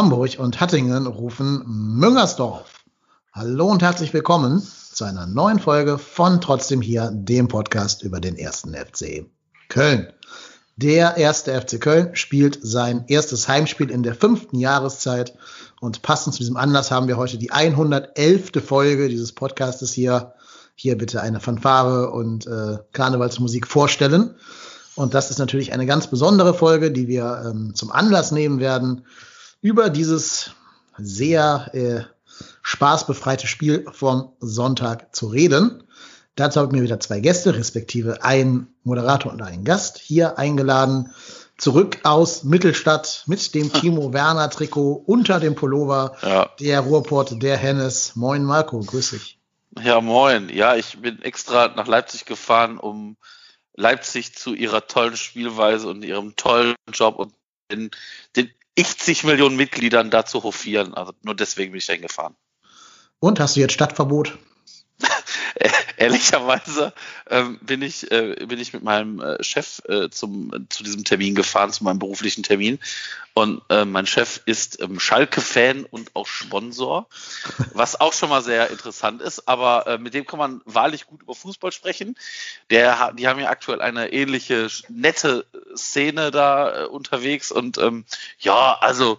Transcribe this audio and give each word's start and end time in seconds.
Hamburg 0.00 0.38
und 0.38 0.60
Hattingen 0.60 1.06
rufen 1.06 1.62
Müngersdorf. 1.66 2.84
Hallo 3.34 3.66
und 3.66 3.82
herzlich 3.82 4.14
willkommen 4.14 4.66
zu 4.94 5.04
einer 5.04 5.26
neuen 5.26 5.58
Folge 5.58 5.98
von 5.98 6.40
Trotzdem 6.40 6.80
hier, 6.80 7.10
dem 7.12 7.48
Podcast 7.48 8.02
über 8.02 8.18
den 8.18 8.38
ersten 8.38 8.72
FC 8.72 9.26
Köln. 9.68 10.10
Der 10.76 11.18
erste 11.18 11.52
FC 11.52 11.78
Köln 11.78 12.16
spielt 12.16 12.60
sein 12.62 13.04
erstes 13.08 13.46
Heimspiel 13.46 13.90
in 13.90 14.02
der 14.02 14.14
fünften 14.14 14.58
Jahreszeit 14.58 15.34
und 15.82 16.00
passend 16.00 16.32
zu 16.32 16.38
diesem 16.38 16.56
Anlass 16.56 16.90
haben 16.90 17.06
wir 17.06 17.18
heute 17.18 17.36
die 17.36 17.50
111. 17.50 18.52
Folge 18.64 19.10
dieses 19.10 19.32
Podcastes 19.32 19.92
hier. 19.92 20.32
Hier 20.76 20.96
bitte 20.96 21.20
eine 21.20 21.40
Fanfare 21.40 22.10
und 22.10 22.46
äh, 22.46 22.78
Karnevalsmusik 22.94 23.66
vorstellen. 23.66 24.34
Und 24.94 25.12
das 25.12 25.30
ist 25.30 25.38
natürlich 25.38 25.74
eine 25.74 25.84
ganz 25.84 26.06
besondere 26.06 26.54
Folge, 26.54 26.90
die 26.90 27.06
wir 27.06 27.42
ähm, 27.50 27.74
zum 27.74 27.92
Anlass 27.92 28.32
nehmen 28.32 28.60
werden, 28.60 29.04
über 29.62 29.90
dieses 29.90 30.52
sehr 30.96 31.70
äh, 31.72 32.04
spaßbefreite 32.62 33.46
Spiel 33.46 33.86
vom 33.92 34.32
Sonntag 34.40 35.14
zu 35.14 35.28
reden. 35.28 35.84
Dazu 36.36 36.60
habe 36.60 36.68
ich 36.68 36.78
mir 36.78 36.84
wieder 36.84 37.00
zwei 37.00 37.20
Gäste, 37.20 37.54
respektive 37.54 38.24
ein 38.24 38.68
Moderator 38.84 39.32
und 39.32 39.42
einen 39.42 39.64
Gast 39.64 39.98
hier 39.98 40.38
eingeladen. 40.38 41.12
Zurück 41.58 41.98
aus 42.04 42.44
Mittelstadt 42.44 43.24
mit 43.26 43.54
dem 43.54 43.72
Timo 43.74 44.12
Werner 44.12 44.48
Trikot 44.48 45.02
unter 45.06 45.40
dem 45.40 45.54
Pullover. 45.54 46.16
Ja. 46.22 46.50
Der 46.58 46.80
Ruhrport, 46.80 47.42
der 47.42 47.56
Hennes. 47.56 48.16
Moin 48.16 48.44
Marco, 48.44 48.80
grüß 48.80 49.10
dich. 49.10 49.38
Ja, 49.82 50.00
moin. 50.00 50.48
Ja, 50.48 50.76
ich 50.76 50.98
bin 50.98 51.20
extra 51.22 51.68
nach 51.68 51.86
Leipzig 51.86 52.24
gefahren, 52.24 52.78
um 52.78 53.16
Leipzig 53.74 54.34
zu 54.34 54.54
ihrer 54.54 54.86
tollen 54.86 55.16
Spielweise 55.16 55.88
und 55.88 56.02
ihrem 56.04 56.36
tollen 56.36 56.74
Job 56.92 57.16
und 57.16 57.34
den, 57.70 57.90
den 58.36 58.50
zig 58.76 59.24
Millionen 59.24 59.56
Mitgliedern 59.56 60.10
da 60.10 60.24
zu 60.24 60.42
hofieren. 60.42 60.94
Also 60.94 61.12
nur 61.22 61.34
deswegen 61.34 61.72
bin 61.72 61.78
ich 61.78 61.86
dahin 61.86 62.02
gefahren. 62.02 62.36
Und 63.18 63.40
hast 63.40 63.56
du 63.56 63.60
jetzt 63.60 63.72
Stadtverbot? 63.72 64.38
Ehrlicherweise 65.96 66.92
ähm, 67.28 67.58
bin 67.60 67.82
ich 67.82 68.10
äh, 68.10 68.46
bin 68.46 68.58
ich 68.58 68.72
mit 68.72 68.82
meinem 68.82 69.20
äh, 69.20 69.42
Chef 69.42 69.82
äh, 69.88 70.08
zum 70.10 70.66
zu 70.70 70.82
diesem 70.82 71.04
Termin 71.04 71.34
gefahren, 71.34 71.72
zu 71.72 71.84
meinem 71.84 71.98
beruflichen 71.98 72.42
Termin. 72.42 72.78
Und 73.34 73.62
äh, 73.68 73.84
mein 73.84 74.06
Chef 74.06 74.40
ist 74.46 74.80
ähm, 74.80 74.98
Schalke-Fan 74.98 75.84
und 75.84 76.16
auch 76.16 76.26
Sponsor, 76.26 77.06
was 77.72 78.00
auch 78.00 78.12
schon 78.12 78.28
mal 78.28 78.42
sehr 78.42 78.70
interessant 78.70 79.22
ist. 79.22 79.46
Aber 79.48 79.86
äh, 79.86 79.98
mit 79.98 80.14
dem 80.14 80.26
kann 80.26 80.38
man 80.38 80.62
wahrlich 80.64 81.06
gut 81.06 81.22
über 81.22 81.34
Fußball 81.34 81.72
sprechen. 81.72 82.16
Der, 82.70 83.12
die 83.12 83.28
haben 83.28 83.38
ja 83.38 83.48
aktuell 83.48 83.82
eine 83.82 84.12
ähnliche 84.12 84.68
nette 84.88 85.46
Szene 85.76 86.30
da 86.30 86.82
äh, 86.82 86.86
unterwegs. 86.86 87.52
Und 87.52 87.78
ähm, 87.78 88.04
ja, 88.40 88.76
also 88.80 89.18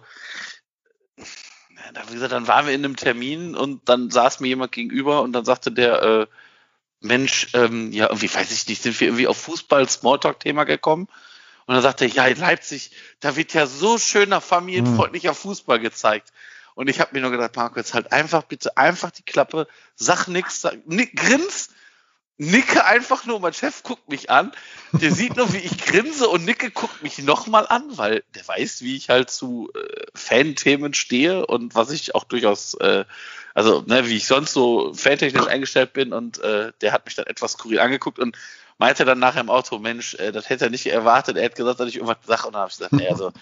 wie 2.08 2.14
gesagt, 2.14 2.32
dann 2.32 2.48
waren 2.48 2.66
wir 2.66 2.74
in 2.74 2.84
einem 2.84 2.96
Termin 2.96 3.54
und 3.54 3.88
dann 3.88 4.10
saß 4.10 4.40
mir 4.40 4.48
jemand 4.48 4.72
gegenüber 4.72 5.22
und 5.22 5.32
dann 5.32 5.44
sagte 5.44 5.72
der, 5.72 6.02
äh, 6.02 6.26
Mensch, 7.00 7.48
ähm, 7.54 7.92
ja, 7.92 8.06
irgendwie 8.06 8.32
weiß 8.32 8.52
ich 8.52 8.66
nicht, 8.68 8.82
sind 8.82 8.98
wir 9.00 9.08
irgendwie 9.08 9.26
auf 9.26 9.36
Fußball-Smalltalk-Thema 9.38 10.64
gekommen? 10.64 11.08
Und 11.66 11.74
dann 11.74 11.82
sagte 11.82 12.04
er, 12.04 12.10
ja, 12.10 12.26
in 12.26 12.38
Leipzig, 12.38 12.92
da 13.20 13.36
wird 13.36 13.54
ja 13.54 13.66
so 13.66 13.98
schöner 13.98 14.40
familienfreundlicher 14.40 15.30
hm. 15.30 15.36
Fußball 15.36 15.80
gezeigt. 15.80 16.32
Und 16.74 16.88
ich 16.88 17.00
habe 17.00 17.10
mir 17.12 17.20
nur 17.20 17.30
gedacht, 17.30 17.56
Marco, 17.56 17.78
jetzt 17.78 17.94
halt 17.94 18.12
einfach 18.12 18.44
bitte 18.44 18.76
einfach 18.76 19.10
die 19.10 19.24
Klappe, 19.24 19.66
sag 19.94 20.28
nix, 20.28 20.60
sag, 20.60 20.86
nick, 20.86 21.16
grins 21.16 21.70
nicke 22.38 22.84
einfach 22.84 23.24
nur, 23.24 23.40
mein 23.40 23.52
Chef 23.52 23.82
guckt 23.82 24.08
mich 24.08 24.30
an, 24.30 24.52
der 24.92 25.12
sieht 25.12 25.36
nur, 25.36 25.52
wie 25.52 25.58
ich 25.58 25.78
grinse 25.78 26.28
und 26.28 26.44
nicke 26.44 26.70
guckt 26.70 27.02
mich 27.02 27.18
nochmal 27.18 27.66
an, 27.68 27.96
weil 27.96 28.24
der 28.34 28.46
weiß, 28.46 28.82
wie 28.82 28.96
ich 28.96 29.10
halt 29.10 29.30
zu 29.30 29.70
äh, 29.74 29.91
Fan-Themen 30.14 30.94
stehe 30.94 31.46
und 31.46 31.74
was 31.74 31.90
ich 31.90 32.14
auch 32.14 32.24
durchaus, 32.24 32.74
äh, 32.74 33.04
also 33.54 33.82
ne, 33.86 34.06
wie 34.08 34.16
ich 34.16 34.26
sonst 34.26 34.52
so 34.52 34.92
fantechnisch 34.94 35.46
eingestellt 35.46 35.92
bin 35.92 36.12
und 36.12 36.38
äh, 36.40 36.72
der 36.80 36.92
hat 36.92 37.04
mich 37.06 37.14
dann 37.14 37.26
etwas 37.26 37.52
skurril 37.52 37.80
angeguckt 37.80 38.18
und 38.18 38.36
meinte 38.78 39.04
dann 39.04 39.18
nachher 39.18 39.40
im 39.40 39.50
Auto, 39.50 39.78
Mensch, 39.78 40.14
äh, 40.14 40.32
das 40.32 40.48
hätte 40.48 40.66
er 40.66 40.70
nicht 40.70 40.86
erwartet, 40.86 41.36
er 41.36 41.44
hätte 41.44 41.56
gesagt, 41.56 41.80
dass 41.80 41.88
ich 41.88 41.96
irgendwas 41.96 42.18
sage 42.26 42.46
und 42.46 42.54
dann 42.54 42.62
habe 42.62 42.70
ich 42.70 42.76
gesagt, 42.76 42.92
nee, 42.92 43.08
also 43.08 43.32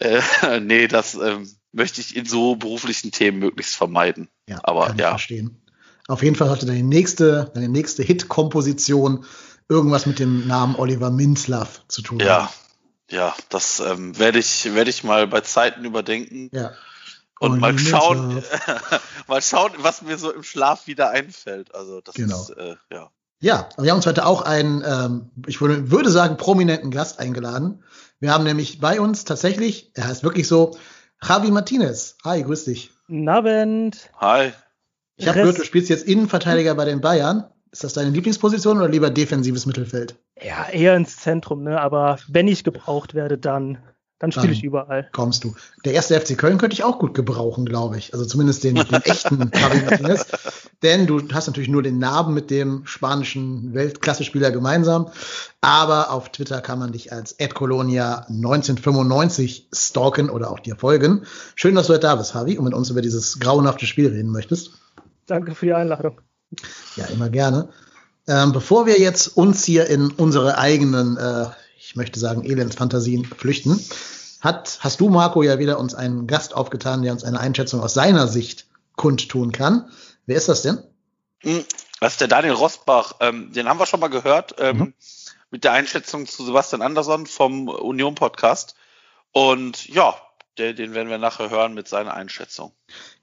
äh, 0.00 0.20
nee, 0.60 0.86
das 0.88 1.14
ähm, 1.14 1.50
möchte 1.72 2.00
ich 2.00 2.16
in 2.16 2.26
so 2.26 2.56
beruflichen 2.56 3.10
Themen 3.10 3.38
möglichst 3.38 3.76
vermeiden. 3.76 4.28
Ja, 4.48 4.60
aber 4.62 4.94
ja. 4.96 5.10
Verstehen. 5.10 5.60
Auf 6.08 6.22
jeden 6.22 6.36
Fall 6.36 6.50
hatte 6.50 6.66
deine 6.66 6.84
nächste, 6.84 7.50
deine 7.54 7.68
nächste 7.68 8.02
Hit-Komposition 8.02 9.24
irgendwas 9.68 10.06
mit 10.06 10.20
dem 10.20 10.46
Namen 10.46 10.76
Oliver 10.76 11.10
Minzlaff 11.10 11.82
zu 11.88 12.02
tun. 12.02 12.20
Ja, 12.20 12.50
ja, 13.10 13.34
das 13.48 13.80
ähm, 13.80 14.18
werde 14.18 14.38
ich, 14.38 14.74
werde 14.74 14.90
ich 14.90 15.04
mal 15.04 15.26
bei 15.26 15.40
Zeiten 15.40 15.84
überdenken. 15.84 16.50
Ja. 16.52 16.72
Und 17.38 17.62
Oliver 17.62 17.72
mal 17.72 17.78
schauen, 17.78 18.44
mal 19.28 19.42
schauen, 19.42 19.72
was 19.78 20.02
mir 20.02 20.16
so 20.16 20.32
im 20.32 20.42
Schlaf 20.42 20.86
wieder 20.86 21.10
einfällt. 21.10 21.74
Also 21.74 22.00
das 22.00 22.14
genau. 22.14 22.40
ist, 22.40 22.50
äh, 22.50 22.76
ja. 22.92 23.10
Ja, 23.38 23.68
wir 23.76 23.90
haben 23.90 23.98
uns 23.98 24.06
heute 24.06 24.24
auch 24.24 24.42
einen, 24.42 24.82
ähm, 24.86 25.30
ich 25.46 25.60
würde, 25.60 25.90
würde 25.90 26.10
sagen, 26.10 26.38
prominenten 26.38 26.90
Gast 26.90 27.18
eingeladen. 27.18 27.84
Wir 28.18 28.32
haben 28.32 28.44
nämlich 28.44 28.80
bei 28.80 28.98
uns 28.98 29.24
tatsächlich, 29.24 29.90
er 29.94 30.08
heißt 30.08 30.24
wirklich 30.24 30.48
so, 30.48 30.78
Javi 31.22 31.50
Martinez. 31.50 32.16
Hi, 32.24 32.42
grüß 32.42 32.64
dich. 32.64 32.90
Guten 33.06 33.28
Abend. 33.28 34.10
Hi. 34.18 34.52
Ich 35.16 35.28
habe 35.28 35.40
gehört, 35.40 35.58
du 35.58 35.64
spielst 35.64 35.90
jetzt 35.90 36.06
Innenverteidiger 36.06 36.74
bei 36.74 36.86
den 36.86 37.02
Bayern. 37.02 37.44
Ist 37.76 37.84
das 37.84 37.92
deine 37.92 38.08
Lieblingsposition 38.08 38.78
oder 38.78 38.88
lieber 38.88 39.10
defensives 39.10 39.66
Mittelfeld? 39.66 40.16
Ja, 40.42 40.66
eher 40.66 40.96
ins 40.96 41.18
Zentrum, 41.18 41.62
ne? 41.62 41.78
Aber 41.78 42.18
wenn 42.26 42.48
ich 42.48 42.64
gebraucht 42.64 43.12
werde, 43.12 43.36
dann, 43.36 43.76
dann 44.18 44.32
spiele 44.32 44.54
ich 44.54 44.64
überall. 44.64 45.10
Kommst 45.12 45.44
du. 45.44 45.54
Der 45.84 45.92
erste 45.92 46.18
FC 46.18 46.38
Köln 46.38 46.56
könnte 46.56 46.72
ich 46.72 46.84
auch 46.84 46.98
gut 46.98 47.12
gebrauchen, 47.12 47.66
glaube 47.66 47.98
ich. 47.98 48.14
Also 48.14 48.24
zumindest 48.24 48.64
den, 48.64 48.76
den 48.76 49.02
echten 49.02 49.50
Javi 49.54 49.82
Martinez. 49.82 50.26
Denn 50.82 51.06
du 51.06 51.20
hast 51.34 51.48
natürlich 51.48 51.68
nur 51.68 51.82
den 51.82 51.98
Namen 51.98 52.32
mit 52.32 52.50
dem 52.50 52.86
spanischen 52.86 53.74
Weltklasse-Spieler 53.74 54.52
gemeinsam. 54.52 55.10
Aber 55.60 56.12
auf 56.12 56.32
Twitter 56.32 56.62
kann 56.62 56.78
man 56.78 56.92
dich 56.92 57.12
als 57.12 57.36
Colonia 57.52 58.24
1995 58.30 59.68
stalken 59.74 60.30
oder 60.30 60.50
auch 60.50 60.60
dir 60.60 60.76
folgen. 60.76 61.26
Schön, 61.56 61.74
dass 61.74 61.88
du 61.88 61.92
heute 61.92 62.06
da 62.06 62.14
bist, 62.14 62.32
Javi, 62.32 62.56
und 62.56 62.64
mit 62.64 62.72
uns 62.72 62.88
über 62.88 63.02
dieses 63.02 63.38
grauenhafte 63.38 63.84
Spiel 63.84 64.08
reden 64.08 64.30
möchtest. 64.30 64.70
Danke 65.26 65.54
für 65.54 65.66
die 65.66 65.74
Einladung. 65.74 66.22
Ja, 66.96 67.06
immer 67.06 67.28
gerne. 67.28 67.68
Ähm, 68.28 68.52
bevor 68.52 68.86
wir 68.86 68.98
jetzt 68.98 69.28
uns 69.36 69.64
hier 69.64 69.86
in 69.86 70.10
unsere 70.10 70.58
eigenen, 70.58 71.16
äh, 71.16 71.46
ich 71.78 71.94
möchte 71.96 72.18
sagen, 72.18 72.44
Elendsfantasien 72.44 73.24
flüchten, 73.24 73.80
hat, 74.40 74.78
hast 74.80 75.00
du, 75.00 75.08
Marco, 75.08 75.42
ja 75.42 75.58
wieder 75.58 75.78
uns 75.78 75.94
einen 75.94 76.26
Gast 76.26 76.54
aufgetan, 76.54 77.02
der 77.02 77.12
uns 77.12 77.24
eine 77.24 77.40
Einschätzung 77.40 77.80
aus 77.80 77.94
seiner 77.94 78.26
Sicht 78.28 78.66
kundtun 78.96 79.52
kann. 79.52 79.90
Wer 80.26 80.36
ist 80.36 80.48
das 80.48 80.62
denn? 80.62 80.82
Hm, 81.42 81.64
das 82.00 82.14
ist 82.14 82.20
der 82.20 82.28
Daniel 82.28 82.54
Rosbach. 82.54 83.14
Ähm, 83.20 83.52
den 83.52 83.68
haben 83.68 83.78
wir 83.78 83.86
schon 83.86 84.00
mal 84.00 84.08
gehört 84.08 84.56
ähm, 84.58 84.78
mhm. 84.78 84.94
mit 85.50 85.64
der 85.64 85.72
Einschätzung 85.72 86.26
zu 86.26 86.44
Sebastian 86.44 86.82
Andersson 86.82 87.26
vom 87.26 87.68
Union 87.68 88.14
Podcast. 88.14 88.74
Und 89.32 89.88
ja, 89.88 90.14
der, 90.58 90.72
den 90.72 90.94
werden 90.94 91.10
wir 91.10 91.18
nachher 91.18 91.50
hören 91.50 91.74
mit 91.74 91.88
seiner 91.88 92.14
Einschätzung. 92.14 92.72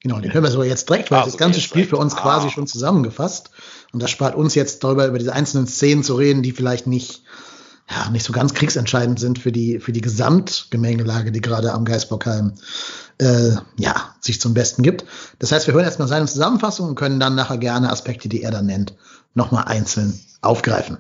Genau, 0.04 0.20
den 0.20 0.34
hören 0.34 0.44
wir 0.44 0.52
sogar 0.52 0.68
jetzt 0.68 0.90
direkt, 0.90 1.12
weil 1.12 1.22
ah, 1.22 1.26
das 1.26 1.38
ganze 1.38 1.62
Spiel 1.62 1.84
direkt. 1.84 1.92
für 1.92 1.98
uns 1.98 2.14
ah. 2.16 2.20
quasi 2.22 2.50
schon 2.50 2.68
zusammengefasst. 2.68 3.52
Und 3.94 4.04
das 4.04 4.12
spart 4.12 4.36
uns 4.36 4.54
jetzt 4.54 4.84
darüber, 4.84 5.08
über 5.08 5.18
diese 5.18 5.32
einzelnen 5.32 5.66
Szenen 5.66 6.04
zu 6.04 6.16
reden, 6.16 6.44
die 6.44 6.52
vielleicht 6.52 6.88
nicht, 6.88 7.24
ja, 7.90 8.10
nicht 8.10 8.26
so 8.26 8.34
ganz 8.34 8.54
kriegsentscheidend 8.54 9.18
sind 9.18 9.40
für 9.40 9.54
die, 9.54 9.80
für 9.80 9.94
die 9.94 10.02
Gesamtgemengelage, 10.02 11.32
die 11.32 11.40
gerade 11.40 11.72
am 11.72 11.86
Geisbockheim 11.86 12.54
äh, 13.20 13.52
ja, 13.78 14.14
sich 14.20 14.42
zum 14.42 14.54
Besten 14.54 14.84
gibt. 14.84 15.06
Das 15.40 15.54
heißt, 15.54 15.68
wir 15.68 15.74
hören 15.74 15.86
erstmal 15.86 16.10
seine 16.10 16.26
Zusammenfassung 16.26 16.90
und 16.90 16.96
können 16.96 17.22
dann 17.22 17.36
nachher 17.36 17.58
gerne 17.58 17.90
Aspekte, 17.90 18.28
die 18.28 18.44
er 18.44 18.52
dann 18.52 18.66
nennt, 18.66 18.96
nochmal 19.34 19.64
einzeln 19.66 20.20
aufgreifen. 20.42 20.98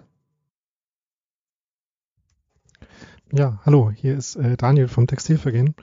Ja, 3.33 3.59
hallo, 3.65 3.91
hier 3.93 4.15
ist 4.15 4.37
äh, 4.37 4.55
Daniel 4.55 4.87
vom 4.87 5.07
Textilvergehen. 5.07 5.75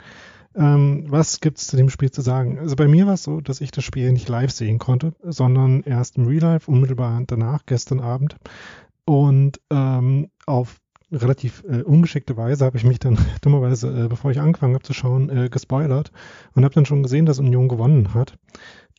Ähm, 0.54 1.04
was 1.08 1.40
gibt's 1.40 1.68
zu 1.68 1.76
dem 1.76 1.90
Spiel 1.90 2.10
zu 2.10 2.22
sagen? 2.22 2.58
Also 2.58 2.74
bei 2.76 2.88
mir 2.88 3.06
war 3.06 3.14
es 3.14 3.22
so, 3.22 3.40
dass 3.40 3.60
ich 3.60 3.70
das 3.70 3.84
Spiel 3.84 4.12
nicht 4.12 4.28
live 4.28 4.50
sehen 4.50 4.78
konnte, 4.78 5.12
sondern 5.22 5.82
erst 5.82 6.16
im 6.16 6.26
Real 6.26 6.42
Life 6.42 6.70
unmittelbar 6.70 7.22
danach, 7.26 7.66
gestern 7.66 8.00
Abend. 8.00 8.36
Und 9.04 9.60
ähm, 9.70 10.30
auf 10.46 10.80
relativ 11.12 11.64
äh, 11.68 11.82
ungeschickte 11.82 12.36
Weise 12.36 12.64
habe 12.64 12.76
ich 12.76 12.84
mich 12.84 12.98
dann 12.98 13.18
dummerweise, 13.42 14.04
äh, 14.04 14.08
bevor 14.08 14.30
ich 14.30 14.40
angefangen 14.40 14.74
habe 14.74 14.84
zu 14.84 14.92
schauen, 14.92 15.28
äh, 15.30 15.48
gespoilert 15.48 16.12
und 16.54 16.64
habe 16.64 16.74
dann 16.74 16.86
schon 16.86 17.02
gesehen, 17.02 17.26
dass 17.26 17.38
Union 17.38 17.68
gewonnen 17.68 18.14
hat. 18.14 18.36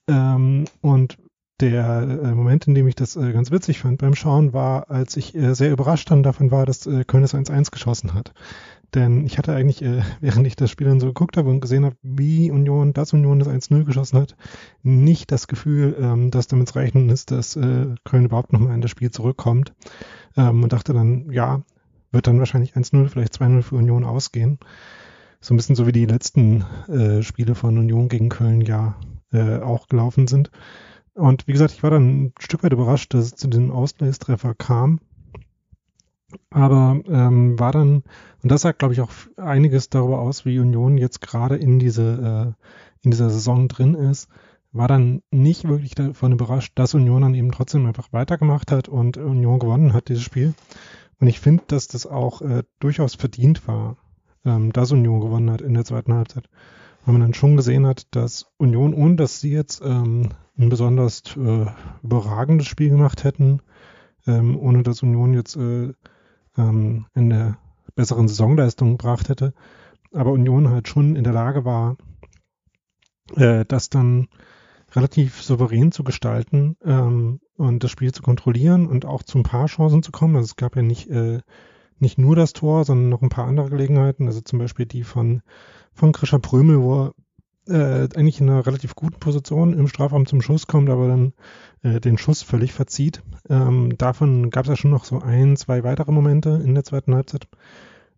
Ähm, 0.07 0.65
und 0.81 1.17
der 1.59 2.01
äh, 2.01 2.33
Moment, 2.33 2.67
in 2.67 2.75
dem 2.75 2.87
ich 2.87 2.95
das 2.95 3.15
äh, 3.15 3.31
ganz 3.31 3.51
witzig 3.51 3.79
fand 3.79 3.99
beim 3.99 4.15
Schauen, 4.15 4.51
war, 4.51 4.89
als 4.89 5.15
ich 5.15 5.35
äh, 5.35 5.53
sehr 5.53 5.71
überrascht 5.71 6.09
dann 6.09 6.23
davon 6.23 6.49
war, 6.51 6.65
dass 6.65 6.89
Köln 7.07 7.23
es 7.23 7.35
1-1 7.35 7.71
geschossen 7.71 8.13
hat. 8.13 8.33
Denn 8.93 9.25
ich 9.25 9.37
hatte 9.37 9.53
eigentlich, 9.53 9.81
äh, 9.81 10.01
während 10.21 10.47
ich 10.47 10.55
das 10.55 10.69
Spiel 10.69 10.87
dann 10.87 10.99
so 10.99 11.07
geguckt 11.07 11.37
habe 11.37 11.49
und 11.49 11.61
gesehen 11.61 11.85
habe, 11.85 11.95
wie 12.01 12.51
Union, 12.51 12.93
das 12.93 13.13
Union 13.13 13.39
das 13.39 13.47
1-0 13.47 13.83
geschossen 13.85 14.19
hat, 14.19 14.35
nicht 14.83 15.31
das 15.31 15.47
Gefühl, 15.47 15.95
ähm, 15.99 16.31
dass 16.31 16.47
damit 16.47 16.69
zu 16.69 16.75
rechnen 16.79 17.09
ist, 17.09 17.31
dass 17.31 17.55
äh, 17.55 17.95
Köln 18.03 18.25
überhaupt 18.25 18.53
nochmal 18.53 18.75
in 18.75 18.81
das 18.81 18.91
Spiel 18.91 19.11
zurückkommt. 19.11 19.73
Ähm, 20.35 20.63
und 20.63 20.73
dachte 20.73 20.93
dann, 20.93 21.31
ja, 21.31 21.61
wird 22.11 22.27
dann 22.27 22.39
wahrscheinlich 22.39 22.75
1-0, 22.75 23.07
vielleicht 23.07 23.33
2-0 23.33 23.61
für 23.61 23.75
Union 23.75 24.03
ausgehen. 24.03 24.59
so 25.39 25.53
ein 25.53 25.57
bisschen 25.57 25.75
so 25.75 25.87
wie 25.87 25.91
die 25.91 26.05
letzten 26.05 26.63
äh, 26.87 27.23
Spiele 27.23 27.55
von 27.55 27.77
Union 27.77 28.09
gegen 28.09 28.29
Köln 28.29 28.61
ja 28.61 28.95
äh, 29.31 29.59
auch 29.59 29.87
gelaufen 29.87 30.27
sind. 30.27 30.51
Und 31.13 31.47
wie 31.47 31.53
gesagt, 31.53 31.73
ich 31.73 31.83
war 31.83 31.89
dann 31.89 32.25
ein 32.25 32.33
Stück 32.39 32.63
weit 32.63 32.73
überrascht, 32.73 33.13
dass 33.13 33.25
es 33.25 33.35
zu 33.35 33.47
diesem 33.47 33.71
Ausgleichstreffer 33.71 34.53
kam. 34.55 34.99
Aber 36.49 37.01
ähm, 37.07 37.59
war 37.59 37.71
dann, 37.71 38.03
und 38.43 38.51
das 38.51 38.61
sagt, 38.61 38.79
glaube 38.79 38.93
ich, 38.93 39.01
auch 39.01 39.11
einiges 39.37 39.89
darüber 39.89 40.19
aus, 40.19 40.45
wie 40.45 40.59
Union 40.59 40.97
jetzt 40.97 41.21
gerade 41.21 41.55
in 41.55 41.79
diese 41.79 42.55
äh, 42.57 42.65
in 43.03 43.11
dieser 43.11 43.29
Saison 43.29 43.67
drin 43.67 43.95
ist, 43.95 44.29
war 44.71 44.87
dann 44.87 45.21
nicht 45.31 45.67
wirklich 45.67 45.95
davon 45.95 46.31
überrascht, 46.31 46.73
dass 46.75 46.93
Union 46.93 47.23
dann 47.23 47.35
eben 47.35 47.51
trotzdem 47.51 47.85
einfach 47.85 48.13
weitergemacht 48.13 48.71
hat 48.71 48.87
und 48.87 49.17
Union 49.17 49.59
gewonnen 49.59 49.93
hat, 49.93 50.07
dieses 50.07 50.23
Spiel. 50.23 50.53
Und 51.19 51.27
ich 51.27 51.39
finde, 51.39 51.63
dass 51.67 51.87
das 51.87 52.05
auch 52.05 52.41
äh, 52.41 52.63
durchaus 52.79 53.15
verdient 53.15 53.67
war, 53.67 53.97
ähm, 54.45 54.71
dass 54.71 54.91
Union 54.91 55.19
gewonnen 55.19 55.51
hat 55.51 55.61
in 55.61 55.73
der 55.73 55.85
zweiten 55.85 56.13
Halbzeit. 56.13 56.49
Weil 57.05 57.13
man 57.13 57.21
dann 57.21 57.33
schon 57.33 57.57
gesehen 57.57 57.85
hat, 57.85 58.07
dass 58.11 58.45
Union, 58.57 58.93
ohne 58.93 59.15
dass 59.15 59.41
sie 59.41 59.51
jetzt 59.51 59.81
ähm, 59.83 60.29
ein 60.57 60.69
besonders 60.69 61.23
äh, 61.35 61.65
überragendes 62.03 62.67
Spiel 62.67 62.89
gemacht 62.89 63.23
hätten, 63.23 63.61
ähm, 64.27 64.57
ohne 64.57 64.83
dass 64.83 65.03
Union 65.03 65.33
jetzt 65.33 65.55
äh, 65.57 65.93
ähm, 66.57 67.05
eine 67.13 67.57
besseren 67.95 68.27
Saisonleistung 68.27 68.97
gebracht 68.97 69.29
hätte, 69.29 69.53
aber 70.13 70.31
Union 70.31 70.69
halt 70.69 70.87
schon 70.87 71.15
in 71.15 71.23
der 71.23 71.33
Lage 71.33 71.65
war, 71.65 71.97
äh, 73.35 73.65
das 73.65 73.89
dann 73.89 74.27
relativ 74.93 75.41
souverän 75.41 75.91
zu 75.91 76.03
gestalten 76.03 76.75
ähm, 76.83 77.39
und 77.55 77.83
das 77.83 77.91
Spiel 77.91 78.11
zu 78.11 78.21
kontrollieren 78.21 78.87
und 78.87 79.05
auch 79.05 79.23
zu 79.23 79.37
ein 79.37 79.43
paar 79.43 79.67
Chancen 79.67 80.03
zu 80.03 80.11
kommen. 80.11 80.35
Also 80.35 80.45
es 80.45 80.55
gab 80.55 80.75
ja 80.75 80.81
nicht, 80.81 81.09
äh, 81.09 81.39
nicht 81.99 82.17
nur 82.17 82.35
das 82.35 82.53
Tor, 82.53 82.83
sondern 82.83 83.09
noch 83.09 83.21
ein 83.21 83.29
paar 83.29 83.47
andere 83.47 83.69
Gelegenheiten. 83.69 84.27
Also 84.27 84.41
zum 84.41 84.59
Beispiel 84.59 84.85
die 84.85 85.03
von, 85.03 85.41
von 85.93 86.11
Krischer 86.11 86.39
Prömel, 86.39 86.81
wo 86.81 87.05
er 87.05 87.13
äh, 87.71 88.09
eigentlich 88.15 88.41
in 88.41 88.49
einer 88.49 88.65
relativ 88.65 88.95
guten 88.95 89.19
Position 89.19 89.73
im 89.73 89.87
Strafraum 89.87 90.25
zum 90.25 90.41
Schuss 90.41 90.67
kommt, 90.67 90.89
aber 90.89 91.07
dann 91.07 91.33
äh, 91.83 91.99
den 91.99 92.17
Schuss 92.17 92.43
völlig 92.43 92.73
verzieht. 92.73 93.23
Ähm, 93.49 93.97
davon 93.97 94.49
gab 94.49 94.65
es 94.65 94.69
ja 94.69 94.75
schon 94.75 94.91
noch 94.91 95.05
so 95.05 95.19
ein, 95.19 95.55
zwei 95.57 95.83
weitere 95.83 96.11
Momente 96.11 96.61
in 96.63 96.75
der 96.75 96.83
zweiten 96.83 97.15
Halbzeit. 97.15 97.47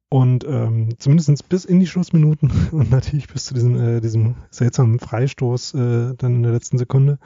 Und 0.10 0.46
ähm, 0.48 0.90
zumindest 1.00 1.50
bis 1.50 1.66
in 1.66 1.80
die 1.80 1.88
Schlussminuten 1.88 2.52
und 2.72 2.92
natürlich 2.92 3.28
bis 3.28 3.46
zu 3.46 3.54
diesem, 3.54 3.80
äh, 3.80 4.02
diesem 4.02 4.36
seltsamen 4.52 5.00
Freistoß 5.00 5.74
äh, 5.74 6.14
dann 6.18 6.36
in 6.36 6.44
der 6.44 6.52
letzten 6.52 6.78
Sekunde, 6.78 7.18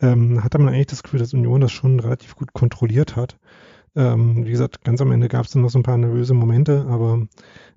ähm, 0.00 0.42
hatte 0.44 0.58
man 0.58 0.68
eigentlich 0.68 0.88
das 0.88 1.02
Gefühl, 1.02 1.20
dass 1.20 1.32
Union 1.32 1.60
das 1.60 1.72
schon 1.72 2.00
relativ 2.00 2.36
gut 2.36 2.52
kontrolliert 2.52 3.16
hat. 3.16 3.38
Ähm, 3.94 4.44
wie 4.44 4.50
gesagt, 4.50 4.84
ganz 4.84 5.00
am 5.00 5.10
Ende 5.10 5.28
gab 5.28 5.46
es 5.46 5.52
dann 5.52 5.62
noch 5.62 5.70
so 5.70 5.78
ein 5.78 5.82
paar 5.82 5.96
nervöse 5.96 6.34
Momente, 6.34 6.84
aber 6.86 7.26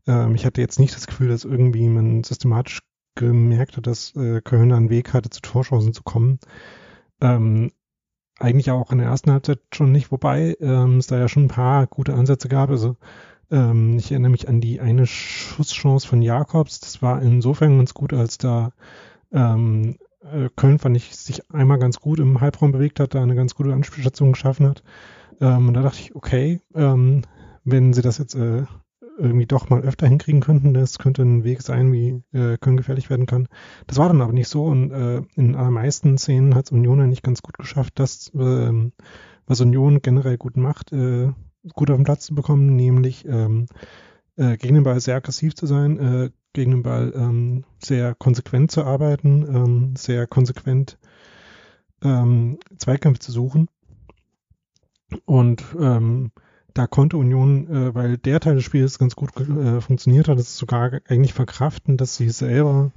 ähm, 0.06 0.36
ich 0.36 0.46
hatte 0.46 0.60
jetzt 0.60 0.78
nicht 0.78 0.94
das 0.94 1.08
Gefühl, 1.08 1.30
dass 1.30 1.46
irgendwie 1.46 1.88
man 1.88 2.26
systematisch 2.26 2.82
gemerkt 3.20 3.78
hat, 3.78 3.86
dass 3.86 4.16
äh, 4.16 4.42
Köln 4.42 4.72
einen 4.72 4.90
Weg 4.90 5.14
hatte, 5.14 5.30
zu 5.30 5.42
Torchancen 5.42 5.94
zu 5.94 6.04
kommen. 6.04 6.40
Ähm, 7.22 7.72
eigentlich 8.40 8.72
auch 8.72 8.92
in 8.92 9.00
der 9.00 9.08
ersten 9.08 9.32
Halbzeit 9.32 9.60
schon 9.74 9.92
nicht, 9.92 10.12
wobei 10.12 10.56
ähm, 10.62 10.98
es 10.98 11.08
da 11.08 11.20
ja 11.20 11.28
schon 11.28 11.46
ein 11.46 11.50
paar 11.50 11.86
gute 11.88 12.14
Ansätze 12.14 12.48
gab. 12.48 12.70
Also 12.70 12.96
ähm, 13.52 13.98
ich 13.98 14.12
erinnere 14.12 14.32
mich 14.32 14.48
an 14.48 14.62
die 14.62 14.80
eine 14.80 15.06
Schusschance 15.06 16.08
von 16.08 16.22
Jakobs. 16.22 16.80
Das 16.80 17.02
war 17.02 17.22
insofern 17.22 17.78
ganz 17.78 17.94
gut, 17.94 18.14
als 18.14 18.38
da 18.38 18.72
ähm, 19.32 19.98
äh, 20.22 20.50
Köln, 20.56 20.80
fand 20.80 20.96
ich, 20.96 21.16
sich 21.16 21.50
einmal 21.52 21.80
ganz 21.80 22.00
gut 22.00 22.20
im 22.20 22.40
Halbraum 22.40 22.72
bewegt 22.72 23.00
hat, 23.00 23.14
da 23.14 23.22
eine 23.22 23.36
ganz 23.36 23.56
gute 23.56 23.74
Anspielstation 23.74 24.32
geschaffen 24.32 24.68
hat. 24.68 24.84
Ähm, 25.42 25.68
und 25.68 25.74
da 25.74 25.82
dachte 25.82 26.00
ich, 26.00 26.16
okay, 26.16 26.62
ähm, 26.74 27.24
wenn 27.64 27.94
sie 27.94 28.02
das 28.02 28.18
jetzt 28.18 28.36
äh, 28.36 28.64
irgendwie 29.20 29.46
doch 29.46 29.70
mal 29.70 29.82
öfter 29.82 30.08
hinkriegen 30.08 30.42
könnten, 30.42 30.74
das 30.74 30.98
könnte 30.98 31.22
ein 31.22 31.44
Weg 31.44 31.62
sein, 31.62 31.92
wie 31.92 32.24
äh, 32.32 32.58
Köln 32.58 32.78
gefährlich 32.78 33.10
werden 33.10 33.26
kann. 33.26 33.48
Das 33.88 33.98
war 33.98 34.08
dann 34.08 34.22
aber 34.22 34.34
nicht 34.34 34.48
so 34.48 34.66
und 34.66 34.92
äh, 34.92 35.22
in 35.36 35.56
allermeisten 35.56 36.18
Szenen 36.18 36.56
hat 36.56 36.66
es 36.66 36.72
Union 36.72 37.08
nicht 37.10 37.24
ganz 37.24 37.42
gut 37.42 37.58
geschafft, 37.58 37.94
das, 38.00 38.30
äh, 38.34 38.92
was 39.46 39.62
Union 39.62 40.02
generell 40.02 40.38
gut 40.38 40.58
macht, 40.58 40.92
äh, 40.94 41.32
gut 41.74 41.90
auf 41.90 41.98
den 41.98 42.06
Platz 42.06 42.26
zu 42.26 42.36
bekommen, 42.36 42.76
nämlich 42.76 43.26
ähm, 43.28 43.68
äh, 44.38 44.58
gegen 44.58 44.76
den 44.76 44.84
Ball 44.84 45.00
sehr 45.00 45.18
aggressiv 45.18 45.56
zu 45.56 45.68
sein, 45.68 46.00
äh, 46.00 46.30
gegen 46.54 46.72
den 46.72 46.84
Ball 46.84 47.14
ähm, 47.16 47.66
sehr 47.84 48.16
konsequent 48.16 48.72
zu 48.72 48.84
arbeiten, 48.84 49.44
ähm, 49.44 49.96
sehr 49.96 50.28
konsequent 50.28 50.98
ähm, 52.02 52.58
Zweikämpfe 52.78 53.20
zu 53.20 53.32
suchen. 53.32 53.68
Und 55.26 55.64
ähm, 55.80 56.32
da 56.74 56.88
konnte 56.88 57.18
Union, 57.18 57.68
äh, 57.70 57.96
weil 57.96 58.18
der 58.18 58.40
Teil 58.40 58.56
des 58.56 58.64
Spiels 58.64 59.00
ganz 59.00 59.16
gut 59.16 59.32
äh, 59.38 59.82
funktioniert 59.82 60.28
hat, 60.28 60.38
es 60.40 60.58
sogar 60.58 61.00
eigentlich 61.08 61.34
verkraften, 61.34 61.98
dass 61.98 62.16
sie 62.16 62.30
selber 62.30 62.92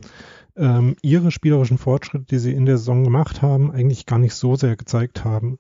ähm, 0.57 0.97
ihre 1.03 1.31
spielerischen 1.31 1.79
Fortschritte, 1.79 2.27
die 2.27 2.39
sie 2.39 2.53
in 2.53 2.67
der 2.67 2.79
Saison 2.79 3.05
gemacht 3.05 3.43
haben, 3.43 3.71
eigentlich 3.71 4.07
gar 4.07 4.19
nicht 4.19 4.35
so 4.35 4.57
sehr 4.57 4.77
gezeigt 4.77 5.25
haben. 5.25 5.59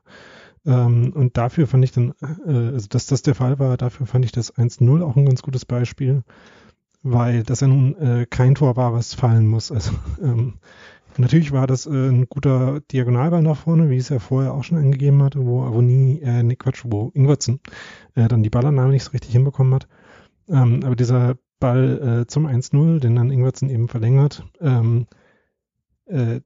Ähm, 0.64 1.12
und 1.14 1.36
dafür 1.36 1.66
fand 1.66 1.84
ich 1.84 1.92
dann, 1.92 2.14
äh, 2.46 2.74
also 2.74 2.86
dass 2.88 3.06
das 3.06 3.22
der 3.22 3.34
Fall 3.34 3.58
war, 3.58 3.76
dafür 3.76 4.06
fand 4.06 4.24
ich 4.24 4.32
das 4.32 4.54
1-0 4.54 5.02
auch 5.02 5.16
ein 5.16 5.26
ganz 5.26 5.42
gutes 5.42 5.64
Beispiel, 5.64 6.22
weil 7.02 7.42
das 7.42 7.60
ja 7.60 7.66
nun 7.66 7.96
äh, 7.96 8.26
kein 8.28 8.54
Tor 8.54 8.76
war, 8.76 8.92
was 8.92 9.14
fallen 9.14 9.46
muss. 9.46 9.72
Also 9.72 9.92
ähm, 10.22 10.54
natürlich 11.18 11.52
war 11.52 11.66
das 11.66 11.86
äh, 11.86 11.90
ein 11.90 12.26
guter 12.28 12.80
Diagonalball 12.92 13.42
nach 13.42 13.56
vorne, 13.56 13.90
wie 13.90 13.96
es 13.96 14.08
ja 14.08 14.18
vorher 14.18 14.54
auch 14.54 14.64
schon 14.64 14.78
angegeben 14.78 15.22
hatte, 15.22 15.44
wo 15.44 15.62
Avoni, 15.62 16.20
äh, 16.22 16.42
nee, 16.42 16.56
Quatsch, 16.56 16.84
wo 16.86 17.10
Ingwertsen 17.14 17.60
äh, 18.14 18.28
dann 18.28 18.42
die 18.42 18.50
Ballannahme 18.50 18.92
nicht 18.92 19.04
so 19.04 19.10
richtig 19.12 19.32
hinbekommen 19.32 19.74
hat. 19.74 19.88
Ähm, 20.48 20.80
aber 20.84 20.96
dieser 20.96 21.36
Ball 21.60 22.22
äh, 22.22 22.26
zum 22.26 22.46
1-0, 22.46 23.00
den 23.00 23.16
dann 23.16 23.30
Ingwertsen 23.30 23.70
eben 23.70 23.88
verlängert, 23.88 24.44
ähm, 24.60 25.06
äh, 26.06 26.40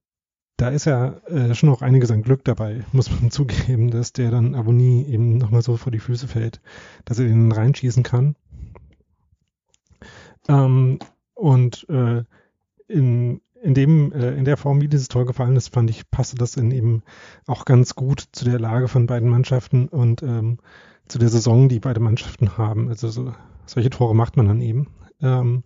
da 0.56 0.68
ist 0.68 0.86
ja 0.86 1.18
äh, 1.26 1.54
schon 1.54 1.68
auch 1.68 1.82
einiges 1.82 2.10
an 2.10 2.22
Glück 2.22 2.44
dabei, 2.44 2.84
muss 2.92 3.10
man 3.10 3.30
zugeben, 3.30 3.90
dass 3.90 4.12
der 4.12 4.30
dann 4.30 4.54
Abonnie 4.54 5.04
eben 5.06 5.38
nochmal 5.38 5.62
so 5.62 5.76
vor 5.76 5.92
die 5.92 5.98
Füße 5.98 6.28
fällt, 6.28 6.60
dass 7.04 7.18
er 7.18 7.26
den 7.26 7.52
reinschießen 7.52 8.02
kann. 8.02 8.36
Ähm, 10.48 10.99
und 11.35 11.87
äh, 11.88 12.25
in, 12.88 13.40
in 13.62 13.75
dem, 13.75 14.12
äh, 14.12 14.32
in 14.34 14.44
der 14.44 14.56
Form, 14.56 14.80
wie 14.80 14.88
dieses 14.88 15.08
Tor 15.08 15.26
gefallen 15.26 15.56
ist, 15.56 15.72
fand 15.72 15.90
ich, 15.90 16.10
passte 16.10 16.36
das 16.36 16.56
in 16.56 16.70
eben 16.70 17.02
auch 17.46 17.64
ganz 17.64 17.94
gut 17.94 18.25
zu 18.32 18.44
der 18.44 18.58
Lage 18.58 18.88
von 18.88 19.06
beiden 19.06 19.28
Mannschaften 19.28 19.88
und 19.88 20.22
ähm, 20.22 20.58
zu 21.08 21.18
der 21.18 21.28
Saison, 21.28 21.68
die 21.68 21.80
beide 21.80 22.00
Mannschaften 22.00 22.58
haben. 22.58 22.88
Also 22.88 23.08
so, 23.08 23.32
solche 23.64 23.90
Tore 23.90 24.14
macht 24.14 24.36
man 24.36 24.46
dann 24.46 24.60
eben. 24.60 24.88
Ähm, 25.20 25.62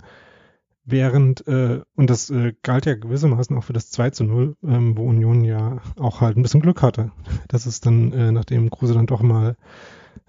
Während, 0.90 1.46
äh, 1.46 1.82
und 1.94 2.10
das 2.10 2.30
äh, 2.30 2.54
galt 2.62 2.86
ja 2.86 2.94
gewissermaßen 2.94 3.56
auch 3.56 3.64
für 3.64 3.72
das 3.72 3.90
2 3.90 4.10
zu 4.10 4.24
0, 4.24 4.56
ähm, 4.64 4.96
wo 4.96 5.04
Union 5.04 5.44
ja 5.44 5.78
auch 5.96 6.20
halt 6.20 6.36
ein 6.36 6.42
bisschen 6.42 6.62
Glück 6.62 6.82
hatte. 6.82 7.12
Das 7.48 7.66
ist 7.66 7.86
dann, 7.86 8.12
äh, 8.12 8.32
nachdem 8.32 8.70
Kruse 8.70 8.94
dann 8.94 9.06
doch 9.06 9.22
mal 9.22 9.56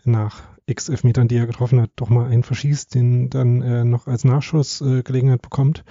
nach 0.03 0.43
x 0.71 0.89
Elfmetern, 0.89 1.27
die 1.27 1.37
er 1.37 1.45
getroffen 1.45 1.81
hat, 1.81 1.91
doch 1.95 2.09
mal 2.09 2.27
einen 2.27 2.43
verschießt, 2.43 2.95
den 2.95 3.29
dann 3.29 3.61
äh, 3.61 3.83
noch 3.83 4.07
als 4.07 4.23
Nachschuss 4.23 4.81
äh, 4.81 5.03
bekommt. 5.03 5.83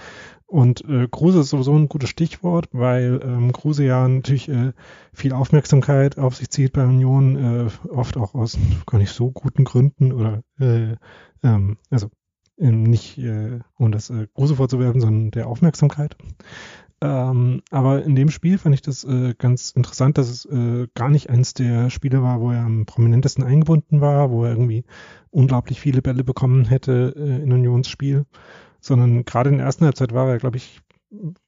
Und 0.46 0.84
äh, 0.88 1.06
Kruse 1.08 1.40
ist 1.40 1.50
sowieso 1.50 1.76
ein 1.76 1.88
gutes 1.88 2.10
Stichwort, 2.10 2.68
weil 2.72 3.20
ähm, 3.22 3.52
Kruse 3.52 3.84
ja 3.84 4.08
natürlich 4.08 4.48
äh, 4.48 4.72
viel 5.12 5.32
Aufmerksamkeit 5.32 6.18
auf 6.18 6.34
sich 6.34 6.50
zieht 6.50 6.72
bei 6.72 6.84
Union, 6.84 7.36
äh, 7.36 7.88
oft 7.88 8.16
auch 8.16 8.34
aus 8.34 8.58
gar 8.84 8.98
nicht 8.98 9.12
so 9.12 9.30
guten 9.30 9.64
Gründen 9.64 10.12
oder 10.12 10.42
äh, 10.58 10.96
ähm, 11.44 11.76
also 11.88 12.10
ähm, 12.58 12.82
nicht 12.82 13.18
äh, 13.18 13.60
um 13.76 13.92
das 13.92 14.10
äh, 14.10 14.26
Große 14.34 14.56
vorzuwerfen, 14.56 15.00
sondern 15.00 15.30
der 15.30 15.46
Aufmerksamkeit. 15.46 16.16
Ähm, 17.02 17.62
aber 17.70 18.04
in 18.04 18.14
dem 18.14 18.30
Spiel 18.30 18.58
fand 18.58 18.74
ich 18.74 18.82
das 18.82 19.04
äh, 19.04 19.34
ganz 19.38 19.70
interessant, 19.70 20.18
dass 20.18 20.28
es 20.28 20.44
äh, 20.44 20.86
gar 20.94 21.08
nicht 21.08 21.30
eins 21.30 21.54
der 21.54 21.88
Spiele 21.88 22.22
war, 22.22 22.40
wo 22.40 22.50
er 22.50 22.60
am 22.60 22.84
prominentesten 22.84 23.42
eingebunden 23.42 24.02
war, 24.02 24.30
wo 24.30 24.44
er 24.44 24.50
irgendwie 24.50 24.84
unglaublich 25.30 25.80
viele 25.80 26.02
Bälle 26.02 26.24
bekommen 26.24 26.66
hätte 26.66 27.14
äh, 27.16 27.42
in 27.42 27.52
Unionsspiel, 27.52 28.26
sondern 28.80 29.24
gerade 29.24 29.48
in 29.48 29.56
der 29.56 29.66
ersten 29.66 29.86
Halbzeit 29.86 30.12
war 30.12 30.28
er, 30.28 30.38
glaube 30.38 30.58
ich, 30.58 30.80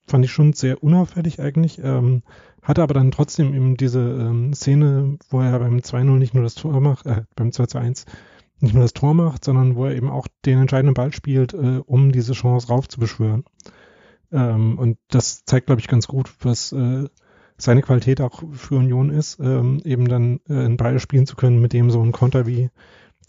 fand 0.06 0.24
ich 0.24 0.32
schon 0.32 0.54
sehr 0.54 0.82
unauffällig 0.82 1.40
eigentlich, 1.40 1.78
ähm, 1.82 2.22
hatte 2.62 2.82
aber 2.82 2.94
dann 2.94 3.10
trotzdem 3.10 3.54
eben 3.54 3.76
diese 3.76 4.00
ähm, 4.00 4.54
Szene, 4.54 5.18
wo 5.28 5.40
er 5.40 5.58
beim 5.58 5.78
2-0 5.78 6.04
nicht 6.16 6.34
nur 6.34 6.44
das 6.44 6.54
Tor 6.54 6.80
macht, 6.80 7.06
äh, 7.06 7.24
beim 7.36 7.52
2 7.52 7.78
1 7.78 8.06
nicht 8.60 8.74
nur 8.74 8.84
das 8.84 8.92
Tor 8.94 9.12
macht, 9.12 9.44
sondern 9.44 9.74
wo 9.74 9.84
er 9.84 9.96
eben 9.96 10.08
auch 10.08 10.28
den 10.46 10.60
entscheidenden 10.60 10.94
Ball 10.94 11.12
spielt, 11.12 11.52
äh, 11.52 11.80
um 11.84 12.12
diese 12.12 12.32
Chance 12.32 12.68
raufzubeschwören. 12.68 13.44
Ähm, 14.32 14.78
und 14.78 14.98
das 15.08 15.44
zeigt, 15.44 15.66
glaube 15.66 15.80
ich, 15.80 15.88
ganz 15.88 16.08
gut, 16.08 16.32
was 16.40 16.72
äh, 16.72 17.04
seine 17.58 17.82
Qualität 17.82 18.20
auch 18.20 18.42
für 18.52 18.76
Union 18.76 19.10
ist, 19.10 19.38
ähm, 19.40 19.80
eben 19.84 20.08
dann 20.08 20.40
äh, 20.48 20.54
einen 20.54 20.76
Ball 20.76 20.98
spielen 20.98 21.26
zu 21.26 21.36
können, 21.36 21.60
mit 21.60 21.72
dem 21.72 21.90
so 21.90 22.02
ein 22.02 22.12
Konter 22.12 22.46
wie 22.46 22.70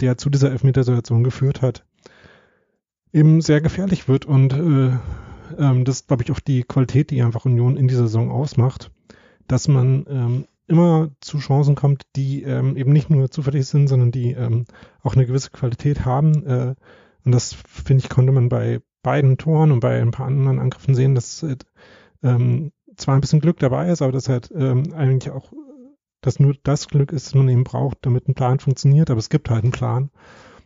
der 0.01 0.17
zu 0.17 0.29
dieser 0.29 0.51
Elfmetersituation 0.51 1.23
geführt 1.23 1.61
hat, 1.61 1.85
eben 3.11 3.41
sehr 3.41 3.61
gefährlich 3.61 4.07
wird. 4.07 4.25
Und 4.25 4.53
äh, 4.53 4.97
ähm, 5.57 5.85
das 5.85 5.97
ist, 5.97 6.07
glaube 6.07 6.23
ich, 6.23 6.31
auch 6.31 6.39
die 6.39 6.63
Qualität, 6.63 7.11
die 7.11 7.21
einfach 7.21 7.45
Union 7.45 7.77
in 7.77 7.87
dieser 7.87 8.03
Saison 8.03 8.31
ausmacht, 8.31 8.91
dass 9.47 9.67
man 9.67 10.05
ähm, 10.09 10.47
immer 10.67 11.11
zu 11.19 11.37
Chancen 11.37 11.75
kommt, 11.75 12.03
die 12.15 12.43
ähm, 12.43 12.75
eben 12.77 12.93
nicht 12.93 13.09
nur 13.09 13.29
zufällig 13.29 13.67
sind, 13.67 13.87
sondern 13.87 14.11
die 14.11 14.31
ähm, 14.31 14.65
auch 15.03 15.15
eine 15.15 15.25
gewisse 15.25 15.51
Qualität 15.51 16.05
haben. 16.05 16.45
Äh, 16.47 16.75
und 17.25 17.31
das, 17.31 17.53
finde 17.53 18.03
ich, 18.03 18.09
konnte 18.09 18.31
man 18.31 18.49
bei 18.49 18.81
beiden 19.03 19.37
Toren 19.37 19.71
und 19.71 19.81
bei 19.81 20.01
ein 20.01 20.11
paar 20.11 20.25
anderen 20.27 20.59
Angriffen 20.59 20.95
sehen, 20.95 21.13
dass 21.13 21.45
ähm, 22.23 22.71
zwar 22.95 23.15
ein 23.15 23.21
bisschen 23.21 23.41
Glück 23.41 23.59
dabei 23.59 23.89
ist, 23.89 24.01
aber 24.01 24.11
dass 24.11 24.29
halt 24.29 24.49
ähm, 24.55 24.93
eigentlich 24.93 25.31
auch, 25.31 25.51
dass 26.21 26.39
nur 26.39 26.55
das 26.63 26.87
Glück 26.87 27.11
ist, 27.11 27.27
das 27.27 27.35
man 27.35 27.49
eben 27.49 27.63
braucht, 27.63 27.99
damit 28.01 28.27
ein 28.27 28.33
Plan 28.33 28.59
funktioniert, 28.59 29.11
aber 29.11 29.19
es 29.19 29.29
gibt 29.29 29.49
halt 29.49 29.63
einen 29.63 29.71
Plan. 29.71 30.09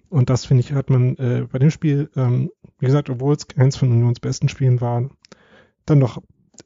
Und 0.09 0.29
das, 0.29 0.45
finde 0.45 0.61
ich, 0.61 0.71
hat 0.71 0.89
man 0.89 1.17
äh, 1.17 1.47
bei 1.51 1.59
dem 1.59 1.71
Spiel, 1.71 2.09
ähm, 2.15 2.49
wie 2.79 2.85
gesagt, 2.85 3.09
obwohl 3.09 3.35
es 3.35 3.45
eins 3.57 3.75
von 3.75 3.91
Unions 3.91 4.19
besten 4.19 4.47
Spielen 4.47 4.79
war, 4.79 5.09
dann 5.85 5.99
doch 5.99 6.21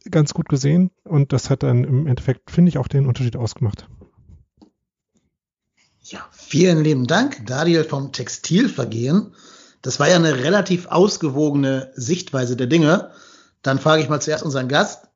ganz 0.09 0.33
gut 0.33 0.47
gesehen. 0.47 0.91
Und 1.03 1.33
das 1.33 1.49
hat 1.49 1.63
dann 1.63 1.83
im 1.83 2.07
Endeffekt, 2.07 2.51
finde 2.51 2.69
ich, 2.69 2.77
auch 2.77 2.87
den 2.87 3.07
Unterschied 3.07 3.35
ausgemacht. 3.35 3.87
Ja, 6.03 6.27
vielen 6.31 6.83
lieben 6.83 7.07
Dank, 7.07 7.45
Daniel 7.45 7.83
vom 7.83 8.11
Textilvergehen. 8.11 9.33
Das 9.81 9.99
war 9.99 10.09
ja 10.09 10.15
eine 10.15 10.43
relativ 10.43 10.87
ausgewogene 10.87 11.91
Sichtweise 11.95 12.55
der 12.55 12.67
Dinge. 12.67 13.11
Dann 13.61 13.79
frage 13.79 14.01
ich 14.01 14.09
mal 14.09 14.21
zuerst 14.21 14.43
unseren 14.43 14.67
Gast. 14.67 15.07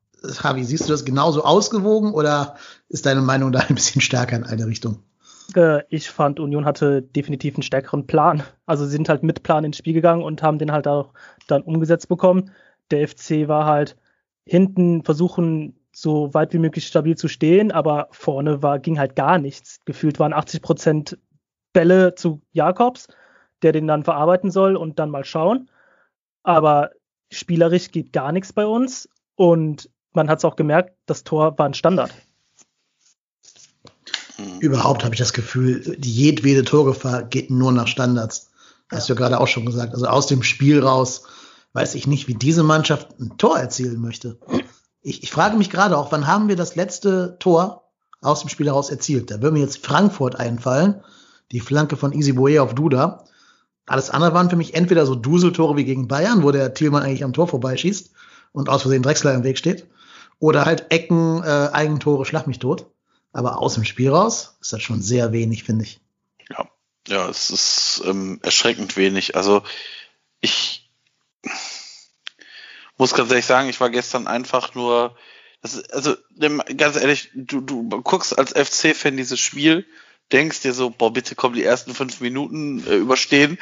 Javi, 0.43 0.63
siehst 0.63 0.88
du 0.88 0.91
das 0.91 1.05
genauso 1.05 1.43
ausgewogen 1.43 2.13
oder 2.13 2.55
ist 2.89 3.05
deine 3.05 3.22
Meinung 3.22 3.51
da 3.51 3.60
ein 3.60 3.75
bisschen 3.75 4.01
stärker 4.01 4.36
in 4.36 4.43
eine 4.43 4.65
Richtung? 4.65 5.03
Äh, 5.55 5.84
ich 5.89 6.10
fand, 6.10 6.39
Union 6.39 6.65
hatte 6.65 7.01
definitiv 7.01 7.55
einen 7.55 7.63
stärkeren 7.63 8.07
Plan. 8.07 8.43
Also 8.65 8.86
sie 8.86 8.91
sind 8.91 9.10
halt 9.10 9.24
mit 9.24 9.43
Plan 9.43 9.63
ins 9.63 9.77
Spiel 9.77 9.93
gegangen 9.93 10.24
und 10.24 10.41
haben 10.41 10.57
den 10.57 10.72
halt 10.72 10.88
auch 10.88 11.13
dann 11.48 11.62
umgesetzt 11.62 12.07
bekommen. 12.07 12.51
Der 12.91 13.07
FC 13.07 13.48
war 13.48 13.65
halt 13.65 13.95
hinten 14.45 15.03
versuchen, 15.03 15.79
so 15.91 16.34
weit 16.34 16.53
wie 16.53 16.60
möglich 16.60 16.88
stabil 16.88 17.15
zu 17.15 17.27
stehen, 17.27 17.72
aber 17.72 18.10
vorne 18.12 18.62
war, 18.62 18.79
ging 18.79 19.00
halt 19.00 19.15
gar 19.15 19.38
nichts. 19.38 19.79
Gefühlt 19.86 20.19
waren 20.19 20.34
80 20.34 20.62
Prozent 20.62 21.17
Bälle 21.74 22.15
zu 22.15 22.41
Jakobs, 22.51 23.07
der 23.62 23.71
den 23.71 23.88
dann 23.88 24.03
verarbeiten 24.03 24.51
soll 24.51 24.75
und 24.75 25.00
dann 25.00 25.09
mal 25.09 25.25
schauen. 25.25 25.69
Aber 26.43 26.91
spielerisch 27.31 27.91
geht 27.91 28.13
gar 28.13 28.31
nichts 28.31 28.53
bei 28.53 28.65
uns 28.65 29.09
und 29.35 29.89
man 30.13 30.29
hat 30.29 30.39
es 30.39 30.45
auch 30.45 30.55
gemerkt, 30.55 30.95
das 31.05 31.24
Tor 31.24 31.57
war 31.57 31.65
ein 31.65 31.74
Standard. 31.74 32.12
Überhaupt 34.59 35.03
habe 35.03 35.15
ich 35.15 35.19
das 35.19 35.33
Gefühl, 35.33 35.95
die 35.97 36.12
jedwede 36.12 36.63
Torgefahr 36.63 37.24
geht 37.24 37.50
nur 37.50 37.71
nach 37.71 37.88
Standards. 37.88 38.51
Hast 38.91 39.07
ja. 39.09 39.15
du 39.15 39.21
ja 39.21 39.27
gerade 39.27 39.41
auch 39.41 39.47
schon 39.47 39.65
gesagt. 39.65 39.93
Also 39.93 40.07
aus 40.07 40.27
dem 40.27 40.43
Spiel 40.43 40.83
raus 40.83 41.24
weiß 41.74 41.95
ich 41.95 42.07
nicht, 42.07 42.27
wie 42.27 42.35
diese 42.35 42.63
Mannschaft 42.63 43.19
ein 43.19 43.38
Tor 43.38 43.57
erzielen 43.57 44.01
möchte. 44.01 44.38
Ich, 45.01 45.24
ich 45.24 45.31
frage 45.31 45.57
mich 45.57 45.69
gerade 45.69 45.97
auch, 45.97 46.12
wann 46.12 46.27
haben 46.27 46.47
wir 46.47 46.55
das 46.55 46.75
letzte 46.75 47.38
Tor 47.39 47.89
aus 48.21 48.41
dem 48.41 48.50
Spiel 48.50 48.67
heraus 48.67 48.89
erzielt? 48.89 49.31
Da 49.31 49.41
würde 49.41 49.53
mir 49.53 49.63
jetzt 49.63 49.85
Frankfurt 49.85 50.38
einfallen, 50.38 51.03
die 51.51 51.59
Flanke 51.59 51.97
von 51.97 52.13
Easy 52.13 52.33
Boye 52.33 52.62
auf 52.62 52.74
Duda. 52.74 53.25
Alles 53.85 54.09
andere 54.09 54.33
waren 54.33 54.49
für 54.49 54.55
mich 54.55 54.73
entweder 54.73 55.05
so 55.05 55.15
Duseltore 55.15 55.77
wie 55.77 55.85
gegen 55.85 56.07
Bayern, 56.07 56.43
wo 56.43 56.51
der 56.51 56.73
Thielmann 56.73 57.03
eigentlich 57.03 57.23
am 57.23 57.33
Tor 57.33 57.47
vorbeischießt 57.47 58.11
und 58.51 58.69
aus 58.69 58.81
Versehen 58.81 59.03
Drechsler 59.03 59.33
im 59.33 59.43
Weg 59.43 59.57
steht. 59.57 59.87
Oder 60.39 60.65
halt 60.65 60.91
Ecken, 60.91 61.43
äh, 61.43 61.69
Eigentore, 61.71 62.25
Schlag 62.25 62.47
mich 62.47 62.59
tot. 62.59 62.87
Aber 63.31 63.59
aus 63.59 63.75
dem 63.75 63.83
Spiel 63.83 64.09
raus 64.09 64.57
ist 64.61 64.73
das 64.73 64.81
schon 64.81 65.01
sehr 65.01 65.31
wenig, 65.33 65.63
finde 65.63 65.83
ich. 65.83 65.99
Ja, 66.49 66.67
ja, 67.07 67.29
es 67.29 67.49
ist 67.49 68.01
ähm, 68.05 68.39
erschreckend 68.41 68.97
wenig. 68.97 69.35
Also 69.35 69.61
ich 70.41 70.89
muss 72.97 73.13
ganz 73.13 73.29
ehrlich 73.29 73.45
sagen, 73.45 73.69
ich 73.69 73.79
war 73.79 73.89
gestern 73.89 74.27
einfach 74.27 74.73
nur, 74.73 75.15
ist, 75.61 75.93
also 75.93 76.15
ganz 76.77 76.95
ehrlich, 76.95 77.29
du, 77.35 77.61
du 77.61 77.89
guckst 78.01 78.37
als 78.37 78.53
FC-Fan 78.53 79.17
dieses 79.17 79.39
Spiel, 79.39 79.85
denkst 80.32 80.62
dir 80.62 80.74
so, 80.74 80.89
boah, 80.89 81.13
bitte 81.13 81.36
komm 81.36 81.53
die 81.53 81.63
ersten 81.63 81.94
fünf 81.94 82.22
Minuten 82.22 82.86
äh, 82.88 82.96
überstehen 82.96 83.58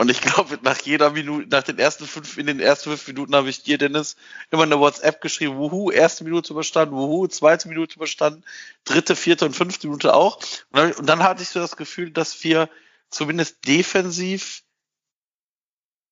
und 0.00 0.10
ich 0.10 0.20
glaube, 0.22 0.58
nach 0.62 0.80
jeder 0.80 1.10
Minute, 1.10 1.48
nach 1.48 1.62
den 1.62 1.78
ersten 1.78 2.06
fünf, 2.06 2.38
in 2.38 2.46
den 2.46 2.60
ersten 2.60 2.88
fünf 2.88 3.06
Minuten 3.06 3.34
habe 3.34 3.50
ich 3.50 3.62
dir, 3.62 3.78
Dennis, 3.78 4.16
immer 4.50 4.62
eine 4.62 4.78
WhatsApp 4.78 5.20
geschrieben, 5.20 5.58
wuhu, 5.58 5.90
erste 5.90 6.24
Minute 6.24 6.52
überstanden, 6.52 6.94
wuhu, 6.94 7.26
zweite 7.26 7.68
Minute 7.68 7.96
überstanden, 7.96 8.44
dritte, 8.84 9.16
vierte 9.16 9.44
und 9.44 9.54
fünfte 9.54 9.88
Minute 9.88 10.14
auch. 10.14 10.36
Und 10.70 10.78
dann, 10.78 10.92
und 10.92 11.06
dann 11.06 11.22
hatte 11.22 11.42
ich 11.42 11.50
so 11.50 11.60
das 11.60 11.76
Gefühl, 11.76 12.10
dass 12.12 12.42
wir 12.44 12.70
zumindest 13.10 13.66
defensiv 13.66 14.62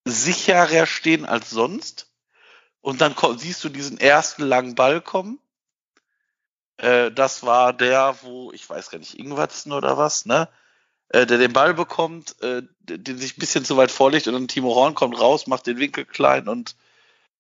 sicherer 0.05 0.87
stehen 0.87 1.25
als 1.25 1.51
sonst. 1.51 2.13
Und 2.81 3.01
dann 3.01 3.15
siehst 3.39 3.63
du 3.65 3.69
diesen 3.69 3.99
ersten 3.99 4.43
langen 4.43 4.75
Ball 4.75 5.01
kommen. 5.01 5.39
Äh, 6.79 7.13
das 7.13 7.45
war 7.45 7.73
der, 7.73 8.17
wo, 8.23 8.51
ich 8.53 8.69
weiß 8.69 8.91
gar 8.91 8.99
nicht, 8.99 9.19
Ingwatzen 9.19 9.73
oder 9.73 9.99
was, 9.99 10.27
ne? 10.27 10.49
äh, 11.11 11.27
der 11.27 11.39
den 11.39 11.53
Ball 11.53 11.75
bekommt, 11.75 12.41
äh, 12.43 12.63
den 12.81 13.19
sich 13.19 13.37
ein 13.37 13.41
bisschen 13.41 13.65
zu 13.65 13.77
weit 13.77 13.91
vorlegt 13.91 14.27
und 14.27 14.35
dann 14.35 14.49
Timo 14.49 14.75
Horn 14.75 14.95
kommt 14.95 15.19
raus, 15.19 15.47
macht 15.47 15.67
den 15.67 15.79
Winkel 15.79 16.05
klein 16.05 16.49
und 16.49 16.77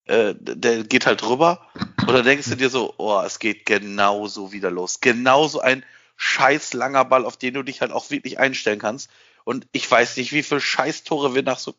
äh, 0.06 0.34
der 0.38 0.84
geht 0.84 1.06
halt 1.06 1.22
rüber. 1.22 1.68
Und 1.74 2.12
dann 2.12 2.24
denkst 2.24 2.48
du 2.48 2.56
dir 2.56 2.70
so, 2.70 2.94
oh, 2.96 3.20
es 3.24 3.38
geht 3.38 3.66
genauso 3.66 4.52
wieder 4.52 4.70
los. 4.70 5.00
Genauso 5.00 5.60
ein 5.60 5.84
scheiß 6.16 6.72
langer 6.72 7.04
Ball, 7.04 7.26
auf 7.26 7.36
den 7.36 7.54
du 7.54 7.62
dich 7.62 7.82
halt 7.82 7.92
auch 7.92 8.10
wirklich 8.10 8.38
einstellen 8.38 8.78
kannst. 8.78 9.10
Und 9.44 9.66
ich 9.72 9.90
weiß 9.90 10.16
nicht, 10.16 10.32
wie 10.32 10.42
viele 10.42 10.60
Scheißtore 10.60 11.34
wir 11.34 11.42
nach 11.42 11.58
so 11.58 11.74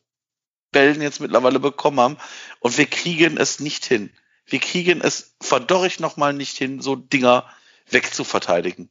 Bällen 0.72 1.02
jetzt 1.02 1.20
mittlerweile 1.20 1.60
bekommen 1.60 2.00
haben. 2.00 2.18
Und 2.60 2.78
wir 2.78 2.86
kriegen 2.86 3.38
es 3.38 3.60
nicht 3.60 3.86
hin. 3.86 4.12
Wir 4.52 4.60
kriegen 4.60 5.02
es 5.02 5.36
verdorrig 5.42 6.00
nochmal 6.00 6.34
nicht 6.34 6.58
hin, 6.58 6.82
so 6.82 6.96
Dinger 6.96 7.46
wegzuverteidigen. 7.90 8.90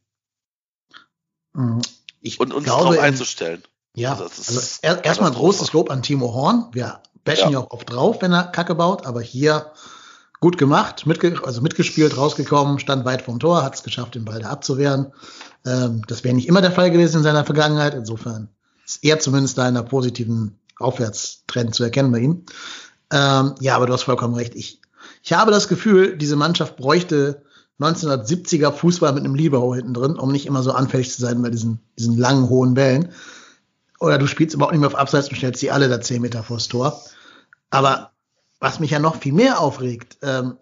Mhm. 1.53 1.81
Ich 2.21 2.39
und 2.39 2.53
uns 2.53 2.65
glaube, 2.65 2.83
darauf 2.83 2.99
einzustellen. 2.99 3.63
Ja, 3.95 4.11
also, 4.11 4.25
also 4.25 4.61
er, 4.81 5.03
erstmal 5.03 5.31
großes 5.31 5.73
Lob 5.73 5.89
an 5.89 6.03
Timo 6.03 6.33
Horn. 6.33 6.67
Wir 6.73 7.01
bashen 7.23 7.51
ja. 7.51 7.59
ja 7.59 7.59
auch 7.59 7.71
oft 7.71 7.91
drauf, 7.91 8.21
wenn 8.21 8.33
er 8.33 8.43
Kacke 8.43 8.75
baut, 8.75 9.05
aber 9.05 9.21
hier 9.21 9.71
gut 10.39 10.57
gemacht, 10.57 11.05
mitge 11.05 11.41
also 11.43 11.61
mitgespielt, 11.61 12.15
rausgekommen, 12.15 12.79
stand 12.79 13.05
weit 13.05 13.21
vom 13.21 13.39
Tor, 13.39 13.63
hat 13.63 13.75
es 13.75 13.83
geschafft, 13.83 14.15
den 14.15 14.25
Ball 14.25 14.39
da 14.39 14.49
abzuwehren. 14.49 15.13
Ähm, 15.65 16.03
das 16.07 16.23
wäre 16.23 16.35
nicht 16.35 16.47
immer 16.47 16.61
der 16.61 16.71
Fall 16.71 16.91
gewesen 16.91 17.17
in 17.17 17.23
seiner 17.23 17.45
Vergangenheit. 17.45 17.93
Insofern 17.93 18.49
ist 18.85 19.03
er 19.03 19.19
zumindest 19.19 19.57
da 19.57 19.63
in 19.67 19.75
einer 19.75 19.83
positiven 19.83 20.59
Aufwärtstrend 20.77 21.75
zu 21.75 21.83
erkennen 21.83 22.11
bei 22.11 22.19
ihm. 22.19 22.45
Ähm, 23.11 23.55
ja, 23.59 23.75
aber 23.75 23.87
du 23.87 23.93
hast 23.93 24.03
vollkommen 24.03 24.35
recht. 24.35 24.55
Ich, 24.55 24.81
ich 25.23 25.33
habe 25.33 25.51
das 25.51 25.67
Gefühl, 25.67 26.17
diese 26.17 26.35
Mannschaft 26.35 26.77
bräuchte 26.77 27.43
1970er 27.79 28.71
Fußball 28.71 29.13
mit 29.13 29.23
einem 29.23 29.35
Libero 29.35 29.73
hinten 29.73 29.93
drin, 29.93 30.15
um 30.15 30.31
nicht 30.31 30.45
immer 30.45 30.63
so 30.63 30.71
anfällig 30.71 31.11
zu 31.11 31.21
sein 31.21 31.41
bei 31.41 31.49
diesen, 31.49 31.79
diesen 31.97 32.17
langen, 32.17 32.49
hohen 32.49 32.73
Bällen. 32.73 33.11
Oder 33.99 34.17
du 34.17 34.27
spielst 34.27 34.55
überhaupt 34.55 34.73
nicht 34.73 34.81
mehr 34.81 34.89
auf 34.89 34.95
Abseits 34.95 35.29
und 35.29 35.35
stellst 35.35 35.61
die 35.61 35.71
alle 35.71 35.89
da 35.89 36.01
10 36.01 36.21
Meter 36.21 36.43
vors 36.43 36.67
Tor. 36.67 37.01
Aber 37.69 38.11
was 38.59 38.79
mich 38.79 38.91
ja 38.91 38.99
noch 38.99 39.17
viel 39.17 39.33
mehr 39.33 39.59
aufregt, 39.59 40.17
ähm, 40.21 40.57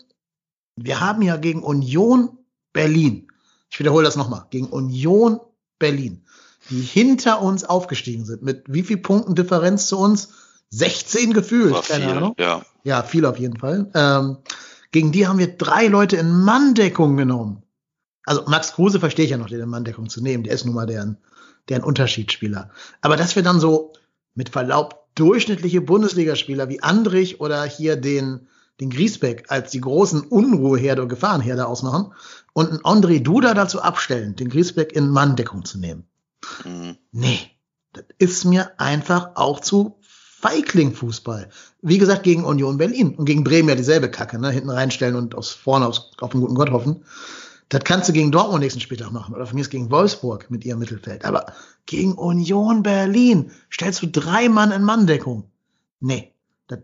wir 0.76 1.00
haben 1.00 1.22
ja 1.24 1.38
gegen 1.38 1.64
Union 1.64 2.38
Berlin, 2.72 3.28
ich 3.70 3.80
wiederhole 3.80 4.06
das 4.06 4.16
nochmal, 4.16 4.46
gegen 4.52 4.68
Union 4.68 5.40
Berlin, 5.80 6.24
die 6.70 6.82
hinter 6.82 7.42
uns 7.42 7.64
aufgestiegen 7.64 8.26
sind, 8.26 8.44
mit 8.44 8.64
wie 8.68 8.84
viel 8.84 8.98
Punkten 8.98 9.36
Differenz 9.36 9.88
zu 9.88 9.98
uns? 9.98 10.30
16 10.70 11.34
gefühlt, 11.34 11.74
keine 11.88 12.06
viel, 12.06 12.14
Ahnung. 12.14 12.36
Ja. 12.38 12.62
ja, 12.84 13.04
viel 13.04 13.26
auf 13.26 13.40
jeden 13.40 13.58
Fall. 13.58 13.90
Ähm, 13.94 14.38
gegen 14.92 15.12
die 15.12 15.28
haben 15.28 15.40
wir 15.40 15.58
drei 15.58 15.88
Leute 15.88 16.18
in 16.18 16.42
Manndeckung 16.42 17.18
genommen. 17.18 17.64
Also 18.26 18.44
Max 18.48 18.74
Kruse 18.74 19.00
verstehe 19.00 19.26
ich 19.26 19.32
ja 19.32 19.38
noch, 19.38 19.48
den 19.48 19.62
in 19.62 19.70
Manndeckung 19.70 20.10
zu 20.10 20.22
nehmen. 20.22 20.44
Der 20.44 20.54
ist 20.54 20.66
nun 20.66 20.76
mal 20.76 20.86
deren, 20.86 21.18
deren 21.70 21.84
Unterschiedsspieler. 21.84 22.72
Aber 23.02 23.16
dass 23.16 23.36
wir 23.36 23.44
dann 23.44 23.60
so 23.60 23.94
mit 24.36 24.50
Verlaub 24.50 25.08
durchschnittliche 25.16 25.82
Bundesligaspieler 25.82 26.70
wie 26.70 26.84
Andrich 26.84 27.40
oder 27.40 27.64
hier 27.64 27.96
den, 27.96 28.48
den 28.80 28.90
Griesbeck 28.90 29.46
als 29.50 29.72
die 29.72 29.82
großen 29.82 30.22
Unruheherde 30.22 31.02
und 31.02 31.10
Gefahrenherde 31.10 31.66
ausmachen 31.66 32.14
und 32.54 32.70
einen 32.70 32.80
André 32.82 33.22
Duda 33.22 33.54
dazu 33.54 33.82
abstellen, 33.82 34.36
den 34.36 34.50
Griesbeck 34.50 34.92
in 34.92 35.10
Manndeckung 35.10 35.66
zu 35.66 35.80
nehmen. 35.80 36.08
Mhm. 36.64 36.98
Nee, 37.12 37.40
das 37.94 38.06
ist 38.20 38.46
mir 38.46 38.80
einfach 38.80 39.32
auch 39.36 39.60
zu 39.60 39.97
Feigling-Fußball. 40.42 41.50
Wie 41.82 41.98
gesagt, 41.98 42.24
gegen 42.24 42.46
Union 42.46 42.78
Berlin 42.78 43.16
und 43.16 43.26
gegen 43.26 43.44
Bremen 43.44 43.70
ja 43.70 43.76
dieselbe 43.76 44.12
Kacke, 44.12 44.40
ne? 44.40 44.52
Hinten 44.52 44.70
reinstellen 44.70 45.16
und 45.16 45.36
aus 45.36 45.52
vorne 45.52 45.88
aus, 45.88 46.12
auf 46.20 46.32
den 46.32 46.42
guten 46.42 46.56
Gott 46.56 46.72
hoffen. 46.72 47.04
Das 47.70 47.84
kannst 47.84 48.08
du 48.08 48.14
gegen 48.14 48.32
Dortmund 48.32 48.62
nächsten 48.62 48.80
Spieltag 48.80 49.12
machen 49.12 49.36
oder 49.36 49.46
von 49.46 49.56
mir 49.56 49.62
ist 49.62 49.72
gegen 49.72 49.92
Wolfsburg 49.92 50.50
mit 50.50 50.64
ihrem 50.64 50.80
Mittelfeld. 50.80 51.26
Aber 51.26 51.54
gegen 51.86 52.14
Union 52.14 52.84
Berlin 52.84 53.52
stellst 53.72 54.02
du 54.02 54.08
drei 54.08 54.48
Mann 54.48 54.72
in 54.72 54.84
Manndeckung. 54.84 55.50
Nee, 56.00 56.32
das 56.68 56.80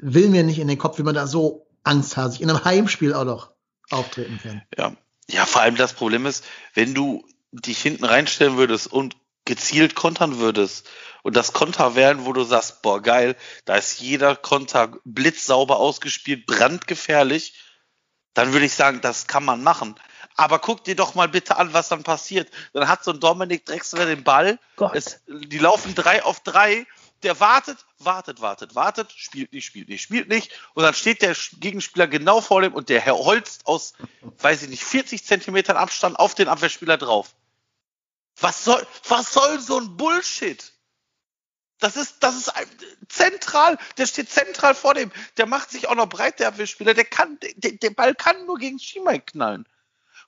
will 0.00 0.28
mir 0.28 0.44
nicht 0.44 0.58
in 0.58 0.68
den 0.68 0.78
Kopf, 0.78 0.98
wie 0.98 1.02
man 1.02 1.14
da 1.14 1.26
so 1.26 1.66
angsthasig 1.82 2.40
in 2.40 2.50
einem 2.50 2.64
Heimspiel 2.64 3.14
auch 3.14 3.24
noch 3.24 3.50
auftreten 3.90 4.38
kann. 4.40 4.62
Ja, 4.76 4.92
ja, 5.28 5.46
vor 5.46 5.62
allem 5.62 5.76
das 5.76 5.94
Problem 5.94 6.26
ist, 6.26 6.44
wenn 6.74 6.94
du 6.94 7.24
dich 7.52 7.78
hinten 7.78 8.04
reinstellen 8.04 8.56
würdest 8.56 8.86
und 8.92 9.16
gezielt 9.44 9.94
kontern 9.94 10.38
würdest 10.38 10.86
und 11.22 11.36
das 11.36 11.52
Konter 11.52 11.94
wären, 11.94 12.24
wo 12.24 12.32
du 12.32 12.44
sagst, 12.44 12.82
boah, 12.82 13.00
geil, 13.00 13.36
da 13.64 13.76
ist 13.76 14.00
jeder 14.00 14.36
Konter 14.36 14.92
blitzsauber 15.04 15.78
ausgespielt, 15.78 16.46
brandgefährlich, 16.46 17.54
dann 18.34 18.52
würde 18.52 18.66
ich 18.66 18.74
sagen, 18.74 19.00
das 19.00 19.26
kann 19.26 19.44
man 19.44 19.62
machen. 19.62 19.94
Aber 20.36 20.58
guck 20.58 20.84
dir 20.84 20.96
doch 20.96 21.14
mal 21.14 21.28
bitte 21.28 21.56
an, 21.56 21.74
was 21.74 21.88
dann 21.88 22.02
passiert. 22.02 22.50
Dann 22.72 22.88
hat 22.88 23.04
so 23.04 23.12
ein 23.12 23.20
Dominik 23.20 23.66
Drexler 23.66 24.06
den 24.06 24.24
Ball, 24.24 24.58
es, 24.94 25.20
die 25.26 25.58
laufen 25.58 25.94
drei 25.94 26.24
auf 26.24 26.40
drei 26.40 26.86
der 27.22 27.38
wartet, 27.40 27.78
wartet, 27.98 28.40
wartet, 28.40 28.74
wartet, 28.74 29.12
spielt 29.12 29.52
nicht, 29.52 29.64
spielt 29.64 29.88
nicht, 29.88 30.02
spielt 30.02 30.28
nicht. 30.28 30.52
Und 30.74 30.82
dann 30.82 30.94
steht 30.94 31.22
der 31.22 31.36
Gegenspieler 31.58 32.06
genau 32.06 32.40
vor 32.40 32.62
dem 32.62 32.74
und 32.74 32.88
der 32.88 33.00
Herr 33.00 33.16
holzt 33.16 33.66
aus, 33.66 33.94
weiß 34.38 34.62
ich 34.62 34.68
nicht, 34.68 34.84
40 34.84 35.24
Zentimetern 35.24 35.76
Abstand 35.76 36.18
auf 36.18 36.34
den 36.34 36.48
Abwehrspieler 36.48 36.98
drauf. 36.98 37.34
Was 38.40 38.64
soll, 38.64 38.84
was 39.08 39.32
soll 39.32 39.60
so 39.60 39.78
ein 39.78 39.96
Bullshit? 39.96 40.71
Das 41.82 41.96
ist, 41.96 42.16
das 42.20 42.36
ist 42.36 42.52
zentral, 43.08 43.76
der 43.98 44.06
steht 44.06 44.30
zentral 44.30 44.74
vor 44.74 44.94
dem, 44.94 45.10
der 45.36 45.46
macht 45.46 45.70
sich 45.70 45.88
auch 45.88 45.96
noch 45.96 46.08
breit, 46.08 46.38
der 46.38 46.48
Abwehrspieler, 46.48 46.94
der 46.94 47.04
kann, 47.04 47.38
der, 47.56 47.72
der 47.72 47.90
Ball 47.90 48.14
kann 48.14 48.46
nur 48.46 48.56
gegen 48.58 48.78
Schienbein 48.78 49.26
knallen. 49.26 49.66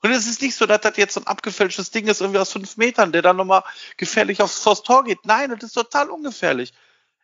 Und 0.02 0.10
es 0.10 0.26
ist 0.26 0.42
nicht 0.42 0.56
so, 0.56 0.66
dass 0.66 0.80
das 0.80 0.96
jetzt 0.96 1.14
so 1.14 1.20
ein 1.20 1.28
abgefälschtes 1.28 1.92
Ding 1.92 2.08
ist, 2.08 2.20
irgendwie 2.20 2.40
aus 2.40 2.52
fünf 2.52 2.76
Metern, 2.76 3.12
der 3.12 3.22
dann 3.22 3.36
nochmal 3.36 3.62
gefährlich 3.96 4.42
aufs, 4.42 4.58
vors 4.58 4.82
Tor 4.82 5.04
geht. 5.04 5.24
Nein, 5.24 5.50
das 5.50 5.62
ist 5.62 5.72
total 5.74 6.10
ungefährlich. 6.10 6.74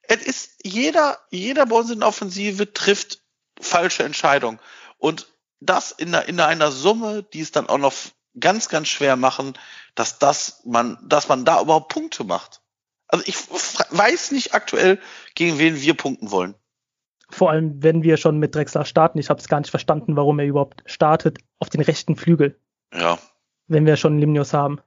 Es 0.02 0.22
ist, 0.22 0.52
jeder, 0.62 1.18
jeder 1.30 1.66
bei 1.66 1.76
uns 1.76 1.90
in 1.90 1.98
der 1.98 2.08
Offensive 2.08 2.72
trifft 2.72 3.20
falsche 3.60 4.04
Entscheidungen. 4.04 4.60
Und 4.96 5.26
das 5.58 5.90
in 5.90 6.14
einer, 6.14 6.26
in 6.26 6.40
einer 6.40 6.70
Summe, 6.70 7.24
die 7.24 7.40
es 7.40 7.50
dann 7.50 7.68
auch 7.68 7.78
noch 7.78 7.94
ganz, 8.38 8.68
ganz 8.68 8.88
schwer 8.88 9.16
machen, 9.16 9.58
dass 9.94 10.18
das 10.18 10.62
man, 10.64 10.98
dass 11.02 11.28
man 11.28 11.44
da 11.44 11.60
überhaupt 11.60 11.92
Punkte 11.92 12.22
macht. 12.24 12.60
Also 13.12 13.24
ich 13.26 13.36
weiß 13.90 14.30
nicht 14.32 14.54
aktuell, 14.54 14.98
gegen 15.34 15.58
wen 15.58 15.80
wir 15.80 15.94
punkten 15.94 16.30
wollen. 16.30 16.54
Vor 17.28 17.50
allem, 17.50 17.82
wenn 17.82 18.02
wir 18.02 18.16
schon 18.16 18.38
mit 18.38 18.54
Drexler 18.54 18.84
starten. 18.84 19.18
Ich 19.18 19.30
habe 19.30 19.40
es 19.40 19.48
gar 19.48 19.60
nicht 19.60 19.70
verstanden, 19.70 20.16
warum 20.16 20.38
er 20.38 20.46
überhaupt 20.46 20.82
startet 20.86 21.38
auf 21.58 21.68
den 21.68 21.80
rechten 21.80 22.16
Flügel. 22.16 22.58
Ja. 22.92 23.18
Wenn 23.68 23.86
wir 23.86 23.96
schon 23.96 24.18
Limnios 24.18 24.52
haben. 24.52 24.80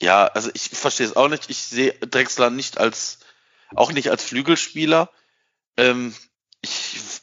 Ja, 0.00 0.26
also 0.26 0.50
ich 0.54 0.70
verstehe 0.70 1.06
es 1.06 1.16
auch 1.16 1.28
nicht. 1.28 1.50
Ich 1.50 1.58
sehe 1.58 1.92
Drexler 1.92 2.50
nicht 2.50 2.78
als, 2.78 3.18
auch 3.74 3.92
nicht 3.92 4.10
als 4.10 4.24
Flügelspieler. 4.24 5.10
Ähm, 5.76 6.14
ich, 6.60 7.20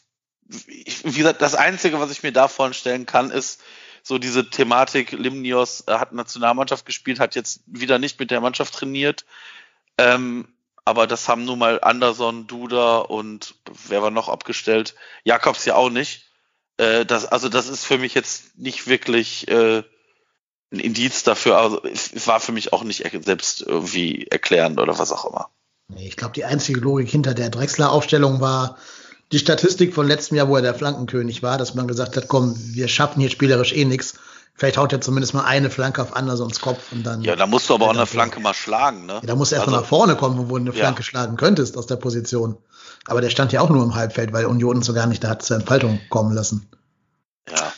ich, 0.68 1.06
wie 1.06 1.18
gesagt, 1.18 1.42
das 1.42 1.56
Einzige, 1.56 2.00
was 2.00 2.12
ich 2.12 2.24
mir 2.24 2.32
da 2.32 2.48
vorstellen 2.48 3.06
kann, 3.06 3.32
ist, 3.32 3.62
so 4.10 4.18
diese 4.18 4.50
Thematik, 4.50 5.12
Limnios 5.12 5.84
äh, 5.88 5.94
hat 5.94 6.14
Nationalmannschaft 6.14 6.86
gespielt, 6.86 7.20
hat 7.20 7.36
jetzt 7.36 7.62
wieder 7.68 8.00
nicht 8.00 8.20
mit 8.20 8.32
der 8.32 8.42
Mannschaft 8.42 8.74
trainiert. 8.74 9.24
Ähm, 10.00 10.48
aber 10.84 11.06
das 11.06 11.30
haben 11.30 11.46
nun 11.46 11.60
mal 11.60 11.80
Anderson, 11.82 12.48
Duda 12.48 12.98
und 12.98 13.54
wer 13.88 14.02
war 14.02 14.10
noch 14.10 14.28
abgestellt? 14.28 14.96
Jakobs 15.24 15.64
ja 15.66 15.76
auch 15.76 15.92
nicht. 15.92 16.26
Äh, 16.78 17.06
das, 17.06 17.28
also 17.28 17.50
das 17.50 17.70
ist 17.70 17.86
für 17.86 18.00
mich 18.00 18.16
jetzt 18.16 18.58
nicht 18.58 18.88
wirklich 18.88 19.48
äh, 19.48 19.84
ein 20.72 20.80
Indiz 20.80 21.22
dafür. 21.24 21.60
Also 21.60 21.84
es 21.84 22.26
war 22.26 22.40
für 22.40 22.52
mich 22.52 22.74
auch 22.74 22.84
nicht 22.84 23.06
selbst 23.24 23.62
irgendwie 23.62 24.26
erklärend 24.26 24.80
oder 24.80 24.98
was 24.98 25.12
auch 25.12 25.26
immer. 25.26 25.50
Ich 25.98 26.18
glaube, 26.18 26.34
die 26.34 26.46
einzige 26.46 26.80
Logik 26.80 27.10
hinter 27.10 27.36
der 27.36 27.52
Drexler-Aufstellung 27.52 28.42
war, 28.42 28.78
die 29.32 29.40
Statistik 29.40 29.94
von 29.94 30.08
letztem 30.08 30.38
Jahr, 30.38 30.48
wo 30.48 30.56
er 30.56 30.62
der 30.62 30.74
Flankenkönig 30.74 31.44
war, 31.44 31.58
dass 31.58 31.76
man 31.76 31.88
gesagt 31.88 32.18
hat, 32.18 32.28
komm, 32.28 32.56
wir 32.58 32.88
schaffen 32.88 33.20
hier 33.22 33.30
spielerisch 33.30 33.74
eh 33.74 33.86
nichts. 33.86 34.16
Vielleicht 34.56 34.78
haut 34.78 34.92
er 34.92 35.00
zumindest 35.00 35.34
mal 35.34 35.46
eine 35.46 35.70
Flanke 35.70 36.02
auf 36.02 36.16
Andersons 36.16 36.60
Kopf 36.60 36.92
und 36.92 37.04
dann. 37.04 37.22
Ja, 37.22 37.38
da 37.38 37.48
musst 37.48 37.70
du 37.70 37.76
aber 37.76 37.86
auch 37.86 37.94
eine 37.94 38.06
Flanke 38.06 38.42
mal 38.42 38.54
schlagen, 38.54 39.06
ne? 39.06 39.14
Ja, 39.14 39.22
da 39.22 39.36
musst 39.36 39.52
du 39.52 39.56
erstmal 39.56 39.76
also, 39.76 39.84
nach 39.84 39.90
vorne 39.90 40.16
kommen, 40.18 40.50
wo 40.50 40.58
du 40.58 40.64
eine 40.64 40.74
Flanke 40.74 41.00
ja. 41.00 41.04
schlagen 41.04 41.38
könntest 41.38 41.78
aus 41.78 41.88
der 41.88 41.96
Position. 41.96 42.58
Aber 43.06 43.22
der 43.22 43.30
stand 43.30 43.54
ja 43.54 43.62
auch 43.62 43.70
nur 43.70 43.84
im 43.84 43.96
Halbfeld, 43.96 44.34
weil 44.34 44.46
Union 44.46 44.78
uns 44.78 44.86
so 44.86 44.94
gar 44.94 45.08
nicht 45.08 45.24
da 45.24 45.30
hat 45.30 45.44
zur 45.44 45.58
Entfaltung 45.58 46.02
kommen 46.10 46.34
lassen. 46.36 46.68
Ja. 47.50 47.72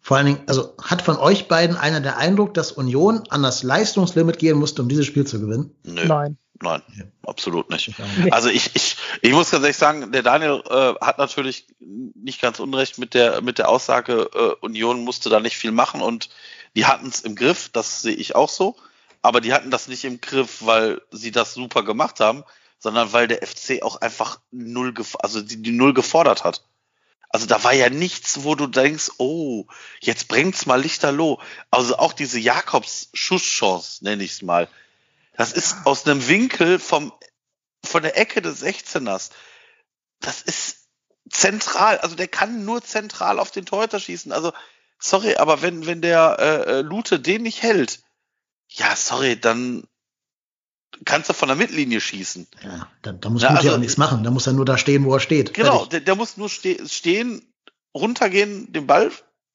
Vor 0.00 0.18
allen 0.18 0.26
Dingen, 0.26 0.40
also 0.46 0.74
hat 0.80 1.02
von 1.02 1.16
euch 1.16 1.48
beiden 1.48 1.76
einer 1.76 2.00
der 2.00 2.18
Eindruck, 2.18 2.54
dass 2.54 2.70
Union 2.70 3.24
an 3.30 3.42
das 3.42 3.62
Leistungslimit 3.62 4.38
gehen 4.38 4.58
musste, 4.58 4.82
um 4.82 4.88
dieses 4.88 5.06
Spiel 5.06 5.26
zu 5.26 5.40
gewinnen? 5.40 5.74
Nö. 5.82 6.06
Nein. 6.06 6.36
Nein, 6.60 6.82
ja. 6.96 7.04
absolut 7.26 7.68
nicht. 7.70 7.92
Also 8.30 8.48
ich, 8.48 8.74
ich, 8.74 8.96
ich 9.22 9.32
muss 9.32 9.50
ganz 9.50 9.64
ehrlich 9.64 9.76
sagen, 9.76 10.12
der 10.12 10.22
Daniel 10.22 10.62
äh, 10.68 10.94
hat 11.04 11.18
natürlich 11.18 11.66
nicht 11.80 12.40
ganz 12.40 12.60
unrecht 12.60 12.98
mit 12.98 13.14
der, 13.14 13.42
mit 13.42 13.58
der 13.58 13.68
Aussage, 13.68 14.30
äh, 14.34 14.64
Union 14.64 15.04
musste 15.04 15.30
da 15.30 15.40
nicht 15.40 15.56
viel 15.56 15.72
machen 15.72 16.00
und 16.00 16.30
die 16.76 16.86
hatten 16.86 17.08
es 17.08 17.20
im 17.20 17.34
Griff, 17.34 17.70
das 17.72 18.02
sehe 18.02 18.14
ich 18.14 18.34
auch 18.34 18.48
so. 18.48 18.76
Aber 19.22 19.40
die 19.40 19.52
hatten 19.52 19.70
das 19.70 19.88
nicht 19.88 20.04
im 20.04 20.20
Griff, 20.20 20.58
weil 20.60 21.00
sie 21.10 21.30
das 21.30 21.54
super 21.54 21.82
gemacht 21.82 22.20
haben, 22.20 22.44
sondern 22.78 23.12
weil 23.12 23.26
der 23.26 23.46
FC 23.46 23.82
auch 23.82 23.96
einfach 23.96 24.38
null, 24.50 24.94
also 25.20 25.40
die, 25.40 25.60
die 25.60 25.72
null 25.72 25.94
gefordert 25.94 26.44
hat. 26.44 26.64
Also 27.30 27.46
da 27.46 27.64
war 27.64 27.72
ja 27.72 27.90
nichts, 27.90 28.44
wo 28.44 28.54
du 28.54 28.68
denkst, 28.68 29.12
oh, 29.18 29.64
jetzt 30.00 30.28
bringt's 30.28 30.66
mal 30.66 30.80
Lichterloh. 30.80 31.40
Also 31.70 31.96
auch 31.96 32.12
diese 32.12 32.38
Jakobs-Schusschance, 32.38 34.04
nenne 34.04 34.22
ich 34.22 34.32
es 34.32 34.42
mal 34.42 34.68
das 35.36 35.52
ist 35.52 35.76
aus 35.84 36.06
einem 36.06 36.26
Winkel 36.28 36.78
vom, 36.78 37.12
von 37.84 38.02
der 38.02 38.18
Ecke 38.18 38.40
des 38.40 38.62
16ers. 38.62 39.30
Das 40.20 40.42
ist 40.42 40.86
zentral. 41.30 41.98
Also 41.98 42.16
der 42.16 42.28
kann 42.28 42.64
nur 42.64 42.82
zentral 42.82 43.38
auf 43.38 43.50
den 43.50 43.66
Torhüter 43.66 43.98
schießen. 43.98 44.32
Also, 44.32 44.52
sorry, 44.98 45.36
aber 45.36 45.62
wenn, 45.62 45.86
wenn 45.86 46.00
der 46.00 46.36
äh, 46.38 46.70
äh, 46.70 46.80
Lute 46.82 47.20
den 47.20 47.42
nicht 47.42 47.62
hält, 47.62 48.02
ja, 48.68 48.94
sorry, 48.96 49.38
dann 49.38 49.84
kannst 51.04 51.28
du 51.28 51.32
von 51.32 51.48
der 51.48 51.56
Mittellinie 51.56 52.00
schießen. 52.00 52.46
Ja, 52.62 52.88
da, 53.02 53.12
da 53.12 53.28
muss 53.28 53.42
ja, 53.42 53.48
Lute 53.48 53.58
also, 53.58 53.68
ja 53.68 53.74
auch 53.74 53.80
nichts 53.80 53.96
machen. 53.96 54.22
Da 54.22 54.30
muss 54.30 54.46
er 54.46 54.52
nur 54.52 54.64
da 54.64 54.78
stehen, 54.78 55.04
wo 55.04 55.14
er 55.14 55.20
steht. 55.20 55.52
Genau, 55.54 55.84
der, 55.86 56.00
der, 56.00 56.14
muss 56.14 56.36
nur 56.36 56.48
ste 56.48 56.88
stehen, 56.88 57.52
runtergehen, 57.92 58.72
den 58.72 58.86
Ball 58.86 59.10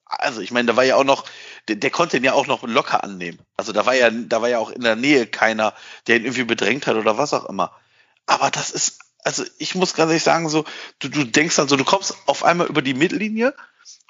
also 0.10 0.42
ich 0.42 0.52
meine, 0.52 0.65
da 0.68 0.76
war 0.76 0.84
ja 0.84 0.96
auch 0.96 1.04
noch, 1.04 1.26
der, 1.69 1.75
der, 1.77 1.91
konnte 1.91 2.17
ihn 2.17 2.23
ja 2.23 2.34
auch 2.34 2.47
noch 2.47 2.63
locker 2.63 3.03
annehmen. 3.03 3.39
Also 3.55 3.71
da 3.71 3.86
war 3.86 3.93
ja, 3.93 4.10
da 4.10 4.41
war 4.41 4.49
ja 4.49 4.60
auch 4.60 4.71
in 4.71 4.82
der 4.82 4.95
Nähe 4.95 5.27
keiner, 5.27 5.73
der 6.08 6.17
ihn 6.17 6.25
irgendwie 6.25 6.43
bedrängt 6.43 6.88
hat 6.88 6.95
oder 6.95 7.17
was 7.17 7.34
auch 7.34 7.45
immer. 7.45 7.71
Aber 8.25 8.49
das 8.49 8.71
ist, 8.71 8.99
also 9.23 9.43
ich 9.58 9.75
muss 9.75 9.93
ganz 9.93 10.10
ehrlich 10.10 10.23
sagen, 10.23 10.49
so, 10.49 10.65
du, 10.99 11.10
du 11.10 11.23
denkst 11.23 11.55
dann 11.55 11.67
so, 11.67 11.75
du 11.75 11.86
kommst 11.86 12.15
auf 12.25 12.43
einmal 12.43 12.67
über 12.67 12.82
die 12.82 12.93
Mittellinie 12.93 13.53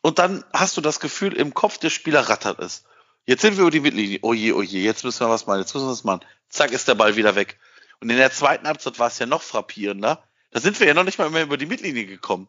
und 0.01 0.19
dann 0.19 0.43
hast 0.53 0.77
du 0.77 0.81
das 0.81 0.99
Gefühl, 0.99 1.33
im 1.33 1.53
Kopf 1.53 1.77
der 1.77 1.89
Spieler 1.89 2.21
rattert 2.21 2.59
es. 2.59 2.83
Jetzt 3.25 3.41
sind 3.41 3.57
wir 3.57 3.61
über 3.61 3.71
die 3.71 3.81
Mittellinie. 3.81 4.19
Oh 4.21 4.33
je, 4.33 4.53
oh 4.53 4.61
je, 4.61 4.81
jetzt 4.81 5.03
müssen 5.03 5.19
wir 5.19 5.29
was 5.29 5.45
machen, 5.45 5.59
jetzt 5.59 5.73
müssen 5.73 5.87
wir 5.87 5.91
was 5.91 6.03
machen. 6.03 6.21
Zack, 6.49 6.71
ist 6.71 6.87
der 6.87 6.95
Ball 6.95 7.15
wieder 7.15 7.35
weg. 7.35 7.59
Und 7.99 8.09
in 8.09 8.17
der 8.17 8.31
zweiten 8.31 8.67
Halbzeit 8.67 8.97
war 8.97 9.07
es 9.07 9.19
ja 9.19 9.25
noch 9.25 9.41
frappierender. 9.41 10.23
Da 10.51 10.59
sind 10.59 10.79
wir 10.79 10.87
ja 10.87 10.93
noch 10.93 11.03
nicht 11.03 11.19
mal 11.19 11.29
mehr 11.29 11.43
über 11.43 11.57
die 11.57 11.65
Mittellinie 11.65 12.05
gekommen. 12.05 12.47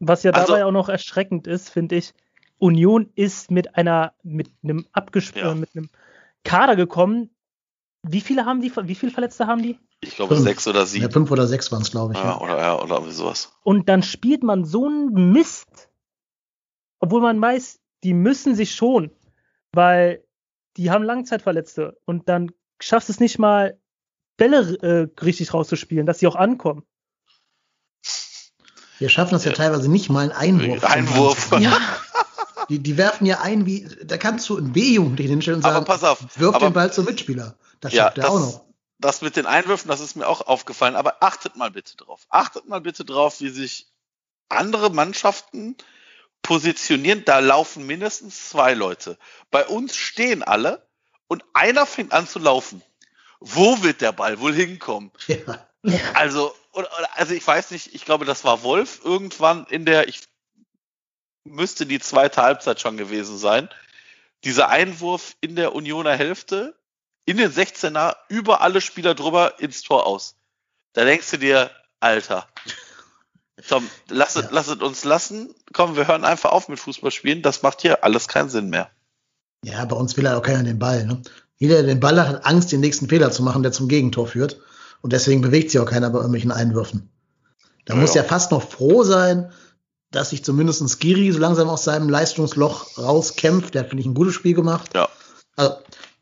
Was 0.00 0.22
ja 0.22 0.32
also, 0.32 0.54
dabei 0.54 0.64
auch 0.64 0.72
noch 0.72 0.88
erschreckend 0.88 1.46
ist, 1.46 1.68
finde 1.68 1.96
ich, 1.96 2.14
Union 2.60 3.10
ist 3.14 3.50
mit 3.50 3.76
einer, 3.76 4.12
mit 4.22 4.50
einem 4.62 4.86
abgesprochen, 4.92 5.46
ja. 5.46 5.54
mit 5.54 5.70
einem 5.74 5.88
Kader 6.44 6.76
gekommen. 6.76 7.30
Wie 8.02 8.20
viele 8.20 8.44
haben 8.44 8.60
die, 8.60 8.72
wie 8.84 8.94
viele 8.94 9.12
Verletzte 9.12 9.46
haben 9.46 9.62
die? 9.62 9.78
Ich 10.00 10.16
glaube 10.16 10.34
fünf. 10.34 10.46
sechs 10.46 10.66
oder 10.66 10.86
sieben. 10.86 11.04
Ja, 11.04 11.10
fünf 11.10 11.30
oder 11.30 11.46
sechs 11.46 11.70
waren 11.72 11.82
es, 11.82 11.90
glaube 11.90 12.14
ich. 12.14 12.18
Ja, 12.18 12.30
ja, 12.30 12.40
Oder, 12.40 12.58
ja, 12.58 12.80
oder 12.80 13.10
sowas. 13.10 13.52
Und 13.62 13.88
dann 13.88 14.02
spielt 14.02 14.42
man 14.42 14.64
so 14.64 14.86
einen 14.86 15.32
Mist, 15.32 15.90
obwohl 17.00 17.20
man 17.20 17.40
weiß, 17.40 17.80
die 18.04 18.14
müssen 18.14 18.54
sich 18.54 18.74
schon, 18.74 19.10
weil 19.72 20.24
die 20.76 20.90
haben 20.90 21.04
Langzeitverletzte 21.04 21.98
und 22.06 22.28
dann 22.28 22.52
schaffst 22.80 23.08
du 23.08 23.12
es 23.12 23.20
nicht 23.20 23.38
mal, 23.38 23.78
Bälle 24.38 24.78
äh, 24.80 25.22
richtig 25.22 25.52
rauszuspielen, 25.52 26.06
dass 26.06 26.20
sie 26.20 26.26
auch 26.26 26.36
ankommen. 26.36 26.84
Wir 28.98 29.10
schaffen 29.10 29.38
ja, 29.38 29.44
ja 29.44 29.52
teilweise 29.52 29.90
nicht 29.90 30.08
mal 30.08 30.30
einen 30.30 30.32
Einwurf. 30.32 30.84
Einwurf. 30.84 31.50
Ja. 31.60 31.76
Die, 32.70 32.78
die 32.78 32.96
werfen 32.96 33.26
ja 33.26 33.40
ein, 33.40 33.66
wie, 33.66 33.88
da 34.04 34.16
kannst 34.16 34.48
du 34.48 34.56
einen 34.56 34.72
B-Jugendlichen 34.72 35.32
hinstellen 35.32 35.56
und 35.56 35.62
sagen, 35.62 35.76
aber 35.76 35.84
pass 35.84 36.04
auf, 36.04 36.20
wirf 36.36 36.54
aber, 36.54 36.68
den 36.68 36.72
Ball 36.72 36.92
zum 36.92 37.04
Mitspieler. 37.04 37.56
Das 37.80 37.92
ja, 37.92 38.04
schafft 38.04 38.18
er 38.18 38.22
das, 38.22 38.30
auch 38.30 38.40
noch. 38.40 38.64
Das 38.98 39.22
mit 39.22 39.34
den 39.34 39.46
Einwürfen, 39.46 39.88
das 39.88 40.00
ist 40.00 40.14
mir 40.14 40.28
auch 40.28 40.42
aufgefallen, 40.42 40.94
aber 40.94 41.16
achtet 41.20 41.56
mal 41.56 41.70
bitte 41.72 41.96
drauf. 41.96 42.26
Achtet 42.30 42.68
mal 42.68 42.80
bitte 42.80 43.04
drauf, 43.04 43.40
wie 43.40 43.48
sich 43.48 43.88
andere 44.48 44.90
Mannschaften 44.90 45.76
positionieren. 46.42 47.24
Da 47.24 47.40
laufen 47.40 47.86
mindestens 47.86 48.50
zwei 48.50 48.74
Leute. 48.74 49.18
Bei 49.50 49.66
uns 49.66 49.96
stehen 49.96 50.42
alle 50.42 50.86
und 51.26 51.44
einer 51.54 51.86
fängt 51.86 52.12
an 52.12 52.28
zu 52.28 52.38
laufen. 52.38 52.82
Wo 53.40 53.82
wird 53.82 54.00
der 54.00 54.12
Ball 54.12 54.38
wohl 54.38 54.54
hinkommen? 54.54 55.10
Ja. 55.26 55.98
Also, 56.12 56.54
also 57.14 57.32
ich 57.32 57.46
weiß 57.46 57.70
nicht, 57.70 57.94
ich 57.94 58.04
glaube, 58.04 58.26
das 58.26 58.44
war 58.44 58.62
Wolf 58.62 59.00
irgendwann 59.02 59.66
in 59.70 59.86
der, 59.86 60.08
ich 60.08 60.20
müsste 61.44 61.86
die 61.86 62.00
zweite 62.00 62.42
Halbzeit 62.42 62.80
schon 62.80 62.96
gewesen 62.96 63.38
sein. 63.38 63.68
Dieser 64.44 64.68
Einwurf 64.68 65.36
in 65.40 65.56
der 65.56 65.74
Unioner 65.74 66.16
Hälfte, 66.16 66.74
in 67.26 67.36
den 67.36 67.50
16er, 67.50 68.16
über 68.28 68.60
alle 68.60 68.80
Spieler 68.80 69.14
drüber 69.14 69.60
ins 69.60 69.82
Tor 69.82 70.06
aus. 70.06 70.36
Da 70.92 71.04
denkst 71.04 71.30
du 71.30 71.38
dir, 71.38 71.70
Alter, 72.00 72.48
Tom, 73.68 73.88
lasset, 74.08 74.46
ja. 74.46 74.50
lasset 74.52 74.82
uns 74.82 75.04
lassen. 75.04 75.54
Komm, 75.72 75.96
wir 75.96 76.08
hören 76.08 76.24
einfach 76.24 76.50
auf 76.50 76.68
mit 76.68 76.78
Fußballspielen. 76.78 77.42
Das 77.42 77.62
macht 77.62 77.82
hier 77.82 78.04
alles 78.04 78.28
keinen 78.28 78.48
Sinn 78.48 78.70
mehr. 78.70 78.90
Ja, 79.64 79.84
bei 79.84 79.96
uns 79.96 80.16
will 80.16 80.26
halt 80.26 80.38
auch 80.38 80.42
keiner 80.42 80.62
den 80.62 80.78
Ball. 80.78 81.04
Ne? 81.04 81.22
Jeder, 81.58 81.76
der 81.76 81.84
den 81.84 82.00
Ball 82.00 82.18
hat, 82.18 82.28
hat 82.28 82.46
Angst, 82.46 82.72
den 82.72 82.80
nächsten 82.80 83.08
Fehler 83.08 83.30
zu 83.30 83.42
machen, 83.42 83.62
der 83.62 83.72
zum 83.72 83.88
Gegentor 83.88 84.26
führt. 84.26 84.60
Und 85.02 85.12
deswegen 85.12 85.42
bewegt 85.42 85.70
sich 85.70 85.80
auch 85.80 85.86
keiner 85.86 86.10
bei 86.10 86.18
irgendwelchen 86.18 86.52
Einwürfen. 86.52 87.10
Da 87.84 87.94
ja, 87.94 88.00
muss 88.00 88.14
ja 88.14 88.22
fast 88.22 88.50
noch 88.50 88.62
froh 88.62 89.02
sein, 89.02 89.52
dass 90.10 90.30
sich 90.30 90.44
zumindest 90.44 90.80
ein 90.80 90.88
Skiri 90.88 91.30
so 91.32 91.38
langsam 91.38 91.68
aus 91.68 91.84
seinem 91.84 92.08
Leistungsloch 92.08 92.98
rauskämpft. 92.98 93.74
Der 93.74 93.82
hat, 93.82 93.88
finde 93.90 94.02
ich, 94.02 94.06
ein 94.06 94.14
gutes 94.14 94.34
Spiel 94.34 94.54
gemacht. 94.54 94.90
Ja. 94.94 95.08
Also, 95.56 95.74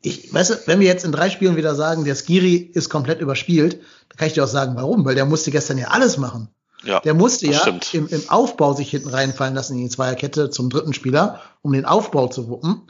Ich, 0.02 0.32
weißt 0.32 0.50
du, 0.50 0.54
wenn 0.66 0.80
wir 0.80 0.86
jetzt 0.86 1.04
in 1.04 1.12
drei 1.12 1.30
Spielen 1.30 1.56
wieder 1.56 1.74
sagen, 1.74 2.04
der 2.04 2.14
Skiri 2.14 2.54
ist 2.54 2.88
komplett 2.88 3.20
überspielt, 3.20 3.80
dann 4.08 4.16
kann 4.16 4.28
ich 4.28 4.34
dir 4.34 4.44
auch 4.44 4.48
sagen, 4.48 4.76
warum, 4.76 5.04
weil 5.04 5.14
der 5.14 5.26
musste 5.26 5.50
gestern 5.50 5.78
ja 5.78 5.88
alles 5.88 6.18
machen. 6.18 6.48
Ja, 6.84 7.00
Der 7.00 7.14
musste 7.14 7.48
ja 7.48 7.66
im, 7.92 8.06
im 8.06 8.22
Aufbau 8.28 8.72
sich 8.72 8.90
hinten 8.90 9.08
reinfallen 9.08 9.54
lassen 9.54 9.74
in 9.74 9.84
die 9.84 9.88
Zweierkette 9.88 10.50
zum 10.50 10.70
dritten 10.70 10.92
Spieler, 10.94 11.40
um 11.62 11.72
den 11.72 11.84
Aufbau 11.84 12.28
zu 12.28 12.48
wuppen. 12.48 12.82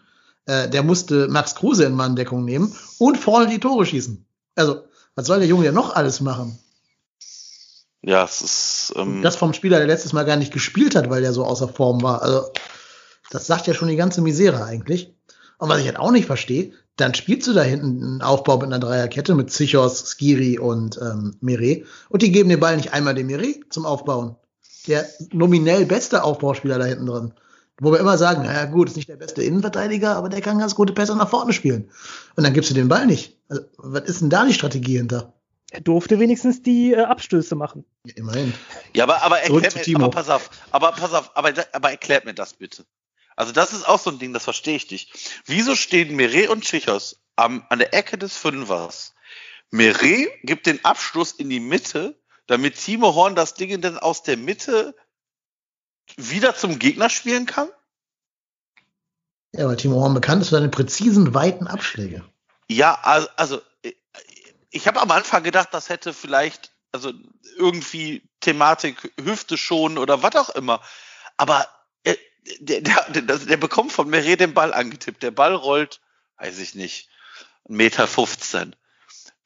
Äh, 0.44 0.68
der 0.68 0.82
musste 0.82 1.28
Max 1.28 1.54
Kruse 1.54 1.84
in 1.84 1.94
Manndeckung 1.94 2.44
nehmen 2.44 2.74
und 2.98 3.16
vorne 3.16 3.46
die 3.46 3.60
Tore 3.60 3.86
schießen. 3.86 4.26
Also, 4.56 4.82
was 5.14 5.26
soll 5.26 5.38
der 5.38 5.48
Junge 5.48 5.64
ja 5.64 5.72
noch 5.72 5.94
alles 5.96 6.20
machen? 6.20 6.58
Ja, 8.02 8.24
es 8.24 8.40
ist. 8.40 8.92
Ähm, 8.96 9.22
Das 9.22 9.36
vom 9.36 9.52
Spieler, 9.52 9.78
der 9.78 9.86
letztes 9.86 10.12
Mal 10.12 10.24
gar 10.24 10.36
nicht 10.36 10.52
gespielt 10.52 10.94
hat, 10.94 11.10
weil 11.10 11.22
der 11.22 11.32
so 11.32 11.44
außer 11.44 11.68
Form 11.68 12.02
war. 12.02 12.22
Also, 12.22 12.50
das 13.30 13.46
sagt 13.46 13.66
ja 13.66 13.74
schon 13.74 13.88
die 13.88 13.96
ganze 13.96 14.20
Misere 14.20 14.64
eigentlich. 14.64 15.14
Und 15.58 15.68
was 15.68 15.80
ich 15.80 15.86
halt 15.86 15.98
auch 15.98 16.12
nicht 16.12 16.26
verstehe, 16.26 16.72
dann 16.96 17.14
spielst 17.14 17.46
du 17.48 17.52
da 17.52 17.62
hinten 17.62 18.02
einen 18.02 18.22
Aufbau 18.22 18.56
mit 18.56 18.66
einer 18.66 18.78
Dreierkette 18.78 19.34
mit 19.34 19.50
Zichos, 19.50 20.04
Skiri 20.10 20.58
und 20.58 20.98
ähm, 21.00 21.36
Mire 21.40 21.84
und 22.08 22.22
die 22.22 22.32
geben 22.32 22.48
den 22.48 22.60
Ball 22.60 22.76
nicht 22.76 22.92
einmal 22.92 23.14
dem 23.14 23.26
Mire 23.26 23.54
zum 23.70 23.86
Aufbauen. 23.86 24.36
Der 24.86 25.06
nominell 25.32 25.84
beste 25.84 26.22
Aufbauspieler 26.24 26.78
da 26.78 26.84
hinten 26.84 27.06
drin. 27.06 27.34
Wo 27.80 27.92
wir 27.92 28.00
immer 28.00 28.18
sagen, 28.18 28.42
naja 28.42 28.64
gut, 28.64 28.88
ist 28.88 28.96
nicht 28.96 29.08
der 29.08 29.16
beste 29.16 29.42
Innenverteidiger, 29.42 30.16
aber 30.16 30.28
der 30.28 30.40
kann 30.40 30.58
ganz 30.58 30.74
gute 30.74 30.92
Pässe 30.92 31.14
nach 31.14 31.28
vorne 31.28 31.52
spielen. 31.52 31.90
Und 32.34 32.42
dann 32.42 32.52
gibst 32.52 32.70
du 32.70 32.74
den 32.74 32.88
Ball 32.88 33.06
nicht. 33.06 33.36
Also, 33.48 33.62
was 33.76 34.02
ist 34.02 34.20
denn 34.20 34.30
da 34.30 34.44
die 34.44 34.54
Strategie 34.54 34.96
hinter? 34.96 35.34
Er 35.70 35.80
durfte 35.82 36.18
wenigstens 36.18 36.62
die 36.62 36.92
äh, 36.92 37.02
Abstöße 37.02 37.54
machen. 37.54 37.84
Ja, 38.04 38.14
immerhin. 38.16 38.54
ja, 38.94 39.04
aber, 39.04 39.22
aber 39.22 39.40
erklärt 39.40 39.74
mir, 39.74 39.82
Timo. 39.82 40.04
aber 40.04 40.10
pass 40.10 40.30
auf, 40.30 40.50
aber 40.70 40.92
pass 40.92 41.12
auf, 41.12 41.36
aber, 41.36 41.52
aber 41.72 41.90
erklärt 41.90 42.24
mir 42.24 42.34
das 42.34 42.54
bitte. 42.54 42.86
Also 43.36 43.52
das 43.52 43.72
ist 43.72 43.86
auch 43.86 44.00
so 44.00 44.10
ein 44.10 44.18
Ding, 44.18 44.32
das 44.32 44.44
verstehe 44.44 44.76
ich 44.76 44.90
nicht. 44.90 45.40
Wieso 45.44 45.76
stehen 45.76 46.16
Mire 46.16 46.50
und 46.50 46.64
Chichos 46.64 47.20
am, 47.36 47.64
an 47.68 47.78
der 47.78 47.94
Ecke 47.94 48.18
des 48.18 48.36
Fünfers? 48.36 49.14
Mire 49.70 50.28
gibt 50.42 50.66
den 50.66 50.84
Abschluss 50.84 51.32
in 51.32 51.50
die 51.50 51.60
Mitte, 51.60 52.18
damit 52.46 52.76
Timo 52.76 53.14
Horn 53.14 53.34
das 53.34 53.54
Ding 53.54 53.80
dann 53.80 53.98
aus 53.98 54.22
der 54.22 54.38
Mitte 54.38 54.96
wieder 56.16 56.56
zum 56.56 56.78
Gegner 56.78 57.10
spielen 57.10 57.44
kann? 57.46 57.68
Ja, 59.52 59.68
weil 59.68 59.76
Timo 59.76 59.96
Horn 59.96 60.14
bekannt 60.14 60.42
ist 60.42 60.48
für 60.48 60.56
seine 60.56 60.68
präzisen, 60.70 61.34
weiten 61.34 61.66
Abschläge. 61.66 62.24
Ja, 62.68 62.98
also, 63.02 63.28
also 63.36 63.60
ich 64.70 64.86
habe 64.86 65.00
am 65.00 65.10
Anfang 65.10 65.42
gedacht, 65.42 65.68
das 65.72 65.88
hätte 65.88 66.12
vielleicht 66.12 66.72
also 66.92 67.12
irgendwie 67.56 68.22
Thematik 68.40 69.12
Hüfte 69.20 69.58
schonen 69.58 69.98
oder 69.98 70.22
was 70.22 70.36
auch 70.36 70.50
immer. 70.50 70.80
Aber 71.36 71.68
äh, 72.04 72.16
der, 72.60 72.80
der, 72.80 73.22
der, 73.22 73.38
der 73.38 73.56
bekommt 73.56 73.92
von 73.92 74.08
Meret 74.08 74.40
den 74.40 74.54
Ball 74.54 74.72
angetippt. 74.72 75.22
Der 75.22 75.30
Ball 75.30 75.54
rollt, 75.54 76.00
weiß 76.38 76.58
ich 76.58 76.74
nicht, 76.74 77.08
1,15 77.68 77.72
Meter. 77.72 78.06
15. 78.06 78.76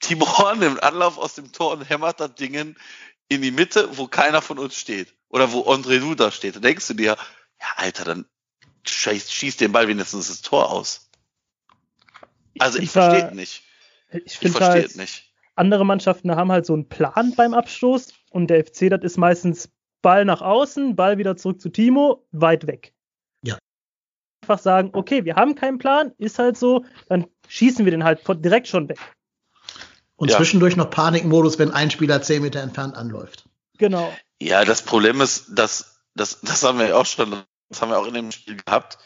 Timo 0.00 0.38
Horn 0.38 0.58
nimmt 0.58 0.82
Anlauf 0.82 1.18
aus 1.18 1.34
dem 1.34 1.52
Tor 1.52 1.72
und 1.72 1.88
hämmert 1.88 2.20
das 2.20 2.34
Ding 2.34 2.76
in 3.28 3.42
die 3.42 3.50
Mitte, 3.50 3.96
wo 3.96 4.08
keiner 4.08 4.42
von 4.42 4.58
uns 4.58 4.76
steht. 4.76 5.14
Oder 5.28 5.52
wo 5.52 5.62
André 5.72 6.00
Duda 6.00 6.30
steht. 6.30 6.56
Da 6.56 6.60
denkst 6.60 6.86
du 6.88 6.94
dir, 6.94 7.16
ja, 7.60 7.66
Alter, 7.76 8.04
dann 8.04 8.26
schießt, 8.86 9.32
schießt 9.32 9.60
den 9.60 9.72
Ball 9.72 9.88
wenigstens 9.88 10.28
das 10.28 10.42
Tor 10.42 10.70
aus. 10.70 11.08
Also 12.58 12.78
ich 12.78 12.92
da- 12.92 13.10
verstehe 13.10 13.34
nicht. 13.34 13.62
Ich 14.12 14.22
Ich 14.26 14.38
finde 14.38 14.58
verstehe 14.58 14.82
halt, 14.82 14.86
es 14.86 14.96
nicht. 14.96 15.32
andere 15.56 15.84
Mannschaften 15.84 16.34
haben 16.34 16.52
halt 16.52 16.66
so 16.66 16.74
einen 16.74 16.88
Plan 16.88 17.34
beim 17.36 17.54
Abstoß 17.54 18.12
und 18.30 18.48
der 18.48 18.64
FC, 18.64 18.88
das 18.90 19.02
ist 19.02 19.16
meistens 19.18 19.70
Ball 20.02 20.24
nach 20.24 20.40
außen, 20.42 20.96
Ball 20.96 21.18
wieder 21.18 21.36
zurück 21.36 21.60
zu 21.60 21.68
Timo, 21.68 22.26
weit 22.32 22.66
weg. 22.66 22.92
Ja. 23.44 23.58
Einfach 24.42 24.58
sagen, 24.58 24.90
okay, 24.94 25.24
wir 25.24 25.36
haben 25.36 25.54
keinen 25.54 25.78
Plan, 25.78 26.12
ist 26.18 26.38
halt 26.38 26.56
so, 26.56 26.84
dann 27.08 27.26
schießen 27.48 27.84
wir 27.84 27.92
den 27.92 28.04
halt 28.04 28.20
direkt 28.44 28.68
schon 28.68 28.88
weg. 28.88 28.98
Und 30.16 30.30
Ja. 30.30 30.36
zwischendurch 30.36 30.76
noch 30.76 30.90
Panikmodus, 30.90 31.58
wenn 31.58 31.70
ein 31.70 31.90
Spieler 31.90 32.22
zehn 32.22 32.42
Meter 32.42 32.60
entfernt 32.60 32.96
anläuft. 32.96 33.48
Genau. 33.78 34.12
Ja, 34.40 34.64
das 34.64 34.82
Problem 34.82 35.20
ist, 35.20 35.46
dass 35.54 36.00
das, 36.14 36.40
das 36.42 36.62
haben 36.62 36.78
wir 36.78 36.88
ja 36.88 36.96
auch 36.96 37.06
schon, 37.06 37.42
das 37.68 37.80
haben 37.80 37.90
wir 37.90 37.98
auch 37.98 38.06
in 38.06 38.14
dem 38.14 38.32
Spiel 38.32 38.56
gehabt. 38.56 38.98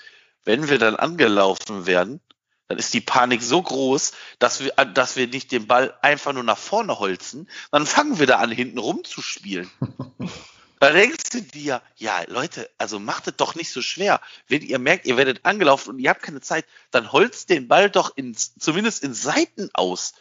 Wenn 0.44 0.68
wir 0.68 0.78
dann 0.78 0.96
angelaufen 0.96 1.86
werden, 1.86 2.20
dann 2.68 2.78
ist 2.78 2.94
die 2.94 3.00
Panik 3.00 3.42
so 3.42 3.62
groß, 3.62 4.12
dass 4.38 4.60
wir, 4.60 4.72
dass 4.72 5.16
wir 5.16 5.28
nicht 5.28 5.52
den 5.52 5.66
Ball 5.66 5.96
einfach 6.02 6.32
nur 6.32 6.42
nach 6.42 6.58
vorne 6.58 6.98
holzen, 6.98 7.48
dann 7.70 7.86
fangen 7.86 8.18
wir 8.18 8.26
da 8.26 8.38
an, 8.38 8.50
hinten 8.50 8.78
rumzuspielen. 8.78 9.70
Da 10.78 10.90
denkst 10.90 11.30
du 11.30 11.40
dir, 11.40 11.80
ja, 11.96 12.22
Leute, 12.26 12.68
also 12.76 12.98
macht 12.98 13.26
es 13.26 13.36
doch 13.36 13.54
nicht 13.54 13.72
so 13.72 13.80
schwer. 13.80 14.20
Wenn 14.46 14.60
ihr 14.60 14.78
merkt, 14.78 15.06
ihr 15.06 15.16
werdet 15.16 15.46
angelaufen 15.46 15.90
und 15.90 15.98
ihr 15.98 16.10
habt 16.10 16.22
keine 16.22 16.42
Zeit, 16.42 16.66
dann 16.90 17.12
holzt 17.12 17.48
den 17.48 17.66
Ball 17.66 17.88
doch 17.88 18.14
ins, 18.14 18.54
zumindest 18.58 19.02
in 19.02 19.14
Seiten 19.14 19.70
aus. 19.72 20.12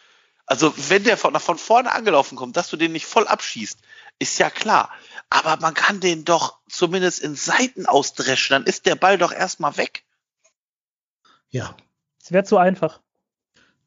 Also, 0.45 0.73
wenn 0.89 1.03
der 1.03 1.17
von, 1.17 1.37
von 1.39 1.57
vorne 1.57 1.91
angelaufen 1.91 2.37
kommt, 2.37 2.55
dass 2.55 2.69
du 2.69 2.77
den 2.77 2.93
nicht 2.93 3.05
voll 3.05 3.27
abschießt, 3.27 3.79
ist 4.19 4.39
ja 4.39 4.49
klar. 4.49 4.93
Aber 5.29 5.57
man 5.57 5.73
kann 5.73 5.99
den 5.99 6.23
doch 6.23 6.59
zumindest 6.69 7.19
in 7.19 7.35
Seiten 7.35 7.85
ausdreschen, 7.85 8.53
dann 8.53 8.63
ist 8.63 8.85
der 8.85 8.95
Ball 8.95 9.17
doch 9.17 9.33
erstmal 9.33 9.75
weg. 9.75 10.05
Ja, 11.49 11.75
Es 12.25 12.31
wäre 12.31 12.43
zu 12.43 12.57
einfach. 12.57 13.01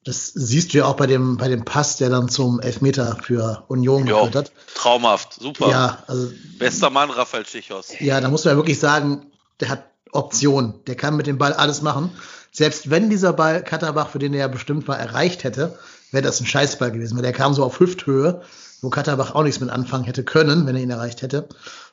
das 0.05 0.29
siehst 0.29 0.73
du 0.73 0.79
ja 0.79 0.85
auch 0.85 0.95
bei 0.95 1.09
dem, 1.09 1.39
bei 1.39 1.49
dem 1.49 1.65
Pass, 1.65 1.97
der 1.97 2.09
dann 2.09 2.29
zum 2.29 2.61
Elfmeter 2.61 3.19
für 3.21 3.65
Union 3.67 4.07
Jo. 4.07 4.19
geführt 4.19 4.37
hat. 4.37 4.53
Traumhaft, 4.77 5.35
super. 5.35 5.69
Ja, 5.69 6.05
also, 6.07 6.31
Bester 6.57 6.89
Mann, 6.91 7.11
Raphael 7.11 7.45
Schichos. 7.45 7.89
ja, 7.99 8.21
da 8.21 8.29
muss 8.29 8.45
man 8.45 8.53
ja 8.53 8.57
wirklich 8.57 8.79
sagen, 8.79 9.27
der 9.59 9.71
hat 9.71 9.91
Option. 10.13 10.85
Der 10.87 10.95
kann 10.95 11.17
mit 11.17 11.27
dem 11.27 11.37
Ball 11.37 11.53
alles 11.53 11.83
machen. 11.83 12.13
Selbst 12.53 12.91
wenn 12.91 13.11
dieser 13.11 13.33
Ball 13.33 13.65
Katterbach, 13.65 14.11
für 14.11 14.21
den 14.21 14.33
er 14.35 14.41
ja 14.41 14.49
bestimmt 14.49 14.87
war, 14.87 14.97
erreicht 14.97 15.43
hätte, 15.43 15.77
wäre 16.13 16.23
das 16.23 16.41
ein 16.41 16.47
Scheißball 16.47 16.93
gewesen, 16.93 17.17
weil 17.17 17.25
der 17.25 17.33
kam 17.33 17.55
so 17.55 17.65
auf 17.65 17.81
Hüfthöhe, 17.81 18.43
wo 18.83 18.89
Katterbach 18.89 19.35
auch 19.35 19.43
nichts 19.43 19.59
mit 19.59 19.71
anfangen 19.71 20.05
hätte 20.05 20.23
können, 20.23 20.65
wenn 20.65 20.77
er 20.77 20.83
ihn 20.83 20.91
erreicht 20.91 21.23
hätte. 21.23 21.49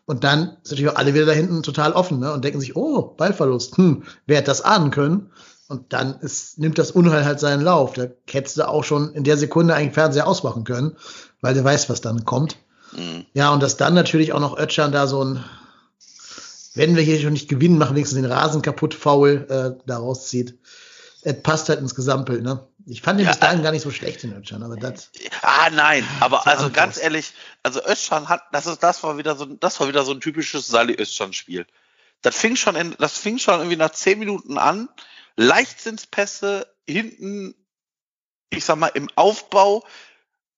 Und 0.06 0.24
dann 0.24 0.58
sind 0.62 0.74
natürlich 0.78 0.90
auch 0.90 0.98
alle 0.98 1.16
wieder 1.16 1.26
da 1.26 1.32
hinten 1.32 1.64
total 1.64 1.94
offen 1.94 2.20
ne? 2.20 2.32
und 2.32 2.46
denken 2.46 2.60
sich, 2.60 2.76
oh, 2.76 3.02
Ballverlust, 3.02 3.78
hm, 3.78 4.04
wer 4.28 4.38
hätte 4.38 4.52
das 4.52 4.62
ahnen 4.62 4.92
können? 4.92 5.32
Und 5.68 5.94
dann 5.94 6.20
ist, 6.20 6.60
nimmt 6.60 6.78
das 6.78 6.92
Unheil 6.92 7.26
halt 7.26 7.40
seinen 7.40 7.62
Lauf. 7.62 7.94
Da 7.94 8.08
hättest 8.30 8.58
du 8.58 8.68
auch 8.68 8.84
schon 8.84 9.14
in 9.14 9.24
der 9.24 9.38
Sekunde 9.38 9.74
eigentlich 9.74 9.94
Fernseher 9.94 10.28
ausmachen 10.28 10.64
können, 10.64 10.96
weil 11.42 11.56
du 11.56 11.64
weißt, 11.64 11.90
was 11.90 12.02
dann 12.02 12.24
kommt. 12.24 12.58
Mhm. 12.92 13.26
Ja, 13.34 13.52
und 13.52 13.64
dass 13.64 13.78
dann 13.78 13.94
natürlich 13.96 14.34
auch 14.34 14.40
noch 14.40 14.58
Ötchan 14.58 14.92
da 14.92 15.08
so 15.08 15.24
ein, 15.24 15.44
wenn 16.76 16.96
wir 16.96 17.04
hier 17.04 17.20
schon 17.20 17.34
nicht 17.34 17.50
gewinnen, 17.50 17.78
machen 17.78 17.96
wenigstens 17.96 18.22
den 18.22 18.32
Rasen 18.32 18.62
kaputt, 18.62 18.94
faul 18.94 19.48
äh, 19.50 19.84
da 19.88 19.98
rauszieht. 19.98 20.58
Es 21.24 21.42
passt 21.42 21.70
halt 21.70 21.80
ins 21.80 21.96
Gesamtbild, 21.96 22.44
ne? 22.44 22.68
Ich 22.86 23.02
fand 23.02 23.20
den 23.20 23.26
Ja, 23.26 23.32
bis 23.32 23.40
dahin 23.40 23.64
gar 23.64 23.72
nicht 23.72 23.82
so 23.82 23.90
schlecht, 23.90 24.22
den 24.22 24.34
Ötchan, 24.34 24.62
aber 24.62 24.76
das, 24.76 25.10
Ah, 25.42 25.72
nein, 25.72 26.08
aber 26.20 26.42
So 26.44 26.52
also 26.52 26.70
ganz 26.70 27.02
ehrlich, 27.02 27.34
also 27.64 27.82
Özcan 27.84 28.30
hat, 28.30 28.44
das 28.52 28.68
ist, 28.68 28.84
das 28.84 29.02
war 29.02 29.18
wieder 29.18 29.36
so, 29.36 29.46
das 29.46 29.80
war 29.80 29.88
wieder 29.88 30.06
so 30.06 30.12
ein 30.12 30.22
typisches 30.22 30.68
Sali 30.68 30.96
Özcan-Spiel. 30.96 31.66
Das 32.22 32.36
fing 32.36 32.56
schon 32.56 32.76
in, 32.76 32.96
das 33.00 33.18
fing 33.18 33.40
schon 33.40 33.60
irgendwie 33.60 33.78
nach 33.78 33.92
zehn 33.92 34.20
Minuten 34.20 34.60
an. 34.60 34.88
Leichtsinnspässe 35.36 36.68
hinten, 36.88 37.56
ich 38.50 38.66
sag 38.66 38.78
mal, 38.78 38.88
im 38.88 39.10
Aufbau 39.16 39.86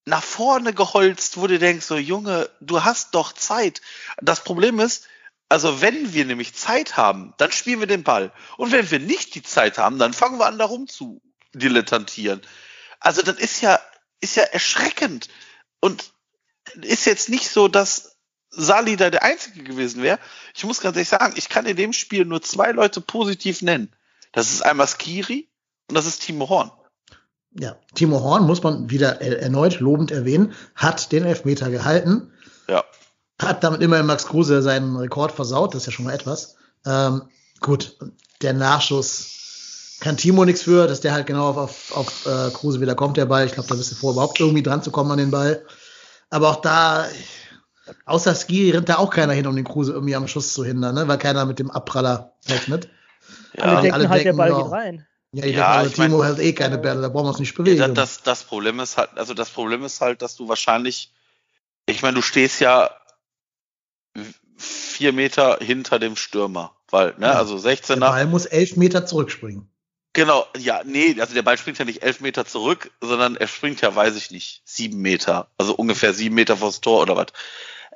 nach 0.05 0.23
vorne 0.23 0.73
geholzt, 0.73 1.37
wo 1.37 1.47
du 1.47 1.59
denkst, 1.59 1.85
so 1.85 1.97
Junge, 1.97 2.49
du 2.61 2.83
hast 2.83 3.13
doch 3.13 3.33
Zeit. 3.33 3.81
Das 4.21 4.43
Problem 4.43 4.79
ist, 4.79 5.07
also 5.49 5.81
wenn 5.81 6.13
wir 6.13 6.25
nämlich 6.25 6.53
Zeit 6.53 6.97
haben, 6.97 7.33
dann 7.37 7.51
spielen 7.51 7.79
wir 7.79 7.87
den 7.87 8.03
Ball. 8.03 8.31
Und 8.57 8.71
wenn 8.71 8.89
wir 8.89 8.99
nicht 8.99 9.35
die 9.35 9.43
Zeit 9.43 9.77
haben, 9.77 9.99
dann 9.99 10.13
fangen 10.13 10.39
wir 10.39 10.45
an, 10.45 10.57
da 10.57 10.65
rum 10.65 10.87
zu 10.87 11.21
dilettantieren. 11.53 12.41
Also 12.99 13.21
das 13.21 13.37
ist 13.37 13.61
ja, 13.61 13.79
ist 14.19 14.35
ja 14.35 14.43
erschreckend. 14.43 15.29
Und 15.79 16.11
ist 16.81 17.05
jetzt 17.05 17.29
nicht 17.29 17.49
so, 17.49 17.67
dass 17.67 18.17
Sali 18.49 18.95
da 18.95 19.09
der 19.09 19.23
Einzige 19.23 19.63
gewesen 19.63 20.03
wäre. 20.03 20.19
Ich 20.55 20.63
muss 20.63 20.81
ganz 20.81 20.95
ehrlich 20.95 21.09
sagen, 21.09 21.33
ich 21.35 21.49
kann 21.49 21.65
in 21.65 21.77
dem 21.77 21.93
Spiel 21.93 22.25
nur 22.25 22.41
zwei 22.41 22.71
Leute 22.71 23.01
positiv 23.01 23.61
nennen. 23.61 23.93
Das 24.37 24.53
ist 24.53 24.61
einmal 24.61 24.87
Skiri 24.87 25.49
und 25.89 25.95
das 25.95 26.05
ist 26.05 26.21
Timo 26.21 26.47
Horn. 26.47 26.69
ja, 27.59 27.75
Timo 27.95 28.21
Horn, 28.21 28.45
muss 28.45 28.61
man 28.61 28.91
wieder 28.91 29.19
er 29.19 29.41
erneut 29.41 29.79
lobend 29.79 30.11
erwähnen, 30.11 30.53
hat 30.75 31.11
den 31.11 31.25
Elfmeter 31.25 31.71
gehalten, 31.71 32.31
Ja. 32.67 32.83
hat 33.41 33.63
damit 33.63 33.81
immerhin 33.81 34.05
Max 34.05 34.27
Kruse 34.27 34.61
seinen 34.61 34.95
Rekord 34.95 35.31
versaut, 35.31 35.73
das 35.73 35.81
ist 35.81 35.85
ja 35.87 35.91
schon 35.91 36.05
mal 36.05 36.13
etwas. 36.13 36.55
Ähm, 36.85 37.23
gut, 37.61 37.97
der 38.43 38.53
Nachschuss 38.53 39.97
kann 40.01 40.17
Timo 40.17 40.45
nichts 40.45 40.61
für, 40.61 40.85
dass 40.85 41.01
der 41.01 41.13
halt 41.13 41.25
genau 41.25 41.49
auf, 41.49 41.57
auf, 41.57 41.97
auf 41.97 42.25
äh, 42.27 42.51
Kruse 42.51 42.79
wieder 42.79 42.93
kommt, 42.93 43.17
der 43.17 43.25
Ball. 43.25 43.47
Ich 43.47 43.53
glaube, 43.53 43.67
da 43.69 43.73
bist 43.73 43.91
du 43.91 43.95
vor, 43.95 44.11
überhaupt 44.11 44.39
irgendwie 44.39 44.61
dran 44.61 44.83
zu 44.83 44.91
kommen 44.91 45.09
an 45.09 45.17
den 45.17 45.31
Ball. 45.31 45.65
Aber 46.29 46.49
auch 46.49 46.61
da, 46.61 47.07
außer 48.05 48.35
Ski 48.35 48.69
rennt 48.69 48.87
da 48.87 48.97
auch 48.97 49.09
keiner 49.09 49.33
hin, 49.33 49.47
um 49.47 49.55
den 49.55 49.65
Kruse 49.65 49.93
irgendwie 49.93 50.15
am 50.15 50.27
Schuss 50.27 50.53
zu 50.53 50.63
hindern, 50.63 50.93
ne? 50.93 51.07
weil 51.07 51.17
keiner 51.17 51.45
mit 51.47 51.57
dem 51.57 51.71
Abpraller 51.71 52.33
rechnet. 52.47 52.89
Alle 53.57 53.73
Ja, 53.73 53.81
denken 53.81 53.93
alle 53.93 54.09
halt, 54.09 54.25
der 54.25 54.33
denken, 54.33 54.37
Ball 54.37 54.49
ja. 54.51 54.61
geht 54.63 54.71
rein. 54.71 55.07
Ja, 55.33 55.45
ich 55.45 55.55
Ja, 55.55 55.73
denke, 55.77 55.87
ich 55.91 55.97
mein- 55.97 56.11
Timo 56.11 56.23
hält 56.23 56.39
eh 56.39 56.53
keine 56.53 56.77
Bälle, 56.77 57.01
da 57.01 57.09
brauchen 57.09 57.25
wir 57.25 57.29
uns 57.29 57.39
nicht 57.39 57.55
bewegen. 57.55 57.77
Ja, 57.77 57.87
das, 57.87 58.23
das 58.23 58.43
Problem 58.43 58.79
ist 58.79 58.97
halt, 58.97 59.09
also 59.17 59.33
das 59.33 59.49
Problem 59.49 59.83
ist 59.83 60.01
halt, 60.01 60.21
dass 60.21 60.35
du 60.35 60.47
wahrscheinlich, 60.47 61.13
ich 61.85 62.01
meine, 62.01 62.15
du 62.15 62.21
stehst 62.21 62.59
ja 62.61 62.89
vier 64.57 65.13
Meter 65.13 65.57
hinter 65.61 65.99
dem 65.99 66.15
Stürmer, 66.15 66.75
weil, 66.89 67.13
ne, 67.17 67.27
Ja. 67.27 67.33
also 67.33 67.59
der 67.59 67.75
16er, 67.77 67.99
Ball 67.99 68.25
muss 68.25 68.45
elf 68.45 68.75
Meter 68.77 69.05
zurückspringen. 69.05 69.69
Genau, 70.13 70.47
ja, 70.57 70.81
nee, 70.83 71.15
also 71.19 71.35
der 71.35 71.43
Ball 71.43 71.57
springt 71.59 71.77
ja 71.77 71.85
nicht 71.85 72.01
elf 72.01 72.21
Meter 72.21 72.45
zurück, 72.45 72.89
sondern 73.01 73.35
er 73.35 73.47
springt 73.47 73.81
ja, 73.81 73.95
weiß 73.95 74.15
ich 74.15 74.31
nicht, 74.31 74.63
sieben 74.65 74.99
Meter, 75.01 75.51
also 75.59 75.75
ungefähr 75.75 76.13
sieben 76.13 76.33
Meter 76.33 76.57
vors 76.57 76.81
Tor 76.81 77.01
oder 77.03 77.15
was. 77.15 77.27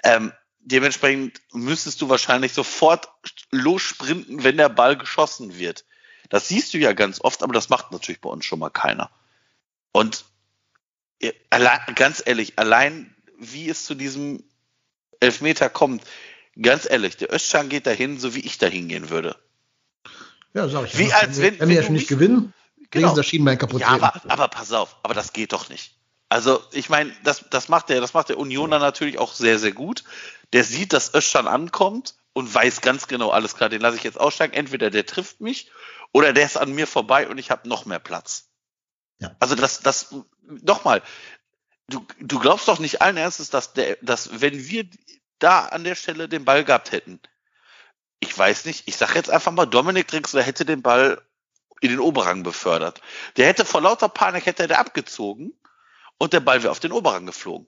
Ähm, 0.04 0.32
dementsprechend 0.63 1.41
müsstest 1.54 2.02
du 2.02 2.10
wahrscheinlich 2.10 2.54
sofort 2.54 3.10
lossprinten, 3.52 4.43
wenn 4.43 4.58
der 4.58 4.69
Ball 4.69 4.97
geschossen 4.97 5.58
wird. 5.58 5.86
Das 6.30 6.47
siehst 6.47 6.74
du 6.74 6.78
ja 6.78 6.93
ganz 6.93 7.19
oft, 7.21 7.43
aber 7.43 7.54
das 7.54 7.69
macht 7.69 7.91
natürlich 7.91 8.21
bei 8.21 8.30
uns 8.30 8.45
schon 8.45 8.60
mal 8.60 8.69
keiner. 8.69 9.10
Und 9.91 10.26
äh, 11.19 11.34
allein, 11.50 11.80
ganz 11.95 12.24
ehrlich, 12.26 12.58
allein 12.58 13.13
wie 13.38 13.69
es 13.69 13.86
zu 13.86 13.95
diesem 13.95 14.43
Elfmeter 15.19 15.69
kommt, 15.69 16.04
ganz 16.62 16.89
ehrlich, 16.89 17.17
der 17.17 17.34
Özcan 17.34 17.69
geht 17.69 17.88
dahin, 17.88 18.19
so 18.19 18.36
wie 18.36 18.39
ich 18.39 18.58
dahin 18.58 18.88
gehen 18.88 19.10
würde. 19.10 19.36
Ja, 20.54 20.67
sag 20.67 20.86
ich. 20.86 20.97
Wie 20.97 21.08
ja. 21.08 21.17
als 21.17 21.41
wenn, 21.41 21.60
wenn 21.60 21.69
wir 21.69 21.78
ja 21.78 21.84
schon 21.84 21.93
nicht 21.93 22.08
gewinnen, 22.08 22.54
genau. 22.76 22.91
wenigstens 22.91 23.15
das 23.17 23.26
Schienbein 23.26 23.58
kaputt 23.58 23.82
Ja, 23.82 23.88
aber, 23.88 24.21
aber 24.28 24.47
pass 24.47 24.71
auf, 24.71 24.97
aber 25.04 25.13
das 25.13 25.34
geht 25.34 25.54
doch 25.54 25.69
nicht. 25.69 25.95
Also, 26.30 26.63
ich 26.71 26.89
meine, 26.89 27.12
das, 27.24 27.43
das 27.50 27.67
macht 27.67 27.89
der, 27.89 28.00
das 28.00 28.13
macht 28.13 28.30
der 28.30 28.38
Unioner 28.38 28.80
natürlich 28.80 29.19
auch 29.19 29.34
sehr, 29.34 29.60
sehr 29.60 29.74
gut. 29.74 30.06
Der 30.54 30.64
sieht, 30.64 30.94
dass 30.94 31.14
Özcan 31.14 31.48
ankommt 31.48 32.16
und 32.34 32.54
weiß 32.54 32.82
ganz 32.82 33.08
genau, 33.08 33.30
alles 33.30 33.56
klar, 33.56 33.70
den 33.70 33.82
lasse 33.82 33.98
ich 33.98 34.04
jetzt 34.04 34.20
aussteigen. 34.20 34.54
Entweder 34.54 34.90
der 34.90 35.06
trifft 35.06 35.42
mich 35.42 35.72
oder 36.12 36.34
der 36.34 36.46
ist 36.46 36.58
an 36.58 36.74
mir 36.74 36.88
vorbei 36.88 37.28
und 37.28 37.38
ich 37.38 37.52
habe 37.52 37.68
noch 37.68 37.86
mehr 37.86 38.00
Platz. 38.00 38.50
Ja. 39.20 39.36
Also 39.40 39.56
das, 39.56 39.82
das, 39.82 40.16
nochmal, 40.42 41.02
du, 41.88 42.06
du 42.20 42.40
glaubst 42.40 42.68
doch 42.68 42.80
nicht 42.80 43.02
allen 43.02 43.18
Ernstes, 43.18 43.50
dass 43.50 43.74
der, 43.74 43.98
dass 44.02 44.42
wenn 44.42 44.68
wir 44.68 44.88
da 45.40 45.66
an 45.68 45.84
der 45.84 45.96
Stelle 45.96 46.28
den 46.28 46.46
Ball 46.46 46.64
gehabt 46.64 46.92
hätten, 46.92 47.20
ich 48.20 48.38
weiß 48.38 48.66
nicht, 48.66 48.88
ich 48.88 48.98
sag 48.98 49.16
jetzt 49.16 49.30
einfach 49.30 49.52
mal, 49.52 49.66
Dominik 49.66 50.08
Drexler 50.08 50.44
hätte 50.44 50.66
den 50.66 50.82
Ball 50.82 51.22
in 51.82 51.90
den 51.90 52.00
Oberrang 52.00 52.44
befördert. 52.44 53.02
Der 53.38 53.48
hätte 53.48 53.66
vor 53.66 53.82
lauter 53.82 54.10
Panik 54.10 54.46
hätte 54.46 54.70
er 54.70 54.80
abgezogen 54.80 55.54
und 56.18 56.34
der 56.34 56.40
Ball 56.40 56.62
wäre 56.62 56.72
auf 56.72 56.80
den 56.80 56.92
Oberrang 56.92 57.26
geflogen. 57.26 57.68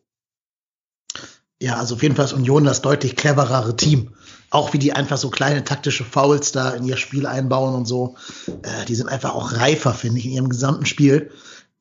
Ja, 1.64 1.78
also 1.78 1.96
auf 1.96 2.04
jeden 2.04 2.18
Fall 2.18 2.26
ist 2.26 2.34
Union 2.34 2.66
das 2.66 2.82
deutlich 2.82 3.16
cleverere 3.16 3.78
Team. 3.78 4.10
Auch 4.50 4.74
wie 4.74 4.80
die 4.80 4.92
einfach 4.92 5.16
so 5.16 5.30
kleine 5.30 5.64
taktische 5.64 6.04
Fouls 6.04 6.52
da 6.52 6.72
in 6.72 6.84
ihr 6.84 6.98
Spiel 6.98 7.26
einbauen 7.26 7.74
und 7.74 7.86
so. 7.86 8.18
Äh, 8.64 8.84
die 8.90 8.96
sind 8.96 9.08
einfach 9.08 9.34
auch 9.34 9.54
reifer, 9.54 9.94
finde 9.94 10.20
ich, 10.20 10.26
in 10.26 10.34
ihrem 10.34 10.50
gesamten 10.50 10.86
Spiel. 10.86 11.32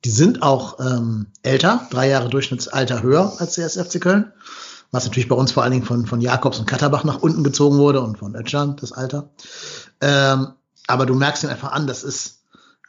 Die 0.05 0.11
sind 0.11 0.40
auch 0.40 0.79
ähm, 0.79 1.27
älter, 1.42 1.88
drei 1.90 2.09
Jahre 2.09 2.29
Durchschnittsalter 2.29 3.03
höher 3.03 3.33
als 3.38 3.57
der 3.57 3.66
SFC 3.66 4.01
Köln. 4.01 4.31
Was 4.92 5.05
natürlich 5.05 5.29
bei 5.29 5.35
uns 5.35 5.51
vor 5.51 5.64
allen 5.64 5.73
Dingen 5.73 5.85
von, 5.85 6.07
von 6.07 6.21
Jakobs 6.21 6.61
und 6.61 6.66
Katterbach 6.66 7.03
nach 7.03 7.18
unten 7.18 7.42
gezogen 7.42 7.79
wurde 7.79 8.03
und 8.03 8.18
von 8.18 8.37
Ötchan, 8.37 8.77
das 8.77 8.92
Alter. 8.92 9.31
Ähm, 10.01 10.53
aber 10.87 11.07
du 11.07 11.16
merkst 11.16 11.42
ihn 11.42 11.51
einfach 11.51 11.73
an, 11.73 11.88
das 11.88 12.05
ist 12.05 12.45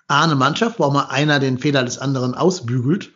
A, 0.07 0.25
eine 0.25 0.35
Mannschaft, 0.35 0.77
wo 0.77 0.83
auch 0.83 0.93
mal 0.93 1.07
einer 1.09 1.39
den 1.39 1.57
Fehler 1.57 1.85
des 1.85 1.97
anderen 1.97 2.35
ausbügelt 2.35 3.13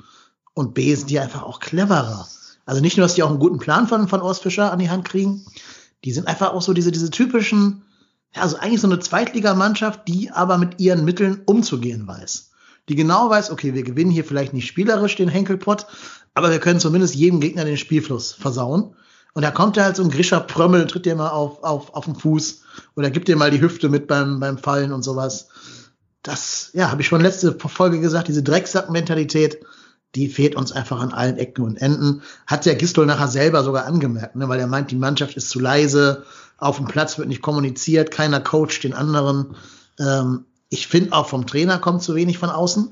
und 0.55 0.73
B, 0.73 0.95
sind 0.95 1.11
die 1.11 1.19
einfach 1.19 1.43
auch 1.43 1.59
cleverer. 1.59 2.27
Also 2.67 2.81
nicht 2.81 2.97
nur, 2.97 3.05
dass 3.05 3.15
die 3.15 3.23
auch 3.23 3.29
einen 3.29 3.39
guten 3.39 3.57
Plan 3.57 3.87
von, 3.87 4.07
von 4.07 4.21
Urs 4.21 4.39
Fischer 4.39 4.71
an 4.71 4.79
die 4.79 4.89
Hand 4.89 5.05
kriegen, 5.05 5.45
die 6.03 6.11
sind 6.11 6.27
einfach 6.27 6.53
auch 6.53 6.61
so 6.61 6.73
diese, 6.73 6.91
diese 6.91 7.09
typischen, 7.09 7.83
ja, 8.35 8.41
also 8.43 8.57
eigentlich 8.57 8.81
so 8.81 8.87
eine 8.87 8.99
Zweitligamannschaft, 8.99 10.07
die 10.07 10.29
aber 10.29 10.57
mit 10.57 10.79
ihren 10.79 11.05
Mitteln 11.05 11.41
umzugehen 11.45 12.05
weiß. 12.07 12.51
Die 12.89 12.95
genau 12.95 13.29
weiß, 13.29 13.51
okay, 13.51 13.73
wir 13.73 13.83
gewinnen 13.83 14.11
hier 14.11 14.25
vielleicht 14.25 14.53
nicht 14.53 14.67
spielerisch 14.67 15.15
den 15.15 15.29
Henkelpott, 15.29 15.87
aber 16.33 16.51
wir 16.51 16.59
können 16.59 16.79
zumindest 16.79 17.15
jedem 17.15 17.39
Gegner 17.39 17.65
den 17.65 17.77
Spielfluss 17.77 18.33
versauen. 18.33 18.95
Und 19.33 19.43
da 19.43 19.51
kommt 19.51 19.77
er 19.77 19.85
halt 19.85 19.95
so 19.95 20.03
ein 20.03 20.09
Grischer 20.09 20.41
Prömmel, 20.41 20.87
tritt 20.87 21.05
dir 21.05 21.15
mal 21.15 21.29
auf, 21.29 21.63
auf, 21.63 21.93
auf 21.93 22.05
den 22.05 22.15
Fuß 22.15 22.63
oder 22.95 23.09
gibt 23.09 23.29
dir 23.29 23.37
mal 23.37 23.51
die 23.51 23.61
Hüfte 23.61 23.87
mit 23.87 24.07
beim, 24.07 24.39
beim 24.39 24.57
Fallen 24.57 24.91
und 24.91 25.03
sowas. 25.03 25.47
Das, 26.21 26.71
ja, 26.73 26.91
habe 26.91 27.01
ich 27.01 27.07
schon 27.07 27.21
letzte 27.21 27.53
Folge 27.53 28.01
gesagt, 28.01 28.27
diese 28.27 28.43
Drecksack-Mentalität, 28.43 29.59
die 30.15 30.29
fehlt 30.29 30.55
uns 30.55 30.71
einfach 30.71 30.99
an 30.99 31.11
allen 31.11 31.37
Ecken 31.37 31.63
und 31.63 31.77
Enden. 31.77 32.21
Hat 32.45 32.65
der 32.65 32.75
Gistol 32.75 33.05
nachher 33.05 33.27
selber 33.27 33.63
sogar 33.63 33.85
angemerkt, 33.85 34.35
ne, 34.35 34.49
weil 34.49 34.59
er 34.59 34.67
meint, 34.67 34.91
die 34.91 34.95
Mannschaft 34.95 35.37
ist 35.37 35.49
zu 35.49 35.59
leise, 35.59 36.23
auf 36.57 36.77
dem 36.77 36.87
Platz 36.87 37.17
wird 37.17 37.27
nicht 37.27 37.41
kommuniziert, 37.41 38.11
keiner 38.11 38.39
coacht 38.39 38.83
den 38.83 38.93
anderen. 38.93 39.55
Ähm, 39.99 40.45
ich 40.69 40.87
finde 40.87 41.13
auch 41.13 41.29
vom 41.29 41.45
Trainer 41.45 41.77
kommt 41.77 42.03
zu 42.03 42.15
wenig 42.15 42.37
von 42.37 42.49
außen. 42.49 42.91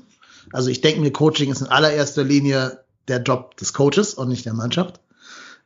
Also 0.52 0.70
ich 0.70 0.80
denke 0.80 1.00
mir, 1.00 1.12
Coaching 1.12 1.50
ist 1.50 1.60
in 1.60 1.66
allererster 1.66 2.22
Linie 2.22 2.80
der 3.08 3.22
Job 3.22 3.56
des 3.56 3.72
Coaches 3.72 4.14
und 4.14 4.28
nicht 4.28 4.46
der 4.46 4.54
Mannschaft. 4.54 5.00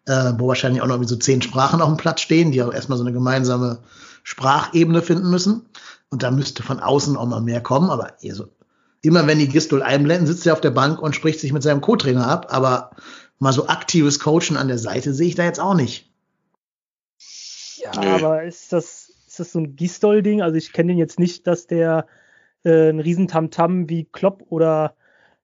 Äh, 0.06 0.32
wo 0.38 0.48
wahrscheinlich 0.48 0.80
auch 0.80 0.86
noch 0.86 0.94
irgendwie 0.94 1.10
so 1.10 1.16
zehn 1.16 1.42
Sprachen 1.42 1.82
auf 1.82 1.88
dem 1.88 1.98
Platz 1.98 2.22
stehen, 2.22 2.52
die 2.52 2.62
auch 2.62 2.72
erstmal 2.72 2.96
so 2.96 3.04
eine 3.04 3.12
gemeinsame 3.12 3.80
Sprachebene 4.22 5.02
finden 5.02 5.28
müssen. 5.28 5.66
Und 6.08 6.22
da 6.22 6.30
müsste 6.30 6.62
von 6.62 6.80
außen 6.80 7.16
auch 7.16 7.26
mal 7.26 7.42
mehr 7.42 7.60
kommen. 7.60 7.90
Aber 7.90 8.14
so, 8.22 8.48
immer 9.02 9.26
wenn 9.26 9.38
die 9.38 9.48
Gistol 9.48 9.82
einblenden, 9.82 10.26
sitzt 10.26 10.46
er 10.46 10.52
auf 10.52 10.60
der 10.60 10.70
Bank 10.70 11.00
und 11.00 11.14
spricht 11.14 11.40
sich 11.40 11.52
mit 11.52 11.62
seinem 11.62 11.80
Co-Trainer 11.80 12.26
ab. 12.26 12.48
Aber 12.50 12.90
mal 13.38 13.52
so 13.52 13.68
aktives 13.68 14.20
Coachen 14.20 14.56
an 14.56 14.68
der 14.68 14.78
Seite 14.78 15.14
sehe 15.14 15.28
ich 15.28 15.34
da 15.34 15.44
jetzt 15.44 15.60
auch 15.60 15.74
nicht. 15.74 16.10
Ja, 17.76 17.92
Nö. 17.98 18.08
aber 18.08 18.42
ist 18.44 18.72
das, 18.72 19.12
ist 19.26 19.40
das 19.40 19.52
so 19.52 19.60
ein 19.60 19.76
Gistol-Ding? 19.76 20.42
Also 20.42 20.56
ich 20.56 20.72
kenne 20.72 20.92
den 20.92 20.98
jetzt 20.98 21.18
nicht, 21.18 21.46
dass 21.46 21.66
der 21.66 22.06
äh, 22.64 22.90
ein 22.90 23.00
riesen 23.00 23.28
Tamtam 23.28 23.88
wie 23.88 24.04
Klopp 24.04 24.44
oder 24.50 24.94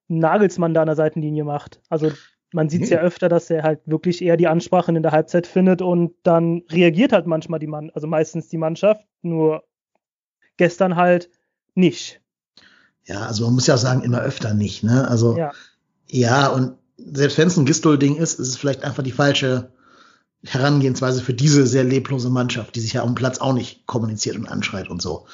Nagelsmann 0.09 0.75
da 0.75 0.83
an 0.83 0.87
der 0.87 0.97
Seitenlinie 0.97 1.45
macht. 1.45 1.81
Also 1.89 2.13
man 2.53 2.69
sieht 2.69 2.83
es 2.83 2.91
ja 2.91 2.99
öfter, 2.99 3.29
dass 3.29 3.51
er 3.51 3.63
halt 3.63 3.81
wirklich 3.87 4.23
eher 4.23 4.37
die 4.37 4.47
Ansprachen 4.47 4.97
in 4.97 5.03
der 5.03 5.13
Halbzeit 5.13 5.47
findet 5.47 5.83
und 5.83 6.15
dann 6.23 6.63
reagiert 6.71 7.13
halt 7.13 7.27
manchmal 7.27 7.59
die 7.59 7.67
Mann, 7.67 7.91
also 7.91 8.07
meistens 8.07 8.49
die 8.49 8.57
Mannschaft, 8.57 9.05
nur 9.23 9.65
gestern 10.57 10.97
halt 10.97 11.31
nicht. 11.75 12.21
Ja, 13.07 13.21
also 13.21 13.45
man 13.45 13.55
muss 13.55 13.67
ja 13.67 13.77
sagen, 13.77 14.03
immer 14.03 14.21
öfter 14.21 14.55
nicht, 14.55 14.83
ne? 14.83 15.09
Also 15.09 15.37
ja, 15.37 15.53
ja 16.09 16.49
und 16.49 16.75
selbst 16.97 17.39
wenn 17.39 17.49
es 17.49 17.57
ein 17.57 17.67
Gistol-Ding 17.67 18.17
ist, 18.17 18.41
ist 18.41 18.49
es 18.49 18.57
vielleicht 18.57 18.85
einfach 18.85 19.03
die 19.03 19.13
falsche 19.13 19.71
Herangehensweise 20.45 21.23
für 21.23 21.35
diese 21.35 21.67
sehr 21.67 21.85
leblose 21.85 22.31
Mannschaft, 22.31 22.75
die 22.75 22.81
sich 22.81 22.95
ja 22.95 23.03
am 23.03 23.15
Platz 23.15 23.39
auch 23.39 23.53
nicht 23.53 23.87
kommuniziert 23.87 24.37
und 24.37 24.47
anschreit 24.47 24.89
und 24.89 25.03
so. 25.03 25.27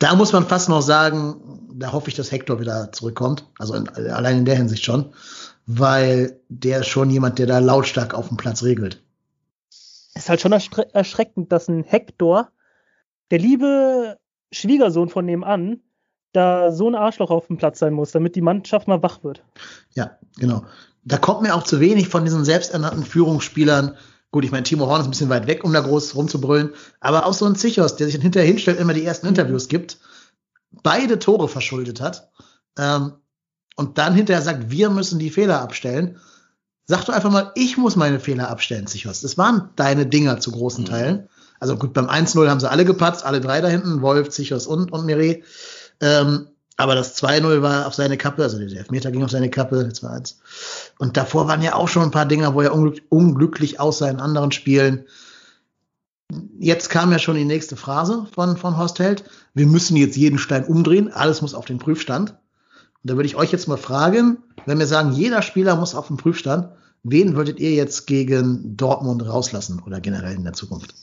Da 0.00 0.14
muss 0.14 0.32
man 0.32 0.46
fast 0.46 0.68
noch 0.68 0.82
sagen, 0.82 1.68
da 1.74 1.92
hoffe 1.92 2.08
ich, 2.08 2.14
dass 2.14 2.32
Hector 2.32 2.60
wieder 2.60 2.90
zurückkommt. 2.92 3.46
Also 3.58 3.74
in, 3.74 3.88
allein 3.88 4.38
in 4.38 4.44
der 4.44 4.56
Hinsicht 4.56 4.84
schon 4.84 5.12
weil 5.66 6.40
der 6.48 6.80
ist 6.80 6.88
schon 6.88 7.10
jemand, 7.10 7.38
der 7.38 7.46
da 7.46 7.58
lautstark 7.58 8.14
auf 8.14 8.28
dem 8.28 8.36
Platz 8.36 8.62
regelt. 8.62 9.02
Es 9.70 10.24
ist 10.24 10.28
halt 10.28 10.40
schon 10.40 10.52
erschreckend, 10.52 11.50
dass 11.50 11.68
ein 11.68 11.82
Hector, 11.82 12.50
der 13.30 13.38
liebe 13.38 14.18
Schwiegersohn 14.52 15.08
von 15.08 15.24
nebenan, 15.24 15.80
da 16.34 16.72
so 16.72 16.88
ein 16.88 16.94
Arschloch 16.94 17.30
auf 17.30 17.46
dem 17.46 17.56
Platz 17.56 17.78
sein 17.78 17.94
muss, 17.94 18.12
damit 18.12 18.36
die 18.36 18.42
Mannschaft 18.42 18.88
mal 18.88 19.02
wach 19.02 19.24
wird. 19.24 19.42
Ja, 19.94 20.18
genau. 20.36 20.64
Da 21.04 21.18
kommt 21.18 21.42
mir 21.42 21.54
auch 21.54 21.62
zu 21.62 21.80
wenig 21.80 22.08
von 22.08 22.24
diesen 22.24 22.44
selbsternannten 22.44 23.04
Führungsspielern. 23.04 23.96
Gut, 24.30 24.44
ich 24.44 24.50
meine, 24.50 24.64
Timo 24.64 24.86
Horn 24.86 25.00
ist 25.00 25.06
ein 25.06 25.10
bisschen 25.10 25.28
weit 25.28 25.46
weg, 25.46 25.64
um 25.64 25.72
da 25.72 25.80
groß 25.80 26.14
rumzubrüllen, 26.16 26.70
aber 27.00 27.26
auch 27.26 27.34
so 27.34 27.46
ein 27.46 27.56
Zichos, 27.56 27.96
der 27.96 28.06
sich 28.06 28.16
dann 28.16 28.22
hinterher 28.22 28.48
hinstellt, 28.48 28.80
immer 28.80 28.94
die 28.94 29.04
ersten 29.04 29.26
Interviews 29.26 29.68
gibt, 29.68 29.98
beide 30.82 31.18
Tore 31.18 31.48
verschuldet 31.48 32.00
hat. 32.00 32.30
Ähm, 32.76 33.12
und 33.76 33.98
dann 33.98 34.14
hinterher 34.14 34.42
sagt, 34.42 34.70
wir 34.70 34.90
müssen 34.90 35.18
die 35.18 35.30
Fehler 35.30 35.60
abstellen, 35.60 36.18
sag 36.86 37.04
doch 37.04 37.14
einfach 37.14 37.30
mal, 37.30 37.52
ich 37.54 37.76
muss 37.76 37.96
meine 37.96 38.20
Fehler 38.20 38.50
abstellen, 38.50 38.86
Sichos. 38.86 39.20
Das 39.20 39.38
waren 39.38 39.70
deine 39.76 40.06
Dinger 40.06 40.40
zu 40.40 40.52
großen 40.52 40.84
mhm. 40.84 40.88
Teilen. 40.88 41.28
Also 41.60 41.76
gut, 41.76 41.94
beim 41.94 42.08
1-0 42.08 42.48
haben 42.48 42.60
sie 42.60 42.70
alle 42.70 42.84
gepatzt, 42.84 43.24
alle 43.24 43.40
drei 43.40 43.60
da 43.60 43.68
hinten, 43.68 44.02
Wolf, 44.02 44.32
Sichos 44.32 44.66
und, 44.66 44.92
und 44.92 45.06
Mire. 45.06 45.42
Ähm, 46.04 46.48
aber 46.76 46.94
das 46.94 47.16
2-0 47.22 47.62
war 47.62 47.86
auf 47.86 47.94
seine 47.94 48.18
Kappe, 48.18 48.42
also 48.42 48.58
der 48.58 48.68
Elfmeter 48.68 49.10
ging 49.10 49.24
auf 49.24 49.30
seine 49.30 49.48
Kappe, 49.48 49.88
das 49.88 50.02
war 50.02 50.10
eins. 50.10 50.38
Und 50.98 51.16
davor 51.16 51.48
waren 51.48 51.62
ja 51.62 51.74
auch 51.74 51.88
schon 51.88 52.02
ein 52.02 52.10
paar 52.10 52.26
Dinger, 52.26 52.54
wo 52.54 52.60
er 52.60 52.74
unglück, 52.74 53.00
unglücklich 53.08 53.80
aussah 53.80 54.10
in 54.10 54.20
anderen 54.20 54.52
Spielen. 54.52 55.06
Jetzt 56.58 56.90
kam 56.90 57.10
ja 57.10 57.18
schon 57.18 57.36
die 57.36 57.44
nächste 57.44 57.76
Phrase 57.76 58.26
von, 58.34 58.56
von 58.58 58.76
Horst 58.76 58.98
Held. 58.98 59.24
Wir 59.54 59.66
müssen 59.66 59.96
jetzt 59.96 60.16
jeden 60.16 60.38
Stein 60.38 60.64
umdrehen, 60.64 61.10
alles 61.12 61.40
muss 61.40 61.54
auf 61.54 61.64
den 61.64 61.78
Prüfstand. 61.78 62.30
Und 62.30 63.10
da 63.10 63.14
würde 63.14 63.28
ich 63.28 63.36
euch 63.36 63.52
jetzt 63.52 63.68
mal 63.68 63.78
fragen, 63.78 64.38
wenn 64.66 64.78
wir 64.78 64.86
sagen, 64.86 65.12
jeder 65.12 65.40
Spieler 65.40 65.76
muss 65.76 65.94
auf 65.94 66.08
den 66.08 66.16
Prüfstand, 66.18 66.68
wen 67.02 67.34
würdet 67.36 67.60
ihr 67.60 67.72
jetzt 67.72 68.06
gegen 68.06 68.76
Dortmund 68.76 69.24
rauslassen 69.26 69.80
oder 69.86 70.00
generell 70.00 70.34
in 70.34 70.44
der 70.44 70.54
Zukunft? 70.54 70.94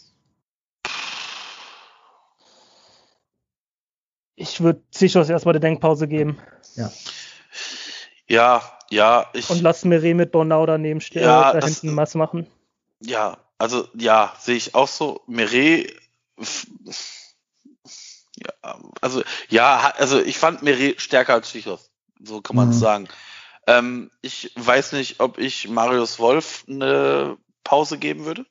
Ich 4.42 4.62
würde 4.62 4.82
sicher 4.90 5.28
erstmal 5.28 5.54
eine 5.54 5.60
Denkpause 5.60 6.08
geben. 6.08 6.40
Ja. 6.76 6.92
Ja, 8.28 8.62
ja. 8.90 9.30
Ich, 9.34 9.50
Und 9.52 9.62
lass 9.62 9.86
Mire 9.86 10.16
mit 10.16 10.32
Bornau 10.32 10.66
daneben 10.66 11.00
stehen, 11.00 11.24
ja, 11.24 11.54
da 11.54 11.60
das, 11.60 11.80
hinten 11.80 11.96
was 11.96 12.16
machen. 12.16 12.48
Ja, 13.02 13.38
also 13.60 13.88
ja, 13.94 14.34
sehe 14.40 14.56
ich 14.56 14.74
auch 14.74 14.88
so. 14.88 15.22
Mire 15.28 15.86
ja, 18.36 18.80
also 19.02 19.22
ja, 19.50 19.94
also 19.98 20.20
ich 20.20 20.40
fand 20.40 20.64
Mire 20.64 20.96
stärker 20.98 21.34
als 21.34 21.52
Schichos. 21.52 21.92
So 22.20 22.42
kann 22.42 22.56
man 22.56 22.70
es 22.70 22.78
mhm. 22.78 22.80
sagen. 22.80 23.08
Ähm, 23.68 24.12
ich 24.22 24.52
weiß 24.56 24.94
nicht, 24.94 25.20
ob 25.20 25.38
ich 25.38 25.68
Marius 25.68 26.18
Wolf 26.18 26.66
eine 26.68 27.38
Pause 27.64 28.00
geben 28.00 28.26
würde, 28.26 28.48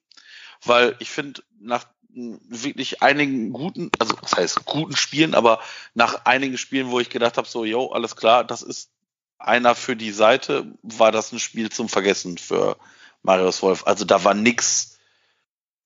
weil 0.65 0.95
ich 1.01 1.11
finde, 1.11 1.43
nach 1.59 1.85
wirklich 2.15 3.03
einigen 3.03 3.53
guten, 3.53 3.91
also 3.99 4.15
das 4.15 4.37
heißt 4.37 4.65
guten 4.65 4.97
Spielen, 4.97 5.35
aber 5.35 5.61
nach 5.95 6.25
einigen 6.25 6.59
Spielen, 6.59 6.91
wo 6.91 7.01
ich 7.01 7.11
gedacht 7.11 7.37
habe, 7.37 7.49
so, 7.49 7.65
yo, 7.65 7.93
alles 7.93 8.17
klar, 8.17 8.45
das 8.45 8.63
ist 8.63 8.91
einer 9.39 9.75
für 9.75 9.97
die 9.97 10.13
Seite, 10.13 10.73
war 10.83 11.13
das 11.13 11.33
ein 11.33 11.39
Spiel 11.39 11.71
zum 11.71 11.89
Vergessen 11.89 12.39
für 12.39 12.77
Marius 13.23 13.63
Wolf. 13.63 13.87
Also 13.87 14.05
da 14.05 14.25
war 14.25 14.35
nix, 14.35 14.99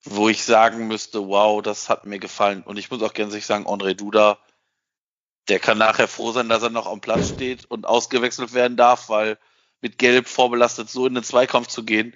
wo 0.03 0.29
ich 0.29 0.45
sagen 0.45 0.89
müsste, 0.89 1.29
wow, 1.29 1.63
das 1.63 1.89
hat 1.89 2.07
mir 2.07 2.19
gefallen. 2.19 2.63
Und 2.63 2.79
ich 2.79 2.91
muss 2.91 3.03
auch 3.03 3.13
gerne 3.13 3.39
sagen, 3.41 3.67
André 3.67 3.95
Duda, 3.95 4.39
der 5.49 5.59
kann 5.59 5.79
nachher 5.79 6.09
froh 6.09 6.33
sein, 6.33 6.49
dass 6.49 6.63
er 6.63 6.71
noch 6.71 6.87
am 6.87 7.01
Platz 7.01 7.29
steht 7.29 7.65
und 7.67 7.87
ausgewechselt 7.87 8.55
werden 8.55 8.77
darf, 8.77 9.09
weil 9.09 9.39
mit 9.81 9.99
Gelb 9.99 10.27
vorbelastet 10.27 10.89
so 10.89 11.07
in 11.07 11.15
den 11.15 11.25
Zweikampf 11.25 11.69
zu 11.69 11.85
gehen, 11.85 12.15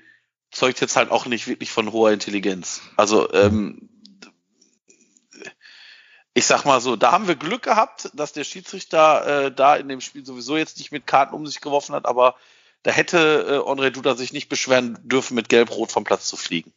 zeugt 0.50 0.80
jetzt 0.80 0.96
halt 0.96 1.10
auch 1.10 1.26
nicht 1.26 1.46
wirklich 1.46 1.70
von 1.70 1.92
hoher 1.92 2.12
Intelligenz. 2.12 2.80
Also 2.96 3.30
ähm, 3.32 3.90
ich 6.38 6.46
sag 6.46 6.64
mal 6.64 6.80
so, 6.80 6.94
da 6.94 7.10
haben 7.10 7.26
wir 7.26 7.34
Glück 7.34 7.62
gehabt, 7.62 8.10
dass 8.14 8.32
der 8.32 8.44
Schiedsrichter 8.44 9.46
äh, 9.46 9.52
da 9.52 9.74
in 9.74 9.88
dem 9.88 10.00
Spiel 10.00 10.24
sowieso 10.24 10.56
jetzt 10.56 10.78
nicht 10.78 10.92
mit 10.92 11.04
Karten 11.04 11.34
um 11.34 11.44
sich 11.46 11.60
geworfen 11.60 11.96
hat, 11.96 12.06
aber 12.06 12.36
da 12.84 12.92
hätte 12.92 13.64
äh, 13.66 13.68
André 13.68 13.90
Duda 13.90 14.14
sich 14.14 14.32
nicht 14.32 14.48
beschweren 14.48 14.98
dürfen, 15.02 15.34
mit 15.34 15.48
Gelb-Rot 15.48 15.90
vom 15.90 16.04
Platz 16.04 16.28
zu 16.28 16.36
fliegen. 16.36 16.72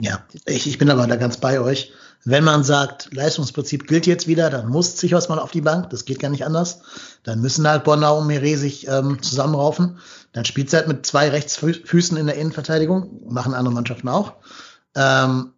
Ja, 0.00 0.24
ich, 0.44 0.68
ich 0.68 0.78
bin 0.78 0.88
aber 0.88 1.06
da 1.08 1.16
ganz 1.16 1.38
bei 1.38 1.58
euch. 1.58 1.92
Wenn 2.24 2.44
man 2.44 2.62
sagt, 2.62 3.12
Leistungsprinzip 3.12 3.88
gilt 3.88 4.06
jetzt 4.06 4.28
wieder, 4.28 4.50
dann 4.50 4.68
muss 4.68 4.94
Zichos 4.94 5.28
mal 5.28 5.40
auf 5.40 5.50
die 5.50 5.62
Bank, 5.62 5.90
das 5.90 6.04
geht 6.04 6.20
gar 6.20 6.30
nicht 6.30 6.44
anders. 6.44 6.80
Dann 7.24 7.40
müssen 7.40 7.66
halt 7.66 7.82
Bornau 7.82 8.18
und 8.18 8.28
Mire 8.28 8.56
sich 8.56 8.86
ähm, 8.86 9.20
zusammenraufen. 9.20 9.98
Dann 10.32 10.44
spielt 10.44 10.72
halt 10.72 10.86
mit 10.86 11.06
zwei 11.06 11.30
Rechtsfüßen 11.30 12.16
in 12.16 12.26
der 12.26 12.36
Innenverteidigung, 12.36 13.32
machen 13.32 13.52
andere 13.52 13.74
Mannschaften 13.74 14.08
auch. 14.08 14.34
Ähm, 14.94 15.54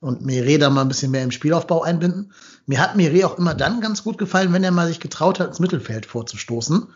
und 0.00 0.22
Mire 0.22 0.58
da 0.58 0.68
mal 0.68 0.82
ein 0.82 0.88
bisschen 0.88 1.12
mehr 1.12 1.22
im 1.22 1.30
Spielaufbau 1.30 1.82
einbinden. 1.82 2.32
Mir 2.66 2.80
hat 2.80 2.96
Mire 2.96 3.26
auch 3.26 3.38
immer 3.38 3.54
dann 3.54 3.80
ganz 3.80 4.04
gut 4.04 4.18
gefallen, 4.18 4.52
wenn 4.52 4.64
er 4.64 4.70
mal 4.70 4.88
sich 4.88 5.00
getraut 5.00 5.40
hat, 5.40 5.48
ins 5.48 5.60
Mittelfeld 5.60 6.06
vorzustoßen. 6.06 6.86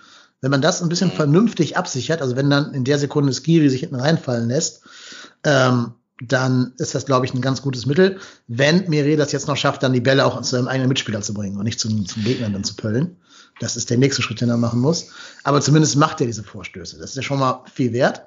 Wenn 0.40 0.50
man 0.50 0.62
das 0.62 0.82
ein 0.82 0.88
bisschen 0.88 1.08
mhm. 1.08 1.16
vernünftig 1.16 1.76
absichert, 1.76 2.22
also 2.22 2.36
wenn 2.36 2.50
dann 2.50 2.74
in 2.74 2.84
der 2.84 2.98
Sekunde 2.98 3.32
Skiri 3.32 3.68
sich 3.68 3.80
hinten 3.80 3.96
reinfallen 3.96 4.48
lässt, 4.48 4.82
ähm, 5.44 5.94
dann 6.20 6.72
ist 6.78 6.94
das, 6.94 7.04
glaube 7.04 7.26
ich, 7.26 7.34
ein 7.34 7.42
ganz 7.42 7.60
gutes 7.60 7.84
Mittel. 7.84 8.18
Wenn 8.46 8.88
Mire 8.88 9.16
das 9.16 9.32
jetzt 9.32 9.48
noch 9.48 9.56
schafft, 9.56 9.82
dann 9.82 9.92
die 9.92 10.00
Bälle 10.00 10.24
auch 10.24 10.40
zu 10.40 10.50
seinem 10.50 10.68
eigenen 10.68 10.88
Mitspieler 10.88 11.20
zu 11.20 11.34
bringen 11.34 11.58
und 11.58 11.64
nicht 11.64 11.80
zum, 11.80 12.06
zum 12.06 12.24
Gegner 12.24 12.48
dann 12.48 12.64
zu 12.64 12.74
pöllen. 12.74 13.16
Das 13.60 13.76
ist 13.76 13.90
der 13.90 13.98
nächste 13.98 14.22
Schritt, 14.22 14.40
den 14.40 14.48
er 14.48 14.56
machen 14.56 14.80
muss. 14.80 15.08
Aber 15.44 15.60
zumindest 15.60 15.96
macht 15.96 16.20
er 16.20 16.26
diese 16.26 16.42
Vorstöße. 16.42 16.98
Das 16.98 17.10
ist 17.10 17.16
ja 17.16 17.22
schon 17.22 17.38
mal 17.38 17.64
viel 17.72 17.92
wert. 17.92 18.22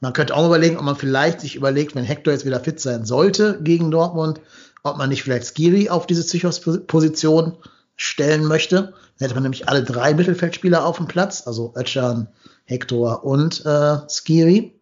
Man 0.00 0.12
könnte 0.12 0.34
auch 0.34 0.46
überlegen, 0.46 0.76
ob 0.76 0.84
man 0.84 0.96
vielleicht 0.96 1.40
sich 1.40 1.56
überlegt, 1.56 1.94
wenn 1.94 2.04
Hector 2.04 2.32
jetzt 2.32 2.44
wieder 2.44 2.60
fit 2.60 2.78
sein 2.80 3.06
sollte 3.06 3.60
gegen 3.62 3.90
Dortmund, 3.90 4.40
ob 4.84 4.98
man 4.98 5.08
nicht 5.08 5.22
vielleicht 5.22 5.46
Skiri 5.46 5.88
auf 5.88 6.06
diese 6.06 6.22
Psychos-Position 6.22 7.56
stellen 7.96 8.44
möchte. 8.44 8.76
Dann 8.76 9.26
hätte 9.26 9.34
man 9.34 9.42
nämlich 9.42 9.68
alle 9.68 9.82
drei 9.82 10.14
Mittelfeldspieler 10.14 10.84
auf 10.84 10.98
dem 10.98 11.06
Platz, 11.06 11.46
also 11.46 11.72
Ötchan, 11.74 12.28
Hector 12.64 13.24
und 13.24 13.64
äh, 13.64 13.98
Skiri. 14.08 14.78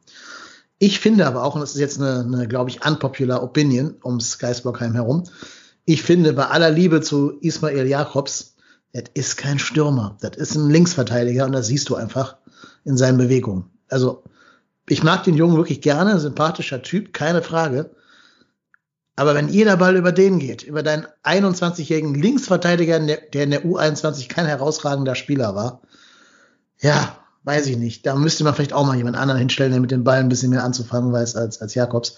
Ich 0.78 0.98
finde 0.98 1.26
aber 1.26 1.44
auch, 1.44 1.54
und 1.54 1.60
das 1.60 1.74
ist 1.74 1.80
jetzt 1.80 2.00
eine, 2.00 2.20
eine 2.20 2.48
glaube 2.48 2.70
ich, 2.70 2.84
unpopular 2.84 3.42
Opinion 3.42 3.94
ums 4.04 4.38
Geisbockheim 4.38 4.94
herum, 4.94 5.24
ich 5.84 6.02
finde 6.02 6.32
bei 6.32 6.46
aller 6.46 6.70
Liebe 6.70 7.00
zu 7.00 7.38
Ismail 7.40 7.86
Jakobs, 7.86 8.56
das 8.92 9.04
ist 9.14 9.36
kein 9.36 9.58
Stürmer, 9.58 10.16
das 10.20 10.36
ist 10.36 10.54
ein 10.54 10.70
Linksverteidiger 10.70 11.44
und 11.44 11.52
das 11.52 11.68
siehst 11.68 11.88
du 11.88 11.94
einfach 11.94 12.36
in 12.84 12.96
seinen 12.96 13.18
Bewegungen. 13.18 13.64
Also 13.88 14.22
ich 14.88 15.02
mag 15.02 15.24
den 15.24 15.34
Jungen 15.34 15.56
wirklich 15.56 15.80
gerne, 15.80 16.18
sympathischer 16.18 16.82
Typ, 16.82 17.12
keine 17.12 17.42
Frage. 17.42 17.90
Aber 19.16 19.34
wenn 19.34 19.48
jeder 19.48 19.76
Ball 19.76 19.96
über 19.96 20.12
den 20.12 20.38
geht, 20.38 20.62
über 20.62 20.82
deinen 20.82 21.06
21-jährigen 21.22 22.14
Linksverteidiger, 22.14 22.98
der 22.98 23.44
in 23.44 23.50
der 23.50 23.64
U21 23.64 24.28
kein 24.28 24.46
herausragender 24.46 25.14
Spieler 25.14 25.54
war, 25.54 25.82
ja, 26.80 27.18
weiß 27.44 27.66
ich 27.66 27.76
nicht. 27.76 28.06
Da 28.06 28.14
müsste 28.14 28.44
man 28.44 28.54
vielleicht 28.54 28.72
auch 28.72 28.86
mal 28.86 28.96
jemand 28.96 29.16
anderen 29.16 29.38
hinstellen, 29.38 29.72
der 29.72 29.80
mit 29.80 29.90
dem 29.90 30.04
Ball 30.04 30.20
ein 30.20 30.28
bisschen 30.28 30.50
mehr 30.50 30.64
anzufangen 30.64 31.12
weiß 31.12 31.36
als, 31.36 31.60
als 31.60 31.74
Jakobs. 31.74 32.16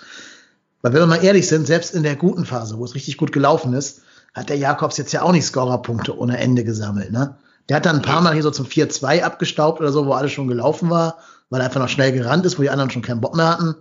Weil 0.83 0.93
wenn 0.93 1.01
wir 1.01 1.07
mal 1.07 1.25
ehrlich 1.25 1.49
sind, 1.49 1.67
selbst 1.67 1.95
in 1.95 2.03
der 2.03 2.17
guten 2.17 2.45
Phase, 2.45 2.79
wo 2.79 2.85
es 2.85 2.95
richtig 2.95 3.17
gut 3.17 3.33
gelaufen 3.33 3.73
ist, 3.73 4.03
hat 4.35 4.49
der 4.49 4.59
Jakobs 4.59 4.97
jetzt 4.97 5.13
ja 5.13 5.23
auch 5.23 5.33
nicht 5.33 5.47
Scorerpunkte 5.47 6.17
ohne 6.17 6.39
Ende 6.39 6.65
gesammelt. 6.65 7.11
Ne? 7.11 7.37
Der 7.69 7.77
hat 7.77 7.87
dann 7.87 7.97
ein 7.97 8.03
paar 8.03 8.21
Mal 8.21 8.35
hier 8.35 8.43
so 8.43 8.51
zum 8.51 8.67
4-2 8.67 9.23
abgestaubt 9.23 9.81
oder 9.81 9.93
so, 9.93 10.07
wo 10.07 10.13
alles 10.13 10.33
schon 10.33 10.49
gelaufen 10.49 10.91
war, 10.91 11.19
weil 11.51 11.61
er 11.61 11.67
einfach 11.67 11.81
noch 11.81 11.89
schnell 11.89 12.13
gerannt 12.13 12.45
ist, 12.45 12.59
wo 12.59 12.63
die 12.63 12.71
anderen 12.71 12.91
schon 12.91 13.03
keinen 13.03 13.21
Bock 13.21 13.35
mehr 13.35 13.49
hatten. 13.49 13.77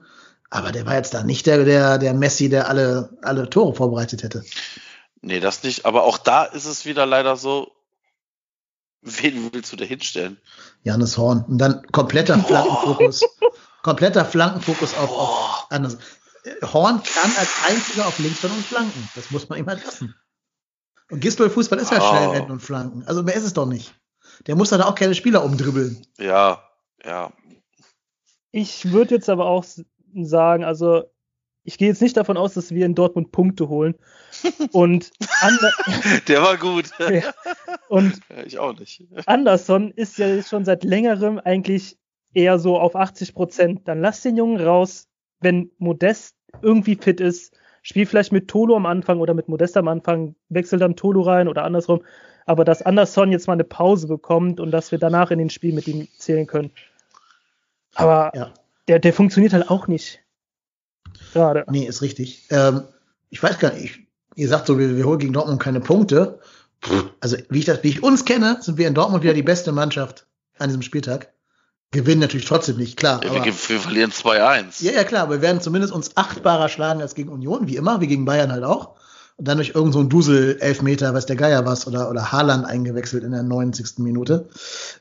Aber 0.53 0.71
der 0.71 0.85
war 0.85 0.93
jetzt 0.93 1.15
da 1.15 1.23
nicht 1.23 1.47
der, 1.47 1.65
der, 1.65 1.97
der 1.97 2.13
Messi, 2.13 2.47
der 2.47 2.69
alle, 2.69 3.17
alle 3.23 3.49
Tore 3.49 3.73
vorbereitet 3.73 4.21
hätte. 4.21 4.45
Nee, 5.21 5.39
das 5.39 5.63
nicht. 5.63 5.87
Aber 5.87 6.03
auch 6.03 6.19
da 6.19 6.43
ist 6.43 6.65
es 6.65 6.85
wieder 6.85 7.07
leider 7.07 7.37
so, 7.37 7.71
wen 9.01 9.51
willst 9.51 9.71
du 9.71 9.77
da 9.77 9.83
hinstellen? 9.83 10.37
Janis 10.83 11.17
Horn. 11.17 11.43
Und 11.45 11.57
dann 11.57 11.81
kompletter 11.91 12.37
Flankenfokus. 12.37 13.25
kompletter 13.81 14.25
Flankenfokus 14.25 14.93
auf, 14.93 15.09
auf 15.09 15.67
anders. 15.71 15.97
Horn 16.71 17.01
kann 17.01 17.31
als 17.35 17.49
einziger 17.67 18.05
auf 18.05 18.19
links 18.19 18.41
von 18.41 18.51
uns 18.51 18.67
flanken. 18.67 19.09
Das 19.15 19.31
muss 19.31 19.49
man 19.49 19.57
ihm 19.57 19.65
halt 19.65 19.83
lassen. 19.83 20.13
Und 21.09 21.19
Gistol 21.19 21.49
Fußball 21.49 21.79
ist 21.79 21.91
ja 21.91 21.97
oh. 21.99 22.09
schnell 22.09 22.29
rennen 22.29 22.51
und 22.51 22.59
flanken. 22.59 23.03
Also 23.07 23.23
mehr 23.23 23.35
ist 23.35 23.45
es 23.45 23.53
doch 23.53 23.65
nicht. 23.65 23.95
Der 24.45 24.55
muss 24.55 24.69
da 24.69 24.85
auch 24.85 24.93
keine 24.93 25.15
Spieler 25.15 25.43
umdribbeln. 25.43 26.05
Ja, 26.19 26.61
ja. 27.03 27.33
Ich 28.55 28.91
würde 28.91 29.15
jetzt 29.15 29.29
aber 29.29 29.47
auch 29.47 29.65
sagen, 30.15 30.63
also 30.63 31.03
ich 31.63 31.77
gehe 31.77 31.87
jetzt 31.87 32.01
nicht 32.01 32.17
davon 32.17 32.37
aus, 32.37 32.53
dass 32.53 32.71
wir 32.71 32.85
in 32.85 32.95
Dortmund 32.95 33.31
Punkte 33.31 33.69
holen. 33.69 33.95
Und 34.71 35.11
der 36.27 36.41
war 36.41 36.57
gut. 36.57 36.91
Ja. 36.99 37.33
Und 37.89 38.19
ich 38.45 38.57
auch 38.59 38.77
nicht. 38.77 39.03
Anderson 39.25 39.91
ist 39.91 40.17
ja 40.17 40.41
schon 40.41 40.65
seit 40.65 40.83
längerem 40.83 41.39
eigentlich 41.39 41.97
eher 42.33 42.57
so 42.57 42.79
auf 42.79 42.95
80 42.95 43.33
Prozent. 43.33 43.87
Dann 43.87 44.01
lass 44.01 44.21
den 44.21 44.35
Jungen 44.35 44.59
raus, 44.59 45.07
wenn 45.39 45.69
Modest 45.77 46.35
irgendwie 46.61 46.95
fit 46.95 47.19
ist. 47.19 47.55
Spiel 47.83 48.05
vielleicht 48.05 48.31
mit 48.31 48.47
Tolo 48.47 48.75
am 48.75 48.85
Anfang 48.85 49.19
oder 49.19 49.33
mit 49.33 49.47
Modest 49.47 49.77
am 49.77 49.87
Anfang, 49.87 50.35
wechsel 50.49 50.79
dann 50.79 50.95
Tolo 50.95 51.21
rein 51.21 51.47
oder 51.47 51.65
andersrum. 51.65 52.01
Aber 52.45 52.65
dass 52.65 52.81
Anderson 52.81 53.31
jetzt 53.31 53.47
mal 53.47 53.53
eine 53.53 53.63
Pause 53.63 54.07
bekommt 54.07 54.59
und 54.59 54.71
dass 54.71 54.91
wir 54.91 54.99
danach 54.99 55.31
in 55.31 55.39
den 55.39 55.49
Spiel 55.49 55.73
mit 55.73 55.87
ihm 55.87 56.07
zählen 56.17 56.47
können. 56.47 56.71
Aber 57.95 58.31
ja. 58.33 58.53
Der, 58.87 58.99
der 58.99 59.13
funktioniert 59.13 59.53
halt 59.53 59.69
auch 59.69 59.87
nicht. 59.87 60.19
Gerade. 61.33 61.65
Nee, 61.69 61.85
ist 61.85 62.01
richtig. 62.01 62.47
Ähm, 62.49 62.83
ich 63.29 63.41
weiß 63.41 63.59
gar 63.59 63.73
nicht, 63.73 63.99
ihr 64.35 64.47
sagt 64.47 64.67
so, 64.67 64.77
wir, 64.77 64.95
wir 64.95 65.05
holen 65.05 65.19
gegen 65.19 65.33
Dortmund 65.33 65.61
keine 65.61 65.79
Punkte. 65.79 66.39
Also, 67.21 67.37
wie 67.49 67.59
ich 67.59 67.65
das, 67.65 67.83
wie 67.83 67.89
ich 67.89 68.03
uns 68.03 68.25
kenne, 68.25 68.57
sind 68.61 68.77
wir 68.77 68.87
in 68.87 68.93
Dortmund 68.93 69.23
wieder 69.23 69.33
die 69.33 69.43
beste 69.43 69.71
Mannschaft 69.71 70.25
an 70.59 70.69
diesem 70.69 70.81
Spieltag. 70.81 71.31
Gewinnen 71.91 72.21
natürlich 72.21 72.47
trotzdem 72.47 72.77
nicht, 72.77 72.97
klar. 72.97 73.23
Ja, 73.23 73.29
aber, 73.29 73.45
wir, 73.45 73.53
wir, 73.53 73.79
verlieren 73.79 74.11
2-1. 74.11 74.83
Ja, 74.83 74.91
ja, 74.91 75.03
klar, 75.03 75.23
aber 75.23 75.35
wir 75.35 75.41
werden 75.41 75.61
zumindest 75.61 75.93
uns 75.93 76.17
achtbarer 76.17 76.67
schlagen 76.67 77.01
als 77.01 77.13
gegen 77.13 77.29
Union, 77.29 77.67
wie 77.67 77.75
immer, 77.75 78.01
wie 78.01 78.07
gegen 78.07 78.25
Bayern 78.25 78.51
halt 78.51 78.63
auch. 78.63 78.95
Und 79.37 79.47
dann 79.47 79.57
durch 79.57 79.69
irgendeinen 79.69 80.03
so 80.03 80.09
Dusel-Elfmeter, 80.09 81.13
was 81.13 81.25
der 81.25 81.35
Geier 81.35 81.65
was, 81.65 81.87
oder, 81.87 82.09
oder 82.09 82.31
Haaland 82.31 82.65
eingewechselt 82.65 83.23
in 83.23 83.31
der 83.31 83.43
90. 83.43 83.99
Minute, 83.99 84.49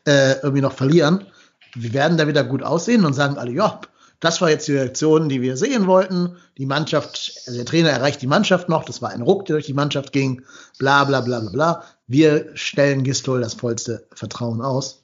äh, 0.07 0.35
irgendwie 0.43 0.61
noch 0.61 0.75
verlieren. 0.75 1.27
Wir 1.75 1.93
werden 1.93 2.19
da 2.19 2.27
wieder 2.27 2.45
gut 2.45 2.63
aussehen 2.63 3.05
und 3.05 3.15
sagen 3.15 3.39
alle, 3.39 3.53
ja, 3.53 3.81
das 4.23 4.41
war 4.41 4.51
jetzt 4.51 4.69
die 4.69 4.77
Reaktion, 4.77 5.29
die 5.29 5.43
wir 5.43 5.57
sehen 5.57 5.89
wollten. 5.89 6.37
Die 6.57 6.67
Mannschaft, 6.67 7.33
also 7.47 7.57
der 7.57 7.67
Trainer 7.67 7.91
erreicht 7.91 8.23
die 8.23 8.29
Mannschaft 8.29 8.69
noch. 8.69 8.85
Das 8.85 9.03
war 9.03 9.11
ein 9.11 9.21
Ruck, 9.23 9.47
der 9.47 9.57
durch 9.57 9.67
die 9.67 9.75
Mannschaft 9.75 10.13
ging. 10.13 10.43
Bla, 10.79 11.03
bla, 11.03 11.23
bla, 11.23 11.41
bla, 11.41 11.51
bla. 11.51 11.85
Wir 12.07 12.51
stellen 12.55 13.03
Gistol 13.03 13.41
das 13.41 13.55
vollste 13.55 14.07
Vertrauen 14.15 14.63
aus. 14.63 15.03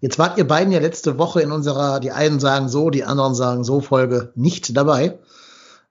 Jetzt 0.00 0.18
wart 0.18 0.36
ihr 0.36 0.46
beiden 0.46 0.72
ja 0.72 0.78
letzte 0.78 1.18
Woche 1.18 1.40
in 1.40 1.50
unserer, 1.50 2.00
die 2.00 2.12
einen 2.12 2.38
sagen 2.38 2.68
so, 2.68 2.90
die 2.90 3.04
anderen 3.04 3.34
sagen 3.34 3.64
so 3.64 3.80
Folge 3.80 4.30
nicht 4.34 4.76
dabei. 4.76 5.18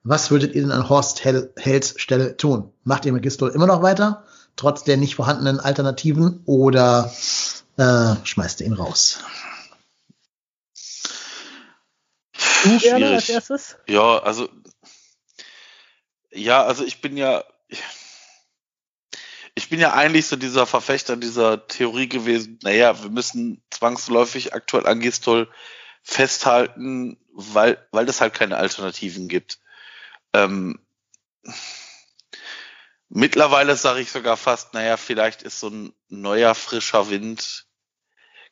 Was 0.04 0.30
würdet 0.30 0.54
ihr 0.54 0.62
denn 0.62 0.72
an 0.72 0.90
Horst 0.90 1.26
Hells 1.26 1.96
Stelle 1.98 2.38
tun? 2.38 2.70
Macht 2.84 3.06
ihr 3.08 3.14
mit 3.14 3.24
Gistol 3.24 3.50
immer 3.50 3.66
noch 3.66 3.82
weiter, 3.82 4.24
trotz 4.56 4.84
der 4.84 4.98
nicht 4.98 5.16
vorhandenen 5.16 5.60
Alternativen, 5.60 6.42
oder 6.46 7.12
äh, 7.78 8.14
schmeißt 8.24 8.62
ihr 8.62 8.68
ihn 8.68 8.74
raus? 8.74 9.20
Du 12.68 12.80
gerne 12.80 13.10
als 13.16 13.30
erstes? 13.30 13.78
Ja, 13.88 14.20
also 14.20 14.50
ja, 16.32 16.64
also 16.64 16.84
ich 16.86 17.02
bin 17.02 17.18
ja 17.18 17.44
ich 19.58 19.70
bin 19.70 19.80
ja 19.80 19.94
eigentlich 19.94 20.28
so 20.28 20.36
dieser 20.36 20.68
Verfechter 20.68 21.18
dieser 21.18 21.68
Theorie 21.68 22.08
gewesen, 22.08 22.60
naja, 22.62 23.02
wir 23.02 23.10
müssen 23.10 23.64
zwangsläufig 23.72 24.54
aktuell 24.54 24.86
an 24.86 25.00
Gistol 25.00 25.52
festhalten, 26.04 27.18
weil, 27.34 27.84
weil 27.92 28.08
es 28.08 28.22
halt 28.22 28.36
keine 28.36 28.58
Alternativen 28.58 29.28
gibt. 29.28 29.60
Ähm, 30.34 30.80
mittlerweile 33.10 33.76
sage 33.76 34.02
ich 34.02 34.12
sogar 34.12 34.38
fast, 34.38 34.76
naja, 34.76 34.96
vielleicht 34.96 35.42
ist 35.42 35.60
so 35.60 35.70
ein 35.70 35.92
neuer, 36.08 36.54
frischer 36.54 37.10
Wind 37.10 37.66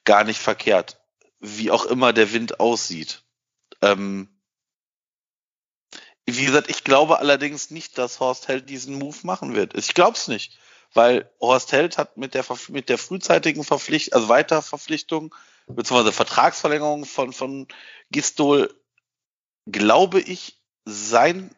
gar 0.05 0.23
nicht 0.23 0.41
verkehrt. 0.41 0.99
Wie 1.39 1.69
auch 1.69 1.85
immer 1.85 2.13
der 2.13 2.33
Wind 2.33 2.59
aussieht. 2.59 3.24
Ähm, 3.85 4.29
wie 6.25 6.45
gesagt, 6.45 6.69
ich 6.69 6.83
glaube 6.83 7.19
allerdings 7.19 7.69
nicht, 7.69 7.97
dass 7.97 8.19
Horst 8.19 8.47
Held 8.47 8.69
diesen 8.69 8.95
Move 8.97 9.17
machen 9.23 9.53
wird. 9.53 9.77
Ich 9.77 9.93
glaube 9.93 10.17
es 10.17 10.27
nicht, 10.27 10.57
weil 10.93 11.29
Horst 11.39 11.71
Held 11.71 11.97
hat 11.97 12.17
mit 12.17 12.33
der, 12.33 12.45
mit 12.69 12.89
der 12.89 12.97
frühzeitigen 12.97 13.63
Verpflichtung, 13.63 14.13
also 14.15 14.29
Weiterverpflichtung, 14.29 15.35
beziehungsweise 15.67 16.11
Vertragsverlängerung 16.11 17.05
von, 17.05 17.31
von 17.31 17.67
Gistol, 18.11 18.73
glaube 19.67 20.19
ich, 20.19 20.59
sein, 20.85 21.55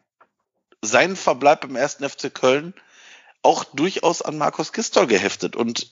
sein 0.82 1.16
Verbleib 1.16 1.64
im 1.64 1.76
ersten 1.76 2.08
FC 2.08 2.32
Köln 2.32 2.74
auch 3.42 3.64
durchaus 3.64 4.20
an 4.20 4.36
Markus 4.36 4.72
Gistol 4.72 5.06
geheftet. 5.06 5.56
Und 5.56 5.88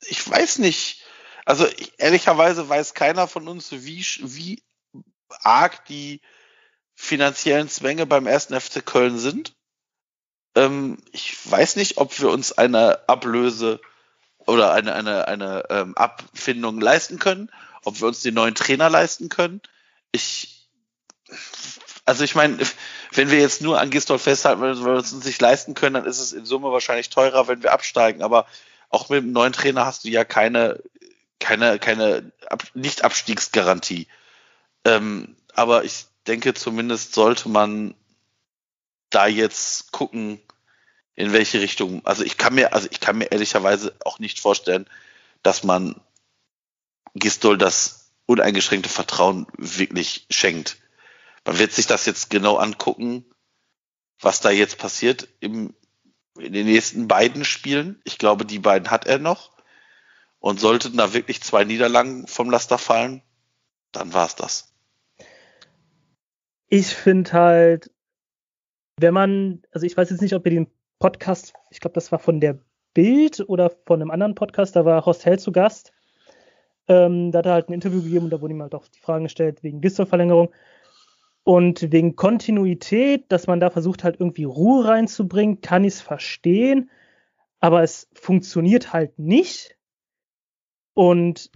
ich 0.00 0.28
weiß 0.28 0.58
nicht, 0.58 1.04
also 1.46 1.66
ich, 1.66 1.94
ehrlicherweise 1.98 2.68
weiß 2.68 2.94
keiner 2.94 3.28
von 3.28 3.48
uns, 3.48 3.72
wie, 3.72 4.04
wie 4.20 4.62
arg 5.42 5.84
die 5.86 6.20
finanziellen 6.94 7.68
Zwänge 7.68 8.06
beim 8.06 8.26
ersten 8.26 8.58
FC 8.58 8.84
Köln 8.84 9.18
sind. 9.18 9.54
Ähm, 10.54 10.98
ich 11.12 11.50
weiß 11.50 11.76
nicht, 11.76 11.98
ob 11.98 12.18
wir 12.20 12.30
uns 12.30 12.52
eine 12.52 13.08
Ablöse 13.08 13.80
oder 14.46 14.72
eine, 14.72 14.94
eine, 14.94 15.28
eine 15.28 15.64
ähm, 15.70 15.96
Abfindung 15.96 16.80
leisten 16.80 17.18
können, 17.18 17.50
ob 17.84 18.00
wir 18.00 18.08
uns 18.08 18.22
den 18.22 18.34
neuen 18.34 18.54
Trainer 18.54 18.90
leisten 18.90 19.28
können. 19.28 19.60
Ich, 20.12 20.68
also 22.04 22.24
ich 22.24 22.34
meine, 22.34 22.58
wenn 23.12 23.30
wir 23.30 23.40
jetzt 23.40 23.62
nur 23.62 23.80
an 23.80 23.90
Gistol 23.90 24.18
festhalten, 24.18 24.60
weil 24.60 24.76
wir 24.76 24.92
uns 24.94 25.12
nicht 25.12 25.40
leisten 25.40 25.74
können, 25.74 25.94
dann 25.94 26.06
ist 26.06 26.18
es 26.18 26.32
in 26.32 26.44
Summe 26.44 26.72
wahrscheinlich 26.72 27.10
teurer, 27.10 27.48
wenn 27.48 27.62
wir 27.62 27.72
absteigen. 27.72 28.22
Aber 28.22 28.46
auch 28.90 29.08
mit 29.08 29.22
dem 29.22 29.32
neuen 29.32 29.52
Trainer 29.52 29.86
hast 29.86 30.04
du 30.04 30.08
ja 30.08 30.24
keine, 30.24 30.80
keine, 31.40 31.78
keine 31.78 32.32
Ab 32.48 32.64
Nicht-Abstiegsgarantie. 32.74 34.06
Ähm, 34.84 35.36
aber 35.54 35.84
ich 35.84 36.06
denke, 36.26 36.54
zumindest 36.54 37.14
sollte 37.14 37.48
man 37.48 37.94
da 39.10 39.26
jetzt 39.26 39.92
gucken, 39.92 40.40
in 41.14 41.32
welche 41.32 41.60
Richtung. 41.60 42.04
Also 42.06 42.24
ich 42.24 42.38
kann 42.38 42.54
mir, 42.54 42.72
also 42.72 42.88
ich 42.90 43.00
kann 43.00 43.18
mir 43.18 43.30
ehrlicherweise 43.30 43.94
auch 44.04 44.18
nicht 44.18 44.40
vorstellen, 44.40 44.88
dass 45.42 45.62
man 45.62 46.00
Gistol 47.14 47.58
das 47.58 48.10
uneingeschränkte 48.26 48.88
Vertrauen 48.88 49.46
wirklich 49.58 50.26
schenkt. 50.30 50.78
Man 51.44 51.58
wird 51.58 51.72
sich 51.72 51.86
das 51.86 52.06
jetzt 52.06 52.30
genau 52.30 52.56
angucken, 52.56 53.24
was 54.20 54.40
da 54.40 54.50
jetzt 54.50 54.78
passiert 54.78 55.28
im, 55.40 55.74
in 56.38 56.52
den 56.52 56.66
nächsten 56.66 57.08
beiden 57.08 57.44
Spielen. 57.44 58.00
Ich 58.04 58.18
glaube, 58.18 58.46
die 58.46 58.60
beiden 58.60 58.90
hat 58.90 59.06
er 59.06 59.18
noch. 59.18 59.50
Und 60.38 60.60
sollten 60.60 60.96
da 60.96 61.12
wirklich 61.12 61.40
zwei 61.42 61.64
Niederlagen 61.64 62.26
vom 62.26 62.50
Laster 62.50 62.78
fallen, 62.78 63.22
dann 63.92 64.12
war 64.12 64.26
es 64.26 64.34
das. 64.34 64.71
Ich 66.74 66.94
finde 66.94 67.34
halt, 67.34 67.90
wenn 68.98 69.12
man, 69.12 69.60
also 69.72 69.84
ich 69.84 69.94
weiß 69.94 70.08
jetzt 70.08 70.22
nicht, 70.22 70.32
ob 70.32 70.46
ihr 70.46 70.52
den 70.52 70.68
Podcast, 70.98 71.52
ich 71.68 71.80
glaube, 71.80 71.92
das 71.92 72.10
war 72.12 72.18
von 72.18 72.40
der 72.40 72.60
Bild 72.94 73.46
oder 73.46 73.68
von 73.84 74.00
einem 74.00 74.10
anderen 74.10 74.34
Podcast, 74.34 74.74
da 74.74 74.86
war 74.86 75.04
Horst 75.04 75.26
Hell 75.26 75.38
zu 75.38 75.52
Gast. 75.52 75.92
Ähm, 76.88 77.30
da 77.30 77.40
hat 77.40 77.46
er 77.46 77.52
halt 77.52 77.68
ein 77.68 77.74
Interview 77.74 78.02
gegeben 78.02 78.24
und 78.24 78.30
da 78.30 78.40
wurden 78.40 78.54
ihm 78.54 78.62
halt 78.62 78.74
auch 78.74 78.88
die 78.88 79.00
Fragen 79.00 79.24
gestellt 79.24 79.62
wegen 79.62 79.82
Gistol-Verlängerung. 79.82 80.50
Und 81.44 81.92
wegen 81.92 82.16
Kontinuität, 82.16 83.30
dass 83.30 83.46
man 83.46 83.60
da 83.60 83.68
versucht 83.68 84.02
halt 84.02 84.18
irgendwie 84.18 84.44
Ruhe 84.44 84.88
reinzubringen, 84.88 85.60
kann 85.60 85.84
ich 85.84 85.92
es 85.92 86.00
verstehen. 86.00 86.90
Aber 87.60 87.82
es 87.82 88.08
funktioniert 88.14 88.94
halt 88.94 89.18
nicht. 89.18 89.76
Und 90.94 91.50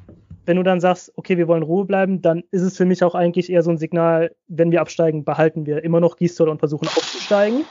wenn 0.47 0.57
du 0.57 0.62
dann 0.62 0.80
sagst, 0.80 1.12
okay, 1.16 1.36
wir 1.36 1.49
wollen 1.49 1.62
Ruhe 1.62 1.84
bleiben, 1.84 2.22
dann 2.22 2.44
ist 2.51 2.62
es 2.62 2.76
für 2.76 2.84
mich 2.84 3.03
auch 3.03 3.14
eigentlich 3.14 3.51
eher 3.51 3.62
so 3.62 3.70
ein 3.70 3.78
Signal, 3.78 4.34
wenn 4.49 4.70
wir 4.70 4.80
absteigen, 4.80 5.24
behalten 5.24 5.66
wir 5.66 5.84
immer 5.84 6.01
noch 6.01 6.16
Gießdoll 6.16 6.49
und 6.49 6.59
versuchen 6.59 6.88
aufzusteigen. 6.88 7.64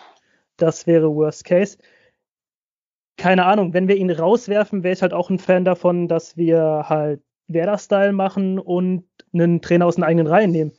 Das 0.58 0.86
wäre 0.86 1.14
Worst 1.16 1.46
Case. 1.46 1.78
Keine 3.18 3.46
Ahnung, 3.46 3.74
wenn 3.74 3.88
wir 3.88 3.96
ihn 3.96 4.12
rauswerfen, 4.12 4.84
wäre 4.84 4.94
ich 4.94 5.02
halt 5.02 5.14
auch 5.14 5.30
ein 5.30 5.40
Fan 5.40 5.66
davon, 5.66 6.08
dass 6.08 6.36
wir 6.36 6.86
halt 6.90 7.22
Werder-Style 7.48 8.12
machen 8.12 8.60
und 8.60 9.06
einen 9.34 9.62
Trainer 9.62 9.86
aus 9.86 9.96
den 9.96 10.04
eigenen 10.04 10.28
Reihen 10.28 10.52
nehmen. 10.52 10.72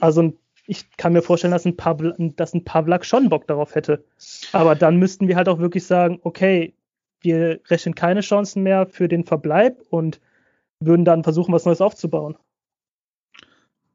Also 0.00 0.32
ich 0.66 0.90
kann 0.96 1.12
mir 1.12 1.22
vorstellen, 1.22 1.52
dass 1.52 1.64
ein, 1.64 1.76
Pavl 1.76 2.14
dass 2.36 2.54
ein 2.54 2.64
Pavlak 2.64 3.04
schon 3.04 3.28
Bock 3.28 3.46
darauf 3.46 3.74
hätte. 3.74 4.04
Aber 4.52 4.74
dann 4.74 4.96
müssten 4.96 5.28
wir 5.28 5.36
halt 5.36 5.48
auch 5.48 5.58
wirklich 5.58 5.84
sagen, 5.84 6.18
okay, 6.22 6.74
wir 7.20 7.60
rechnen 7.68 7.94
keine 7.94 8.20
Chancen 8.20 8.62
mehr 8.62 8.86
für 8.86 9.08
den 9.08 9.24
Verbleib 9.24 9.82
und 9.90 10.20
würden 10.80 11.04
dann 11.04 11.24
versuchen, 11.24 11.52
was 11.52 11.64
Neues 11.64 11.80
aufzubauen. 11.80 12.36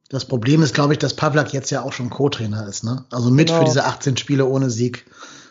Das 0.09 0.25
Problem 0.25 0.61
ist, 0.61 0.73
glaube 0.73 0.93
ich, 0.93 0.99
dass 0.99 1.15
Pavlak 1.15 1.53
jetzt 1.53 1.69
ja 1.69 1.83
auch 1.83 1.93
schon 1.93 2.09
Co-Trainer 2.09 2.67
ist, 2.67 2.83
ne? 2.83 3.05
Also 3.11 3.31
mit 3.31 3.47
genau. 3.47 3.59
für 3.59 3.65
diese 3.65 3.85
18 3.85 4.17
Spiele 4.17 4.45
ohne 4.45 4.69
Sieg 4.69 5.05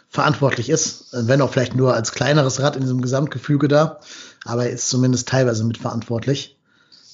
verantwortlich 0.08 0.68
ist, 0.68 1.06
wenn 1.12 1.40
auch 1.40 1.50
vielleicht 1.50 1.74
nur 1.74 1.94
als 1.94 2.12
kleineres 2.12 2.60
Rad 2.60 2.76
in 2.76 2.82
diesem 2.82 3.00
Gesamtgefüge 3.00 3.68
da, 3.68 4.00
aber 4.44 4.64
er 4.64 4.70
ist 4.70 4.90
zumindest 4.90 5.28
teilweise 5.28 5.64
mitverantwortlich. 5.64 6.58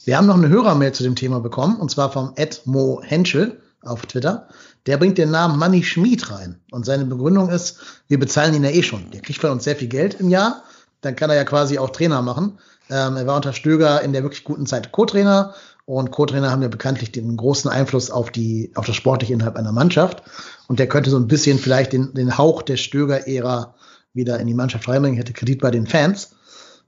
Wir 0.05 0.17
haben 0.17 0.27
noch 0.27 0.37
eine 0.37 0.49
Hörermail 0.49 0.93
zu 0.93 1.03
dem 1.03 1.15
Thema 1.15 1.41
bekommen, 1.41 1.77
und 1.77 1.91
zwar 1.91 2.11
vom 2.11 2.33
Ed 2.37 2.63
Mo 2.65 3.01
Henschel 3.05 3.61
auf 3.83 4.07
Twitter, 4.07 4.49
der 4.87 4.97
bringt 4.97 5.19
den 5.19 5.31
Namen 5.31 5.59
Manny 5.59 5.83
Schmid 5.83 6.31
rein. 6.31 6.61
Und 6.71 6.87
seine 6.87 7.05
Begründung 7.05 7.51
ist, 7.51 7.79
wir 8.09 8.19
bezahlen 8.19 8.55
ihn 8.55 8.65
ja 8.65 8.71
eh 8.71 8.83
schon. 8.83 9.11
Der 9.11 9.21
kriegt 9.21 9.41
von 9.41 9.51
uns 9.51 9.65
sehr 9.65 9.77
viel 9.77 9.89
Geld 9.89 10.15
im 10.21 10.31
Jahr. 10.31 10.63
Dann 11.01 11.17
kann 11.17 11.31
er 11.31 11.37
ja 11.37 11.45
quasi 11.45 11.79
auch 11.79 11.91
Trainer 11.91 12.23
machen. 12.23 12.59
Ähm, 12.91 13.17
er 13.17 13.27
war 13.27 13.37
unter 13.37 13.53
Stöger 13.53 14.03
in 14.03 14.13
der 14.13 14.23
wirklich 14.23 14.45
guten 14.45 14.67
Zeit 14.67 14.93
Co-Trainer. 14.93 15.55
Und 15.85 16.11
Co-Trainer 16.11 16.51
haben 16.51 16.63
ja 16.63 16.69
bekanntlich 16.69 17.13
den 17.13 17.37
großen 17.37 17.71
Einfluss 17.71 18.11
auf 18.11 18.31
die, 18.31 18.73
auf 18.75 18.87
das 18.87 18.97
Sportliche 18.97 19.33
innerhalb 19.33 19.57
einer 19.57 19.73
Mannschaft. 19.73 20.23
Und 20.67 20.81
der 20.81 20.89
könnte 20.89 21.11
so 21.11 21.19
ein 21.19 21.29
bisschen 21.29 21.59
vielleicht 21.59 21.93
den, 21.93 22.13
den 22.15 22.37
Hauch 22.39 22.63
der 22.63 22.77
Stöger-Ära 22.77 23.75
wieder 24.13 24.41
in 24.41 24.47
die 24.47 24.55
Mannschaft 24.55 24.89
reinbringen, 24.89 25.17
hätte 25.17 25.33
Kredit 25.33 25.61
bei 25.61 25.71
den 25.71 25.87
Fans. 25.87 26.31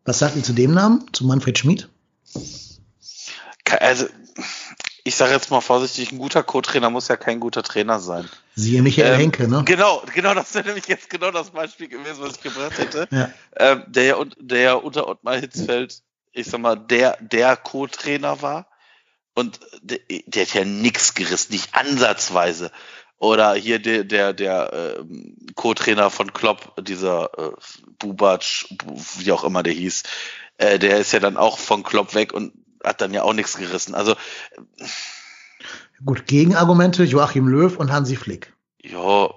Was 0.05 0.19
sagt 0.19 0.37
ihr 0.37 0.43
zu 0.43 0.53
dem 0.53 0.73
Namen, 0.73 1.05
zu 1.13 1.25
Manfred 1.27 1.59
Schmid? 1.59 1.89
Also, 3.79 4.07
ich 5.05 5.15
sage 5.15 5.33
jetzt 5.33 5.51
mal 5.51 5.61
vorsichtig, 5.61 6.11
ein 6.11 6.19
guter 6.19 6.43
Co-Trainer 6.43 6.91
muss 6.91 7.09
ja 7.09 7.17
kein 7.17 7.39
guter 7.39 7.63
Trainer 7.63 8.01
sein. 8.01 8.29
Siehe 8.59 8.83
Michael 8.83 9.13
ähm, 9.13 9.21
Henke, 9.21 9.47
ne? 9.47 9.63
Genau, 9.65 10.03
genau, 10.13 10.35
das 10.35 10.53
wäre 10.53 10.67
nämlich 10.67 10.89
jetzt 10.89 11.09
genau 11.09 11.31
das 11.31 11.51
Beispiel 11.51 11.87
gewesen, 11.87 12.19
was 12.19 12.33
ich 12.33 12.43
gebracht 12.43 12.77
hätte. 12.77 13.07
Ja. 13.13 13.31
Ähm, 13.57 13.85
der, 13.87 14.05
ja, 14.05 14.25
der 14.41 14.61
ja 14.61 14.75
unter 14.75 15.07
Ottmar 15.07 15.37
Hitzfeld, 15.37 16.03
ich 16.33 16.49
sag 16.49 16.61
mal, 16.61 16.75
der, 16.75 17.17
der 17.21 17.57
Co-Trainer 17.57 18.43
war. 18.43 18.67
Und 19.35 19.61
der, 19.81 20.01
der 20.27 20.43
hat 20.43 20.55
ja 20.55 20.65
nichts 20.65 21.15
gerissen, 21.15 21.53
nicht 21.53 21.73
ansatzweise. 21.77 22.73
Oder 23.19 23.55
hier 23.55 23.79
der, 23.79 24.03
der, 24.03 24.33
der 24.33 24.97
ähm, 24.99 25.37
Co-Trainer 25.55 26.11
von 26.11 26.33
Klopp, 26.33 26.75
dieser 26.83 27.31
äh, 27.39 27.53
Bubac, 28.01 28.67
wie 29.19 29.31
auch 29.31 29.45
immer 29.45 29.63
der 29.63 29.73
hieß, 29.73 30.03
äh, 30.57 30.81
der 30.81 30.99
ist 30.99 31.13
ja 31.13 31.21
dann 31.21 31.37
auch 31.37 31.61
von 31.61 31.85
Klopp 31.85 32.17
weg 32.17 32.33
und 32.33 32.53
hat 32.83 33.01
dann 33.01 33.15
ja 33.15 33.23
auch 33.23 33.35
nichts 33.35 33.57
gerissen. 33.57 33.95
Also 33.95 34.17
gut, 36.05 36.27
Gegenargumente 36.27 37.05
Joachim 37.05 37.49
Löw 37.49 37.77
und 37.77 37.93
Hansi 37.93 38.17
Flick. 38.17 38.53
Ja, 38.83 39.31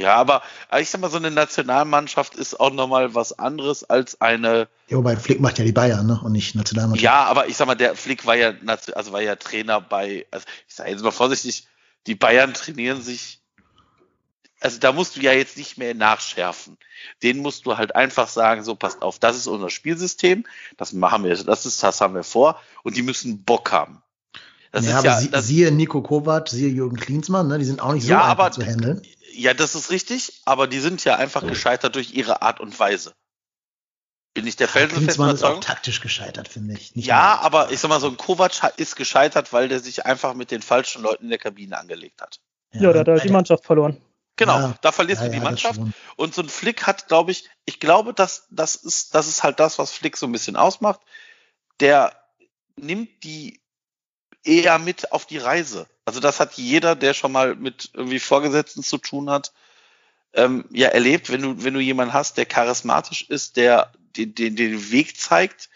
ja, 0.00 0.14
aber 0.14 0.40
ich 0.78 0.88
sag 0.88 1.02
mal, 1.02 1.10
so 1.10 1.18
eine 1.18 1.30
Nationalmannschaft 1.30 2.34
ist 2.34 2.58
auch 2.58 2.72
nochmal 2.72 3.14
was 3.14 3.38
anderes 3.38 3.84
als 3.84 4.18
eine. 4.22 4.66
Ja, 4.88 4.96
wobei 4.96 5.14
Flick 5.14 5.40
macht 5.40 5.58
ja 5.58 5.64
die 5.66 5.72
Bayern, 5.72 6.06
ne? 6.06 6.18
Und 6.24 6.32
nicht 6.32 6.54
Nationalmannschaft. 6.54 7.04
Ja, 7.04 7.24
aber 7.24 7.48
ich 7.48 7.56
sag 7.58 7.66
mal, 7.66 7.74
der 7.74 7.94
Flick 7.94 8.24
war 8.24 8.34
ja, 8.34 8.54
also 8.94 9.12
war 9.12 9.20
ja 9.20 9.36
Trainer 9.36 9.82
bei, 9.82 10.26
also 10.30 10.46
ich 10.66 10.74
sage 10.74 10.90
jetzt 10.90 11.04
mal 11.04 11.10
vorsichtig, 11.10 11.68
die 12.06 12.14
Bayern 12.14 12.54
trainieren 12.54 13.02
sich 13.02 13.40
also 14.60 14.78
da 14.78 14.92
musst 14.92 15.16
du 15.16 15.20
ja 15.20 15.32
jetzt 15.32 15.56
nicht 15.56 15.78
mehr 15.78 15.94
nachschärfen. 15.94 16.76
Den 17.22 17.38
musst 17.38 17.64
du 17.64 17.78
halt 17.78 17.94
einfach 17.96 18.28
sagen, 18.28 18.62
so 18.62 18.74
passt 18.76 19.02
auf, 19.02 19.18
das 19.18 19.36
ist 19.36 19.46
unser 19.46 19.70
Spielsystem, 19.70 20.44
das 20.76 20.92
machen 20.92 21.24
wir, 21.24 21.34
das 21.34 21.66
ist, 21.66 21.82
das 21.82 22.00
haben 22.00 22.14
wir 22.14 22.24
vor 22.24 22.60
und 22.82 22.96
die 22.96 23.02
müssen 23.02 23.42
Bock 23.42 23.72
haben. 23.72 24.02
Das 24.72 24.86
ja, 24.86 24.98
ist 24.98 25.04
ja, 25.04 25.18
sie, 25.18 25.30
das, 25.30 25.46
siehe 25.46 25.72
Nico 25.72 26.00
Kovac, 26.02 26.48
siehe 26.48 26.68
Jürgen 26.68 26.96
Klinsmann, 26.96 27.48
ne, 27.48 27.58
die 27.58 27.64
sind 27.64 27.80
auch 27.80 27.92
nicht 27.92 28.04
so 28.04 28.10
ja, 28.10 28.22
einfach 28.22 28.44
aber, 28.44 28.52
zu 28.52 28.62
handeln. 28.62 29.02
Ja, 29.32 29.54
das 29.54 29.74
ist 29.74 29.90
richtig, 29.90 30.42
aber 30.44 30.66
die 30.66 30.78
sind 30.78 31.04
ja 31.04 31.16
einfach 31.16 31.46
gescheitert 31.46 31.94
durch 31.94 32.14
ihre 32.14 32.42
Art 32.42 32.60
und 32.60 32.78
Weise. 32.78 33.14
Bin 34.32 34.46
ich 34.46 34.54
der 34.54 34.68
ja, 34.68 34.86
Klinsmann 34.86 35.34
ist 35.34 35.42
auch 35.42 35.58
taktisch 35.58 36.00
gescheitert, 36.00 36.46
finde 36.46 36.74
ich. 36.74 36.94
Nicht 36.94 37.06
ja, 37.06 37.16
mehr. 37.16 37.42
aber 37.42 37.72
ich 37.72 37.80
sag 37.80 37.88
mal, 37.88 38.00
so 38.00 38.06
ein 38.06 38.16
Kovac 38.16 38.72
ist 38.76 38.94
gescheitert, 38.94 39.52
weil 39.52 39.68
der 39.68 39.80
sich 39.80 40.06
einfach 40.06 40.34
mit 40.34 40.52
den 40.52 40.62
falschen 40.62 41.02
Leuten 41.02 41.24
in 41.24 41.30
der 41.30 41.38
Kabine 41.38 41.76
angelegt 41.76 42.22
hat. 42.22 42.38
Ja, 42.72 42.82
ja 42.82 42.92
der 42.92 43.00
hat 43.00 43.08
halt 43.08 43.24
die 43.24 43.32
Mannschaft 43.32 43.64
verloren. 43.64 44.00
Genau, 44.36 44.58
ja, 44.58 44.74
da 44.80 44.92
verlierst 44.92 45.20
ja, 45.20 45.26
du 45.26 45.32
die 45.32 45.38
ja, 45.38 45.44
Mannschaft. 45.44 45.80
Und 46.16 46.34
so 46.34 46.42
ein 46.42 46.48
Flick 46.48 46.86
hat, 46.86 47.08
glaube 47.08 47.32
ich, 47.32 47.50
ich 47.64 47.80
glaube, 47.80 48.14
dass 48.14 48.46
das 48.50 48.76
ist, 48.76 49.14
das 49.14 49.26
ist 49.26 49.42
halt 49.42 49.58
das, 49.58 49.78
was 49.78 49.90
Flick 49.90 50.16
so 50.16 50.26
ein 50.26 50.32
bisschen 50.32 50.56
ausmacht. 50.56 51.00
Der 51.80 52.12
nimmt 52.76 53.24
die 53.24 53.60
eher 54.44 54.78
mit 54.78 55.12
auf 55.12 55.26
die 55.26 55.38
Reise. 55.38 55.86
Also 56.04 56.20
das 56.20 56.40
hat 56.40 56.54
jeder, 56.54 56.96
der 56.96 57.14
schon 57.14 57.32
mal 57.32 57.54
mit 57.56 57.90
irgendwie 57.94 58.18
Vorgesetzten 58.18 58.82
zu 58.82 58.98
tun 58.98 59.30
hat, 59.30 59.52
ähm, 60.32 60.64
ja 60.70 60.88
erlebt, 60.88 61.30
wenn 61.30 61.42
du, 61.42 61.64
wenn 61.64 61.74
du 61.74 61.80
jemanden 61.80 62.14
hast, 62.14 62.36
der 62.36 62.46
charismatisch 62.46 63.22
ist, 63.28 63.56
der 63.56 63.92
den, 64.16 64.34
den, 64.34 64.56
den 64.56 64.90
Weg 64.90 65.18
zeigt, 65.18 65.68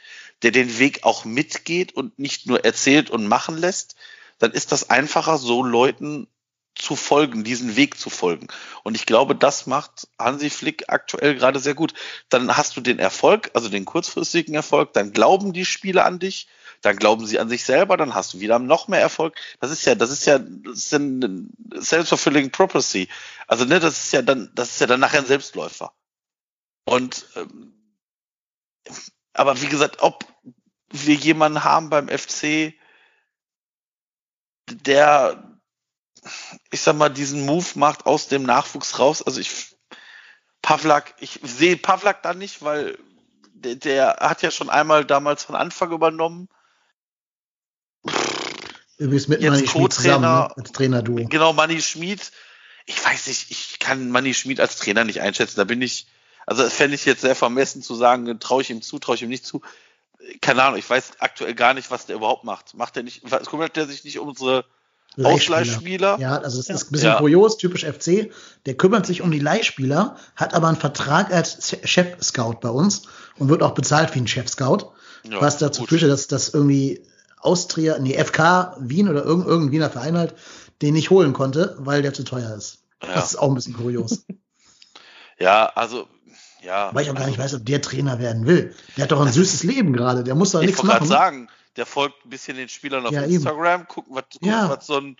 der 0.43 0.51
den 0.51 0.79
Weg 0.79 1.05
auch 1.05 1.25
mitgeht 1.25 1.93
und 1.93 2.19
nicht 2.19 2.47
nur 2.47 2.65
erzählt 2.65 3.11
und 3.11 3.27
machen 3.27 3.57
lässt, 3.57 3.97
dann 4.39 4.53
ist 4.53 4.73
das 4.73 4.91
einfacher, 4.91 5.39
so 5.39 5.63
Leuten 5.63 6.27
zu 6.75 6.97
folgen, 6.97 7.45
diesen 7.45 7.77
Weg 7.77 7.99
zu 7.99 8.11
folgen. 8.11 8.49
Und 8.83 8.97
ich 8.97 9.07
glaube, 9.07 9.35
das 9.35 9.67
macht 9.67 10.09
Hansi 10.19 10.51
Flick 10.51 10.85
aktuell 10.89 11.35
gerade 11.37 11.61
sehr 11.61 11.75
gut. 11.75 11.95
Dann 12.29 12.57
hast 12.57 12.77
du 12.77 12.81
den 12.81 12.99
Erfolg, 12.99 13.51
also 13.55 13.69
den 13.69 13.85
kurzfristigen 13.85 14.55
Erfolg, 14.55 14.93
dann 14.93 15.13
glauben 15.13 15.53
die 15.53 15.65
Spieler 15.65 16.05
an 16.05 16.19
dich, 16.19 16.49
dann 16.83 16.97
glauben 16.97 17.27
sie 17.27 17.39
an 17.39 17.49
sich 17.49 17.65
selber, 17.65 17.97
dann 17.97 18.15
hast 18.15 18.35
du 18.35 18.41
wieder 18.41 18.59
noch 18.59 18.89
mehr 18.89 19.01
Erfolg. 19.01 19.37
Das 19.61 19.71
ist 19.71 19.85
ja, 19.87 19.95
das 19.95 20.11
ist 20.11 20.27
ja, 20.27 20.39
das 20.39 20.79
ist 20.79 20.93
ja 20.93 20.99
ein 20.99 21.51
self-fulfilling 21.81 22.51
prophecy. 22.51 23.09
Also 23.47 23.65
ne, 23.65 23.81
das 23.81 24.05
ist 24.05 24.13
ja 24.13 24.23
dann, 24.23 24.51
das 24.55 24.71
ist 24.71 24.81
ja 24.81 24.87
dann 24.87 25.01
nachher 25.01 25.21
ein 25.21 25.27
Selbstläufer. 25.27 25.93
Und 26.85 27.27
ähm, 27.37 27.73
aber 29.33 29.61
wie 29.63 29.69
gesagt, 29.69 30.03
ob 30.03 30.25
wir 30.91 31.15
jemanden 31.15 31.65
haben 31.65 31.91
beim 31.91 32.09
FC, 32.09 32.75
der 34.71 35.54
ich 36.71 36.81
sag 36.81 36.97
mal, 36.97 37.09
diesen 37.09 37.45
Move 37.45 37.67
macht 37.75 38.07
aus 38.07 38.29
dem 38.29 38.43
Nachwuchs 38.45 38.99
raus. 38.99 39.23
Also 39.23 39.41
ich, 39.41 39.77
Pavlak, 40.63 41.15
ich 41.21 41.41
sehe 41.43 41.77
Pavlak 41.77 42.23
da 42.23 42.35
nicht, 42.35 42.63
weil 42.63 42.99
der, 43.53 43.77
der, 43.77 44.17
hat 44.21 44.43
ja 44.43 44.51
schon 44.51 44.71
einmal 44.71 45.05
damals 45.05 45.45
von 45.45 45.55
Anfang 45.55 45.93
übernommen. 45.93 46.49
Übrigens 48.99 49.29
mit 49.29 49.43
Manni 49.43 49.67
Schmid 49.67 49.93
zusammen, 49.93 50.23
ne? 50.23 50.57
als 50.57 50.73
Trainer-Duo. 50.73 51.27
Genau, 51.29 51.53
Manni 51.53 51.81
Schmid. 51.81 52.33
Ich 52.87 53.05
weiß 53.05 53.27
nicht, 53.27 53.51
ich 53.51 53.79
kann 53.79 54.11
Manni 54.11 54.35
Schmid 54.35 54.61
als 54.61 54.77
Trainer 54.77 55.05
nicht 55.05 55.21
einschätzen. 55.21 55.57
Da 55.57 55.65
bin 55.65 55.83
ich, 55.83 56.07
also 56.47 56.63
das 56.63 56.75
fände 56.75 56.95
ich 56.95 57.05
jetzt 57.05 57.23
sehr 57.23 57.35
vermessen 57.35 57.83
zu 57.83 57.95
sagen, 57.95 58.39
traue 58.41 58.63
ich 58.63 58.71
ihm 58.71 58.83
zu, 58.83 58.99
traue 58.99 59.17
ich 59.17 59.23
ihm 59.23 59.31
nicht 59.31 59.47
zu. 59.47 59.63
Keine 60.41 60.63
Ahnung, 60.63 60.79
ich 60.79 60.89
weiß 60.89 61.13
aktuell 61.19 61.55
gar 61.55 61.75
nicht, 61.75 61.91
was 61.91 62.07
der 62.07 62.17
überhaupt 62.17 62.45
macht. 62.45 62.75
Macht 62.75 62.97
er 62.97 63.03
nicht, 63.03 63.23
kümmert 63.49 63.77
der 63.77 63.87
sich 63.87 64.05
nicht 64.05 64.19
um 64.19 64.29
unsere 64.29 64.65
Ausleihspieler. 65.23 66.19
Ja, 66.19 66.39
also 66.39 66.59
es 66.59 66.69
ist 66.69 66.89
ein 66.89 66.93
bisschen 66.93 67.09
ja. 67.09 67.19
kurios, 67.19 67.57
typisch 67.57 67.85
FC. 67.85 68.33
Der 68.67 68.75
kümmert 68.75 69.07
sich 69.07 69.23
um 69.23 69.31
die 69.31 69.39
Leihspieler, 69.39 70.17
hat 70.35 70.55
aber 70.55 70.69
einen 70.69 70.77
Vertrag 70.77 71.33
als 71.33 71.77
Chef-Scout 71.85 72.59
bei 72.61 72.71
uns 72.71 73.03
und 73.39 73.49
wird 73.49 73.63
auch 73.63 73.75
bezahlt 73.75 74.15
wie 74.15 74.21
ein 74.21 74.27
Chef-Scout. 74.27 74.93
Ja, 75.29 75.41
was 75.41 75.59
dazu 75.59 75.83
gut. 75.83 75.89
führt, 75.91 76.03
dass 76.03 76.27
das 76.27 76.53
irgendwie 76.53 77.03
Austria, 77.39 77.99
nee, 77.99 78.23
FK 78.23 78.77
Wien 78.81 79.09
oder 79.09 79.25
irgendein, 79.25 79.51
irgendein 79.51 79.73
Wiener 79.73 79.91
Verein 79.91 80.19
halt 80.19 80.35
den 80.83 80.95
nicht 80.95 81.11
holen 81.11 81.33
konnte, 81.33 81.77
weil 81.79 82.03
der 82.03 82.13
zu 82.13 82.25
teuer 82.25 82.55
ist. 82.55 82.79
Ja. 83.03 83.15
Das 83.15 83.31
ist 83.31 83.37
auch 83.37 83.49
ein 83.49 83.55
bisschen 83.55 83.75
kurios. 83.75 84.25
ja, 85.39 85.67
also 85.75 86.09
ja. 86.63 86.91
Weil 86.93 87.05
ich 87.05 87.11
auch 87.11 87.15
gar 87.15 87.27
nicht 87.27 87.39
weiß, 87.39 87.55
ob 87.55 87.67
der 87.67 87.83
Trainer 87.83 88.19
werden 88.19 88.47
will. 88.47 88.75
Der 88.97 89.05
hat 89.05 89.13
doch 89.13 89.21
ein 89.21 89.33
süßes 89.33 89.65
Leben 89.65 89.93
gerade. 89.93 90.25
Der 90.25 90.35
muss 90.35 90.53
doch 90.53 90.61
nichts 90.61 90.83
machen. 90.83 91.05
Ich 91.05 91.11
wollte 91.11 91.15
gerade 91.15 91.25
sagen, 91.25 91.49
der 91.77 91.87
folgt 91.87 92.25
ein 92.25 92.31
bisschen 92.31 92.57
den 92.57 92.69
Spielern 92.69 93.07
auf 93.07 93.13
ja, 93.13 93.23
Instagram, 93.23 93.81
eben. 93.81 93.89
gucken, 93.89 94.15
was, 94.15 94.25
gucken, 94.33 94.49
ja. 94.49 94.69
was 94.69 94.87
so 94.87 94.99
ein 94.99 95.17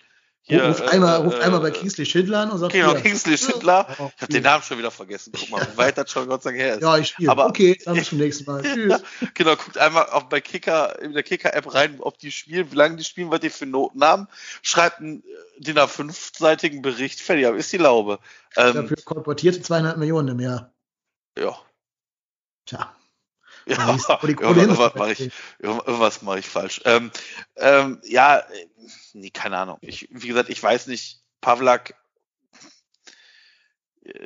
hier, 0.47 0.63
ruft, 0.63 0.81
äh, 0.81 0.89
einmal, 0.89 1.21
ruft 1.21 1.39
äh, 1.39 1.41
einmal 1.41 1.59
bei 1.59 1.71
Kingsley 1.71 2.05
Schindler 2.05 2.41
an 2.41 2.51
und 2.51 2.59
sagt, 2.59 2.71
genau, 2.71 2.93
Kingsley 2.93 3.35
Schindler. 3.35 3.87
Ja, 3.87 4.11
ich 4.15 4.21
habe 4.21 4.31
den 4.31 4.43
Namen 4.43 4.63
schon 4.63 4.77
wieder 4.77 4.91
vergessen. 4.91 5.33
Guck 5.35 5.49
mal, 5.49 5.67
wie 5.73 5.75
weit 5.75 5.97
das 5.97 6.11
schon 6.11 6.27
Gott 6.27 6.43
sei 6.43 6.51
Dank 6.51 6.61
her 6.61 6.75
ist. 6.75 6.83
Ja, 6.83 6.97
ich 6.99 7.07
spiele. 7.07 7.31
Aber 7.31 7.47
okay, 7.47 7.79
dann 7.83 7.95
bis 7.95 8.09
zum 8.09 8.19
nächsten 8.19 8.45
Mal. 8.45 8.61
Tschüss. 8.63 9.01
genau, 9.33 9.55
guckt 9.55 9.79
einmal 9.79 10.07
auch 10.07 10.23
bei 10.23 10.41
Kicker, 10.41 11.01
in 11.01 11.13
der 11.13 11.23
Kicker-App 11.23 11.73
rein, 11.73 11.99
ob 11.99 12.19
die 12.19 12.31
spielen, 12.31 12.71
wie 12.71 12.75
lange 12.75 12.97
die 12.97 13.03
spielen, 13.03 13.31
was 13.31 13.39
die 13.39 13.49
für 13.49 13.65
Noten 13.65 14.03
haben. 14.03 14.27
Schreibt 14.61 14.99
einen 14.99 15.23
DIN 15.57 15.79
A5-seitigen 15.79 16.83
Bericht, 16.83 17.21
fertig, 17.21 17.47
aber 17.47 17.57
ist 17.57 17.73
die 17.73 17.77
Laube. 17.77 18.19
Ähm, 18.55 18.75
Dafür 18.75 18.97
kolportierte 19.03 19.63
zweieinhalb 19.63 19.97
Millionen 19.97 20.27
im 20.27 20.39
Jahr. 20.41 20.71
Ja. 21.39 21.57
Tja. 22.67 22.95
Ja, 23.67 23.89
irgendwas 23.89 24.95
mache 24.95 25.11
ich, 25.13 25.31
irgendwas 25.59 26.21
mach 26.21 26.35
ich 26.35 26.47
falsch. 26.47 26.81
Ähm, 26.85 27.11
ähm, 27.55 27.99
ja, 28.03 28.43
nee, 29.13 29.31
keine 29.31 29.57
Ahnung. 29.57 29.77
Ich, 29.81 30.07
wie 30.11 30.27
gesagt, 30.27 30.49
ich 30.49 30.61
weiß 30.61 30.87
nicht, 30.87 31.21
Pavlak, 31.41 31.95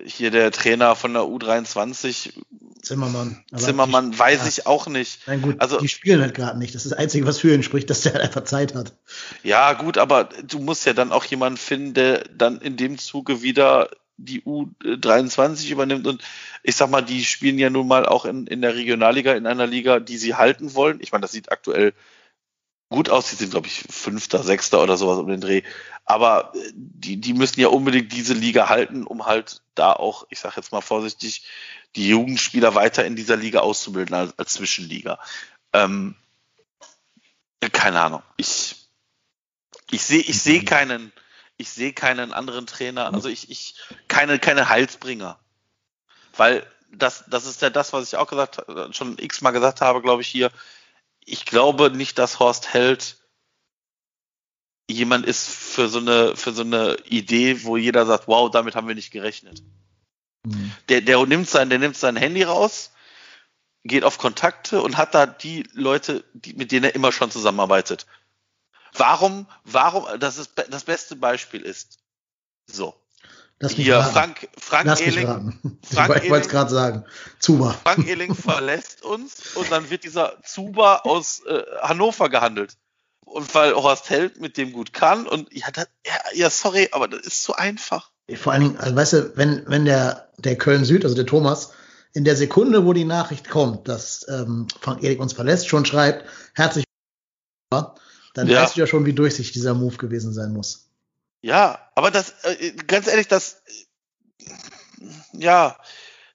hier 0.06 0.32
der 0.32 0.52
Trainer 0.52 0.96
von 0.96 1.14
der 1.14 1.24
U23. 1.24 2.34
Zimmermann. 2.82 3.44
Zimmermann, 3.56 4.12
die, 4.12 4.20
weiß 4.20 4.42
ja. 4.42 4.48
ich 4.48 4.68
auch 4.68 4.88
nicht. 4.88 5.28
Nein, 5.28 5.42
gut, 5.42 5.56
also, 5.60 5.80
die 5.80 5.88
spielen 5.88 6.22
halt 6.22 6.34
gerade 6.34 6.58
nicht. 6.58 6.76
Das 6.76 6.86
ist 6.86 6.92
das 6.92 7.00
Einzige, 7.00 7.26
was 7.26 7.40
für 7.40 7.54
ihn 7.54 7.64
spricht, 7.64 7.90
dass 7.90 8.02
der 8.02 8.14
halt 8.14 8.24
einfach 8.24 8.44
Zeit 8.44 8.76
hat. 8.76 8.94
Ja, 9.44 9.74
gut, 9.74 9.98
aber 9.98 10.26
du 10.44 10.60
musst 10.60 10.86
ja 10.86 10.94
dann 10.94 11.12
auch 11.12 11.26
jemanden 11.26 11.58
finden, 11.58 11.94
der 11.94 12.24
dann 12.26 12.60
in 12.60 12.78
dem 12.78 12.98
Zuge 12.98 13.42
wieder 13.42 13.90
die 14.20 14.42
U23 14.42 15.72
übernimmt 15.72 16.08
und 16.08 16.24
ich 16.64 16.76
sag 16.76 16.90
mal, 16.90 17.02
die 17.02 17.24
spielen 17.24 17.58
ja 17.58 17.70
nun 17.70 17.88
mal 17.88 18.06
auch 18.06 18.26
in, 18.26 18.48
in 18.48 18.62
der 18.62 18.76
Regionalliga, 18.76 19.34
in 19.34 19.48
einer 19.48 19.68
Liga, 19.68 20.00
die 20.00 20.18
sie 20.18 20.36
halten 20.36 20.76
wollen. 20.76 21.00
Ich 21.02 21.12
meine, 21.12 21.22
das 21.22 21.32
sieht 21.32 21.52
aktuell 21.52 21.94
gut 22.90 23.10
aus. 23.10 23.30
Die 23.30 23.36
sind, 23.36 23.52
glaube 23.52 23.68
ich, 23.68 23.86
Fünfter, 23.90 24.44
Sechster 24.44 24.82
oder 24.82 24.98
sowas 24.98 25.20
um 25.20 25.28
den 25.28 25.42
Dreh. 25.42 25.62
Aber 26.06 26.52
äh, 26.56 26.72
die, 26.74 27.18
die 27.18 27.34
müssen 27.34 27.62
ja 27.62 27.70
unbedingt 27.70 28.12
diese 28.12 28.34
Liga 28.34 28.70
halten, 28.70 29.06
um 29.06 29.26
halt 29.26 29.62
da 29.76 29.94
auch, 29.94 30.28
ich 30.30 30.40
sag 30.40 30.58
jetzt 30.58 30.72
mal 30.72 30.82
vorsichtig, 30.82 31.46
die 31.96 32.10
Jugendspieler 32.10 32.76
weiter 32.76 33.06
in 33.06 33.16
dieser 33.16 33.38
Liga 33.38 33.60
auszubilden 33.60 34.16
als, 34.16 34.38
als 34.38 34.54
Zwischenliga. 34.54 35.20
Ähm, 35.74 36.16
keine 37.72 38.02
Ahnung. 38.02 38.22
Ich, 38.38 38.76
ich 39.92 40.02
sehe 40.02 40.22
ich 40.22 40.42
seh 40.42 40.64
keinen, 40.64 41.12
ich 41.60 41.70
sehe 41.70 41.92
keinen 41.92 42.32
anderen 42.32 42.66
Trainer, 42.66 43.14
also 43.14 43.28
ich, 43.28 43.52
ich, 43.52 43.76
keine, 44.08 44.40
keine 44.40 44.70
Heilsbringer. 44.70 45.38
Weil 46.38 46.66
das, 46.90 47.26
das 47.28 47.46
ist 47.46 47.62
ja 47.62 47.70
das, 47.70 47.92
was 47.92 48.08
ich 48.08 48.18
auch 48.18 48.28
gesagt, 48.28 48.64
schon 48.96 49.18
x-mal 49.20 49.52
gesagt 49.52 49.82
habe, 49.82 50.02
glaube 50.02 50.22
ich, 50.22 50.30
hier. 50.30 50.52
Ich 51.26 51.46
glaube 51.46 51.92
nicht, 51.92 52.18
dass 52.18 52.40
Horst 52.40 52.74
Held 52.74 53.18
jemand 54.90 55.26
ist 55.26 55.50
für 55.50 55.90
so 55.90 56.00
eine, 56.00 56.38
für 56.38 56.54
so 56.54 56.62
eine 56.62 56.96
Idee, 57.06 57.64
wo 57.64 57.76
jeder 57.76 58.06
sagt, 58.06 58.30
wow, 58.30 58.50
damit 58.50 58.76
haben 58.76 58.88
wir 58.88 58.96
nicht 58.96 59.12
gerechnet. 59.12 59.62
Mhm. 60.46 60.72
Der, 60.88 61.02
der 61.02 61.24
nimmt 61.26 61.50
sein, 61.50 61.70
der 61.70 61.80
nimmt 61.80 61.98
sein 61.98 62.16
Handy 62.16 62.44
raus, 62.44 62.92
geht 63.84 64.06
auf 64.06 64.18
Kontakte 64.18 64.82
und 64.82 64.96
hat 64.96 65.14
da 65.14 65.26
die 65.26 65.68
Leute, 65.74 66.24
die, 66.34 66.54
mit 66.54 66.72
denen 66.72 66.86
er 66.86 66.96
immer 66.96 67.12
schon 67.12 67.32
zusammenarbeitet. 67.32 68.08
Warum, 69.00 69.48
warum, 69.64 70.06
das 70.20 70.38
ist 70.38 70.52
das 70.70 70.84
beste 70.84 71.16
Beispiel 71.16 71.62
ist, 71.62 72.00
so. 72.68 72.94
Lass 73.60 73.72
Hier, 73.72 73.96
raten. 73.96 74.14
Frank, 74.14 74.50
Frank 74.58 74.86
Lass 74.88 75.02
Ehling. 75.02 75.28
Frank 75.84 76.24
ich 76.24 76.30
wollte 76.30 76.46
es 76.46 76.52
gerade 76.52 76.70
sagen. 76.70 77.06
Zuba. 77.40 77.78
Frank 77.84 78.08
Ehling 78.08 78.36
verlässt 78.36 79.04
uns 79.04 79.56
und 79.56 79.72
dann 79.72 79.90
wird 79.90 80.04
dieser 80.04 80.42
Zuba 80.44 80.98
aus 80.98 81.42
äh, 81.46 81.64
Hannover 81.82 82.30
gehandelt. 82.30 82.76
Und 83.26 83.54
weil 83.56 83.74
Horst 83.74 84.10
Held 84.10 84.42
mit 84.42 84.58
dem 84.58 84.74
gut 84.74 84.92
kann 84.92 85.28
und 85.28 85.54
ja, 85.54 85.68
das, 85.72 85.88
ja, 86.06 86.14
ja, 86.34 86.50
sorry, 86.50 86.90
aber 86.92 87.08
das 87.08 87.22
ist 87.22 87.44
zu 87.44 87.54
einfach. 87.54 88.12
Vor 88.36 88.52
allen 88.52 88.64
Dingen, 88.64 88.78
also 88.78 88.96
weißt 88.96 89.14
du, 89.14 89.38
wenn, 89.38 89.64
wenn 89.68 89.86
der, 89.86 90.30
der 90.38 90.58
Köln 90.58 90.84
Süd, 90.84 91.06
also 91.06 91.16
der 91.16 91.26
Thomas, 91.26 91.72
in 92.14 92.26
der 92.26 92.36
Sekunde, 92.36 92.86
wo 92.86 92.94
die 92.94 93.06
Nachricht 93.06 93.50
kommt, 93.50 93.88
dass 93.88 94.26
ähm, 94.30 94.68
Frank 94.82 95.04
Ehling 95.04 95.20
uns 95.20 95.34
verlässt, 95.34 95.70
schon 95.70 95.86
schreibt, 95.86 96.26
herzlich 96.54 96.86
willkommen 97.72 98.00
dann 98.34 98.48
ja. 98.48 98.62
weißt 98.62 98.76
du 98.76 98.82
ja 98.82 98.88
schon, 98.88 99.06
wie 99.06 99.14
durchsichtig 99.14 99.54
dieser 99.54 99.74
Move 99.74 99.98
gewesen 99.98 100.34
sein 100.34 100.54
muss. 100.54 100.90
Ja, 101.42 101.90
aber 101.96 102.12
das, 102.12 102.34
äh, 102.44 102.72
ganz 102.72 103.08
ehrlich, 103.08 103.28
das, 103.28 103.62
ja, 105.34 105.78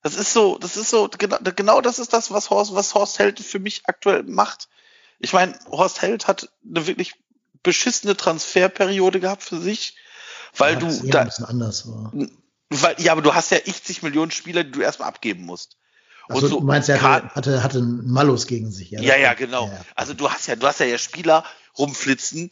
das 0.03 0.17
ist 0.17 0.33
so, 0.33 0.59
das 0.59 0.77
ist 0.77 0.91
so, 0.91 1.09
genau, 1.19 1.39
genau 1.57 1.81
das 1.81 1.99
ist 1.99 2.13
das, 2.13 2.31
was 2.31 2.51
Horst, 2.51 2.75
was 2.75 2.95
Horst 2.95 3.19
Held 3.19 3.41
für 3.41 3.59
mich 3.59 3.83
aktuell 3.85 4.23
macht. 4.23 4.69
Ich 5.19 5.33
meine, 5.33 5.59
Horst 5.71 6.03
Held 6.03 6.27
hat 6.27 6.51
eine 6.69 6.87
wirklich 6.87 7.15
beschissene 7.63 8.17
Transferperiode 8.17 9.21
gehabt 9.21 9.43
für 9.43 9.59
sich, 9.59 9.97
weil 10.57 10.75
ja, 10.75 10.81
du 10.81 11.09
da, 11.09 11.21
ein 11.21 11.27
bisschen 11.27 11.47
anders 11.47 11.87
war. 11.89 12.13
Weil, 12.71 13.01
ja, 13.01 13.13
aber 13.13 13.23
du 13.23 13.35
hast 13.35 13.51
ja 13.51 13.59
80 13.59 14.03
Millionen 14.03 14.31
Spieler, 14.31 14.65
die 14.65 14.73
du 14.73 14.81
erstmal 14.81 15.09
abgeben 15.09 15.45
musst. 15.45 15.77
Also 16.29 16.49
so, 16.49 16.61
du 16.61 16.67
meinst, 16.67 16.89
er 16.89 17.03
hatte, 17.03 17.29
hatte, 17.35 17.63
hatte 17.63 17.79
einen 17.79 18.11
Malus 18.11 18.47
gegen 18.47 18.71
sich, 18.71 18.91
ja? 18.91 19.01
Ja, 19.01 19.17
ja, 19.17 19.35
genau. 19.35 19.67
Ja, 19.67 19.75
ja. 19.75 19.81
Also 19.95 20.15
du 20.15 20.31
hast 20.31 20.47
ja, 20.47 20.57
du 20.57 20.67
hast 20.67 20.81
ja, 20.81 20.87
ja 20.87 20.97
Spieler 20.97 21.45
rumflitzen. 21.79 22.51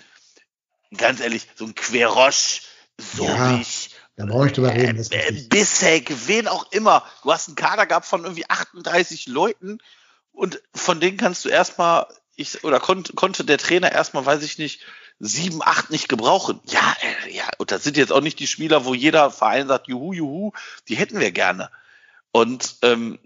Ganz 0.97 1.21
ehrlich, 1.21 1.49
so 1.55 1.65
ein 1.65 1.75
Querosch, 1.75 2.63
so 2.99 3.25
ja, 3.25 3.59
ich. 3.59 3.91
Da 4.17 4.27
brauche 4.27 4.47
ich 4.47 4.53
drüber 4.53 4.73
reden. 4.73 4.99
Äh, 5.11 5.29
äh, 5.29 5.43
Bissek, 5.49 6.13
wen 6.27 6.49
auch 6.49 6.71
immer. 6.73 7.05
Du 7.23 7.33
hast 7.33 7.49
einen 7.49 7.57
Kader 7.57 7.87
gehabt 7.87 8.07
von 8.07 8.25
irgendwie 8.25 8.49
38 8.49 9.27
Leuten 9.27 9.79
und 10.33 10.63
von 10.75 11.01
denen 11.01 11.17
kannst 11.17 11.45
du 11.45 11.49
erstmal, 11.49 12.07
ich, 12.37 12.63
oder 12.65 12.79
kon, 12.79 13.05
konnte 13.15 13.45
der 13.45 13.59
Trainer 13.59 13.91
erstmal, 13.91 14.27
weiß 14.27 14.43
ich 14.43 14.59
nicht, 14.59 14.83
sieben, 15.19 15.63
acht 15.63 15.91
nicht 15.91 16.09
gebrauchen. 16.09 16.61
Ja, 16.67 16.95
äh, 17.25 17.35
ja, 17.35 17.49
und 17.59 17.71
das 17.71 17.85
sind 17.85 17.97
jetzt 17.97 18.13
auch 18.13 18.21
nicht 18.21 18.39
die 18.39 18.47
Spieler, 18.47 18.85
wo 18.85 18.93
jeder 18.93 19.31
Verein 19.31 19.69
sagt, 19.69 19.89
juhu, 19.89 20.13
juhu, 20.13 20.53
die 20.89 20.97
hätten 20.97 21.21
wir 21.21 21.33
gerne. 21.33 21.71
Und 22.33 22.77
ähm, 22.83 23.19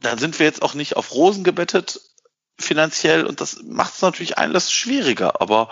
da 0.00 0.18
sind 0.18 0.38
wir 0.38 0.46
jetzt 0.46 0.62
auch 0.62 0.74
nicht 0.74 0.96
auf 0.96 1.14
Rosen 1.14 1.44
gebettet 1.44 2.00
finanziell 2.58 3.26
und 3.26 3.40
das 3.40 3.62
macht 3.62 3.94
es 3.94 4.02
natürlich 4.02 4.38
alles 4.38 4.72
schwieriger. 4.72 5.40
Aber 5.40 5.70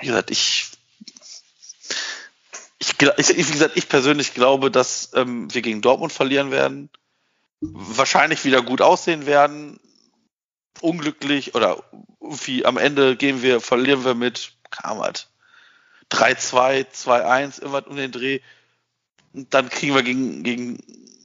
wie 0.00 0.06
gesagt, 0.06 0.30
ich, 0.30 0.70
ich, 2.78 3.00
ich 3.00 3.48
wie 3.48 3.52
gesagt, 3.52 3.76
ich 3.76 3.88
persönlich 3.88 4.34
glaube, 4.34 4.70
dass 4.70 5.10
ähm, 5.14 5.52
wir 5.52 5.62
gegen 5.62 5.82
Dortmund 5.82 6.12
verlieren 6.12 6.50
werden, 6.50 6.90
wahrscheinlich 7.60 8.44
wieder 8.44 8.62
gut 8.62 8.82
aussehen 8.82 9.26
werden, 9.26 9.78
unglücklich 10.80 11.54
oder 11.54 11.82
wie 12.20 12.64
am 12.64 12.76
Ende 12.76 13.16
gehen 13.16 13.42
wir, 13.42 13.60
verlieren 13.60 14.04
wir 14.04 14.14
mit 14.14 14.52
Kamat 14.70 15.28
3-2, 16.10 16.86
2-1, 16.92 17.60
irgendwas 17.60 17.86
um 17.86 17.96
den 17.96 18.12
Dreh. 18.12 18.40
Und 19.32 19.52
dann 19.54 19.68
kriegen 19.68 19.94
wir 19.94 20.02
gegen, 20.02 20.42
gegen 20.42 20.78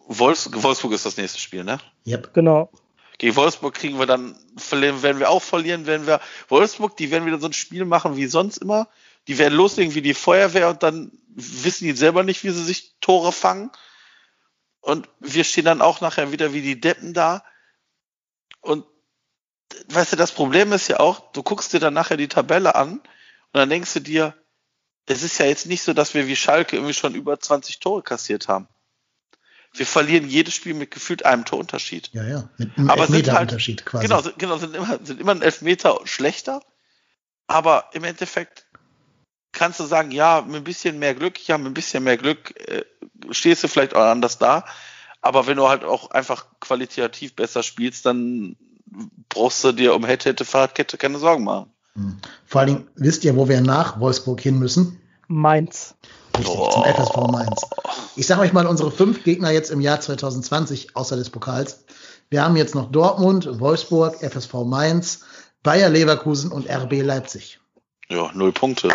Wolfs 0.08 0.50
Wolfsburg 0.52 0.94
ist 0.94 1.06
das 1.06 1.18
nächste 1.18 1.40
Spiel, 1.40 1.64
ne? 1.64 1.80
Yep. 2.06 2.34
Genau. 2.34 2.70
Gegen 3.18 3.36
Wolfsburg 3.36 3.74
kriegen 3.74 3.98
wir 4.00 4.06
dann, 4.06 4.36
verlieren, 4.58 5.02
werden 5.02 5.20
wir 5.20 5.30
auch 5.30 5.42
verlieren, 5.42 5.86
werden 5.86 6.08
wir, 6.08 6.20
Wolfsburg, 6.50 6.98
die 6.98 7.12
werden 7.12 7.26
wieder 7.26 7.40
so 7.40 7.48
ein 7.48 7.54
Spiel 7.54 7.86
machen 7.86 8.18
wie 8.18 8.28
sonst 8.28 8.58
immer. 8.58 8.90
Die 9.28 9.38
werden 9.38 9.56
loslegen 9.56 9.96
wie 9.96 10.02
die 10.02 10.14
Feuerwehr 10.14 10.70
und 10.70 10.84
dann 10.84 11.12
wissen 11.28 11.86
die 11.86 11.94
selber 11.94 12.24
nicht, 12.24 12.44
wie 12.44 12.52
sie 12.52 12.64
sich 12.64 12.96
Tore 13.02 13.32
fangen. 13.32 13.72
Und 14.82 15.10
wir 15.20 15.44
stehen 15.44 15.66
dann 15.66 15.82
auch 15.82 16.02
nachher 16.02 16.32
wieder 16.32 16.54
wie 16.54 16.62
die 16.62 16.80
Deppen 16.80 17.14
da. 17.14 17.44
Und 18.62 18.86
weißt 19.88 20.14
du, 20.14 20.16
das 20.16 20.32
Problem 20.32 20.72
ist 20.74 20.88
ja 20.90 21.00
auch, 21.00 21.32
du 21.32 21.42
guckst 21.42 21.74
dir 21.74 21.80
dann 21.80 21.94
nachher 21.94 22.18
die 22.18 22.28
Tabelle 22.28 22.76
an 22.76 23.00
und 23.00 23.04
dann 23.54 23.70
denkst 23.70 23.94
du 23.94 24.00
dir, 24.02 24.36
es 25.08 25.24
ist 25.24 25.40
ja 25.40 25.46
jetzt 25.46 25.66
nicht 25.66 25.84
so, 25.84 25.94
dass 25.94 26.14
wir 26.14 26.28
wie 26.28 26.36
Schalke 26.36 26.76
irgendwie 26.76 26.94
schon 26.94 27.16
über 27.16 27.40
20 27.40 27.80
Tore 27.80 28.04
kassiert 28.04 28.48
haben. 28.48 28.68
Wir 29.76 29.86
verlieren 29.86 30.28
jedes 30.28 30.54
Spiel 30.54 30.74
mit 30.74 30.92
gefühlt 30.92 31.26
einem 31.26 31.46
Torunterschied. 31.46 32.10
Ja, 32.14 32.26
ja, 32.26 32.50
mit 32.58 32.78
einem 32.78 32.90
aber 32.90 33.08
sind 33.08 33.32
halt, 33.32 33.52
Unterschied 33.52 33.86
quasi. 33.86 34.08
Genau, 34.08 34.22
sind, 34.22 34.40
genau, 34.40 34.58
sind 34.58 34.76
immer, 34.76 35.00
sind 35.04 35.20
immer 35.20 35.34
ein 35.34 35.42
Elfmeter 35.42 36.00
schlechter. 36.06 36.62
Aber 37.48 37.90
im 37.94 38.04
Endeffekt 38.04 38.66
kannst 39.52 39.80
du 39.80 39.86
sagen, 39.86 40.12
ja, 40.12 40.42
mit 40.42 40.56
ein 40.56 40.64
bisschen 40.64 41.00
mehr 41.00 41.16
Glück, 41.16 41.48
ja, 41.48 41.58
mit 41.58 41.68
ein 41.68 41.74
bisschen 41.74 42.04
mehr 42.04 42.18
Glück 42.18 42.54
äh, 42.68 42.84
stehst 43.32 43.64
du 43.64 43.68
vielleicht 43.68 43.96
auch 43.96 44.04
anders 44.04 44.38
da. 44.38 44.66
Aber 45.22 45.48
wenn 45.48 45.58
du 45.58 45.68
halt 45.68 45.84
auch 45.84 46.12
einfach 46.12 46.46
qualitativ 46.60 47.36
besser 47.36 47.64
spielst, 47.64 48.06
dann 48.06 48.56
brauchst 49.30 49.64
du 49.64 49.72
dir 49.72 49.96
um 49.96 50.06
hätte, 50.06 50.30
hätte, 50.30 50.46
Fahrradkette 50.46 50.98
keine 50.98 51.18
Sorgen 51.18 51.44
machen. 51.44 51.72
Hm. 51.96 52.18
Vor 52.46 52.62
allen 52.62 52.68
Dingen, 52.68 52.88
wisst 52.96 53.24
ihr, 53.24 53.36
wo 53.36 53.50
wir 53.50 53.62
nach 53.62 54.00
Wolfsburg 54.00 54.42
hin 54.42 54.60
müssen? 54.60 55.02
Mainz. 55.28 55.96
Richtig, 56.38 56.58
oh. 56.58 56.70
zum 56.70 56.84
FSV 56.84 57.32
Mainz. 57.32 57.62
Ich 58.16 58.28
sage 58.28 58.42
euch 58.42 58.54
mal 58.54 58.66
unsere 58.68 58.92
fünf 58.92 59.24
Gegner 59.24 59.52
jetzt 59.52 59.72
im 59.72 59.82
Jahr 59.82 60.00
2020 60.00 60.96
außer 60.96 61.16
des 61.16 61.30
Pokals. 61.30 61.86
Wir 62.30 62.44
haben 62.44 62.56
jetzt 62.56 62.76
noch 62.76 62.92
Dortmund, 62.92 63.60
Wolfsburg, 63.60 64.16
FSV 64.22 64.54
Mainz, 64.66 65.22
Bayer 65.64 65.90
Leverkusen 65.90 66.52
und 66.52 66.70
RB 66.70 67.02
Leipzig. 67.02 67.60
Ja, 68.10 68.32
null 68.34 68.52
Punkte. 68.52 68.90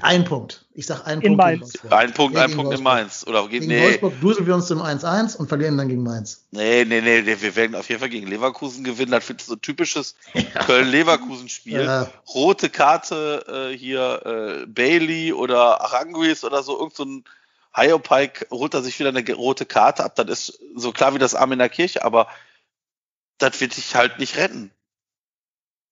Ein 0.00 0.24
Punkt. 0.24 0.66
Ich 0.74 0.86
sag 0.86 1.06
ein 1.06 1.20
in 1.20 1.36
Punkt. 1.36 1.38
Mainz. 1.38 1.78
Ein 1.90 2.12
Punkt, 2.12 2.36
ein 2.36 2.54
Punkt 2.54 2.74
in 2.74 2.82
Mainz. 2.82 3.26
Oder 3.26 3.46
gegen 3.48 3.66
nee. 3.66 3.82
Wolfsburg 3.82 4.20
duseln 4.20 4.46
wir 4.46 4.54
uns 4.54 4.66
zum 4.66 4.80
1-1 4.80 5.36
und 5.36 5.48
verlieren 5.48 5.76
dann 5.76 5.88
gegen 5.88 6.02
Mainz. 6.02 6.46
Nee, 6.50 6.84
nee, 6.84 7.00
nee, 7.00 7.24
wir 7.24 7.56
werden 7.56 7.76
auf 7.76 7.88
jeden 7.88 8.00
Fall 8.00 8.08
gegen 8.08 8.26
Leverkusen 8.26 8.84
gewinnen. 8.84 9.12
Das 9.12 9.28
wird 9.28 9.42
so 9.42 9.54
ein 9.54 9.60
typisches 9.60 10.14
ja. 10.34 10.42
Köln-Leverkusen-Spiel. 10.64 11.82
Ja. 11.82 12.10
Rote 12.34 12.70
Karte 12.70 13.70
äh, 13.72 13.76
hier 13.76 14.22
äh, 14.24 14.66
Bailey 14.66 15.32
oder 15.32 15.80
Aranguis 15.80 16.44
oder 16.44 16.62
so, 16.62 16.78
irgend 16.78 16.96
so 16.96 17.04
ein 17.04 17.24
Hyopai 17.72 18.32
holt 18.50 18.74
er 18.74 18.82
sich 18.82 18.98
wieder 18.98 19.10
eine 19.10 19.32
rote 19.32 19.64
Karte 19.64 20.04
ab. 20.04 20.16
Das 20.16 20.28
ist 20.28 20.60
so 20.74 20.92
klar 20.92 21.14
wie 21.14 21.18
das 21.18 21.34
Arm 21.34 21.52
in 21.52 21.58
der 21.58 21.68
Kirche, 21.68 22.04
aber 22.04 22.28
das 23.38 23.60
wird 23.60 23.74
sich 23.74 23.94
halt 23.94 24.18
nicht 24.18 24.36
retten. 24.36 24.72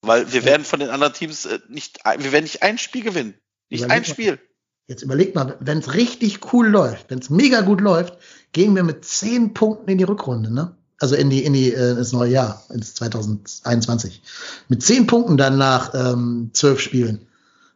Weil 0.03 0.33
wir 0.33 0.45
werden 0.45 0.65
von 0.65 0.81
den 0.81 0.91
anderen 0.91 1.13
Teams 1.13 1.47
äh, 1.47 1.59
nicht, 1.69 2.05
wir 2.05 2.33
werden 2.33 2.45
nicht 2.45 2.63
ein 2.63 2.79
Spiel 2.79 3.03
gewinnen. 3.03 3.39
Nicht 3.71 3.85
überleg 3.85 3.97
ein 3.97 4.05
Spiel. 4.05 4.31
Mal, 4.33 4.41
jetzt 4.87 5.03
überleg 5.03 5.35
mal, 5.35 5.57
wenn 5.61 5.79
es 5.79 5.95
richtig 5.95 6.53
cool 6.53 6.69
läuft, 6.69 7.11
wenn 7.11 7.19
es 7.19 7.31
mega 7.31 7.61
gut 7.61 7.81
läuft, 7.81 8.19
gehen 8.53 8.75
wir 8.75 8.83
mit 8.83 9.05
zehn 9.05 9.55
Punkten 9.55 9.91
in 9.91 9.99
die 9.99 10.05
Rückrunde, 10.05 10.53
ne? 10.53 10.75
Also 11.01 11.15
in 11.15 11.31
die, 11.31 11.45
in 11.45 11.53
die, 11.53 11.73
äh, 11.73 11.93
ins 11.93 12.13
neue 12.13 12.33
Jahr, 12.33 12.65
ins 12.71 12.95
2021. 12.95 14.21
Mit 14.69 14.83
zehn 14.83 15.07
Punkten 15.07 15.37
dann 15.37 15.57
nach 15.57 15.95
ähm, 15.95 16.51
zwölf 16.55 16.81
Spielen. 16.81 17.29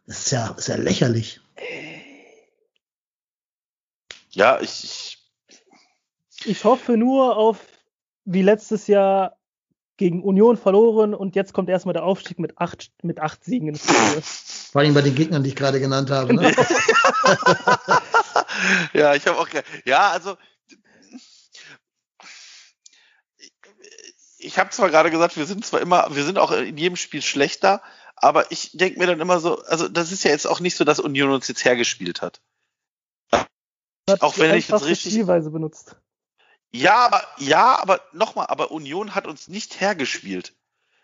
Das 0.07 0.25
ist 0.25 0.31
ja, 0.31 0.47
ist 0.57 0.67
ja 0.67 0.75
lächerlich. 0.75 1.39
Ja, 4.31 4.59
ich, 4.59 4.83
ich. 4.83 5.17
Ich 6.45 6.65
hoffe 6.65 6.97
nur 6.97 7.37
auf, 7.37 7.59
wie 8.25 8.41
letztes 8.41 8.87
Jahr, 8.87 9.37
gegen 9.97 10.23
Union 10.23 10.57
verloren 10.57 11.13
und 11.13 11.35
jetzt 11.35 11.53
kommt 11.53 11.69
erstmal 11.69 11.93
der 11.93 12.03
Aufstieg 12.03 12.39
mit 12.39 12.57
acht, 12.57 12.91
mit 13.03 13.19
acht 13.19 13.43
Siegen 13.43 13.67
ins 13.67 13.83
Spiel. 13.83 14.21
Vor 14.71 14.81
allem 14.81 14.93
bei 14.93 15.01
den 15.01 15.15
Gegnern, 15.15 15.43
die 15.43 15.49
ich 15.49 15.55
gerade 15.55 15.79
genannt 15.79 16.09
habe. 16.09 16.33
Ne? 16.33 16.51
ja, 18.93 19.13
ich 19.13 19.27
habe 19.27 19.37
auch. 19.37 19.47
Ja, 19.85 20.09
also. 20.09 20.35
Ich 24.39 24.59
habe 24.59 24.71
zwar 24.71 24.89
gerade 24.89 25.11
gesagt, 25.11 25.37
wir 25.37 25.45
sind 25.45 25.65
zwar 25.65 25.79
immer, 25.79 26.13
wir 26.13 26.25
sind 26.25 26.37
auch 26.37 26.51
in 26.51 26.75
jedem 26.75 26.97
Spiel 26.97 27.21
schlechter, 27.21 27.81
aber 28.15 28.51
ich 28.51 28.71
denke 28.73 28.99
mir 28.99 29.07
dann 29.07 29.21
immer 29.21 29.39
so, 29.39 29.63
also 29.63 29.87
das 29.87 30.11
ist 30.11 30.25
ja 30.25 30.31
jetzt 30.31 30.47
auch 30.47 30.59
nicht 30.59 30.75
so, 30.75 30.83
dass 30.83 30.99
Union 30.99 31.31
uns 31.31 31.47
jetzt 31.47 31.63
hergespielt 31.63 32.21
hat. 32.21 32.41
hat 34.09 34.21
auch 34.21 34.37
wenn 34.37 34.55
ich 34.55 34.67
jetzt 34.67 34.85
richtig. 34.85 35.13
Spielweise 35.13 35.49
benutzt. 35.49 35.95
Ja, 36.75 37.05
aber, 37.05 37.23
ja, 37.37 37.79
aber 37.79 38.01
nochmal, 38.13 38.47
aber 38.47 38.71
Union 38.71 39.13
hat 39.13 39.27
uns 39.27 39.47
nicht 39.47 39.79
hergespielt. 39.79 40.53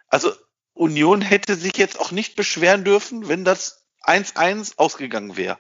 Also 0.07 0.34
Union 0.74 1.22
hätte 1.22 1.55
sich 1.55 1.78
jetzt 1.78 1.99
auch 1.99 2.11
nicht 2.11 2.36
beschweren 2.36 2.84
dürfen, 2.84 3.28
wenn 3.28 3.45
das 3.45 3.86
1-1 4.03 4.74
ausgegangen 4.78 5.38
wäre. 5.38 5.59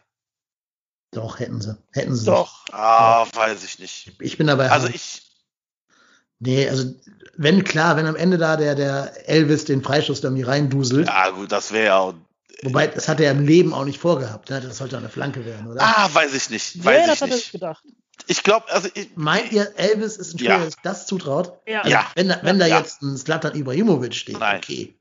Doch, 1.11 1.39
hätten 1.39 1.61
sie. 1.61 1.77
Hätten 1.91 2.15
sie. 2.15 2.25
Doch. 2.25 2.65
Nicht. 2.65 2.73
Ah, 2.73 3.27
ja. 3.31 3.39
weiß 3.39 3.63
ich 3.63 3.79
nicht. 3.79 4.11
Ich 4.19 4.37
bin 4.37 4.47
dabei. 4.47 4.71
Also 4.71 4.87
ich. 4.87 5.23
Nee, 6.39 6.69
also 6.69 6.93
wenn 7.35 7.63
klar, 7.63 7.97
wenn 7.97 8.05
am 8.05 8.15
Ende 8.15 8.37
da 8.37 8.55
der, 8.55 8.75
der 8.75 9.29
Elvis 9.29 9.65
den 9.65 9.83
Freischuss 9.83 10.21
da 10.21 10.29
irgendwie 10.29 10.43
reinduselt. 10.43 11.07
Ja, 11.07 11.29
gut, 11.31 11.51
das 11.51 11.71
wäre 11.71 11.85
ja. 11.85 12.13
Wobei, 12.63 12.87
das 12.87 13.07
hat 13.07 13.19
er 13.19 13.31
im 13.31 13.45
Leben 13.45 13.73
auch 13.73 13.85
nicht 13.85 13.99
vorgehabt. 13.99 14.49
Ne? 14.49 14.61
Das 14.61 14.77
sollte 14.77 14.97
eine 14.97 15.09
Flanke 15.09 15.45
werden, 15.45 15.67
oder? 15.67 15.81
Ah, 15.81 16.09
weiß 16.11 16.33
ich 16.33 16.49
nicht. 16.49 16.83
Weiß 16.83 17.07
ja, 17.07 17.13
ich 17.13 17.19
das 17.19 17.29
nicht. 17.29 17.33
hat 17.33 17.45
er 17.45 17.51
gedacht. 17.51 17.83
Ich 18.27 18.43
glaube, 18.43 18.69
also 18.71 18.89
ich, 18.93 19.09
meint 19.15 19.51
ihr, 19.51 19.73
Elvis 19.77 20.17
ist 20.17 20.33
ein 20.33 20.39
Spieler, 20.39 20.51
Ja. 20.55 20.57
der 20.59 20.71
sich 20.71 20.79
das 20.83 21.07
zutraut? 21.07 21.59
Ja. 21.67 21.79
Also, 21.81 21.91
Ja. 21.91 22.11
Wenn, 22.15 22.29
da- 22.29 22.39
wenn 22.43 22.59
da 22.59 22.67
Ja. 22.67 22.79
jetzt 22.79 23.01
ein 23.01 23.17
Slatan 23.17 23.55
Ibrahimovic 23.55 24.13
steht, 24.13 24.39
Nein. 24.39 24.57
okay. 24.57 24.95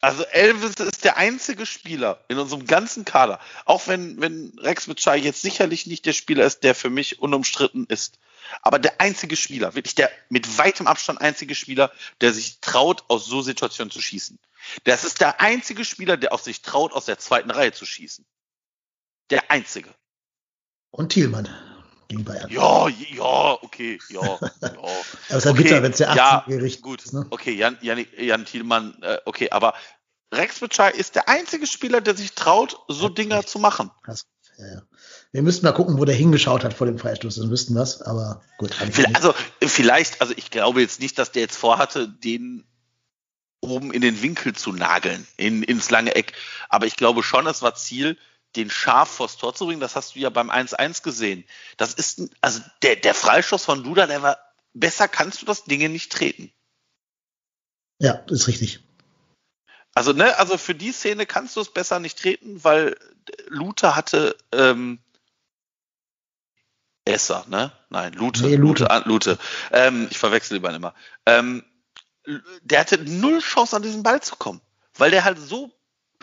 Also 0.00 0.22
Elvis 0.24 0.74
ist 0.74 1.04
der 1.04 1.16
einzige 1.16 1.64
Spieler 1.64 2.22
in 2.28 2.38
unserem 2.38 2.66
ganzen 2.66 3.06
Kader, 3.06 3.40
auch 3.64 3.86
wenn, 3.88 4.20
wenn 4.20 4.52
Rex 4.58 4.86
Bitschei 4.86 5.16
jetzt 5.16 5.40
sicherlich 5.40 5.86
nicht 5.86 6.04
der 6.04 6.12
Spieler 6.12 6.44
ist, 6.44 6.62
der 6.62 6.74
für 6.74 6.90
mich 6.90 7.20
unumstritten 7.20 7.86
ist. 7.86 8.18
Aber 8.60 8.78
der 8.78 9.00
einzige 9.00 9.34
Spieler, 9.36 9.74
wirklich 9.74 9.94
der 9.94 10.10
mit 10.28 10.58
weitem 10.58 10.86
Abstand 10.86 11.22
einzige 11.22 11.54
Spieler, 11.54 11.90
der 12.20 12.34
sich 12.34 12.60
traut, 12.60 13.04
aus 13.08 13.24
so 13.24 13.40
Situationen 13.40 13.90
zu 13.90 14.02
schießen. 14.02 14.38
Das 14.84 15.04
ist 15.04 15.22
der 15.22 15.40
einzige 15.40 15.86
Spieler, 15.86 16.18
der 16.18 16.34
auch 16.34 16.40
sich 16.40 16.60
traut, 16.60 16.92
aus 16.92 17.06
der 17.06 17.18
zweiten 17.18 17.50
Reihe 17.50 17.72
zu 17.72 17.86
schießen. 17.86 18.26
Der 19.30 19.50
einzige. 19.50 19.88
Und 20.90 21.12
Thielmann 21.14 21.48
gegen 22.08 22.24
Bayern. 22.24 22.50
Ja, 22.50 22.88
ja, 22.88 23.58
okay, 23.62 23.98
ja, 24.08 24.20
ja. 24.20 24.38
Aber 24.72 25.04
es 25.28 25.36
ist 25.36 25.46
Okay, 25.46 25.62
bitter, 25.62 25.82
wenn 25.82 25.92
es 25.92 25.98
der 25.98 26.10
18 26.10 26.18
ja, 26.18 26.44
Gericht 26.46 26.82
Gut, 26.82 27.04
ist. 27.04 27.12
Ne? 27.12 27.26
okay, 27.30 27.52
Jan, 27.52 27.78
Jan, 27.80 28.04
Jan 28.18 28.44
Thielmann, 28.44 28.96
äh, 29.02 29.18
okay, 29.24 29.50
aber 29.50 29.74
Rex 30.32 30.60
Bitschei 30.60 30.90
ist 30.90 31.14
der 31.14 31.28
einzige 31.28 31.66
Spieler, 31.66 32.00
der 32.00 32.16
sich 32.16 32.32
traut, 32.32 32.78
so 32.88 33.08
Ja, 33.08 33.14
Dinger 33.14 33.38
echt. 33.40 33.48
zu 33.48 33.58
machen. 33.58 33.90
Krass. 34.02 34.26
Ja, 34.58 34.66
ja. 34.66 34.82
Wir 35.32 35.42
müssten 35.42 35.66
mal 35.66 35.72
gucken, 35.72 35.98
wo 35.98 36.04
der 36.04 36.14
hingeschaut 36.14 36.62
hat 36.62 36.74
vor 36.74 36.86
dem 36.86 36.98
Freistoß, 36.98 37.36
dann 37.36 37.50
wüssten 37.50 37.74
wir 37.74 37.82
aber 38.06 38.42
gut. 38.58 38.70
Also 39.14 39.34
vielleicht, 39.60 40.20
also 40.20 40.32
ich 40.36 40.50
glaube 40.50 40.80
jetzt 40.80 41.00
nicht, 41.00 41.18
dass 41.18 41.32
der 41.32 41.42
jetzt 41.42 41.56
vorhatte, 41.56 42.08
den 42.08 42.64
oben 43.60 43.92
in 43.92 44.00
den 44.00 44.22
Winkel 44.22 44.54
zu 44.54 44.72
nageln, 44.72 45.26
in, 45.36 45.62
ins 45.62 45.90
lange 45.90 46.14
Eck. 46.14 46.34
Aber 46.68 46.86
ich 46.86 46.96
glaube 46.96 47.22
schon, 47.22 47.46
es 47.46 47.62
war 47.62 47.74
Ziel, 47.74 48.16
den 48.56 48.70
scharf 48.70 49.08
vors 49.08 49.36
Tor 49.36 49.54
zu 49.54 49.66
bringen. 49.66 49.80
Das 49.80 49.96
hast 49.96 50.14
du 50.14 50.20
ja 50.20 50.30
beim 50.30 50.50
1-1 50.50 51.02
gesehen. 51.02 51.44
Das 51.76 51.94
ist, 51.94 52.18
ein, 52.18 52.30
also 52.40 52.60
der, 52.82 52.96
der 52.96 53.14
Freistoß 53.14 53.64
von 53.64 53.82
Duda, 53.82 54.06
der 54.06 54.22
war, 54.22 54.38
besser 54.72 55.08
kannst 55.08 55.42
du 55.42 55.46
das 55.46 55.64
Ding 55.64 55.90
nicht 55.90 56.12
treten. 56.12 56.52
Ja, 57.98 58.12
ist 58.28 58.48
richtig. 58.48 58.80
Also, 59.94 60.12
ne, 60.12 60.36
also 60.38 60.58
für 60.58 60.74
die 60.74 60.92
Szene 60.92 61.26
kannst 61.26 61.56
du 61.56 61.60
es 61.60 61.72
besser 61.72 62.00
nicht 62.00 62.18
treten, 62.18 62.64
weil 62.64 62.98
Luther 63.48 63.94
hatte 63.94 64.36
ähm, 64.52 64.98
Esser, 67.04 67.44
ne? 67.48 67.70
Nein, 67.90 68.12
Lute. 68.14 68.42
Nee, 68.42 68.56
Lute. 68.56 68.84
Lute. 68.84 68.90
ah, 68.90 69.02
Lute. 69.04 69.38
Ähm, 69.70 70.08
ich 70.10 70.18
verwechsel 70.18 70.58
die 70.58 70.62
beiden 70.62 70.76
immer. 70.76 70.94
Ähm, 71.26 71.62
der 72.62 72.80
hatte 72.80 72.98
null 72.98 73.40
Chance, 73.40 73.76
an 73.76 73.82
diesen 73.82 74.02
Ball 74.02 74.22
zu 74.22 74.36
kommen, 74.36 74.60
weil 74.94 75.10
der 75.10 75.24
halt 75.24 75.38
so 75.38 75.70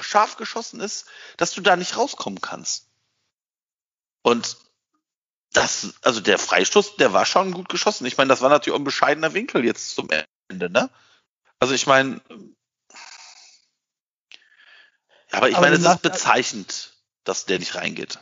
scharf 0.04 0.38
geschossen 0.38 0.80
ist, 0.80 1.06
dass 1.38 1.52
du 1.52 1.62
da 1.62 1.76
nicht 1.76 1.98
rauskommen 1.98 2.42
kannst. 2.42 2.88
Und 4.24 4.58
das, 5.54 5.96
also 6.02 6.22
der 6.22 6.38
Freistoß, 6.38 6.96
der 6.98 7.14
war 7.14 7.26
schon 7.26 7.52
gut 7.52 7.70
geschossen. 7.70 8.06
Ich 8.06 8.18
meine, 8.18 8.30
das 8.30 8.42
war 8.42 8.50
natürlich 8.50 8.76
auch 8.76 8.82
ein 8.82 8.86
bescheidener 8.86 9.34
Winkel 9.34 9.66
jetzt 9.66 9.96
zum 9.96 10.08
Ende, 10.50 10.70
ne? 10.70 10.90
Also 11.60 11.74
ich 11.74 11.88
meine, 11.88 12.22
aber 15.32 15.50
ich 15.50 15.56
Aber 15.56 15.68
meine, 15.68 15.78
es 15.78 15.86
ist 15.86 16.02
bezeichnend, 16.02 16.94
dass 17.24 17.46
der 17.46 17.60
nicht 17.60 17.76
reingeht. 17.76 18.20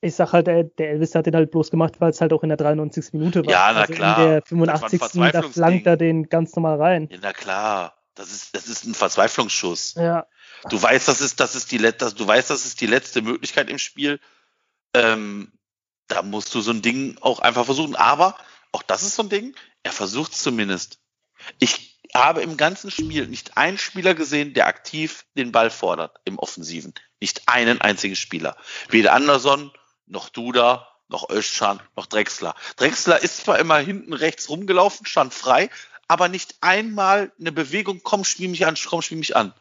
Ich 0.00 0.14
sag 0.14 0.32
halt, 0.32 0.46
der, 0.46 0.64
der 0.64 0.90
Elvis 0.90 1.14
hat 1.14 1.26
den 1.26 1.34
halt 1.34 1.50
bloß 1.50 1.70
gemacht, 1.70 2.00
weil 2.00 2.10
es 2.10 2.20
halt 2.20 2.32
auch 2.32 2.42
in 2.42 2.50
der 2.50 2.58
93. 2.58 3.12
Minute 3.14 3.44
war. 3.44 3.50
Ja, 3.50 3.72
na 3.72 3.80
also 3.80 3.92
klar. 3.94 4.18
In 4.18 4.30
der 4.30 4.40
Das 4.40 4.52
war 4.52 4.62
ein 4.62 4.98
85. 5.00 5.32
da 5.32 5.42
flankt 5.42 5.86
er 5.86 5.96
den 5.96 6.28
ganz 6.28 6.54
normal 6.54 6.80
rein. 6.80 7.08
Ja, 7.10 7.18
na 7.20 7.32
klar, 7.32 7.96
Das 8.14 8.30
ist, 8.30 8.54
das 8.54 8.68
ist 8.68 8.84
ein 8.84 8.94
Verzweiflungsschuss. 8.94 9.94
Ja. 9.94 10.26
Du 10.68 10.80
weißt, 10.80 11.08
das 11.08 11.20
ist, 11.20 11.40
das 11.40 11.54
ist 11.54 11.70
die 11.70 11.78
letzte, 11.78 12.12
du 12.12 12.26
weißt, 12.26 12.50
das 12.50 12.64
ist 12.64 12.80
die 12.80 12.86
letzte 12.86 13.22
Möglichkeit 13.22 13.70
im 13.70 13.78
Spiel. 13.78 14.20
Ähm, 14.94 15.52
da 16.08 16.22
musst 16.22 16.54
du 16.54 16.60
so 16.60 16.70
ein 16.70 16.82
Ding 16.82 17.18
auch 17.20 17.40
einfach 17.40 17.64
versuchen. 17.64 17.96
Aber 17.96 18.36
auch 18.72 18.82
das 18.82 19.02
ist 19.02 19.16
so 19.16 19.22
ein 19.22 19.28
Ding. 19.28 19.54
Er 19.82 19.92
versucht 19.92 20.32
es 20.32 20.42
zumindest. 20.42 20.98
Ich 21.58 22.00
habe 22.14 22.42
im 22.42 22.56
ganzen 22.56 22.90
Spiel 22.90 23.26
nicht 23.26 23.56
einen 23.56 23.78
Spieler 23.78 24.14
gesehen, 24.14 24.54
der 24.54 24.66
aktiv 24.66 25.24
den 25.36 25.52
Ball 25.52 25.70
fordert 25.70 26.18
im 26.24 26.38
Offensiven. 26.38 26.94
Nicht 27.20 27.48
einen 27.48 27.80
einzigen 27.80 28.16
Spieler. 28.16 28.56
Weder 28.88 29.12
Anderson, 29.12 29.70
noch 30.06 30.28
Duda, 30.30 30.88
noch 31.08 31.28
Özcan, 31.30 31.80
noch 31.96 32.06
Drexler. 32.06 32.54
Drexler 32.76 33.22
ist 33.22 33.38
zwar 33.38 33.58
immer 33.58 33.78
hinten 33.78 34.12
rechts 34.12 34.48
rumgelaufen, 34.48 35.06
stand 35.06 35.34
frei, 35.34 35.70
aber 36.06 36.28
nicht 36.28 36.56
einmal 36.60 37.32
eine 37.38 37.52
Bewegung, 37.52 38.00
komm, 38.02 38.24
spiel 38.24 38.48
mich 38.48 38.66
an, 38.66 38.76
komm, 38.86 39.02
spiel 39.02 39.18
mich 39.18 39.36
an. 39.36 39.54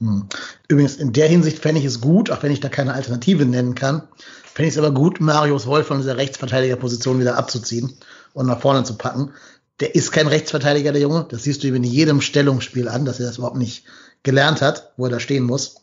Hm. 0.00 0.28
Übrigens, 0.68 0.96
in 0.96 1.12
der 1.12 1.28
Hinsicht 1.28 1.58
fände 1.58 1.80
ich 1.80 1.86
es 1.86 2.00
gut, 2.00 2.30
auch 2.30 2.42
wenn 2.42 2.52
ich 2.52 2.60
da 2.60 2.68
keine 2.68 2.94
Alternative 2.94 3.46
nennen 3.46 3.74
kann, 3.74 4.02
fände 4.52 4.68
ich 4.68 4.74
es 4.74 4.78
aber 4.78 4.92
gut, 4.92 5.20
Marius 5.20 5.66
Wolf 5.66 5.86
von 5.86 5.98
dieser 5.98 6.16
Rechtsverteidigerposition 6.16 7.20
wieder 7.20 7.38
abzuziehen 7.38 7.94
und 8.34 8.46
nach 8.46 8.60
vorne 8.60 8.84
zu 8.84 8.96
packen. 8.96 9.32
Der 9.80 9.94
ist 9.94 10.12
kein 10.12 10.26
Rechtsverteidiger, 10.26 10.92
der 10.92 11.02
Junge. 11.02 11.26
Das 11.28 11.42
siehst 11.42 11.62
du 11.62 11.68
ihm 11.68 11.74
in 11.74 11.84
jedem 11.84 12.20
Stellungsspiel 12.20 12.88
an, 12.88 13.04
dass 13.04 13.20
er 13.20 13.26
das 13.26 13.38
überhaupt 13.38 13.58
nicht 13.58 13.84
gelernt 14.22 14.62
hat, 14.62 14.92
wo 14.96 15.04
er 15.04 15.10
da 15.10 15.20
stehen 15.20 15.44
muss. 15.44 15.76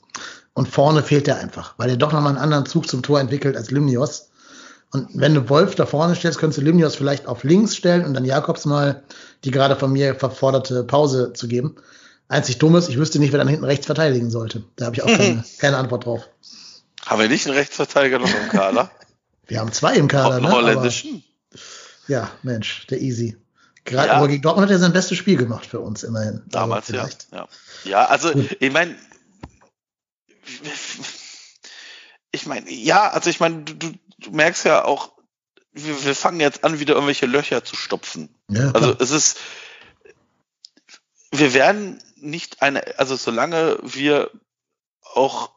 Und 0.54 0.68
vorne 0.68 1.02
fehlt 1.02 1.28
er 1.28 1.38
einfach, 1.38 1.74
weil 1.78 1.90
er 1.90 1.98
doch 1.98 2.12
nochmal 2.12 2.34
einen 2.34 2.42
anderen 2.42 2.66
Zug 2.66 2.88
zum 2.88 3.02
Tor 3.02 3.20
entwickelt 3.20 3.58
als 3.58 3.72
Limnios. 3.72 4.30
Und 4.92 5.10
wenn 5.16 5.34
du 5.34 5.50
Wolf 5.50 5.74
da 5.74 5.88
vorne 5.88 6.16
stellst, 6.16 6.38
könntest 6.38 6.60
du 6.60 6.64
Limnios 6.64 6.96
vielleicht 6.96 7.26
auf 7.26 7.44
links 7.44 7.76
stellen 7.76 8.06
und 8.06 8.14
dann 8.14 8.26
Jakobs 8.26 8.66
mal 8.66 9.04
die 9.44 9.50
gerade 9.50 9.76
von 9.76 9.92
mir 9.92 10.14
verforderte 10.14 10.84
Pause 10.84 11.34
zu 11.34 11.48
geben. 11.48 11.76
Einzig 12.34 12.58
dumm 12.58 12.76
ist, 12.76 12.90
ich 12.90 12.98
wüsste 12.98 13.20
nicht, 13.20 13.32
wer 13.32 13.40
dann 13.40 13.48
hinten 13.48 13.66
rechts 13.66 13.86
verteidigen 13.86 14.30
sollte. 14.30 14.64
Da 14.76 14.86
habe 14.86 14.96
ich 14.96 15.04
auch 15.04 15.08
keine, 15.08 15.44
keine, 15.60 15.78
Antwort 15.78 16.06
drauf. 16.06 16.28
Haben 17.06 17.22
wir 17.22 17.30
nicht 17.30 17.46
einen 17.46 17.56
Rechtsverteidiger 17.56 18.20
noch 18.20 18.34
im 18.34 18.50
Kader? 18.50 18.92
wir 19.48 19.60
haben 19.60 19.72
zwei 19.72 19.96
im 19.96 20.08
Kader. 20.08 20.36
Einen 20.36 20.46
ne? 20.46 20.52
holländischen? 20.52 21.24
Aber, 21.52 21.62
ja, 22.08 22.32
Mensch, 22.44 22.88
der 22.88 23.02
Easy. 23.02 23.38
Gerade 23.86 24.10
ja. 24.10 24.14
aber 24.16 24.28
gegen 24.28 24.42
Dortmund 24.42 24.68
hat 24.68 24.72
er 24.72 24.80
sein 24.80 24.94
bestes 24.94 25.18
Spiel 25.18 25.38
gemacht 25.38 25.66
für 25.66 25.80
uns 25.80 26.04
immerhin. 26.04 26.42
Damals 26.48 26.88
ja. 26.90 27.08
ja. 27.32 27.48
Ja, 27.84 28.06
also 28.06 28.32
Gut. 28.32 28.58
ich 28.60 28.72
meine, 28.72 28.96
ich 32.32 32.46
meine, 32.46 32.70
ja, 32.72 33.10
also 33.10 33.30
ich 33.30 33.40
meine, 33.40 33.64
du, 33.64 33.94
du 34.20 34.32
merkst 34.32 34.66
ja 34.66 34.86
auch, 34.86 35.12
wir, 35.74 36.06
wir 36.06 36.16
fangen 36.16 36.40
jetzt 36.40 36.64
an, 36.64 36.80
wieder 36.80 36.94
irgendwelche 36.94 37.26
Löcher 37.26 37.64
zu 37.64 37.76
stopfen. 37.76 38.30
Ja, 38.50 38.72
also 38.72 38.96
es 39.00 39.12
ist, 39.12 39.38
wir 41.32 41.54
werden 41.54 42.02
nicht 42.24 42.62
eine, 42.62 42.98
also 42.98 43.16
solange 43.16 43.78
wir 43.84 44.32
auch 45.02 45.52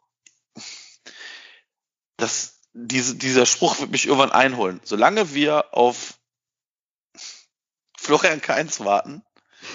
das, 2.16 2.60
diese, 2.72 3.16
dieser 3.16 3.46
Spruch 3.46 3.80
wird 3.80 3.90
mich 3.90 4.06
irgendwann 4.06 4.32
einholen. 4.32 4.80
Solange 4.84 5.34
wir 5.34 5.74
auf 5.74 6.14
Florian 7.96 8.40
Kainz 8.40 8.80
warten, 8.80 9.22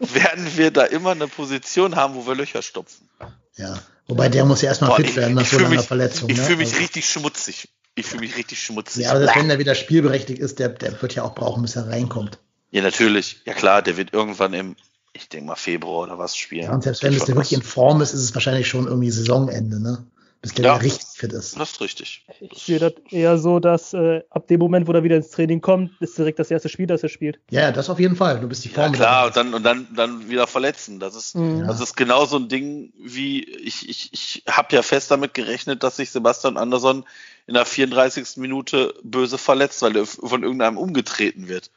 werden 0.00 0.56
wir 0.56 0.70
da 0.70 0.84
immer 0.84 1.12
eine 1.12 1.28
Position 1.28 1.96
haben, 1.96 2.14
wo 2.14 2.26
wir 2.26 2.34
Löcher 2.34 2.62
stopfen. 2.62 3.08
Ja, 3.56 3.80
wobei 4.06 4.28
der 4.28 4.44
muss 4.44 4.62
ja 4.62 4.68
erstmal 4.68 4.90
Boah, 4.90 4.96
fit 4.96 5.10
ich, 5.10 5.16
werden 5.16 5.34
nach 5.34 5.46
so 5.46 5.58
einer 5.58 5.82
Verletzung. 5.82 6.28
Ich 6.28 6.38
ne? 6.38 6.44
fühle 6.44 6.58
mich 6.58 6.68
also. 6.68 6.80
richtig 6.80 7.08
schmutzig. 7.08 7.68
Ich 7.94 8.06
fühle 8.06 8.20
mich 8.20 8.36
richtig 8.36 8.62
schmutzig. 8.62 9.04
Ja, 9.04 9.12
aber 9.12 9.26
wenn 9.34 9.48
er 9.48 9.58
wieder 9.58 9.74
spielberechtigt 9.74 10.38
ist, 10.38 10.58
der, 10.58 10.70
der 10.70 11.00
wird 11.00 11.14
ja 11.14 11.22
auch 11.22 11.34
brauchen, 11.34 11.62
bis 11.62 11.76
er 11.76 11.88
reinkommt. 11.88 12.38
Ja, 12.70 12.82
natürlich. 12.82 13.40
Ja 13.46 13.54
klar, 13.54 13.80
der 13.80 13.96
wird 13.96 14.12
irgendwann 14.12 14.52
im, 14.52 14.76
ich 15.16 15.28
denke 15.28 15.46
mal, 15.46 15.56
Februar 15.56 16.04
oder 16.04 16.18
was 16.18 16.36
spielen. 16.36 16.64
Ja, 16.64 16.74
und 16.74 16.82
selbst 16.82 17.02
wenn 17.02 17.14
es 17.14 17.26
wirklich 17.26 17.52
in 17.52 17.62
Form 17.62 18.00
ist, 18.00 18.12
ist 18.12 18.22
es 18.22 18.34
wahrscheinlich 18.34 18.68
schon 18.68 18.86
irgendwie 18.86 19.10
Saisonende, 19.10 19.80
ne? 19.80 20.06
bis 20.42 20.54
der 20.54 20.64
ja, 20.66 20.76
richtig 20.76 21.06
fit 21.14 21.32
ist. 21.32 21.58
Das 21.58 21.72
ist 21.72 21.80
richtig. 21.80 22.24
Ich 22.40 22.62
sehe 22.62 22.78
das 22.78 22.92
eher 23.10 23.38
so, 23.38 23.58
dass 23.58 23.92
äh, 23.94 24.22
ab 24.30 24.46
dem 24.46 24.60
Moment, 24.60 24.86
wo 24.86 24.92
er 24.92 25.02
wieder 25.02 25.16
ins 25.16 25.30
Training 25.30 25.60
kommt, 25.60 25.90
ist 26.00 26.16
direkt 26.16 26.38
das 26.38 26.50
erste 26.50 26.68
Spiel, 26.68 26.86
das 26.86 27.02
er 27.02 27.08
spielt. 27.08 27.40
Ja, 27.50 27.72
das 27.72 27.90
auf 27.90 27.98
jeden 27.98 28.16
Fall. 28.16 28.40
Du 28.40 28.46
bist 28.46 28.64
die 28.64 28.68
Form. 28.68 28.92
Ja, 28.92 28.96
klar, 28.96 29.26
und 29.26 29.36
dann, 29.36 29.54
und 29.54 29.62
dann, 29.64 29.88
dann 29.96 30.28
wieder 30.28 30.46
verletzen. 30.46 31.00
Das 31.00 31.16
ist, 31.16 31.34
mhm. 31.34 31.66
das 31.66 31.80
ist 31.80 31.96
genau 31.96 32.26
so 32.26 32.36
ein 32.36 32.48
Ding, 32.48 32.92
wie 32.96 33.42
ich, 33.42 33.88
ich, 33.88 34.12
ich 34.12 34.42
habe 34.48 34.74
ja 34.74 34.82
fest 34.82 35.10
damit 35.10 35.34
gerechnet, 35.34 35.82
dass 35.82 35.96
sich 35.96 36.10
Sebastian 36.10 36.56
Andersson 36.56 37.04
in 37.46 37.54
der 37.54 37.64
34. 37.64 38.36
Minute 38.36 38.94
böse 39.02 39.38
verletzt, 39.38 39.82
weil 39.82 39.96
er 39.96 40.06
von 40.06 40.42
irgendeinem 40.42 40.78
umgetreten 40.78 41.48
wird. 41.48 41.70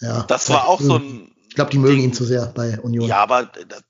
Ja, 0.00 0.24
das 0.24 0.50
war 0.50 0.68
auch 0.68 0.80
so 0.80 0.96
ein. 0.96 1.32
Ich 1.50 1.56
glaube, 1.56 1.72
die 1.72 1.78
mögen 1.78 2.00
ihn 2.00 2.14
zu 2.14 2.24
sehr 2.24 2.46
bei 2.46 2.78
Union. 2.78 3.08
Ja, 3.08 3.18
aber 3.18 3.44
das, 3.44 3.82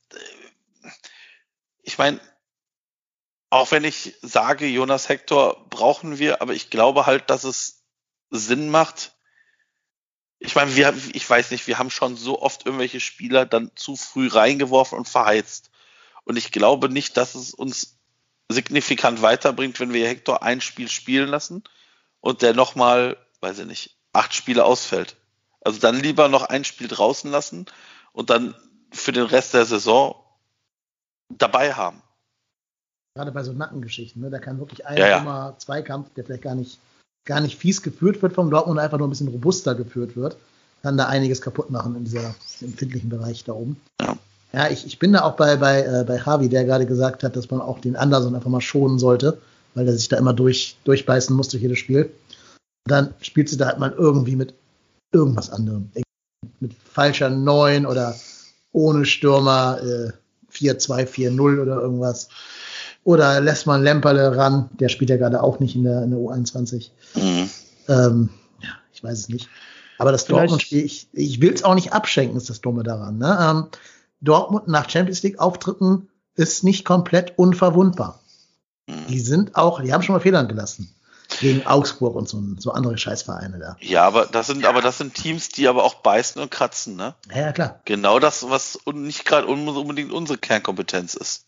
ich 1.82 1.98
meine, 1.98 2.18
auch 3.50 3.70
wenn 3.70 3.84
ich 3.84 4.14
sage, 4.22 4.66
Jonas 4.66 5.10
Hector 5.10 5.68
brauchen 5.68 6.18
wir, 6.18 6.40
aber 6.40 6.54
ich 6.54 6.70
glaube 6.70 7.04
halt, 7.04 7.28
dass 7.28 7.44
es 7.44 7.82
Sinn 8.30 8.70
macht. 8.70 9.12
Ich 10.38 10.54
meine, 10.54 10.74
wir, 10.74 10.94
ich 11.12 11.28
weiß 11.28 11.50
nicht, 11.50 11.66
wir 11.66 11.78
haben 11.78 11.90
schon 11.90 12.16
so 12.16 12.40
oft 12.40 12.64
irgendwelche 12.64 12.98
Spieler 12.98 13.44
dann 13.44 13.70
zu 13.74 13.94
früh 13.94 14.28
reingeworfen 14.28 14.96
und 14.96 15.06
verheizt. 15.06 15.70
Und 16.24 16.38
ich 16.38 16.52
glaube 16.52 16.88
nicht, 16.88 17.18
dass 17.18 17.34
es 17.34 17.52
uns 17.52 17.98
signifikant 18.48 19.20
weiterbringt, 19.20 19.78
wenn 19.80 19.92
wir 19.92 20.08
Hector 20.08 20.42
ein 20.42 20.62
Spiel 20.62 20.88
spielen 20.88 21.28
lassen 21.28 21.62
und 22.20 22.40
der 22.40 22.54
nochmal, 22.54 23.18
weiß 23.40 23.58
ich 23.58 23.66
nicht, 23.66 23.98
acht 24.14 24.34
Spiele 24.34 24.64
ausfällt. 24.64 25.16
Also 25.62 25.78
dann 25.78 26.00
lieber 26.00 26.28
noch 26.28 26.44
ein 26.44 26.64
Spiel 26.64 26.88
draußen 26.88 27.30
lassen 27.30 27.66
und 28.12 28.30
dann 28.30 28.54
für 28.92 29.12
den 29.12 29.24
Rest 29.24 29.54
der 29.54 29.66
Saison 29.66 30.14
dabei 31.28 31.72
haben. 31.72 32.02
Gerade 33.14 33.32
bei 33.32 33.42
so 33.42 33.52
Nackengeschichten, 33.52 34.22
ne? 34.22 34.30
da 34.30 34.38
kann 34.38 34.58
wirklich 34.58 34.86
ein 34.86 34.96
ja, 34.96 35.08
ja. 35.08 35.54
Zweikampf, 35.58 36.12
der 36.14 36.24
vielleicht 36.24 36.42
gar 36.42 36.54
nicht, 36.54 36.78
gar 37.24 37.40
nicht 37.40 37.58
fies 37.58 37.82
geführt 37.82 38.22
wird 38.22 38.34
vom 38.34 38.50
Dortmund, 38.50 38.78
einfach 38.78 38.98
nur 38.98 39.08
ein 39.08 39.10
bisschen 39.10 39.28
robuster 39.28 39.74
geführt 39.74 40.16
wird, 40.16 40.36
kann 40.82 40.96
da 40.96 41.06
einiges 41.06 41.42
kaputt 41.42 41.70
machen 41.70 41.96
in 41.96 42.04
dieser 42.04 42.34
empfindlichen 42.60 43.10
Bereich 43.10 43.44
da 43.44 43.52
oben. 43.52 43.80
Ja. 44.00 44.16
Ja, 44.52 44.68
ich, 44.68 44.84
ich 44.84 44.98
bin 44.98 45.12
da 45.12 45.22
auch 45.22 45.36
bei, 45.36 45.56
bei, 45.56 45.82
äh, 45.82 46.04
bei 46.04 46.16
Javi, 46.16 46.48
der 46.48 46.64
gerade 46.64 46.86
gesagt 46.86 47.22
hat, 47.22 47.36
dass 47.36 47.50
man 47.50 47.60
auch 47.60 47.78
den 47.78 47.96
Anderson 47.96 48.34
einfach 48.34 48.50
mal 48.50 48.60
schonen 48.60 48.98
sollte, 48.98 49.40
weil 49.74 49.84
der 49.84 49.94
sich 49.96 50.08
da 50.08 50.16
immer 50.16 50.32
durch, 50.32 50.76
durchbeißen 50.84 51.34
muss 51.36 51.48
durch 51.48 51.62
jedes 51.62 51.78
Spiel. 51.78 52.12
Dann 52.84 53.14
spielt 53.20 53.48
sie 53.48 53.56
da 53.56 53.66
halt 53.66 53.78
mal 53.78 53.92
irgendwie 53.92 54.34
mit 54.34 54.54
irgendwas 55.12 55.50
anderem. 55.50 55.90
Mit 56.60 56.74
falscher 56.74 57.30
9 57.30 57.86
oder 57.86 58.14
ohne 58.72 59.04
Stürmer 59.04 59.78
äh, 59.82 60.12
4-2-4-0 60.52 61.62
oder 61.62 61.80
irgendwas. 61.80 62.28
Oder 63.04 63.40
lässt 63.40 63.66
man 63.66 63.82
Lemperle 63.82 64.36
ran, 64.36 64.68
der 64.78 64.88
spielt 64.88 65.10
ja 65.10 65.16
gerade 65.16 65.42
auch 65.42 65.58
nicht 65.58 65.74
in 65.74 65.84
der, 65.84 66.02
in 66.02 66.10
der 66.10 66.20
U21. 66.20 66.90
Mhm. 67.14 67.50
Ähm, 67.88 68.28
ja, 68.60 68.68
ich 68.92 69.02
weiß 69.02 69.18
es 69.18 69.28
nicht. 69.28 69.48
Aber 69.98 70.12
das 70.12 70.26
Dortmund-Spiel, 70.26 70.84
ich, 70.84 71.08
ich 71.12 71.40
will 71.40 71.52
es 71.52 71.64
auch 71.64 71.74
nicht 71.74 71.92
abschenken, 71.92 72.36
ist 72.36 72.50
das 72.50 72.60
Dumme 72.60 72.82
daran. 72.82 73.18
Ne? 73.18 73.38
Ähm, 73.40 73.66
Dortmund 74.20 74.68
nach 74.68 74.88
Champions 74.88 75.22
League-Auftritten 75.22 76.08
ist 76.36 76.64
nicht 76.64 76.84
komplett 76.84 77.38
unverwundbar. 77.38 78.20
Mhm. 78.86 79.06
Die 79.08 79.20
sind 79.20 79.56
auch, 79.56 79.80
die 79.82 79.92
haben 79.92 80.02
schon 80.02 80.14
mal 80.14 80.20
Federn 80.20 80.48
gelassen. 80.48 80.94
Gegen 81.38 81.66
Augsburg 81.66 82.16
und 82.16 82.28
so, 82.28 82.42
so 82.58 82.72
andere 82.72 82.98
Scheißvereine 82.98 83.58
da. 83.58 83.76
Ja, 83.80 84.04
aber 84.06 84.26
das 84.26 84.48
sind, 84.48 84.62
ja. 84.62 84.68
aber 84.68 84.82
das 84.82 84.98
sind 84.98 85.14
Teams, 85.14 85.48
die 85.48 85.68
aber 85.68 85.84
auch 85.84 85.94
beißen 85.94 86.42
und 86.42 86.50
kratzen, 86.50 86.96
ne? 86.96 87.14
Ja, 87.30 87.40
ja 87.40 87.52
klar. 87.52 87.80
Genau 87.84 88.18
das, 88.18 88.48
was 88.50 88.80
nicht 88.92 89.24
gerade 89.24 89.46
unbedingt 89.46 90.12
unsere 90.12 90.38
Kernkompetenz 90.38 91.14
ist. 91.14 91.46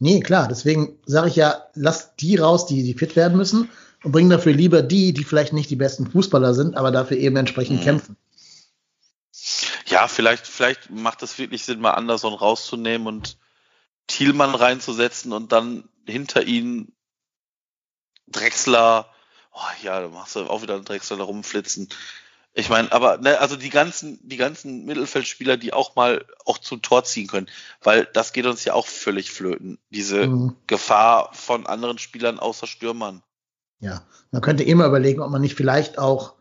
Nee, 0.00 0.20
klar, 0.20 0.48
deswegen 0.48 0.98
sage 1.06 1.28
ich 1.28 1.36
ja, 1.36 1.66
lass 1.74 2.14
die 2.16 2.36
raus, 2.36 2.66
die, 2.66 2.82
die 2.82 2.94
fit 2.94 3.16
werden 3.16 3.36
müssen 3.36 3.70
und 4.04 4.12
bring 4.12 4.30
dafür 4.30 4.52
lieber 4.52 4.82
die, 4.82 5.12
die 5.12 5.24
vielleicht 5.24 5.52
nicht 5.52 5.70
die 5.70 5.76
besten 5.76 6.10
Fußballer 6.10 6.54
sind, 6.54 6.76
aber 6.76 6.90
dafür 6.90 7.16
eben 7.16 7.36
entsprechend 7.36 7.80
mhm. 7.80 7.84
kämpfen. 7.84 8.16
Ja, 9.86 10.06
vielleicht, 10.06 10.46
vielleicht 10.46 10.90
macht 10.90 11.22
es 11.22 11.38
wirklich 11.38 11.64
Sinn, 11.64 11.80
mal 11.80 11.92
Anderson 11.92 12.34
rauszunehmen 12.34 13.06
und 13.06 13.38
Thielmann 14.06 14.54
reinzusetzen 14.54 15.32
und 15.32 15.52
dann 15.52 15.88
hinter 16.06 16.42
ihn 16.44 16.92
Drexler, 18.32 19.06
oh 19.52 19.84
ja, 19.84 20.00
da 20.00 20.08
machst 20.08 20.36
du 20.36 20.40
auch 20.40 20.62
wieder 20.62 20.74
einen 20.74 20.84
Drexler 20.84 21.16
da 21.16 21.24
rumflitzen. 21.24 21.88
Ich 22.54 22.70
meine, 22.70 22.90
aber 22.90 23.18
ne, 23.18 23.38
also 23.38 23.54
die 23.56 23.70
ganzen, 23.70 24.18
die 24.26 24.36
ganzen 24.36 24.84
Mittelfeldspieler, 24.84 25.56
die 25.56 25.72
auch 25.72 25.94
mal 25.94 26.24
auch 26.44 26.58
zum 26.58 26.82
Tor 26.82 27.04
ziehen 27.04 27.28
können, 27.28 27.46
weil 27.82 28.08
das 28.12 28.32
geht 28.32 28.46
uns 28.46 28.64
ja 28.64 28.74
auch 28.74 28.86
völlig 28.86 29.30
flöten. 29.30 29.78
Diese 29.90 30.26
mhm. 30.26 30.56
Gefahr 30.66 31.30
von 31.34 31.66
anderen 31.66 31.98
Spielern 31.98 32.38
außer 32.38 32.66
Stürmern. 32.66 33.22
Ja, 33.80 34.02
man 34.32 34.42
könnte 34.42 34.64
immer 34.64 34.86
überlegen, 34.86 35.20
ob 35.20 35.30
man 35.30 35.40
nicht 35.40 35.54
vielleicht 35.54 35.98
auch, 35.98 36.34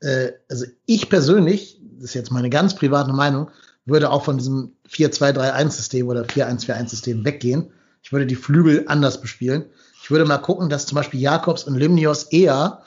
äh, 0.00 0.32
also 0.50 0.66
ich 0.84 1.08
persönlich, 1.08 1.80
das 1.94 2.10
ist 2.10 2.14
jetzt 2.14 2.30
meine 2.30 2.50
ganz 2.50 2.74
private 2.74 3.12
Meinung, 3.12 3.50
würde 3.86 4.10
auch 4.10 4.24
von 4.24 4.38
diesem 4.38 4.76
4-2-3-1-System 4.90 6.08
oder 6.08 6.24
4-1-4-1-System 6.24 7.24
weggehen. 7.24 7.72
Ich 8.02 8.12
würde 8.12 8.26
die 8.26 8.36
Flügel 8.36 8.84
anders 8.88 9.20
bespielen. 9.20 9.64
Ich 10.04 10.10
würde 10.10 10.26
mal 10.26 10.36
gucken, 10.36 10.68
dass 10.68 10.84
zum 10.84 10.96
Beispiel 10.96 11.18
Jakobs 11.18 11.64
und 11.64 11.76
Limnios 11.76 12.24
eher 12.24 12.82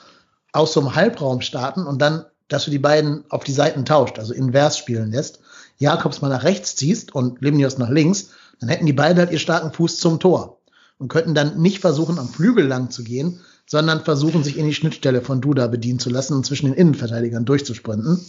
aus 0.52 0.72
so 0.72 0.78
einem 0.78 0.94
Halbraum 0.94 1.40
starten 1.40 1.84
und 1.84 2.00
dann 2.00 2.24
dass 2.48 2.64
du 2.64 2.70
die 2.70 2.78
beiden 2.78 3.24
auf 3.28 3.44
die 3.44 3.52
Seiten 3.52 3.84
tauscht, 3.84 4.18
also 4.18 4.32
invers 4.32 4.78
spielen 4.78 5.12
lässt. 5.12 5.40
Jakobs 5.78 6.22
mal 6.22 6.30
nach 6.30 6.44
rechts 6.44 6.76
ziehst 6.76 7.14
und 7.14 7.40
Limnios 7.40 7.76
nach 7.76 7.90
links, 7.90 8.30
dann 8.60 8.68
hätten 8.68 8.86
die 8.86 8.92
beide 8.92 9.20
halt 9.20 9.30
ihr 9.30 9.38
starken 9.38 9.72
Fuß 9.72 9.98
zum 9.98 10.18
Tor 10.18 10.58
und 10.98 11.08
könnten 11.08 11.34
dann 11.34 11.60
nicht 11.60 11.80
versuchen, 11.80 12.18
am 12.18 12.28
Flügel 12.28 12.66
lang 12.66 12.90
zu 12.90 13.04
gehen, 13.04 13.40
sondern 13.66 14.02
versuchen, 14.02 14.42
sich 14.42 14.56
in 14.56 14.66
die 14.66 14.74
Schnittstelle 14.74 15.20
von 15.20 15.40
Duda 15.40 15.66
bedienen 15.66 15.98
zu 15.98 16.08
lassen 16.08 16.34
und 16.34 16.46
zwischen 16.46 16.66
den 16.66 16.74
Innenverteidigern 16.74 17.44
durchzusprinten. 17.44 18.24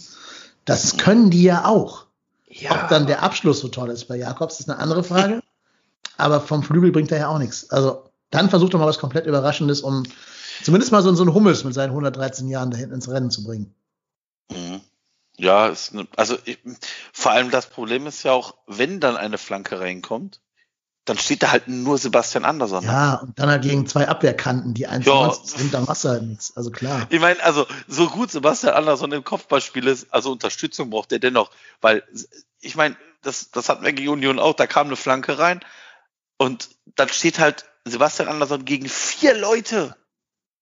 Das 0.66 0.98
können 0.98 1.30
die 1.30 1.44
ja 1.44 1.64
auch. 1.64 2.06
Ja. 2.46 2.72
Ob 2.72 2.88
dann 2.88 3.06
der 3.06 3.22
Abschluss 3.22 3.60
so 3.60 3.68
toll 3.68 3.88
ist 3.88 4.06
bei 4.06 4.16
Jakobs, 4.16 4.60
ist 4.60 4.68
eine 4.68 4.78
andere 4.78 5.02
Frage. 5.02 5.40
Aber 6.18 6.40
vom 6.40 6.62
Flügel 6.62 6.92
bringt 6.92 7.10
er 7.10 7.18
ja 7.18 7.28
auch 7.28 7.38
nichts. 7.38 7.70
Also 7.70 8.09
dann 8.30 8.50
versucht 8.50 8.74
er 8.74 8.78
mal 8.78 8.86
was 8.86 8.98
komplett 8.98 9.26
Überraschendes, 9.26 9.80
um 9.80 10.04
zumindest 10.62 10.92
mal 10.92 11.02
so, 11.02 11.14
so 11.14 11.22
einen 11.22 11.34
Hummels 11.34 11.64
mit 11.64 11.74
seinen 11.74 11.90
113 11.90 12.48
Jahren 12.48 12.70
da 12.70 12.76
hinten 12.76 12.94
ins 12.94 13.08
Rennen 13.08 13.30
zu 13.30 13.44
bringen. 13.44 13.74
Mhm. 14.50 14.80
Ja, 15.36 15.68
ist 15.68 15.94
ne, 15.94 16.06
also 16.16 16.36
ich, 16.44 16.58
vor 17.12 17.32
allem 17.32 17.50
das 17.50 17.66
Problem 17.66 18.06
ist 18.06 18.22
ja 18.22 18.32
auch, 18.32 18.56
wenn 18.66 19.00
dann 19.00 19.16
eine 19.16 19.38
Flanke 19.38 19.80
reinkommt, 19.80 20.40
dann 21.06 21.16
steht 21.16 21.42
da 21.42 21.50
halt 21.50 21.66
nur 21.66 21.96
Sebastian 21.96 22.44
Andersson. 22.44 22.84
Ja, 22.84 23.14
und 23.14 23.38
dann 23.38 23.48
halt 23.48 23.62
gegen 23.62 23.86
zwei 23.86 24.06
Abwehrkanten, 24.06 24.74
die 24.74 24.86
1,90 24.86 25.58
sind, 25.58 25.74
dann 25.74 25.84
machst 25.84 26.04
du 26.04 26.08
halt 26.10 26.22
nichts. 26.24 26.56
Also 26.56 26.70
klar. 26.70 27.06
Ich 27.08 27.20
meine, 27.20 27.42
also 27.42 27.66
so 27.88 28.08
gut 28.08 28.30
Sebastian 28.30 28.74
Andersson 28.74 29.10
im 29.12 29.24
Kopfballspiel 29.24 29.86
ist, 29.86 30.12
also 30.12 30.30
Unterstützung 30.30 30.90
braucht 30.90 31.10
er 31.12 31.18
dennoch, 31.18 31.50
weil 31.80 32.02
ich 32.60 32.76
meine, 32.76 32.96
das, 33.22 33.50
das 33.50 33.68
hatten 33.68 33.84
wir 33.84 33.92
gegen 33.92 34.10
Union 34.10 34.38
auch, 34.38 34.54
da 34.54 34.66
kam 34.66 34.88
eine 34.88 34.96
Flanke 34.96 35.38
rein 35.38 35.60
und 36.36 36.68
dann 36.96 37.08
steht 37.08 37.38
halt 37.38 37.64
Sebastian 37.90 38.28
Andersson 38.28 38.64
gegen 38.64 38.88
vier 38.88 39.36
Leute. 39.36 39.96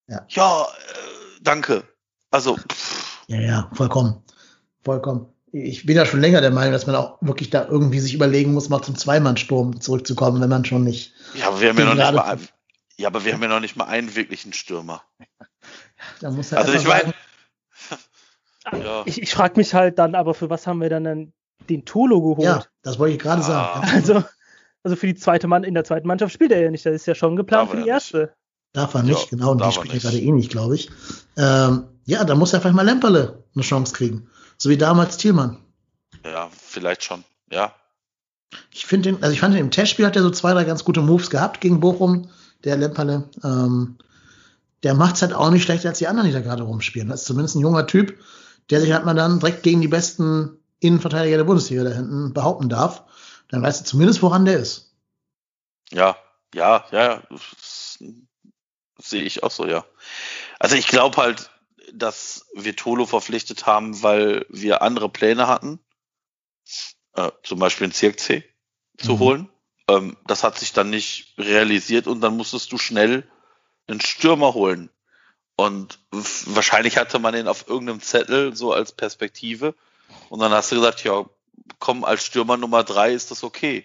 Ja, 0.08 0.24
ja 0.28 0.62
äh, 0.64 1.40
danke. 1.42 1.84
Also. 2.30 2.56
Pff. 2.56 3.24
Ja, 3.28 3.40
ja, 3.40 3.70
vollkommen. 3.74 4.22
Vollkommen 4.84 5.32
ich 5.52 5.86
bin 5.86 5.96
ja 5.96 6.04
schon 6.04 6.20
länger 6.20 6.40
der 6.40 6.50
Meinung, 6.50 6.72
dass 6.72 6.86
man 6.86 6.96
auch 6.96 7.18
wirklich 7.20 7.50
da 7.50 7.66
irgendwie 7.66 8.00
sich 8.00 8.14
überlegen 8.14 8.52
muss, 8.52 8.68
mal 8.68 8.82
zum 8.82 8.96
Zweimannsturm 8.96 9.80
zurückzukommen, 9.80 10.40
wenn 10.40 10.48
man 10.48 10.64
schon 10.64 10.84
nicht. 10.84 11.14
Ja, 11.34 11.48
aber 11.48 11.60
wir 11.60 11.70
haben 11.70 11.78
ja 11.78 11.84
noch 11.84 11.94
nicht 11.94 12.12
mal, 12.12 12.38
ja, 12.96 13.08
aber 13.08 13.24
wir 13.24 13.32
haben 13.32 13.42
ja 13.42 13.48
noch 13.48 13.60
nicht 13.60 13.76
mal 13.76 13.86
einen 13.86 14.14
wirklichen 14.14 14.52
Stürmer. 14.52 15.02
Da 16.20 16.30
muss 16.30 16.52
er 16.52 16.58
also 16.58 16.74
ich 16.74 16.86
meine, 16.86 17.12
ja. 18.72 19.02
ich, 19.04 19.20
ich 19.20 19.34
frage 19.34 19.54
mich 19.56 19.74
halt 19.74 19.98
dann, 19.98 20.14
aber 20.14 20.32
für 20.32 20.48
was 20.48 20.64
haben 20.68 20.80
wir 20.80 20.88
dann 20.88 21.02
denn 21.02 21.32
den 21.68 21.84
Tolo 21.84 22.20
geholt? 22.20 22.44
Ja, 22.44 22.64
das 22.82 23.00
wollte 23.00 23.16
ich 23.16 23.20
gerade 23.20 23.42
ah. 23.42 23.44
sagen. 23.44 23.88
Also, 23.92 24.24
also 24.82 24.96
für 24.96 25.06
die 25.06 25.14
zweite 25.14 25.48
Mann 25.48 25.64
in 25.64 25.74
der 25.74 25.84
zweiten 25.84 26.06
Mannschaft 26.06 26.32
spielt 26.32 26.52
er 26.52 26.60
ja 26.60 26.70
nicht. 26.70 26.86
Das 26.86 26.94
ist 26.94 27.06
ja 27.06 27.14
schon 27.14 27.36
geplant 27.36 27.70
für 27.70 27.82
die 27.82 27.88
erste. 27.88 28.18
Nicht. 28.18 28.32
Darf 28.72 28.94
er 28.94 29.02
nicht, 29.02 29.18
ja, 29.18 29.26
genau. 29.30 29.52
Und 29.52 29.64
die 29.64 29.72
spielt 29.72 29.92
ja 29.92 29.98
gerade 29.98 30.18
eh 30.18 30.30
nicht, 30.30 30.50
glaube 30.50 30.74
ich. 30.74 30.90
Ähm, 31.36 31.84
ja, 32.04 32.24
da 32.24 32.34
muss 32.34 32.52
er 32.52 32.60
vielleicht 32.60 32.76
mal 32.76 32.84
Lemperle 32.84 33.44
eine 33.54 33.64
Chance 33.64 33.94
kriegen. 33.94 34.28
So 34.56 34.70
wie 34.70 34.76
damals 34.76 35.16
Thielmann. 35.16 35.58
Ja, 36.24 36.48
vielleicht 36.52 37.04
schon, 37.04 37.24
ja. 37.50 37.72
Ich 38.72 38.86
finde 38.86 39.12
den, 39.12 39.22
also 39.22 39.32
ich 39.32 39.40
fand 39.40 39.54
den 39.54 39.60
im 39.60 39.70
Testspiel 39.70 40.06
hat 40.06 40.16
er 40.16 40.22
so 40.22 40.30
zwei, 40.30 40.52
drei 40.52 40.64
ganz 40.64 40.84
gute 40.84 41.00
Moves 41.00 41.30
gehabt 41.30 41.60
gegen 41.60 41.80
Bochum, 41.80 42.30
der 42.64 42.76
Lemperle. 42.76 43.28
Ähm, 43.44 43.98
der 44.82 44.94
macht's 44.94 45.22
halt 45.22 45.32
auch 45.32 45.50
nicht 45.50 45.64
schlechter 45.64 45.88
als 45.88 45.98
die 45.98 46.06
anderen, 46.06 46.28
die 46.28 46.34
da 46.34 46.40
gerade 46.40 46.62
rumspielen. 46.62 47.08
Das 47.08 47.20
ist 47.20 47.26
zumindest 47.26 47.56
ein 47.56 47.60
junger 47.60 47.86
Typ, 47.86 48.18
der 48.70 48.80
sich 48.80 48.92
halt 48.92 49.04
mal 49.04 49.14
dann 49.14 49.40
direkt 49.40 49.62
gegen 49.62 49.80
die 49.80 49.88
besten 49.88 50.58
Innenverteidiger 50.80 51.36
der 51.36 51.44
Bundesliga 51.44 51.84
da 51.84 51.90
hinten 51.90 52.32
behaupten 52.32 52.68
darf. 52.68 53.04
Dann 53.48 53.62
weißt 53.62 53.80
du 53.80 53.84
zumindest, 53.84 54.22
woran 54.22 54.44
der 54.44 54.58
ist. 54.58 54.94
Ja, 55.90 56.16
ja, 56.54 56.84
ja, 56.90 57.22
sehe 58.98 59.22
ich 59.22 59.42
auch 59.42 59.50
so, 59.50 59.66
ja. 59.66 59.84
Also 60.58 60.76
ich 60.76 60.86
glaube 60.86 61.16
halt, 61.16 61.50
dass 61.92 62.46
wir 62.54 62.76
Tolo 62.76 63.06
verpflichtet 63.06 63.66
haben, 63.66 64.02
weil 64.02 64.44
wir 64.48 64.82
andere 64.82 65.08
Pläne 65.08 65.46
hatten, 65.46 65.80
äh, 67.14 67.30
zum 67.42 67.58
Beispiel 67.58 67.88
ein 67.88 67.92
CXC 67.92 68.44
zu 68.98 69.14
mhm. 69.14 69.18
holen. 69.18 69.48
Ähm, 69.88 70.16
das 70.26 70.44
hat 70.44 70.58
sich 70.58 70.72
dann 70.72 70.90
nicht 70.90 71.34
realisiert 71.38 72.06
und 72.06 72.20
dann 72.20 72.36
musstest 72.36 72.72
du 72.72 72.78
schnell 72.78 73.28
einen 73.86 74.00
Stürmer 74.00 74.54
holen. 74.54 74.90
Und 75.56 75.98
wahrscheinlich 76.10 76.98
hatte 76.98 77.18
man 77.18 77.32
den 77.32 77.48
auf 77.48 77.66
irgendeinem 77.68 78.00
Zettel 78.00 78.54
so 78.54 78.72
als 78.72 78.92
Perspektive. 78.92 79.74
Und 80.28 80.40
dann 80.40 80.52
hast 80.52 80.70
du 80.70 80.76
gesagt, 80.76 81.02
ja, 81.02 81.24
komm, 81.78 82.04
als 82.04 82.24
Stürmer 82.24 82.56
Nummer 82.56 82.84
drei 82.84 83.12
ist 83.12 83.30
das 83.30 83.44
okay. 83.44 83.84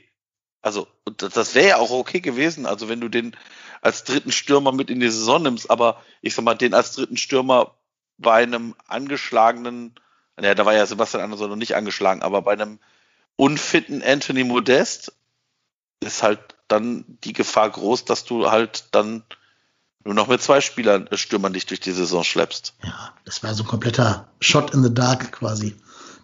Also, 0.61 0.87
das 1.17 1.55
wäre 1.55 1.69
ja 1.69 1.77
auch 1.77 1.91
okay 1.91 2.21
gewesen. 2.21 2.65
Also, 2.65 2.89
wenn 2.89 3.01
du 3.01 3.09
den 3.09 3.35
als 3.81 4.03
dritten 4.05 4.31
Stürmer 4.31 4.71
mit 4.71 4.89
in 4.89 4.99
die 4.99 5.09
Saison 5.09 5.43
nimmst, 5.43 5.69
aber 5.69 6.01
ich 6.21 6.35
sag 6.35 6.45
mal, 6.45 6.55
den 6.55 6.73
als 6.73 6.93
dritten 6.93 7.17
Stürmer 7.17 7.75
bei 8.17 8.43
einem 8.43 8.75
angeschlagenen, 8.87 9.93
naja, 10.37 10.55
da 10.55 10.65
war 10.65 10.73
ja 10.73 10.85
Sebastian 10.85 11.23
Andersson 11.23 11.49
noch 11.49 11.57
nicht 11.57 11.75
angeschlagen, 11.75 12.21
aber 12.21 12.41
bei 12.41 12.53
einem 12.53 12.79
unfitten 13.35 14.01
Anthony 14.01 14.45
Modest 14.45 15.13
ist 15.99 16.23
halt 16.23 16.39
dann 16.67 17.03
die 17.23 17.33
Gefahr 17.33 17.69
groß, 17.69 18.05
dass 18.05 18.23
du 18.23 18.49
halt 18.49 18.85
dann 18.91 19.23
nur 20.05 20.13
noch 20.13 20.27
mit 20.27 20.41
zwei 20.41 20.61
Spielern, 20.61 21.07
äh, 21.07 21.17
Stürmern 21.17 21.53
dich 21.53 21.65
durch 21.65 21.79
die 21.79 21.91
Saison 21.91 22.23
schleppst. 22.23 22.73
Ja, 22.83 23.13
das 23.25 23.43
war 23.43 23.53
so 23.53 23.63
ein 23.63 23.67
kompletter 23.67 24.27
Shot 24.39 24.73
in 24.73 24.83
the 24.83 24.93
dark 24.93 25.31
quasi. 25.31 25.75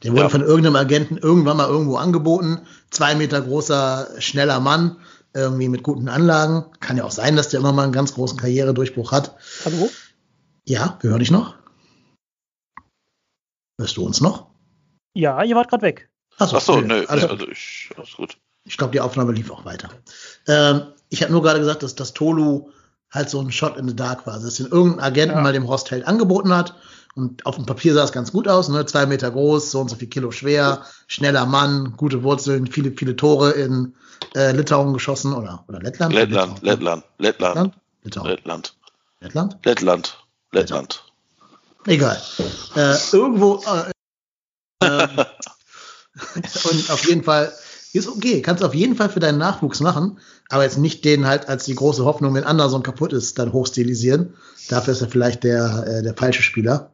Der 0.03 0.11
wurde 0.11 0.23
ja. 0.23 0.29
von 0.29 0.41
irgendeinem 0.41 0.75
Agenten 0.75 1.17
irgendwann 1.17 1.57
mal 1.57 1.67
irgendwo 1.67 1.97
angeboten. 1.97 2.61
Zwei 2.89 3.15
Meter 3.15 3.41
großer, 3.41 4.09
schneller 4.19 4.59
Mann, 4.59 4.97
irgendwie 5.33 5.69
mit 5.69 5.83
guten 5.83 6.07
Anlagen. 6.07 6.65
Kann 6.79 6.97
ja 6.97 7.03
auch 7.03 7.11
sein, 7.11 7.35
dass 7.35 7.49
der 7.49 7.59
immer 7.59 7.73
mal 7.73 7.83
einen 7.83 7.91
ganz 7.91 8.13
großen 8.13 8.37
Karrieredurchbruch 8.37 9.11
hat. 9.11 9.35
Hallo? 9.65 9.89
Ja, 10.67 10.97
wir 11.01 11.09
hören 11.09 11.19
dich 11.19 11.31
noch. 11.31 11.55
Hörst 13.79 13.97
du 13.97 14.05
uns 14.05 14.21
noch? 14.21 14.47
Ja, 15.13 15.43
ihr 15.43 15.55
wart 15.55 15.69
gerade 15.69 15.83
weg. 15.83 16.09
Achso, 16.37 16.57
Ach 16.57 16.61
so, 16.61 16.81
nö, 16.81 17.05
alles, 17.07 17.25
also 17.25 17.47
ich, 17.49 17.89
alles 17.97 18.13
gut. 18.13 18.37
Ich 18.65 18.77
glaube, 18.77 18.91
die 18.91 19.01
Aufnahme 19.01 19.33
lief 19.33 19.51
auch 19.51 19.65
weiter. 19.65 19.89
Ähm, 20.47 20.93
ich 21.09 21.21
habe 21.21 21.31
nur 21.31 21.41
gerade 21.41 21.59
gesagt, 21.59 21.83
dass 21.83 21.95
das 21.95 22.13
Tolu 22.13 22.71
halt 23.11 23.29
so 23.29 23.39
ein 23.39 23.51
Shot 23.51 23.77
in 23.77 23.87
the 23.87 23.95
Dark 23.95 24.25
war. 24.27 24.35
Also, 24.35 24.45
dass 24.45 24.59
ihn 24.59 24.67
irgendein 24.67 25.03
Agenten 25.03 25.35
ja. 25.37 25.41
mal 25.41 25.53
dem 25.53 25.67
Horst 25.67 25.91
Held 25.91 26.07
angeboten 26.07 26.55
hat. 26.55 26.75
Und 27.19 27.45
auf 27.45 27.57
dem 27.57 27.65
Papier 27.65 27.93
sah 27.93 28.05
es 28.05 28.13
ganz 28.13 28.31
gut 28.31 28.47
aus, 28.47 28.69
ne? 28.69 28.85
Zwei 28.85 29.05
Meter 29.05 29.29
groß, 29.29 29.71
so 29.71 29.81
und 29.81 29.89
so 29.89 29.97
viel 29.97 30.07
Kilo 30.07 30.31
schwer, 30.31 30.85
schneller 31.07 31.45
Mann, 31.45 31.95
gute 31.97 32.23
Wurzeln, 32.23 32.65
viele, 32.67 32.91
viele 32.91 33.17
Tore 33.17 33.51
in 33.51 33.93
äh, 34.35 34.53
Litauen 34.53 34.93
geschossen 34.93 35.33
oder, 35.33 35.65
oder 35.67 35.79
Lettland? 35.79 36.13
Lettland, 36.13 36.61
Lettland, 36.63 37.03
Lettland, 37.17 37.73
Lettland. 38.03 38.25
Lettland. 38.25 38.75
Lettland? 39.19 39.57
Lettland. 39.65 40.17
Lettland. 40.53 41.03
Egal. 41.85 42.21
Äh, 42.77 42.95
irgendwo. 43.11 43.61
Äh, 44.81 44.85
äh, 44.85 45.07
und 46.71 46.89
auf 46.89 47.05
jeden 47.05 47.23
Fall 47.23 47.51
ist 47.91 48.07
okay. 48.07 48.41
Kannst 48.41 48.63
auf 48.63 48.73
jeden 48.73 48.95
Fall 48.95 49.09
für 49.09 49.19
deinen 49.19 49.39
Nachwuchs 49.39 49.81
machen, 49.81 50.19
aber 50.47 50.63
jetzt 50.63 50.77
nicht 50.77 51.03
den 51.03 51.27
halt 51.27 51.49
als 51.49 51.65
die 51.65 51.75
große 51.75 52.05
Hoffnung, 52.05 52.33
wenn 52.33 52.45
Anderson 52.45 52.83
kaputt 52.83 53.11
ist, 53.11 53.39
dann 53.39 53.51
hochstilisieren. 53.51 54.35
Dafür 54.69 54.93
ist 54.93 55.01
er 55.01 55.09
vielleicht 55.09 55.43
der, 55.43 55.83
äh, 55.85 56.01
der 56.01 56.15
falsche 56.15 56.43
Spieler. 56.43 56.93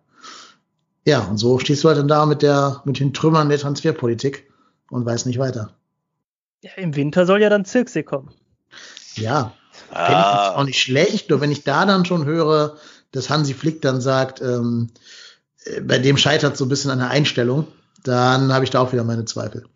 Ja, 1.05 1.21
und 1.21 1.37
so 1.37 1.59
stehst 1.59 1.83
du 1.83 1.87
halt 1.87 1.99
dann 1.99 2.07
da 2.07 2.25
mit 2.25 2.41
der, 2.41 2.81
mit 2.85 2.99
den 2.99 3.13
Trümmern 3.13 3.49
der 3.49 3.59
Transferpolitik 3.59 4.51
und 4.89 5.05
weiß 5.05 5.25
nicht 5.27 5.39
weiter. 5.39 5.75
Ja, 6.61 6.71
im 6.77 6.95
Winter 6.95 7.27
soll 7.27 7.41
ja 7.41 7.49
dann 7.49 7.63
Zirksee 7.63 8.03
kommen. 8.03 8.33
Ja, 9.15 9.53
ah. 9.91 10.05
finde 10.05 10.21
ich 10.21 10.57
auch 10.57 10.63
nicht 10.63 10.81
schlecht, 10.81 11.29
nur 11.29 11.41
wenn 11.41 11.51
ich 11.51 11.63
da 11.63 11.85
dann 11.85 12.05
schon 12.05 12.25
höre, 12.25 12.77
dass 13.11 13.29
Hansi 13.29 13.53
Flick 13.53 13.81
dann 13.81 14.01
sagt, 14.01 14.41
ähm, 14.41 14.89
äh, 15.65 15.81
bei 15.81 15.99
dem 15.99 16.17
scheitert 16.17 16.57
so 16.57 16.65
ein 16.65 16.69
bisschen 16.69 16.91
an 16.91 16.99
der 16.99 17.11
Einstellung, 17.11 17.67
dann 18.03 18.51
habe 18.51 18.65
ich 18.65 18.71
da 18.71 18.79
auch 18.79 18.91
wieder 18.91 19.03
meine 19.03 19.25
Zweifel. 19.25 19.67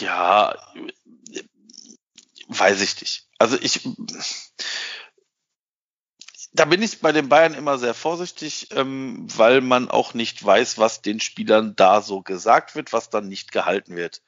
Ja, 0.00 0.54
weiß 2.48 2.80
ich 2.82 3.00
nicht. 3.00 3.26
Also 3.38 3.56
ich, 3.60 3.88
da 6.58 6.64
bin 6.64 6.82
ich 6.82 7.00
bei 7.00 7.12
den 7.12 7.28
Bayern 7.28 7.54
immer 7.54 7.78
sehr 7.78 7.94
vorsichtig, 7.94 8.68
ähm, 8.72 9.26
weil 9.36 9.60
man 9.60 9.90
auch 9.90 10.14
nicht 10.14 10.44
weiß, 10.44 10.78
was 10.78 11.02
den 11.02 11.20
Spielern 11.20 11.76
da 11.76 12.00
so 12.02 12.22
gesagt 12.22 12.74
wird, 12.74 12.92
was 12.92 13.10
dann 13.10 13.28
nicht 13.28 13.52
gehalten 13.52 13.96
wird. 13.96 14.22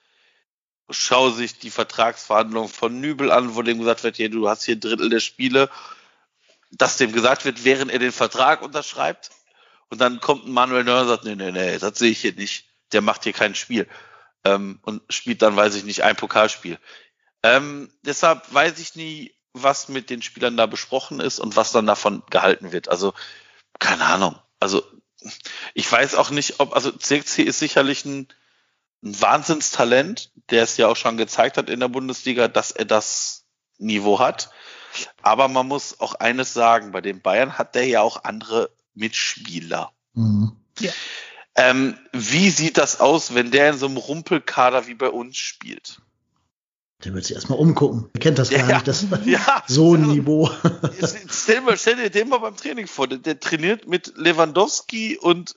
Schau 0.91 1.31
sich 1.31 1.59
die 1.59 1.71
Vertragsverhandlungen 1.71 2.69
von 2.69 3.01
Nübel 3.01 3.31
an, 3.31 3.55
wo 3.55 3.63
dem 3.63 3.79
gesagt 3.79 4.03
wird, 4.03 4.19
ja, 4.19 4.29
du 4.29 4.49
hast 4.49 4.65
hier 4.65 4.77
ein 4.77 4.81
Drittel 4.81 5.09
der 5.09 5.21
Spiele 5.21 5.71
dass 6.71 6.97
dem 6.97 7.13
gesagt 7.13 7.45
wird, 7.45 7.65
während 7.65 7.91
er 7.91 7.99
den 7.99 8.13
Vertrag 8.13 8.63
unterschreibt. 8.63 9.31
Und 9.89 10.01
dann 10.01 10.21
kommt 10.21 10.47
ein 10.47 10.53
Manuel 10.53 10.85
Neuer 10.85 11.03
und 11.03 11.09
sagt, 11.09 11.25
nee, 11.25 11.35
nee, 11.35 11.51
nee, 11.51 11.79
das 11.79 11.99
sehe 11.99 12.11
ich 12.11 12.21
hier 12.21 12.35
nicht. 12.35 12.67
Der 12.93 13.03
macht 13.03 13.25
hier 13.25 13.33
kein 13.33 13.55
Spiel. 13.55 13.89
Ähm, 14.45 14.79
und 14.83 15.03
spielt 15.13 15.43
dann, 15.43 15.57
weiß 15.57 15.75
ich 15.75 15.85
nicht, 15.85 16.03
ein 16.03 16.17
Pokalspiel. 16.17 16.79
Ähm, 17.43 17.93
deshalb 18.03 18.53
weiß 18.53 18.79
ich 18.79 18.95
nie, 18.95 19.35
was 19.53 19.89
mit 19.89 20.11
den 20.11 20.23
Spielern 20.23 20.57
da 20.57 20.67
besprochen 20.67 21.21
ist 21.21 21.39
und 21.39 21.57
was 21.57 21.73
dann 21.73 21.87
davon 21.87 22.23
gehalten 22.31 22.73
wird. 22.73 22.89
Also, 22.89 23.15
keine 23.79 24.05
Ahnung. 24.05 24.37
Also, 24.59 24.83
ich 25.75 25.91
weiß 25.91 26.15
auch 26.15 26.31
nicht, 26.31 26.61
ob, 26.61 26.75
also 26.75 26.91
CXC 26.93 27.43
ist 27.43 27.59
sicherlich 27.59 28.05
ein, 28.05 28.29
ein 29.03 29.21
Wahnsinnstalent, 29.21 30.31
der 30.51 30.63
es 30.63 30.77
ja 30.77 30.89
auch 30.89 30.97
schon 30.97 31.17
gezeigt 31.17 31.57
hat 31.57 31.71
in 31.71 31.81
der 31.81 31.89
Bundesliga, 31.89 32.49
dass 32.49 32.71
er 32.71 32.85
das 32.85 33.45
Niveau 33.79 34.19
hat. 34.19 34.51
Aber 35.23 35.49
man 35.49 35.67
muss 35.67 36.01
auch 36.01 36.15
eines 36.15 36.53
sagen, 36.53 36.93
bei 36.93 37.01
den 37.01 37.21
Bayern 37.21 37.59
hat 37.59 37.75
der 37.75 37.87
ja 37.87 38.01
auch 38.01 38.25
andere 38.25 38.71
Mitspieler. 38.95 39.93
Mhm. 40.15 40.57
Ja. 40.79 40.93
Ähm, 41.55 41.99
wie 42.13 42.51
sieht 42.51 42.79
das 42.79 43.01
aus, 43.01 43.35
wenn 43.35 43.51
der 43.51 43.71
in 43.71 43.79
so 43.79 43.87
einem 43.87 43.97
Rumpelkader 43.97 44.87
wie 44.87 44.95
bei 44.95 45.09
uns 45.09 45.37
spielt? 45.37 46.01
Der 47.05 47.15
wird 47.15 47.25
sich 47.25 47.35
erstmal 47.35 47.59
umgucken. 47.59 48.11
Er 48.13 48.21
kennt 48.21 48.39
das 48.39 48.51
gar 48.51 48.69
Ja, 48.69 48.75
nicht, 48.75 48.89
das 48.89 49.07
ja. 49.25 49.65
so 49.67 49.95
ein 49.95 50.09
Niveau. 50.09 50.51
Stell, 51.31 51.63
mal, 51.63 51.79
stell 51.79 51.97
dir 51.97 52.11
den 52.11 52.29
mal 52.29 52.39
beim 52.39 52.57
Training 52.57 52.87
vor. 52.87 53.09
Der, 53.09 53.19
der 53.19 53.41
trainiert 53.41 53.89
mit 53.89 54.13
Lewandowski 54.17 55.17
und 55.19 55.53
äh, 55.53 55.55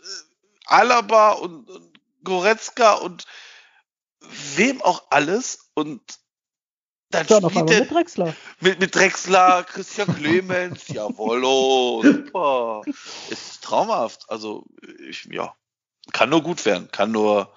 Alaba 0.66 1.32
und, 1.32 1.70
und 1.70 2.00
Goretzka 2.24 2.94
und 2.94 3.26
wem 4.56 4.82
auch 4.82 5.04
alles 5.10 5.70
und 5.74 6.02
dann 7.10 7.28
auf 7.44 7.52
spielt 7.52 7.70
er 7.70 7.80
mit 7.82 7.92
Drexler. 7.92 8.36
mit, 8.62 8.80
mit 8.80 8.96
Drexler, 8.96 9.64
Christian 9.64 10.16
Clemens, 10.16 10.88
jawollo, 10.88 12.02
super. 12.04 12.82
Ist 13.30 13.64
traumhaft. 13.64 14.26
Also, 14.30 14.66
ich, 15.08 15.26
ja, 15.26 15.54
kann 16.12 16.30
nur 16.30 16.42
gut 16.42 16.66
werden. 16.66 16.90
Kann 16.92 17.12
nur, 17.12 17.54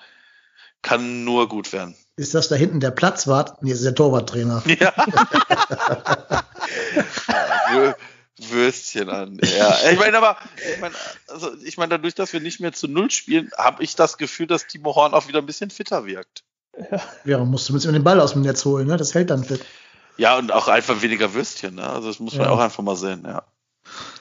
kann 0.82 1.24
nur 1.24 1.48
gut 1.48 1.72
werden. 1.72 1.96
Ist 2.16 2.34
das 2.34 2.48
da 2.48 2.54
hinten 2.56 2.80
der 2.80 2.90
Platzwart? 2.92 3.62
Nee, 3.62 3.70
das 3.70 3.80
ist 3.80 3.84
der 3.84 3.94
Torwarttrainer. 3.94 4.62
Ja. 4.80 4.92
Wür- 7.70 7.94
Würstchen 8.38 9.08
an. 9.08 9.38
Ja, 9.42 9.74
ich 9.90 9.98
meine 9.98 10.18
aber, 10.18 10.36
ich 10.74 10.80
meine, 10.80 10.94
also 11.28 11.50
ich 11.64 11.78
meine, 11.78 11.90
dadurch, 11.90 12.14
dass 12.14 12.32
wir 12.32 12.40
nicht 12.40 12.60
mehr 12.60 12.72
zu 12.72 12.86
Null 12.86 13.10
spielen, 13.10 13.50
habe 13.56 13.82
ich 13.82 13.96
das 13.96 14.18
Gefühl, 14.18 14.46
dass 14.46 14.66
Timo 14.66 14.94
Horn 14.94 15.14
auch 15.14 15.26
wieder 15.28 15.38
ein 15.38 15.46
bisschen 15.46 15.70
fitter 15.70 16.04
wirkt. 16.04 16.44
Ja, 17.24 17.38
man 17.38 17.48
muss 17.48 17.64
zumindest 17.64 17.94
den 17.94 18.04
Ball 18.04 18.20
aus 18.20 18.34
dem 18.34 18.42
Netz 18.42 18.64
holen, 18.66 18.86
ne? 18.86 18.98
Das 18.98 19.14
hält 19.14 19.30
dann 19.30 19.42
fit. 19.44 19.64
Ja, 20.18 20.36
und 20.36 20.52
auch 20.52 20.68
einfach 20.68 21.00
weniger 21.00 21.32
Würstchen, 21.32 21.76
ne? 21.76 21.88
Also 21.88 22.08
das 22.08 22.20
muss 22.20 22.34
man 22.34 22.46
Ja. 22.46 22.52
auch 22.52 22.58
einfach 22.58 22.82
mal 22.82 22.96
sehen, 22.96 23.22
ja. 23.26 23.42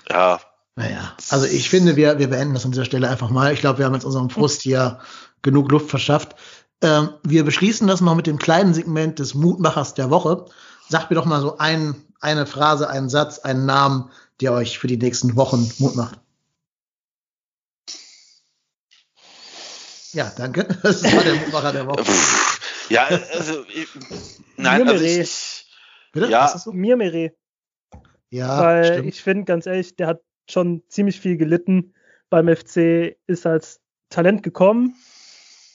Ja, 0.09 0.39
Naja, 0.77 1.15
also 1.29 1.45
ich 1.45 1.69
finde, 1.69 1.95
wir, 1.97 2.17
wir 2.19 2.29
beenden 2.29 2.53
das 2.53 2.63
an 2.65 2.71
dieser 2.71 2.85
Stelle 2.85 3.09
einfach 3.09 3.29
mal. 3.29 3.51
Ich 3.53 3.59
glaube, 3.59 3.79
wir 3.79 3.85
haben 3.85 3.93
jetzt 3.95 4.05
unserem 4.05 4.29
Frust 4.29 4.61
hier 4.61 4.99
genug 5.41 5.69
Luft 5.71 5.89
verschafft. 5.89 6.35
Ähm, 6.82 7.09
wir 7.23 7.43
beschließen 7.43 7.88
das 7.88 8.01
noch 8.01 8.15
mit 8.15 8.28
dem 8.28 8.38
kleinen 8.38 8.73
Segment 8.73 9.19
des 9.19 9.34
Mutmachers 9.34 9.93
der 9.93 10.09
Woche. 10.09 10.45
Sagt 10.89 11.09
mir 11.09 11.15
doch 11.15 11.26
mal 11.26 11.41
so 11.41 11.57
ein, 11.57 11.95
eine 12.19 12.45
Phrase, 12.45 12.89
einen 12.89 13.09
Satz, 13.09 13.39
einen 13.39 13.65
Namen, 13.65 14.11
der 14.41 14.53
euch 14.53 14.78
für 14.78 14.88
die 14.88 14.97
nächsten 14.97 15.36
Wochen 15.36 15.71
Mut 15.80 15.95
macht. 15.95 16.19
Ja, 20.11 20.32
danke. 20.38 20.67
Das 20.84 21.03
war 21.03 21.23
der 21.23 21.36
Mutmacher 21.36 21.73
der 21.73 21.88
Woche. 21.88 22.03
Ja, 22.89 23.05
also 23.05 23.65
ich, 23.73 23.88
nein, 24.57 24.88
also 24.88 25.03
ich, 25.03 25.65
Bitte? 26.15 26.30
Ja. 26.30 26.45
Ist 26.45 26.53
das 26.53 26.63
so? 26.63 26.71
Mirmere. 26.71 27.34
Ja, 28.30 28.63
weil 28.63 28.86
stimmt. 28.86 29.07
ich 29.09 29.21
finde, 29.21 29.43
ganz 29.43 29.65
ehrlich, 29.65 29.97
der 29.97 30.07
hat 30.07 30.21
schon 30.49 30.82
ziemlich 30.88 31.19
viel 31.19 31.36
gelitten 31.36 31.93
beim 32.30 32.47
FC, 32.47 33.17
ist 33.28 33.45
als 33.45 33.82
Talent 34.09 34.41
gekommen, 34.41 34.95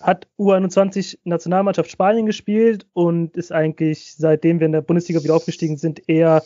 hat 0.01 0.27
U21 0.39 1.19
Nationalmannschaft 1.25 1.91
Spanien 1.91 2.27
gespielt 2.27 2.87
und 2.93 3.37
ist 3.37 3.53
eigentlich, 3.53 4.15
seitdem 4.17 4.59
wir 4.59 4.67
in 4.67 4.73
der 4.73 4.81
Bundesliga 4.81 5.23
wieder 5.23 5.35
aufgestiegen 5.35 5.77
sind, 5.77 6.09
eher 6.09 6.43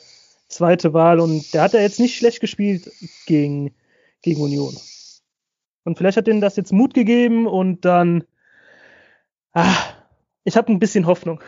zweite 0.48 0.92
Wahl 0.92 1.20
und 1.20 1.52
der 1.54 1.62
hat 1.62 1.72
ja 1.72 1.80
jetzt 1.80 2.00
nicht 2.00 2.16
schlecht 2.16 2.40
gespielt 2.40 2.90
gegen, 3.26 3.74
gegen 4.22 4.42
Union. 4.42 4.76
Und 5.84 5.98
vielleicht 5.98 6.16
hat 6.16 6.26
denen 6.26 6.40
das 6.40 6.56
jetzt 6.56 6.72
Mut 6.72 6.94
gegeben 6.94 7.46
und 7.46 7.84
dann, 7.84 8.24
ah, 9.52 9.74
ich 10.44 10.56
habe 10.56 10.72
ein 10.72 10.78
bisschen 10.78 11.06
Hoffnung, 11.06 11.40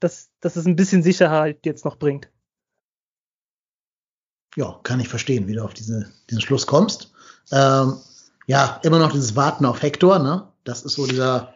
dass, 0.00 0.30
dass 0.40 0.56
es 0.56 0.66
ein 0.66 0.76
bisschen 0.76 1.02
Sicherheit 1.02 1.60
jetzt 1.64 1.84
noch 1.84 1.96
bringt. 1.96 2.30
Ja, 4.56 4.80
kann 4.82 5.00
ich 5.00 5.08
verstehen, 5.08 5.46
wie 5.46 5.54
du 5.54 5.62
auf 5.62 5.74
diese, 5.74 6.10
diesen 6.30 6.40
Schluss 6.40 6.66
kommst. 6.66 7.12
Ähm, 7.52 7.98
ja, 8.46 8.80
immer 8.82 8.98
noch 8.98 9.12
dieses 9.12 9.36
Warten 9.36 9.66
auf 9.66 9.82
Hector, 9.82 10.18
ne? 10.18 10.48
Das 10.66 10.82
ist 10.82 10.94
so 10.94 11.06
dieser, 11.06 11.54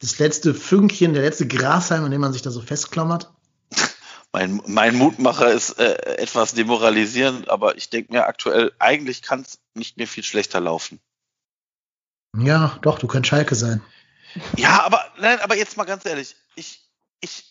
das 0.00 0.18
letzte 0.18 0.52
Fünkchen, 0.52 1.14
der 1.14 1.22
letzte 1.22 1.46
Grashalm, 1.46 2.04
an 2.04 2.10
dem 2.10 2.20
man 2.20 2.32
sich 2.32 2.42
da 2.42 2.50
so 2.50 2.60
festklammert. 2.60 3.32
mein, 4.32 4.60
mein 4.66 4.96
Mutmacher 4.96 5.52
ist 5.52 5.78
äh, 5.78 6.16
etwas 6.16 6.52
demoralisierend, 6.52 7.48
aber 7.48 7.76
ich 7.76 7.88
denke 7.88 8.12
mir 8.12 8.26
aktuell, 8.26 8.72
eigentlich 8.80 9.22
kann 9.22 9.42
es 9.42 9.60
nicht 9.74 9.96
mehr 9.96 10.08
viel 10.08 10.24
schlechter 10.24 10.60
laufen. 10.60 11.00
Ja, 12.36 12.78
doch, 12.82 12.98
du 12.98 13.06
könntest 13.06 13.30
Schalke 13.30 13.54
sein. 13.54 13.80
Ja, 14.56 14.82
aber 14.82 15.04
nein, 15.18 15.38
aber 15.40 15.56
jetzt 15.56 15.76
mal 15.76 15.84
ganz 15.84 16.04
ehrlich, 16.04 16.34
ich, 16.56 16.90
ich 17.20 17.44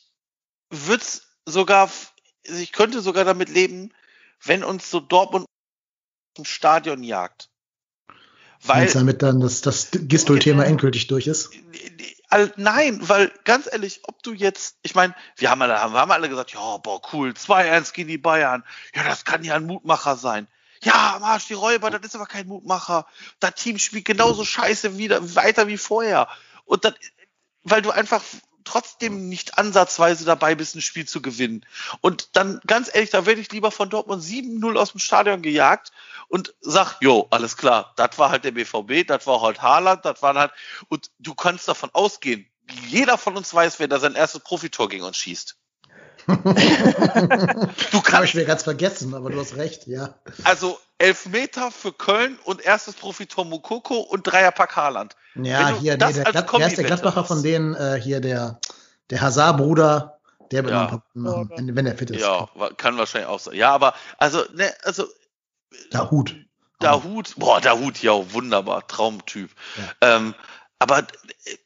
würde 0.70 1.06
sogar, 1.46 1.90
ich 2.44 2.72
könnte 2.74 3.02
sogar 3.02 3.24
damit 3.24 3.48
leben, 3.50 3.94
wenn 4.44 4.64
uns 4.64 4.90
so 4.90 5.00
Dortmund 5.00 5.46
im 6.38 6.44
Stadion 6.46 7.04
jagt. 7.04 7.51
Weil 8.64 8.82
Meinst 8.82 8.96
damit 8.96 9.22
dann, 9.22 9.40
dass 9.40 9.62
das 9.62 9.90
Gistol-Thema 9.92 10.66
endgültig 10.66 11.08
durch 11.08 11.28
ist? 11.28 11.50
All- 12.30 12.54
Nein, 12.58 13.00
weil 13.02 13.32
ganz 13.44 13.68
ehrlich, 13.72 14.02
ob 14.04 14.22
du 14.24 14.34
jetzt, 14.34 14.78
ich 14.84 14.96
meine, 14.96 15.16
wir 15.38 15.50
haben 15.50 15.62
alle, 15.62 15.74
wir 15.74 16.00
haben 16.00 16.12
alle 16.12 16.30
gesagt, 16.30 16.52
ja, 16.52 16.78
boah, 16.78 17.02
cool, 17.12 17.32
2-1 17.32 17.94
gegen 17.94 18.10
die 18.10 18.18
Bayern. 18.18 18.64
Ja, 18.96 19.04
das 19.04 19.26
kann 19.26 19.44
ja 19.44 19.56
ein 19.56 19.66
Mutmacher 19.66 20.16
sein. 20.16 20.48
Ja, 20.84 21.16
am 21.16 21.24
Arsch 21.24 21.48
die 21.48 21.54
Räuber, 21.54 21.90
das 21.92 22.02
ist 22.02 22.16
aber 22.16 22.26
kein 22.26 22.48
Mutmacher. 22.48 23.06
Das 23.40 23.56
Team 23.56 23.78
spielt 23.78 24.06
genauso 24.06 24.46
scheiße 24.46 24.98
wieder, 24.98 25.36
weiter 25.36 25.68
wie 25.68 25.78
vorher. 25.78 26.28
Und 26.66 26.86
dann, 26.86 26.96
weil 27.64 27.82
du 27.82 27.92
einfach 27.92 28.24
trotzdem 28.72 29.28
nicht 29.28 29.58
ansatzweise 29.58 30.24
dabei 30.24 30.56
bist, 30.56 30.76
ein 30.76 30.82
Spiel 30.82 31.06
zu 31.06 31.22
gewinnen. 31.22 31.66
Und 32.00 32.36
dann, 32.38 32.62
ganz 32.66 32.90
ehrlich, 32.94 33.10
da 33.10 33.26
werde 33.26 33.42
ich 33.42 33.52
lieber 33.52 33.70
von 33.70 33.90
Dortmund 33.90 34.24
7-0 34.24 34.78
aus 34.78 34.92
dem 34.92 35.00
Stadion 35.00 35.42
gejagt 35.42 35.92
und 36.30 36.54
sag, 36.62 36.98
jo, 37.02 37.28
alles 37.32 37.58
klar, 37.58 37.94
das 37.98 38.18
war 38.18 38.30
halt 38.30 38.46
der 38.46 38.52
BVB, 38.52 39.06
das 39.06 39.28
war 39.28 39.42
halt 39.42 39.62
Haaland, 39.62 40.06
das 40.06 40.22
waren 40.22 40.38
halt, 40.38 40.52
und 40.88 41.12
du 41.20 41.36
kannst 41.36 41.68
davon 41.68 41.90
ausgehen, 41.92 42.50
jeder 42.88 43.18
von 43.18 43.36
uns 43.36 43.54
weiß, 43.54 43.80
wer 43.80 43.90
da 43.90 44.00
sein 44.00 44.16
erstes 44.16 44.42
Profitor 44.42 44.88
gegen 44.88 45.04
uns 45.04 45.18
schießt. 45.18 45.58
Du 46.28 46.34
Habe 46.34 48.02
kannst 48.04 48.30
ich 48.30 48.36
mir 48.36 48.46
ganz 48.46 48.64
vergessen, 48.64 49.14
aber 49.14 49.30
du 49.30 49.40
hast 49.40 49.56
recht, 49.56 49.88
ja. 49.88 50.14
also 50.44 50.80
Elfmeter 50.98 51.72
für 51.72 51.92
Köln 51.94 52.38
und 52.44 52.62
erstes 52.62 52.96
Profitor 52.96 53.46
Mukoko 53.46 53.96
und 53.96 54.24
Dreierpack 54.28 54.76
Haaland. 54.76 55.16
Ja, 55.36 55.70
hier, 55.70 55.94
nee, 55.94 55.98
der, 55.98 56.12
Glad, 56.12 56.28
ist 56.28 56.34
der 56.34 56.44
Kombi-Wette 56.44 56.84
Gladbacher 56.84 57.26
von 57.26 57.42
denen, 57.44 57.74
äh, 57.76 58.00
hier 58.02 58.20
der, 58.22 58.60
der 59.10 59.22
Hazard-Bruder, 59.22 60.20
der 60.52 60.64
wird 60.64 60.74
Ja. 60.74 60.84
machen, 60.84 61.02
Ja. 61.16 61.58
wenn, 61.58 61.76
wenn 61.76 61.86
er 61.86 61.96
fit 61.96 62.12
ist. 62.12 62.22
Ja, 62.22 62.48
kann 62.78 62.98
wahrscheinlich 62.98 63.30
auch 63.30 63.40
sein. 63.40 63.56
Ja, 63.56 63.72
aber 63.72 63.94
also, 64.18 64.44
ne, 64.54 64.72
also 64.84 65.06
Da 65.90 66.10
Hut. 66.12 66.36
Dahut, 66.82 67.36
boah, 67.38 67.62
Dahut, 67.62 68.02
ja, 68.02 68.34
wunderbar, 68.34 68.88
Traumtyp. 68.88 69.52
Ähm, 70.02 70.34
aber 70.80 71.00
äh, 71.00 71.58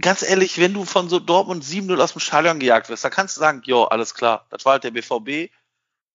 ganz 0.00 0.22
ehrlich, 0.22 0.58
wenn 0.58 0.74
du 0.74 0.84
von 0.84 1.08
so 1.08 1.18
Dortmund 1.18 1.64
7-0 1.64 2.00
aus 2.02 2.12
dem 2.12 2.20
Stadion 2.20 2.58
gejagt 2.58 2.88
wirst, 2.88 3.04
dann 3.04 3.10
kannst 3.10 3.36
du 3.36 3.40
sagen, 3.40 3.62
jo, 3.64 3.84
alles 3.84 4.14
klar, 4.14 4.46
das 4.50 4.64
war 4.64 4.72
halt 4.72 4.84
der 4.84 4.90
BVB, 4.90 5.50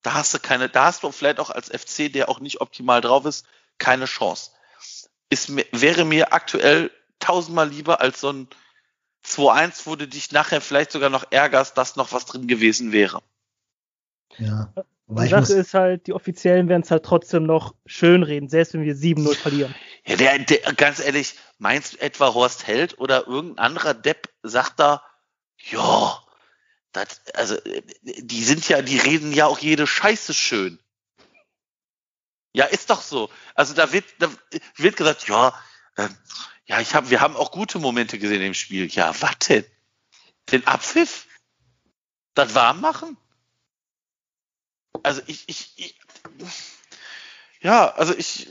da 0.02 0.14
hast 0.14 0.34
du 0.34 0.40
keine, 0.40 0.70
da 0.70 0.86
hast 0.86 1.04
du 1.04 1.12
vielleicht 1.12 1.40
auch 1.40 1.50
als 1.50 1.70
FC, 1.70 2.12
der 2.12 2.30
auch 2.30 2.40
nicht 2.40 2.62
optimal 2.62 3.02
drauf 3.02 3.26
ist, 3.26 3.46
keine 3.78 4.06
Chance. 4.06 4.52
Ist 5.30 5.50
mir, 5.50 5.66
wäre 5.72 6.06
mir 6.06 6.34
aktuell 6.34 6.92
tausendmal 7.20 7.70
lieber 7.70 8.02
als 8.02 8.22
so 8.22 8.32
ein 8.32 8.48
2-1, 9.26 9.82
wo 9.86 9.96
du 9.96 10.08
dich 10.08 10.32
nachher 10.32 10.62
vielleicht 10.62 10.92
sogar 10.92 11.10
noch 11.10 11.26
ärgerst, 11.32 11.78
dass 11.78 11.96
noch 11.96 12.12
was 12.12 12.26
drin 12.26 12.48
gewesen 12.48 12.92
wäre. 12.92 13.22
Ja. 14.38 14.74
Die 15.08 15.28
Sache 15.28 15.54
ist 15.54 15.74
halt, 15.74 16.08
die 16.08 16.14
Offiziellen 16.14 16.70
werden 16.70 16.84
es 16.84 16.92
halt 16.92 17.04
trotzdem 17.04 17.44
noch 17.44 17.76
schönreden, 17.86 18.48
selbst 18.48 18.74
wenn 18.74 18.84
wir 18.84 18.96
7-0 18.96 19.36
verlieren. 19.36 19.76
Ja, 20.06 20.16
der, 20.16 20.40
der, 20.40 20.74
ganz 20.74 21.00
ehrlich, 21.00 21.36
meinst 21.62 21.94
du 21.94 22.02
etwa 22.02 22.34
Horst 22.34 22.66
Held 22.66 22.98
oder 22.98 23.28
irgendein 23.28 23.64
anderer 23.64 23.94
Depp 23.94 24.34
sagt 24.42 24.80
da, 24.80 25.06
ja, 25.70 26.20
das, 26.92 27.22
also, 27.36 27.56
die 28.02 28.44
sind 28.44 28.68
ja, 28.68 28.82
die 28.82 28.98
reden 28.98 29.32
ja 29.32 29.46
auch 29.46 29.60
jede 29.60 29.86
Scheiße 29.86 30.34
schön. 30.34 30.80
Ja, 32.54 32.66
ist 32.66 32.90
doch 32.90 33.02
so. 33.02 33.30
Also 33.54 33.76
da 33.76 33.94
wird, 33.94 34.06
da 34.18 34.30
wird 34.76 34.98
gesagt, 34.98 35.28
ja, 35.28 35.54
äh, 35.98 36.10
ja, 36.66 36.82
ich 36.82 36.96
hab, 36.96 37.12
wir 37.12 37.22
haben 37.22 37.38
auch 37.38 37.52
gute 37.52 37.78
Momente 37.78 38.18
gesehen 38.18 38.42
im 38.42 38.56
Spiel. 38.56 38.88
Ja, 38.88 39.14
was 39.22 39.38
denn? 39.48 39.64
Den 40.52 40.66
Abpfiff? 40.66 41.28
Das 42.34 42.56
warm 42.56 42.82
machen? 42.82 43.18
Also 45.04 45.22
ich, 45.28 45.48
ich, 45.48 45.74
ich 45.78 46.00
ja, 47.62 47.94
also 47.94 48.16
ich, 48.16 48.50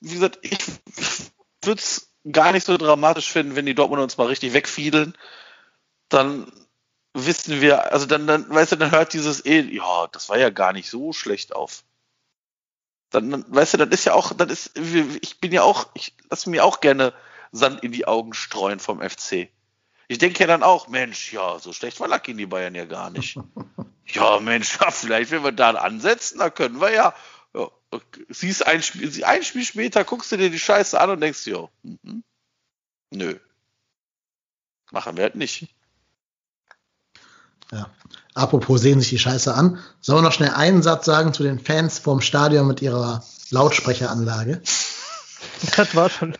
wie 0.00 0.14
gesagt, 0.14 0.40
ich 0.42 0.58
würde 1.62 1.80
es 1.80 2.09
gar 2.30 2.52
nicht 2.52 2.66
so 2.66 2.76
dramatisch 2.76 3.30
finden, 3.30 3.56
wenn 3.56 3.66
die 3.66 3.74
Dortmunder 3.74 4.02
uns 4.02 4.18
mal 4.18 4.26
richtig 4.26 4.52
wegfiedeln. 4.52 5.16
Dann 6.08 6.50
wissen 7.14 7.60
wir, 7.60 7.92
also 7.92 8.06
dann, 8.06 8.26
dann, 8.26 8.48
weißt 8.48 8.72
du, 8.72 8.76
dann 8.76 8.90
hört 8.90 9.12
dieses 9.12 9.44
eh, 9.44 9.60
ja, 9.60 10.06
das 10.12 10.28
war 10.28 10.38
ja 10.38 10.50
gar 10.50 10.72
nicht 10.72 10.90
so 10.90 11.12
schlecht 11.12 11.54
auf. 11.54 11.84
Dann, 13.10 13.30
dann 13.30 13.44
weißt 13.48 13.74
du, 13.74 13.78
das 13.78 13.88
ist 13.88 14.04
ja 14.04 14.14
auch, 14.14 14.32
das 14.32 14.50
ist, 14.50 14.78
ich 15.20 15.40
bin 15.40 15.52
ja 15.52 15.62
auch, 15.62 15.88
ich 15.94 16.14
lasse 16.30 16.50
mir 16.50 16.64
auch 16.64 16.80
gerne 16.80 17.12
Sand 17.52 17.82
in 17.82 17.92
die 17.92 18.06
Augen 18.06 18.34
streuen 18.34 18.78
vom 18.78 19.00
FC. 19.00 19.48
Ich 20.06 20.18
denke 20.18 20.40
ja 20.40 20.46
dann 20.46 20.62
auch, 20.62 20.88
Mensch, 20.88 21.32
ja, 21.32 21.58
so 21.58 21.72
schlecht 21.72 21.98
war 22.00 22.08
Lucky 22.08 22.32
in 22.32 22.38
die 22.38 22.46
Bayern 22.46 22.74
ja 22.74 22.84
gar 22.84 23.10
nicht. 23.10 23.38
ja, 24.06 24.38
Mensch, 24.40 24.78
ja, 24.80 24.90
vielleicht, 24.90 25.30
wenn 25.30 25.44
wir 25.44 25.52
da 25.52 25.70
ansetzen, 25.70 26.38
da 26.38 26.50
können 26.50 26.80
wir 26.80 26.92
ja 26.92 27.14
okay. 27.90 28.26
siehst 28.28 28.66
ein 28.66 28.82
Spiel, 28.82 29.24
ein 29.24 29.42
Spiel 29.42 29.64
später, 29.64 30.04
guckst 30.04 30.32
du 30.32 30.36
dir 30.36 30.50
die 30.50 30.58
Scheiße 30.58 31.00
an 31.00 31.10
und 31.10 31.20
denkst, 31.20 31.46
ja, 31.46 31.68
mhm. 31.82 32.24
Nö. 33.10 33.36
Machen 34.92 35.16
wir 35.16 35.24
halt 35.24 35.34
nicht. 35.34 35.68
Ja. 37.72 37.90
Apropos 38.34 38.80
sehen 38.80 39.00
sich 39.00 39.10
die 39.10 39.18
Scheiße 39.18 39.54
an. 39.54 39.78
Sollen 40.00 40.18
wir 40.18 40.22
noch 40.22 40.32
schnell 40.32 40.50
einen 40.50 40.82
Satz 40.82 41.04
sagen 41.04 41.32
zu 41.32 41.42
den 41.42 41.58
Fans 41.58 41.98
vorm 41.98 42.20
Stadion 42.20 42.66
mit 42.66 42.82
ihrer 42.82 43.24
Lautsprecheranlage? 43.50 44.62
Das 45.76 45.94
war 45.94 46.10
schon. 46.10 46.36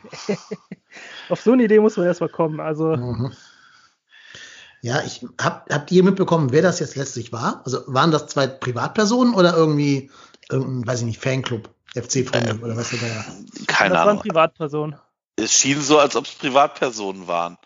Auf 1.31 1.41
so 1.41 1.53
eine 1.53 1.65
Idee 1.65 1.81
muss 1.81 1.97
man 1.97 2.07
erstmal 2.07 2.29
kommen. 2.29 2.61
Also. 2.61 2.97
Mhm. 2.97 3.33
Ja, 4.83 5.03
ich 5.03 5.27
hab, 5.41 5.71
habt 5.71 5.91
ihr 5.91 6.03
mitbekommen, 6.03 6.53
wer 6.53 6.63
das 6.63 6.81
jetzt 6.81 6.97
letztlich 6.97 7.33
war? 7.33 7.63
Also 7.65 7.83
waren 7.87 8.11
das 8.11 8.27
zwei 8.27 8.47
Privatpersonen 8.47 9.35
oder 9.35 9.55
irgendwie 9.55 10.11
irgendein, 10.51 10.87
weiß 10.87 11.01
ich 11.01 11.07
nicht, 11.07 11.21
Fanclub, 11.21 11.69
FC-Freunde 11.95 12.51
Ähm, 12.51 12.63
oder 12.63 12.77
was 12.77 12.91
da 12.91 12.97
ja. 12.97 13.25
Keine 13.67 13.95
das 13.95 13.99
waren 14.01 14.09
Ahnung. 14.11 14.23
Privatpersonen. 14.23 14.97
Es 15.37 15.53
schien 15.53 15.81
so, 15.81 15.99
als 15.99 16.17
ob 16.17 16.27
es 16.27 16.33
Privatpersonen 16.33 17.27
waren. 17.27 17.57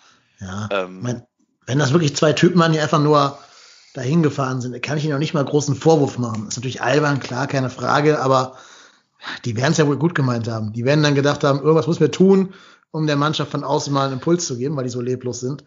Ja, 0.40 0.68
Ähm, 0.70 1.00
mein, 1.02 1.22
wenn 1.66 1.78
das 1.78 1.92
wirklich 1.92 2.14
zwei 2.16 2.32
Typen 2.32 2.58
waren, 2.60 2.72
die 2.72 2.80
einfach 2.80 3.00
nur 3.00 3.38
dahin 3.94 4.22
gefahren 4.22 4.60
sind, 4.60 4.80
kann 4.82 4.98
ich 4.98 5.04
ihnen 5.04 5.14
auch 5.14 5.18
nicht 5.18 5.34
mal 5.34 5.44
großen 5.44 5.74
Vorwurf 5.76 6.18
machen. 6.18 6.48
Ist 6.48 6.56
natürlich 6.56 6.82
albern, 6.82 7.20
klar, 7.20 7.46
keine 7.46 7.70
Frage, 7.70 8.20
aber 8.20 8.56
die 9.44 9.56
werden 9.56 9.72
es 9.72 9.78
ja 9.78 9.86
wohl 9.86 9.96
gut 9.96 10.14
gemeint 10.14 10.48
haben. 10.48 10.72
Die 10.72 10.84
werden 10.84 11.02
dann 11.02 11.14
gedacht 11.14 11.44
haben, 11.44 11.60
irgendwas 11.60 11.86
müssen 11.86 12.00
wir 12.00 12.10
tun, 12.10 12.52
um 12.90 13.06
der 13.06 13.16
Mannschaft 13.16 13.50
von 13.50 13.64
außen 13.64 13.92
mal 13.92 14.04
einen 14.04 14.14
Impuls 14.14 14.46
zu 14.46 14.58
geben, 14.58 14.76
weil 14.76 14.84
die 14.84 14.90
so 14.90 15.00
leblos 15.00 15.40
sind. 15.40 15.64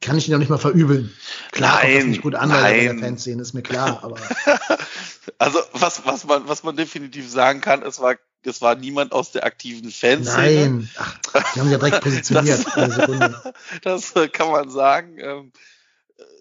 Kann 0.00 0.16
ich 0.16 0.26
ihnen 0.26 0.36
auch 0.36 0.38
nicht 0.40 0.48
mal 0.48 0.58
verübeln. 0.58 1.14
Klar, 1.52 1.80
Nein, 1.82 2.10
nicht 2.10 2.22
gut 2.22 2.34
an 2.34 2.48
bei 2.48 2.72
der 2.84 2.92
nein. 2.94 3.02
Fanszene, 3.02 3.42
ist 3.42 3.52
mir 3.52 3.62
klar, 3.62 4.02
aber 4.02 4.16
Also 5.38 5.58
was, 5.72 6.06
was, 6.06 6.24
man, 6.24 6.48
was 6.48 6.62
man 6.62 6.76
definitiv 6.76 7.28
sagen 7.30 7.60
kann, 7.60 7.82
es 7.82 8.00
war, 8.00 8.16
es 8.42 8.62
war 8.62 8.74
niemand 8.74 9.12
aus 9.12 9.32
der 9.32 9.44
aktiven 9.44 9.90
Fanszene. 9.90 10.68
nein. 10.68 10.90
Ach, 10.96 11.18
die 11.54 11.60
haben 11.60 11.68
sich 11.68 11.72
ja 11.72 11.78
direkt 11.78 12.02
positioniert. 12.02 12.64
Das-. 12.74 13.52
Das 13.82 14.16
äh, 14.16 14.28
kann 14.28 14.50
man 14.50 14.70
sagen. 14.70 15.18
Ähm, 15.18 15.52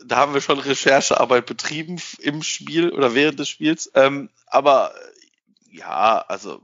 da 0.06 0.18
haben 0.18 0.34
wir 0.34 0.42
schon 0.42 0.60
Recherchearbeit 0.60 1.46
betrieben 1.46 2.02
im 2.20 2.44
Spiel 2.44 2.90
oder 2.92 3.14
während 3.14 3.40
des 3.40 3.50
Spiels. 3.50 3.92
Ähm, 3.94 4.30
aber 4.48 4.94
äh, 4.96 5.78
ja, 5.78 6.20
also 6.28 6.64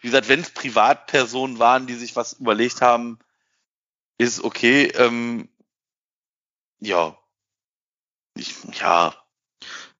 wie 0.00 0.08
gesagt, 0.08 0.28
wenn 0.28 0.40
es 0.40 0.50
Privatpersonen 0.50 1.58
waren, 1.58 1.86
die 1.86 1.94
sich 1.94 2.16
was 2.16 2.34
überlegt 2.34 2.80
haben, 2.80 3.18
ist 4.18 4.42
okay. 4.42 4.86
Ähm, 4.96 5.48
ja. 6.80 7.16
Ich, 8.34 8.54
ja, 8.80 9.14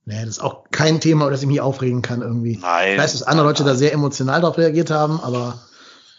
Nee, 0.09 0.20
das 0.20 0.37
ist 0.37 0.41
auch 0.41 0.70
kein 0.70 1.01
Thema, 1.01 1.24
über 1.24 1.33
das 1.33 1.43
ich 1.43 1.49
mich 1.49 1.61
aufregen 1.61 2.01
kann 2.01 2.22
irgendwie. 2.22 2.57
nein. 2.59 2.93
Ich 2.93 2.99
weiß, 2.99 3.12
dass 3.12 3.24
andere 3.24 3.49
Leute 3.49 3.64
da 3.64 3.74
sehr 3.74 3.93
emotional 3.93 4.41
darauf 4.41 4.57
reagiert 4.57 4.89
haben, 4.89 5.20
aber 5.20 5.61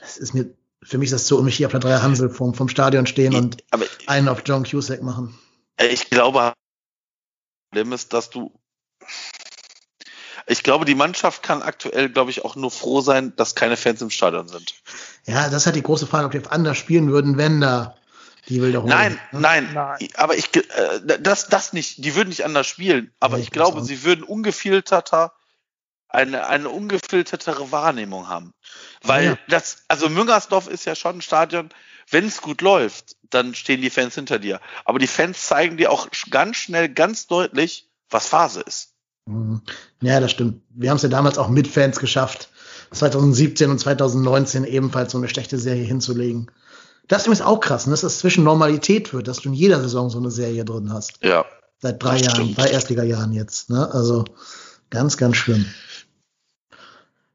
es 0.02 0.18
ist 0.18 0.34
mir, 0.34 0.54
für 0.84 0.98
mich 0.98 1.08
ist 1.08 1.14
das 1.14 1.28
so, 1.28 1.38
um 1.38 1.46
mich 1.46 1.56
hier 1.56 1.68
auf 1.68 1.72
der 1.72 1.80
Dreier 1.80 2.02
Hansel 2.02 2.30
vom, 2.30 2.54
vom 2.54 2.68
Stadion 2.68 3.08
stehen 3.08 3.34
und 3.34 3.64
aber 3.72 3.86
einen 4.08 4.28
auf 4.28 4.44
John 4.46 4.64
Cusack 4.64 5.02
machen. 5.02 5.40
ich 5.80 6.10
glaube, 6.10 6.40
das 6.40 6.54
Problem 7.70 7.94
ist, 7.94 8.12
dass 8.12 8.30
du 8.30 8.52
ich 10.50 10.64
glaube, 10.64 10.86
die 10.86 10.96
Mannschaft 10.96 11.44
kann 11.44 11.62
aktuell, 11.62 12.10
glaube 12.10 12.32
ich, 12.32 12.46
auch 12.46 12.56
nur 12.56 12.72
froh 12.72 13.02
sein, 13.02 13.34
dass 13.36 13.56
keine 13.56 13.76
Fans 13.76 14.02
im 14.02 14.10
Stadion 14.10 14.48
sind. 14.48 14.76
Ja, 15.26 15.50
das 15.50 15.64
ist 15.64 15.66
halt 15.66 15.76
die 15.76 15.84
große 15.84 16.08
Frage, 16.08 16.26
ob 16.26 16.32
die 16.32 16.50
anders 16.50 16.78
spielen 16.78 17.12
würden, 17.12 17.38
wenn 17.38 17.60
da 17.60 17.98
die 18.50 18.62
Wiederholung. 18.62 18.90
Nein, 18.90 19.20
ne? 19.32 19.40
nein, 19.42 19.74
Nein. 19.74 20.08
aber 20.16 20.36
ich, 20.38 20.56
äh, 20.56 20.62
das, 21.20 21.48
das 21.50 21.74
nicht. 21.74 22.04
Die 22.04 22.16
würden 22.16 22.30
nicht 22.30 22.46
anders 22.46 22.68
spielen, 22.68 23.14
aber 23.20 23.38
Nee, 23.38 23.44
ich 23.44 23.52
glaube, 23.52 23.84
sie 23.84 24.04
würden 24.04 24.24
ungefilterter, 24.24 25.34
eine, 26.10 26.48
eine 26.48 26.70
ungefiltertere 26.70 27.72
Wahrnehmung 27.72 28.30
haben. 28.30 28.54
Weil 29.04 29.26
Ja. 29.26 29.38
das, 29.50 29.84
also 29.88 30.10
Müngersdorf 30.10 30.68
ist 30.68 30.86
ja 30.86 30.96
schon 30.96 31.18
ein 31.18 31.22
Stadion, 31.22 31.70
wenn 32.10 32.26
es 32.26 32.42
gut 32.42 32.62
läuft, 32.62 33.18
dann 33.30 33.54
stehen 33.54 33.82
die 33.82 33.90
Fans 33.90 34.16
hinter 34.16 34.40
dir. 34.40 34.62
Aber 34.86 35.00
die 35.00 35.08
Fans 35.08 35.46
zeigen 35.46 35.76
dir 35.76 35.92
auch 35.92 36.08
ganz 36.30 36.56
schnell, 36.58 36.88
ganz 36.88 37.28
deutlich, 37.28 37.90
was 38.10 38.28
Phase 38.28 38.62
ist. 38.62 38.94
Mhm. 39.26 39.62
Ja, 40.02 40.22
das 40.22 40.32
stimmt. 40.32 40.62
Wir 40.70 40.90
haben 40.90 40.98
es 40.98 41.04
ja 41.04 41.10
damals 41.10 41.38
auch 41.38 41.50
mit 41.50 41.68
Fans 41.68 42.00
geschafft, 42.00 42.50
2017 42.92 43.70
und 43.70 43.80
2019 43.80 44.64
ebenfalls 44.64 45.12
so 45.12 45.18
eine 45.18 45.28
schlechte 45.28 45.58
Serie 45.58 45.84
hinzulegen. 45.84 46.50
Das 47.08 47.22
ist 47.22 47.28
übrigens 47.28 47.46
auch 47.46 47.60
krass, 47.60 47.88
ne, 47.88 47.92
dass 47.92 48.02
das 48.02 48.20
zwischen 48.20 48.44
Normalität 48.44 49.14
wird, 49.14 49.28
dass 49.28 49.38
du 49.38 49.50
in 49.50 49.56
jeder 49.56 49.80
Saison 49.80 50.10
so 50.10 50.18
eine 50.18 50.32
Serie 50.32 50.66
drin 50.66 50.92
hast. 50.92 51.24
Ja. 51.24 51.46
Seit 51.80 52.02
drei 52.04 52.18
Jahren, 52.18 52.56
drei 52.56 52.70
Erstligajahren 52.70 53.34
jetzt. 53.34 53.70
Ne? 53.70 53.90
Also 53.94 54.26
ganz, 54.90 55.16
ganz 55.18 55.38
schlimm. 55.38 55.66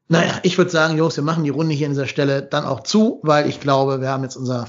Naja, 0.09 0.39
ich 0.43 0.57
würde 0.57 0.69
sagen, 0.69 0.97
Jungs, 0.97 1.15
wir 1.15 1.23
machen 1.23 1.43
die 1.43 1.49
Runde 1.49 1.73
hier 1.73 1.87
an 1.87 1.93
dieser 1.93 2.07
Stelle 2.07 2.43
dann 2.43 2.65
auch 2.65 2.81
zu, 2.81 3.19
weil 3.23 3.49
ich 3.49 3.59
glaube, 3.61 4.01
wir 4.01 4.09
haben 4.09 4.23
jetzt 4.23 4.35
unser, 4.35 4.67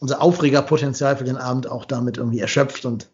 unser 0.00 0.20
Aufregerpotenzial 0.20 1.16
für 1.16 1.24
den 1.24 1.36
Abend 1.36 1.68
auch 1.68 1.84
damit 1.84 2.18
irgendwie 2.18 2.40
erschöpft 2.40 2.84
und 2.84 3.08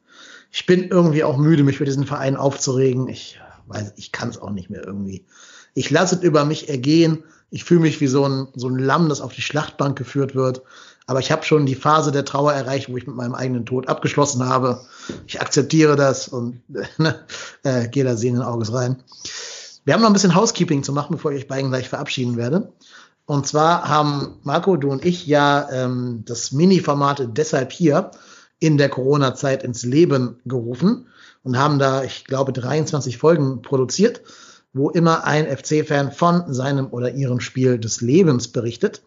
ich 0.51 0.67
bin 0.67 0.89
irgendwie 0.89 1.23
auch 1.23 1.37
müde, 1.37 1.63
mich 1.63 1.79
für 1.79 1.85
diesen 1.85 2.07
Verein 2.07 2.37
aufzuregen. 2.37 3.09
Ich 3.09 3.41
weiß, 3.67 3.93
ich 3.97 4.11
kann 4.11 4.31
es 4.31 4.39
auch 4.39 4.51
nicht 4.51 4.69
mehr 4.69 4.85
irgendwie. 4.85 5.27
Ich 5.75 5.91
lasse 5.91 6.17
es 6.17 6.23
über 6.23 6.45
mich 6.45 6.69
ergehen. 6.69 7.23
Ich 7.51 7.65
fühle 7.65 7.81
mich 7.81 8.01
wie 8.01 8.09
so 8.09 8.27
ein, 8.27 8.49
so 8.55 8.69
ein 8.69 8.79
Lamm, 8.79 9.09
das 9.09 9.21
auf 9.21 9.33
die 9.33 9.43
Schlachtbank 9.43 9.97
geführt 9.97 10.35
wird. 10.35 10.63
Aber 11.07 11.21
ich 11.21 11.33
habe 11.33 11.45
schon 11.45 11.67
die 11.67 11.75
Phase 11.75 12.13
der 12.13 12.25
Trauer 12.25 12.53
erreicht, 12.53 12.91
wo 12.91 12.97
ich 12.97 13.07
mit 13.07 13.17
meinem 13.17 13.35
eigenen 13.35 13.67
Tod 13.67 13.89
abgeschlossen 13.89 14.47
habe. 14.47 14.81
Ich 15.27 15.41
akzeptiere 15.41 15.97
das 15.97 16.29
und 16.29 16.63
ne, 16.99 17.25
äh, 17.63 17.89
gehe 17.89 18.05
da 18.05 18.17
sehenden 18.17 18.43
Auges 18.43 18.73
rein. 18.73 19.03
Wir 19.85 19.95
haben 19.95 20.03
noch 20.03 20.11
ein 20.11 20.15
bisschen 20.15 20.35
Housekeeping 20.35 20.83
zu 20.83 20.93
machen, 20.93 21.17
bevor 21.17 21.33
ich 21.33 21.39
euch 21.39 21.49
beiden 21.49 21.71
gleich 21.71 21.89
verabschieden 21.89 22.37
werde. 22.37 22.73
Und 23.27 23.47
zwar 23.47 23.89
haben 23.89 24.41
Marco, 24.43 24.77
du 24.77 24.91
und 24.91 25.05
ich 25.05 25.27
ja 25.27 25.69
ähm, 25.71 26.25
das 26.27 26.53
Mini-Format 26.53 27.29
deshalb 27.37 27.73
hier 27.73 28.11
in 28.59 28.77
der 28.77 28.89
Corona-Zeit 28.89 29.63
ins 29.63 29.85
Leben 29.85 30.41
gerufen 30.45 31.07
und 31.43 31.59
haben 31.59 31.79
da, 31.79 32.05
ich 32.05 32.25
glaube, 32.25 32.53
23 32.53 33.19
Folgen 33.19 33.63
produziert, 33.63 34.21
wo 34.73 34.91
immer 34.91 35.25
ein 35.25 35.47
FC-Fan 35.47 36.13
von 36.13 36.53
seinem 36.53 36.89
oder 36.89 37.15
ihrem 37.15 37.41
Spiel 37.41 37.79
des 37.79 38.01
Lebens 38.01 38.49
berichtet. 38.49 39.03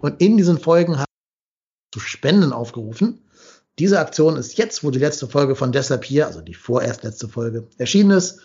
Und 0.00 0.20
in 0.20 0.36
diesen 0.36 0.58
Folgen 0.58 0.98
zu 1.92 2.00
Spenden 2.00 2.52
aufgerufen. 2.52 3.22
Diese 3.78 3.98
Aktion 3.98 4.36
ist 4.36 4.58
jetzt, 4.58 4.84
wo 4.84 4.90
die 4.90 4.98
letzte 4.98 5.26
Folge 5.26 5.56
von 5.56 5.72
Deshalb 5.72 6.04
hier, 6.04 6.26
also 6.26 6.40
die 6.40 6.54
vorerst 6.54 7.02
letzte 7.02 7.28
Folge 7.28 7.68
erschienen 7.78 8.10
ist, 8.10 8.40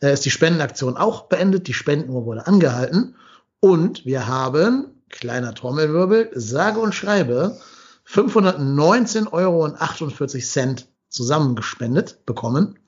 äh, 0.00 0.12
ist 0.12 0.24
die 0.24 0.30
Spendenaktion 0.30 0.96
auch 0.96 1.24
beendet. 1.24 1.66
Die 1.66 1.74
Spendenuhr 1.74 2.24
wurde 2.24 2.46
angehalten. 2.46 3.16
Und 3.60 4.04
wir 4.04 4.26
haben, 4.26 4.86
kleiner 5.08 5.54
Trommelwirbel, 5.54 6.30
sage 6.34 6.78
und 6.80 6.94
schreibe, 6.94 7.58
519,48 8.08 9.32
Euro 9.32 9.76
zusammengespendet 11.08 12.24
bekommen, 12.26 12.78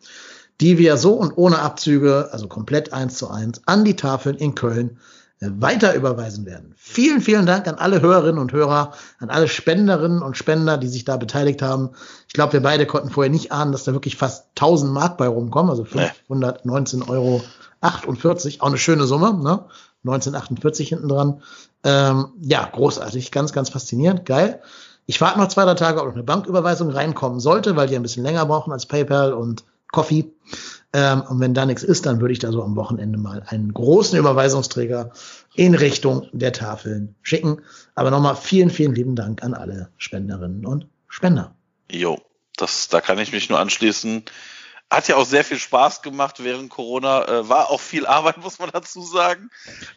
die 0.61 0.79
wir 0.79 0.97
so 0.97 1.15
und 1.15 1.37
ohne 1.37 1.59
Abzüge, 1.61 2.29
also 2.33 2.47
komplett 2.47 2.93
eins 2.93 3.19
zu 3.19 3.29
eins, 3.29 3.63
an 3.67 3.85
die 3.85 3.97
Tafeln 3.97 4.37
in 4.37 4.55
Köln 4.55 4.99
weiter 5.41 5.95
überweisen 5.95 6.47
werden. 6.47 6.75
Vielen, 6.77 7.21
vielen 7.21 7.47
Dank 7.47 7.69
an 7.69 7.77
alle 7.77 8.01
Hörerinnen 8.01 8.39
und 8.39 8.53
Hörer, 8.53 8.93
an 9.19 9.31
alle 9.31 9.49
Spenderinnen 9.49 10.23
und 10.23 10.37
Spender, 10.37 10.79
die 10.79 10.89
sich 10.89 11.05
da 11.05 11.17
beteiligt 11.17 11.63
haben. 11.63 11.91
Ich 12.27 12.35
glaube, 12.35 12.55
wir 12.55 12.63
beide 12.63 12.87
konnten 12.87 13.11
vorher 13.11 13.31
nicht 13.31 13.53
ahnen, 13.53 13.73
dass 13.73 13.85
da 13.85 13.93
wirklich 13.93 14.17
fast 14.17 14.47
1000 14.57 14.93
Mark 14.93 15.17
bei 15.17 15.29
rumkommen, 15.29 15.71
also 15.71 15.85
519,48 15.85 17.09
Euro. 17.09 17.43
Auch 17.81 18.67
eine 18.67 18.79
schöne 18.79 19.07
Summe, 19.07 19.35
ne? 19.35 19.65
1948 20.05 20.89
hinten 20.89 21.09
dran. 21.09 21.43
Ähm, 21.85 22.29
ja, 22.41 22.69
großartig, 22.71 23.31
ganz, 23.31 23.53
ganz 23.53 23.71
faszinierend, 23.71 24.27
geil. 24.27 24.61
Ich 25.07 25.21
warte 25.21 25.39
noch 25.39 25.49
zwei, 25.49 25.65
drei 25.65 25.75
Tage, 25.75 26.01
ob 26.01 26.07
noch 26.07 26.15
eine 26.15 26.23
Banküberweisung 26.23 26.91
reinkommen 26.91 27.41
sollte, 27.41 27.77
weil 27.77 27.89
die 27.89 27.97
ein 27.97 28.03
bisschen 28.03 28.25
länger 28.25 28.47
brauchen 28.47 28.73
als 28.73 28.87
PayPal 28.87 29.33
und 29.33 29.65
Coffee. 29.91 30.33
Ähm, 30.95 31.23
und 31.23 31.41
wenn 31.41 31.55
da 31.55 31.67
nichts 31.67 31.83
ist, 31.83 32.07
dann 32.07 32.21
würde 32.21 32.33
ich 32.33 32.39
da 32.39 32.51
so 32.51 32.63
am 32.63 32.77
Wochenende 32.77 33.19
mal 33.19 33.43
einen 33.47 33.73
großen 33.73 34.19
Überweisungsträger 34.19 35.13
in 35.55 35.75
Richtung 35.75 36.29
der 36.33 36.53
Tafeln 36.53 37.15
schicken. 37.23 37.61
Aber 37.95 38.11
nochmal 38.11 38.37
vielen, 38.37 38.71
vielen 38.71 38.95
lieben 38.95 39.15
Dank 39.15 39.43
an 39.43 39.55
alle 39.55 39.91
Spenderinnen 39.99 40.65
und 40.65 40.87
Spender. 41.09 41.55
Jo, 41.91 42.19
das, 42.57 42.89
da 42.89 43.01
kann 43.01 43.19
ich 43.19 43.33
mich 43.33 43.51
nur 43.51 43.59
anschließen. 43.59 44.25
Hat 44.91 45.07
ja 45.07 45.17
auch 45.17 45.27
sehr 45.27 45.45
viel 45.45 45.59
Spaß 45.59 46.01
gemacht 46.01 46.43
während 46.43 46.71
Corona. 46.71 47.29
Äh, 47.29 47.49
war 47.51 47.71
auch 47.71 47.81
viel 47.81 48.07
Arbeit, 48.07 48.39
muss 48.43 48.59
man 48.59 48.71
dazu 48.73 49.03
sagen. 49.03 49.51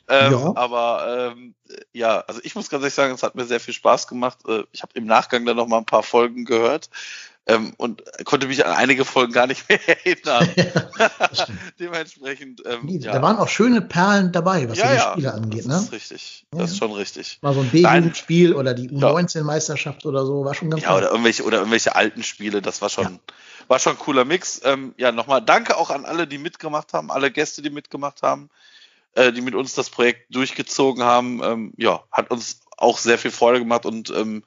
Ähm, 0.09 0.33
Ja. 0.33 0.51
Aber 0.55 1.31
ähm, 1.31 1.55
ja, 1.93 2.19
also 2.27 2.41
ich 2.43 2.55
muss 2.55 2.69
ganz 2.69 2.81
ehrlich 2.81 2.93
sagen, 2.93 3.13
es 3.13 3.23
hat 3.23 3.35
mir 3.35 3.45
sehr 3.45 3.61
viel 3.61 3.73
Spaß 3.73 4.07
gemacht. 4.07 4.39
Äh, 4.45 4.63
ich 4.73 4.81
habe 4.81 4.91
im 4.95 5.05
Nachgang 5.05 5.45
dann 5.45 5.55
noch 5.55 5.67
mal 5.67 5.77
ein 5.77 5.85
paar 5.85 6.03
Folgen 6.03 6.43
gehört 6.43 6.89
ähm, 7.51 7.73
und 7.77 8.03
konnte 8.25 8.47
mich 8.47 8.65
an 8.65 8.73
einige 8.73 9.05
Folgen 9.05 9.33
gar 9.33 9.47
nicht 9.47 9.67
mehr 9.69 9.79
erinnern. 9.87 10.47
Dementsprechend, 11.79 12.61
ähm, 12.65 12.79
Nee, 12.83 12.97
ja. 12.97 13.11
Da 13.13 13.21
waren 13.21 13.37
auch 13.37 13.47
schöne 13.47 13.81
Perlen 13.81 14.31
dabei, 14.31 14.69
was 14.69 14.77
ja, 14.77 14.87
die 14.89 14.95
ja, 14.95 15.11
Spiele 15.11 15.33
angeht. 15.33 15.59
das 15.61 15.67
Ne? 15.67 15.75
ist 15.77 15.91
richtig. 15.91 16.45
Das 16.51 16.59
Ja. 16.59 16.65
ist 16.65 16.77
schon 16.77 16.91
richtig. 16.93 17.39
Mal 17.41 17.53
so 17.53 17.61
ein. 17.61 17.69
B-Jugendspiel 17.69 18.53
oder 18.53 18.73
die 18.73 18.89
U19-Meisterschaft 18.89 20.05
oder 20.05 20.25
so, 20.25 20.45
war 20.45 20.53
schon 20.53 20.69
ganz 20.69 20.83
Ja, 20.83 20.95
oder 20.95 21.09
irgendwelche, 21.11 21.43
oder 21.43 21.57
irgendwelche 21.59 21.95
alten 21.95 22.23
Spiele, 22.23 22.61
das 22.61 22.81
war 22.81 22.89
schon, 22.89 23.19
war 23.67 23.79
schon 23.79 23.93
ein 23.93 23.99
cooler 23.99 24.25
Mix. 24.25 24.61
Ähm, 24.63 24.93
ja, 24.97 25.11
nochmal 25.11 25.41
danke 25.41 25.77
auch 25.77 25.89
an 25.89 26.05
alle, 26.05 26.27
die 26.27 26.37
mitgemacht 26.37 26.93
haben, 26.93 27.11
alle 27.11 27.31
Gäste, 27.31 27.61
die 27.61 27.69
mitgemacht 27.69 28.21
haben, 28.23 28.49
äh, 29.15 29.31
die 29.31 29.41
mit 29.41 29.55
uns 29.55 29.73
das 29.73 29.89
Projekt 29.89 30.33
durchgezogen 30.35 31.03
haben. 31.03 31.41
Ähm, 31.43 31.73
ja, 31.77 32.03
hat 32.11 32.31
uns 32.31 32.61
auch 32.77 32.97
sehr 32.97 33.17
viel 33.17 33.31
Freude 33.31 33.59
gemacht 33.59 33.85
und 33.85 34.09
ähm, 34.09 34.43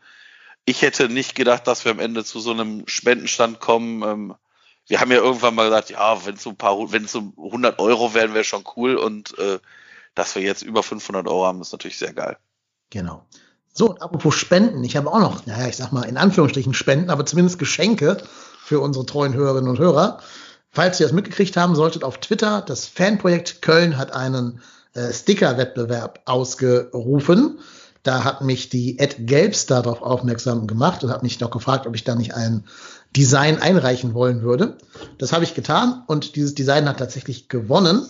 ich 0.65 0.83
hätte 0.83 1.09
nicht 1.09 1.35
gedacht, 1.35 1.67
dass 1.67 1.85
wir 1.85 1.93
am 1.93 1.99
Ende 1.99 2.25
zu 2.25 2.41
so 2.41 2.53
einem 2.53 2.87
Spendenstand 2.87 3.61
kommen. 3.61 4.03
Ähm, 4.03 4.35
wir 4.87 5.01
haben 5.01 5.11
ja 5.11 5.19
irgendwann 5.19 5.55
mal 5.55 5.69
gesagt, 5.69 5.91
ja, 5.91 6.27
wenn 6.27 6.35
es 6.35 6.43
so 6.43 6.51
ein 6.51 6.57
paar, 6.57 6.93
wenn 6.93 7.05
es 7.05 7.13
so 7.13 7.33
100 7.37 7.79
Euro 7.79 8.15
wären, 8.15 8.35
wäre 8.35 8.45
schon 8.45 8.65
cool 8.77 8.97
und 8.97 9.39
äh, 9.39 9.59
dass 10.15 10.35
wir 10.35 10.43
jetzt 10.43 10.63
über 10.63 10.83
500 10.83 11.27
Euro 11.27 11.47
haben, 11.47 11.61
ist 11.61 11.73
natürlich 11.73 11.99
sehr 11.99 12.13
geil. 12.13 12.37
Genau. 12.91 13.25
So, 13.73 13.97
apropos 13.97 14.37
Spenden, 14.37 14.85
ich 14.85 14.97
habe 14.97 15.11
auch 15.11 15.19
noch, 15.19 15.47
naja, 15.47 15.67
ich 15.67 15.77
sag 15.77 15.91
mal 15.91 16.05
in 16.05 16.17
Anführungsstrichen 16.17 16.75
Spenden, 16.75 17.11
aber 17.11 17.27
zumindest 17.27 17.59
Geschenke 17.59 18.19
für 18.63 18.81
unsere 18.81 19.05
treuen 19.05 19.35
Hörerinnen 19.35 19.69
und 19.69 19.79
Hörer. 19.79 20.21
Falls 20.71 21.01
ihr 21.01 21.07
das 21.07 21.13
mitgekriegt 21.13 21.57
haben 21.57 21.75
solltet, 21.75 22.05
auf 22.05 22.19
Twitter, 22.19 22.63
das 22.63 22.87
Fanprojekt 22.87 23.63
Köln 23.63 23.97
hat 23.97 24.13
einen 24.13 24.61
äh, 24.95 25.13
Sticker-Wettbewerb 25.13 26.21
ausgerufen. 26.25 27.59
Da 28.05 28.23
hat 28.23 28.43
mich 28.43 28.69
die 28.69 28.99
Ed 28.99 29.27
Gelbstar 29.27 29.83
darauf 29.83 30.03
aufmerksam 30.03 30.67
gemacht 30.67 31.03
und 31.03 31.11
hat 31.11 31.23
mich 31.23 31.41
noch 31.41 31.51
gefragt, 31.51 31.87
ob 31.87 31.95
ich 31.97 32.05
da 32.05 32.15
nicht 32.15 32.35
ein 32.35 32.65
Design 33.17 33.59
einreichen 33.59 34.15
wollen 34.15 34.43
würde. 34.43 34.77
Das 35.19 35.33
habe 35.33 35.43
ich 35.43 35.55
getan 35.55 36.05
und 36.07 36.37
dieses 36.37 36.55
Design 36.55 36.89
hat 36.89 36.99
tatsächlich 36.99 37.49
gewonnen. 37.49 38.07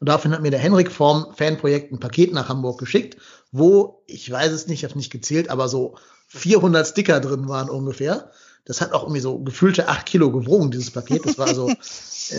Und 0.00 0.08
daraufhin 0.08 0.32
hat 0.32 0.42
mir 0.42 0.50
der 0.50 0.60
Henrik 0.60 0.90
vom 0.90 1.26
Fanprojekt 1.34 1.92
ein 1.92 2.00
Paket 2.00 2.32
nach 2.32 2.48
Hamburg 2.48 2.78
geschickt, 2.78 3.16
wo, 3.50 4.02
ich 4.06 4.30
weiß 4.30 4.52
es 4.52 4.66
nicht, 4.66 4.80
ich 4.82 4.88
habe 4.88 4.98
nicht 4.98 5.12
gezählt, 5.12 5.50
aber 5.50 5.68
so 5.68 5.96
400 6.28 6.86
Sticker 6.86 7.20
drin 7.20 7.48
waren 7.48 7.68
ungefähr. 7.68 8.30
Das 8.64 8.80
hat 8.80 8.92
auch 8.92 9.02
irgendwie 9.02 9.20
so 9.20 9.38
gefühlte 9.40 9.88
acht 9.88 10.06
Kilo 10.06 10.30
gewogen, 10.30 10.70
dieses 10.70 10.92
Paket. 10.92 11.26
Das 11.26 11.36
war 11.38 11.52
so 11.54 11.66
ein 11.66 11.76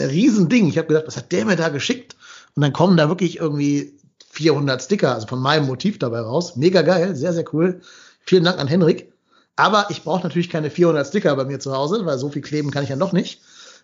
Riesending. 0.09 0.69
Ich 0.69 0.77
habe 0.77 0.87
gedacht, 0.87 1.05
was 1.07 1.17
hat 1.17 1.31
der 1.33 1.45
mir 1.45 1.57
da 1.57 1.69
geschickt? 1.69 2.15
Und 2.55 2.61
dann 2.61 2.73
kommen 2.73 2.95
da 2.95 3.09
wirklich 3.09 3.39
irgendwie 3.39 3.97
400 4.33 4.81
Sticker, 4.81 5.13
also 5.13 5.27
von 5.27 5.39
meinem 5.39 5.67
Motiv 5.67 5.99
dabei 5.99 6.21
raus. 6.21 6.55
Mega 6.55 6.81
geil, 6.81 7.15
sehr, 7.15 7.33
sehr 7.33 7.45
cool. 7.53 7.81
Vielen 8.25 8.43
Dank 8.43 8.59
an 8.59 8.67
Henrik. 8.67 9.13
Aber 9.55 9.87
ich 9.89 10.03
brauche 10.03 10.23
natürlich 10.23 10.49
keine 10.49 10.71
400 10.71 11.05
Sticker 11.07 11.35
bei 11.35 11.45
mir 11.45 11.59
zu 11.59 11.71
Hause, 11.75 12.05
weil 12.05 12.17
so 12.17 12.29
viel 12.29 12.41
kleben 12.41 12.71
kann 12.71 12.83
ich 12.83 12.89
ja 12.89 12.95
noch 12.95 13.13
nicht. 13.13 13.41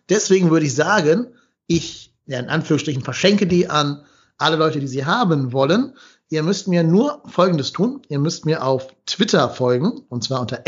Deswegen 0.10 0.50
würde 0.50 0.66
ich 0.66 0.74
sagen, 0.74 1.28
ich 1.68 2.16
ja, 2.26 2.40
in 2.40 2.50
Anführungsstrichen 2.50 3.04
verschenke 3.04 3.46
die 3.46 3.70
an 3.70 4.04
alle 4.38 4.56
Leute, 4.56 4.80
die 4.80 4.88
sie 4.88 5.06
haben 5.06 5.54
wollen. 5.54 5.94
Ihr 6.30 6.42
müsst 6.44 6.68
mir 6.68 6.84
nur 6.84 7.22
Folgendes 7.28 7.72
tun. 7.72 8.02
Ihr 8.08 8.20
müsst 8.20 8.46
mir 8.46 8.64
auf 8.64 8.88
Twitter 9.06 9.50
folgen, 9.50 10.02
und 10.10 10.24
zwar 10.24 10.42
unter 10.42 10.64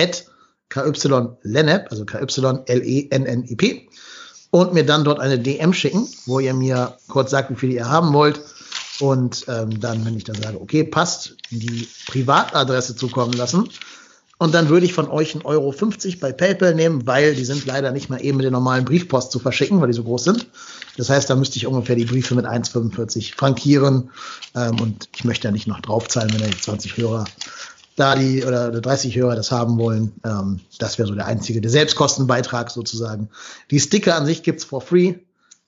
KYLENEP, 0.69 1.87
also 1.89 2.05
KYLENNIP, 2.05 3.89
und 4.51 4.73
mir 4.73 4.85
dann 4.85 5.03
dort 5.03 5.19
eine 5.19 5.39
DM 5.39 5.73
schicken, 5.73 6.07
wo 6.25 6.39
ihr 6.39 6.53
mir 6.53 6.97
kurz 7.07 7.31
sagt, 7.31 7.49
wie 7.49 7.55
viel 7.55 7.71
ihr 7.71 7.89
haben 7.89 8.13
wollt. 8.13 8.41
Und 9.01 9.45
ähm, 9.47 9.79
dann, 9.79 10.05
wenn 10.05 10.15
ich 10.15 10.23
dann 10.23 10.41
sage, 10.41 10.61
okay, 10.61 10.83
passt, 10.83 11.35
die 11.49 11.87
Privatadresse 12.07 12.95
zukommen 12.95 13.33
lassen. 13.33 13.67
Und 14.37 14.53
dann 14.53 14.69
würde 14.69 14.85
ich 14.85 14.93
von 14.93 15.07
euch 15.07 15.35
1,50 15.35 15.45
Euro 15.45 15.73
bei 16.19 16.31
PayPal 16.31 16.73
nehmen, 16.73 17.05
weil 17.05 17.35
die 17.35 17.45
sind 17.45 17.65
leider 17.65 17.91
nicht 17.91 18.09
mal 18.09 18.23
eben 18.23 18.37
mit 18.37 18.43
der 18.43 18.51
normalen 18.51 18.85
Briefpost 18.85 19.31
zu 19.31 19.39
verschicken, 19.39 19.81
weil 19.81 19.87
die 19.87 19.93
so 19.93 20.03
groß 20.03 20.23
sind. 20.23 20.47
Das 20.97 21.09
heißt, 21.09 21.29
da 21.29 21.35
müsste 21.35 21.57
ich 21.57 21.67
ungefähr 21.67 21.95
die 21.95 22.05
Briefe 22.05 22.35
mit 22.35 22.45
1,45 22.45 23.35
frankieren. 23.35 24.11
Ähm, 24.55 24.79
und 24.79 25.09
ich 25.15 25.23
möchte 25.23 25.47
ja 25.47 25.51
nicht 25.51 25.67
noch 25.67 25.81
draufzahlen, 25.81 26.31
wenn 26.33 26.41
da 26.41 26.57
20 26.57 26.97
Hörer 26.97 27.25
da 27.95 28.15
die 28.15 28.43
oder 28.43 28.71
30 28.71 29.15
Hörer 29.15 29.35
das 29.35 29.51
haben 29.51 29.77
wollen. 29.77 30.13
Ähm, 30.23 30.59
das 30.79 30.97
wäre 30.97 31.07
so 31.07 31.15
der 31.15 31.25
einzige, 31.25 31.61
der 31.61 31.71
Selbstkostenbeitrag 31.71 32.71
sozusagen. 32.71 33.29
Die 33.69 33.79
Sticker 33.79 34.15
an 34.15 34.25
sich 34.25 34.43
gibt's 34.43 34.63
for 34.63 34.81
free. 34.81 35.15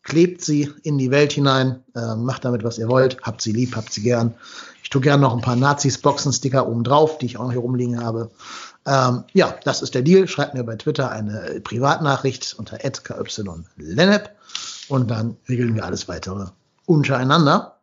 Klebt 0.04 0.42
sie 0.42 0.70
in 0.84 0.98
die 0.98 1.12
Welt 1.12 1.32
hinein, 1.32 1.82
äh, 1.96 2.16
macht 2.16 2.44
damit, 2.44 2.64
was 2.64 2.78
ihr 2.78 2.90
wollt, 2.90 3.22
habt 3.22 3.42
sie 3.42 3.54
lieb, 3.54 3.76
habt 3.76 3.94
sie 3.94 4.02
gern. 4.02 4.36
Ich 4.84 4.90
tue 4.90 5.02
gern 5.02 5.22
noch 5.22 5.34
ein 5.34 5.42
paar 5.42 5.56
Nazis-Boxen-Sticker 5.56 6.68
oben 6.68 6.84
drauf, 6.84 7.18
die 7.18 7.26
ich 7.28 7.38
auch 7.38 7.44
noch 7.44 7.52
hier 7.52 7.62
rumliegen 7.62 8.04
habe. 8.04 8.30
Ähm, 8.86 9.24
ja, 9.34 9.56
das 9.64 9.82
ist 9.82 9.96
der 9.96 10.02
Deal. 10.02 10.28
Schreibt 10.28 10.56
mir 10.56 10.64
bei 10.64 10.76
Twitter 10.76 11.10
eine 11.10 11.62
Privatnachricht 11.64 12.54
unter 12.58 12.78
@kylennep 12.78 14.30
und 14.90 15.10
dann 15.10 15.38
regeln 15.48 15.74
wir 15.76 15.86
alles 15.86 16.10
weitere 16.10 16.48
untereinander. 16.86 17.78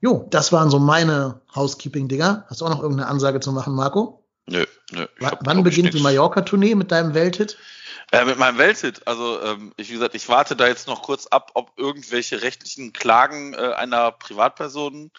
Jo, 0.00 0.26
das 0.28 0.52
waren 0.52 0.68
so 0.68 0.78
meine 0.78 1.40
Housekeeping-Dinger. 1.54 2.44
Hast 2.48 2.60
du 2.60 2.66
auch 2.66 2.70
noch 2.70 2.82
irgendeine 2.82 3.08
Ansage 3.08 3.40
zu 3.40 3.52
machen, 3.52 3.74
Marco? 3.74 4.22
Nö, 4.46 4.66
nö. 4.92 5.06
wann 5.18 5.64
beginnt 5.64 5.94
die 5.94 6.02
Mallorca-Tournee 6.02 6.74
mit 6.74 6.92
deinem 6.92 7.14
Welthit? 7.14 7.56
Äh, 8.12 8.24
mit 8.24 8.38
meinem 8.38 8.58
Welthit. 8.58 9.06
Also, 9.06 9.40
ähm, 9.42 9.72
ich, 9.76 9.88
wie 9.88 9.94
gesagt, 9.94 10.14
ich 10.14 10.28
warte 10.28 10.56
da 10.56 10.66
jetzt 10.66 10.86
noch 10.86 11.02
kurz 11.02 11.26
ab, 11.26 11.52
ob 11.54 11.72
irgendwelche 11.76 12.42
rechtlichen 12.42 12.92
Klagen 12.92 13.54
äh, 13.54 13.72
einer 13.74 14.12
Privatperson 14.12 15.10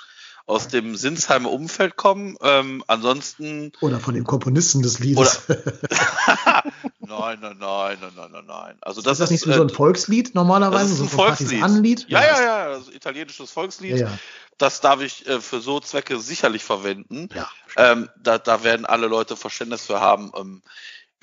aus 0.47 0.67
dem 0.67 0.95
Sinsheimer 0.95 1.51
Umfeld 1.51 1.95
kommen. 1.95 2.37
Ähm, 2.41 2.83
ansonsten. 2.87 3.71
Oder 3.81 3.99
von 3.99 4.13
den 4.13 4.23
Komponisten 4.23 4.83
des 4.83 4.99
Liedes. 4.99 5.41
nein, 6.99 7.39
nein, 7.41 7.57
nein, 7.57 7.57
nein, 7.59 7.97
nein, 8.15 8.31
nein, 8.31 8.45
nein. 8.45 8.77
Also 8.81 9.01
das 9.01 9.13
ist 9.13 9.21
das 9.21 9.31
nicht 9.31 9.43
so, 9.43 9.51
äh, 9.51 9.59
ein 9.59 9.69
Volkslied 9.69 10.35
normalerweise? 10.35 10.83
Das 10.83 10.91
ist 10.91 11.01
ein 11.01 11.09
so 11.09 11.23
ein 11.23 11.35
Volkslied. 11.37 12.05
Ja, 12.09 12.21
ja, 12.23 12.41
ja, 12.41 12.71
ja, 12.71 12.81
italienisches 12.93 13.51
Volkslied. 13.51 13.97
Ja, 13.97 14.07
ja. 14.07 14.19
Das 14.57 14.81
darf 14.81 15.01
ich 15.01 15.27
äh, 15.27 15.41
für 15.41 15.59
so 15.59 15.79
Zwecke 15.79 16.19
sicherlich 16.19 16.63
verwenden. 16.63 17.27
Ja, 17.33 17.49
ähm, 17.75 18.09
da, 18.21 18.37
da 18.37 18.63
werden 18.63 18.85
alle 18.85 19.07
Leute 19.07 19.35
Verständnis 19.35 19.85
für 19.85 19.99
haben. 19.99 20.31
Ähm, 20.37 20.61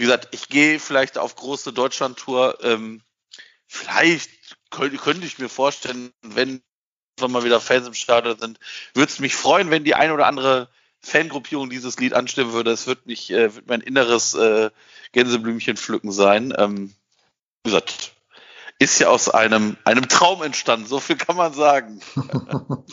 wie 0.03 0.07
gesagt, 0.07 0.31
ich 0.33 0.49
gehe 0.49 0.81
vielleicht 0.81 1.16
auf 1.16 1.37
große 1.37 1.73
Deutschland-Tour. 1.73 2.59
Ähm, 2.65 3.03
vielleicht 3.69 4.31
könnte, 4.70 4.97
könnte 4.97 5.24
ich 5.24 5.39
mir 5.39 5.49
vorstellen, 5.49 6.12
wenn 6.23 6.61
wenn 7.20 7.31
mal 7.31 7.45
wieder 7.45 7.61
Fans 7.61 7.87
im 7.87 7.95
Stadion 7.95 8.37
sind, 8.37 8.59
würde 8.95 9.12
es 9.12 9.20
mich 9.20 9.37
freuen, 9.37 9.70
wenn 9.70 9.85
die 9.85 9.95
eine 9.95 10.12
oder 10.12 10.27
andere 10.27 10.69
Fangruppierung 10.99 11.70
dieses 11.70 12.01
Lied 12.01 12.15
anstimmen 12.15 12.53
würde. 12.53 12.73
Es 12.73 12.89
wird 12.89 13.07
mich, 13.07 13.31
äh, 13.31 13.55
wird 13.55 13.69
mein 13.69 13.81
inneres 13.81 14.35
äh, 14.35 14.70
Gänseblümchen 15.12 15.77
pflücken 15.77 16.11
sein. 16.11 16.53
Ähm, 16.59 16.93
wie 17.62 17.70
gesagt, 17.70 18.11
ist 18.81 18.99
ja 18.99 19.07
aus 19.07 19.29
einem, 19.29 19.77
einem 19.85 20.09
Traum 20.09 20.43
entstanden, 20.43 20.87
so 20.87 20.99
viel 20.99 21.15
kann 21.15 21.37
man 21.37 21.55
sagen. 21.55 22.01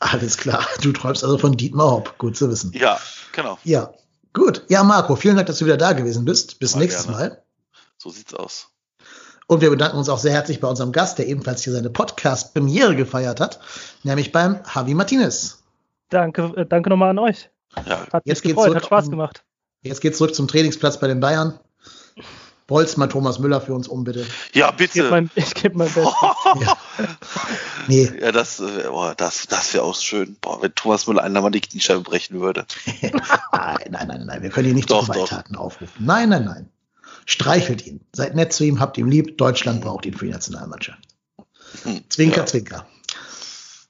Alles 0.00 0.36
klar, 0.36 0.68
du 0.82 0.92
träumst 0.92 1.24
also 1.24 1.38
von 1.38 1.56
Dietmar 1.56 1.92
Hopp, 1.92 2.18
gut 2.18 2.36
zu 2.36 2.50
wissen. 2.50 2.72
Ja, 2.74 3.00
genau. 3.32 3.58
Ja, 3.64 3.94
gut. 4.32 4.64
Ja, 4.68 4.82
Marco, 4.82 5.16
vielen 5.16 5.36
Dank, 5.36 5.46
dass 5.46 5.58
du 5.58 5.64
wieder 5.64 5.76
da 5.76 5.92
gewesen 5.92 6.24
bist. 6.24 6.58
Bis 6.58 6.74
mal 6.74 6.80
nächstes 6.80 7.06
gerne. 7.06 7.18
Mal. 7.18 7.42
So 7.98 8.10
sieht's 8.10 8.34
aus. 8.34 8.68
Und 9.46 9.60
wir 9.60 9.70
bedanken 9.70 9.98
uns 9.98 10.08
auch 10.08 10.18
sehr 10.18 10.32
herzlich 10.32 10.60
bei 10.60 10.68
unserem 10.68 10.92
Gast, 10.92 11.18
der 11.18 11.26
ebenfalls 11.26 11.62
hier 11.62 11.72
seine 11.72 11.90
Podcast-Premiere 11.90 12.96
gefeiert 12.96 13.40
hat, 13.40 13.60
nämlich 14.02 14.32
beim 14.32 14.60
Javi 14.74 14.94
Martinez. 14.94 15.62
Danke, 16.08 16.52
äh, 16.56 16.66
danke 16.66 16.90
nochmal 16.90 17.10
an 17.10 17.18
euch. 17.18 17.50
Ja. 17.86 18.06
Hat 18.12 18.22
jetzt 18.24 18.44
mich 18.44 18.54
gefreut, 18.54 18.74
hat 18.74 18.86
Spaß 18.86 19.10
gemacht. 19.10 19.44
Jetzt 19.82 20.00
geht's 20.00 20.18
zurück 20.18 20.34
zum 20.34 20.48
Trainingsplatz 20.48 21.00
bei 21.00 21.08
den 21.08 21.20
Bayern. 21.20 21.58
Bolz 22.66 22.96
mal 22.96 23.08
Thomas 23.08 23.38
Müller 23.38 23.60
für 23.60 23.74
uns 23.74 23.88
um, 23.88 24.04
bitte. 24.04 24.26
Ja, 24.54 24.70
bitte. 24.70 24.84
Ich 24.84 24.92
gebe 24.94 25.10
mein, 25.10 25.30
geb 25.34 25.74
mein 25.74 25.92
Bestes. 25.92 26.04
ja. 26.60 26.76
Nee. 27.88 28.10
Ja, 28.20 28.32
das, 28.32 28.60
äh, 28.60 28.86
oh, 28.90 29.12
das, 29.16 29.46
das 29.48 29.74
wäre 29.74 29.84
auch 29.84 29.96
schön. 29.96 30.36
Boah, 30.40 30.62
wenn 30.62 30.74
Thomas 30.74 31.06
Müller 31.06 31.22
einer 31.22 31.40
mal 31.40 31.50
die 31.50 31.60
Kniescheibe 31.60 32.00
brechen 32.00 32.40
würde. 32.40 32.66
nein, 33.02 33.12
nein, 33.90 34.08
nein, 34.08 34.26
nein. 34.26 34.42
Wir 34.42 34.50
können 34.50 34.66
hier 34.66 34.74
nicht 34.74 34.90
doch, 34.90 35.06
zu 35.06 35.12
Gewalttaten 35.12 35.56
aufrufen. 35.56 36.04
Nein, 36.04 36.30
nein, 36.30 36.44
nein. 36.44 36.68
Streichelt 37.26 37.86
ihn. 37.86 38.00
Seid 38.12 38.34
nett 38.34 38.52
zu 38.52 38.64
ihm, 38.64 38.80
habt 38.80 38.98
ihn 38.98 39.08
lieb. 39.08 39.38
Deutschland 39.38 39.80
braucht 39.80 40.04
ihn 40.06 40.14
für 40.14 40.26
die 40.26 40.32
Nationalmannschaft. 40.32 40.98
Hm, 41.84 42.02
zwinker, 42.08 42.38
ja. 42.38 42.46
zwinker. 42.46 42.86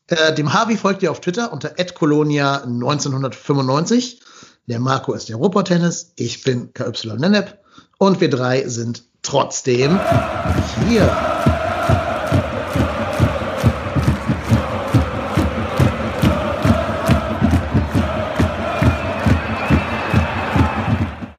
Äh, 0.09 0.35
dem 0.35 0.53
Harvey 0.53 0.77
folgt 0.77 1.03
ihr 1.03 1.11
auf 1.11 1.21
Twitter 1.21 1.51
unter 1.53 1.71
@colonia1995. 1.71 4.19
Der 4.67 4.79
Marco 4.79 5.15
ist 5.15 5.29
der 5.29 5.37
Robotennis. 5.37 6.13
Ich 6.17 6.43
bin 6.43 6.73
KY 6.73 7.19
Nenep. 7.19 7.62
Und 8.03 8.21
wir 8.21 8.31
drei 8.31 8.67
sind 8.67 9.05
trotzdem 9.23 10.01
hier. 10.89 11.09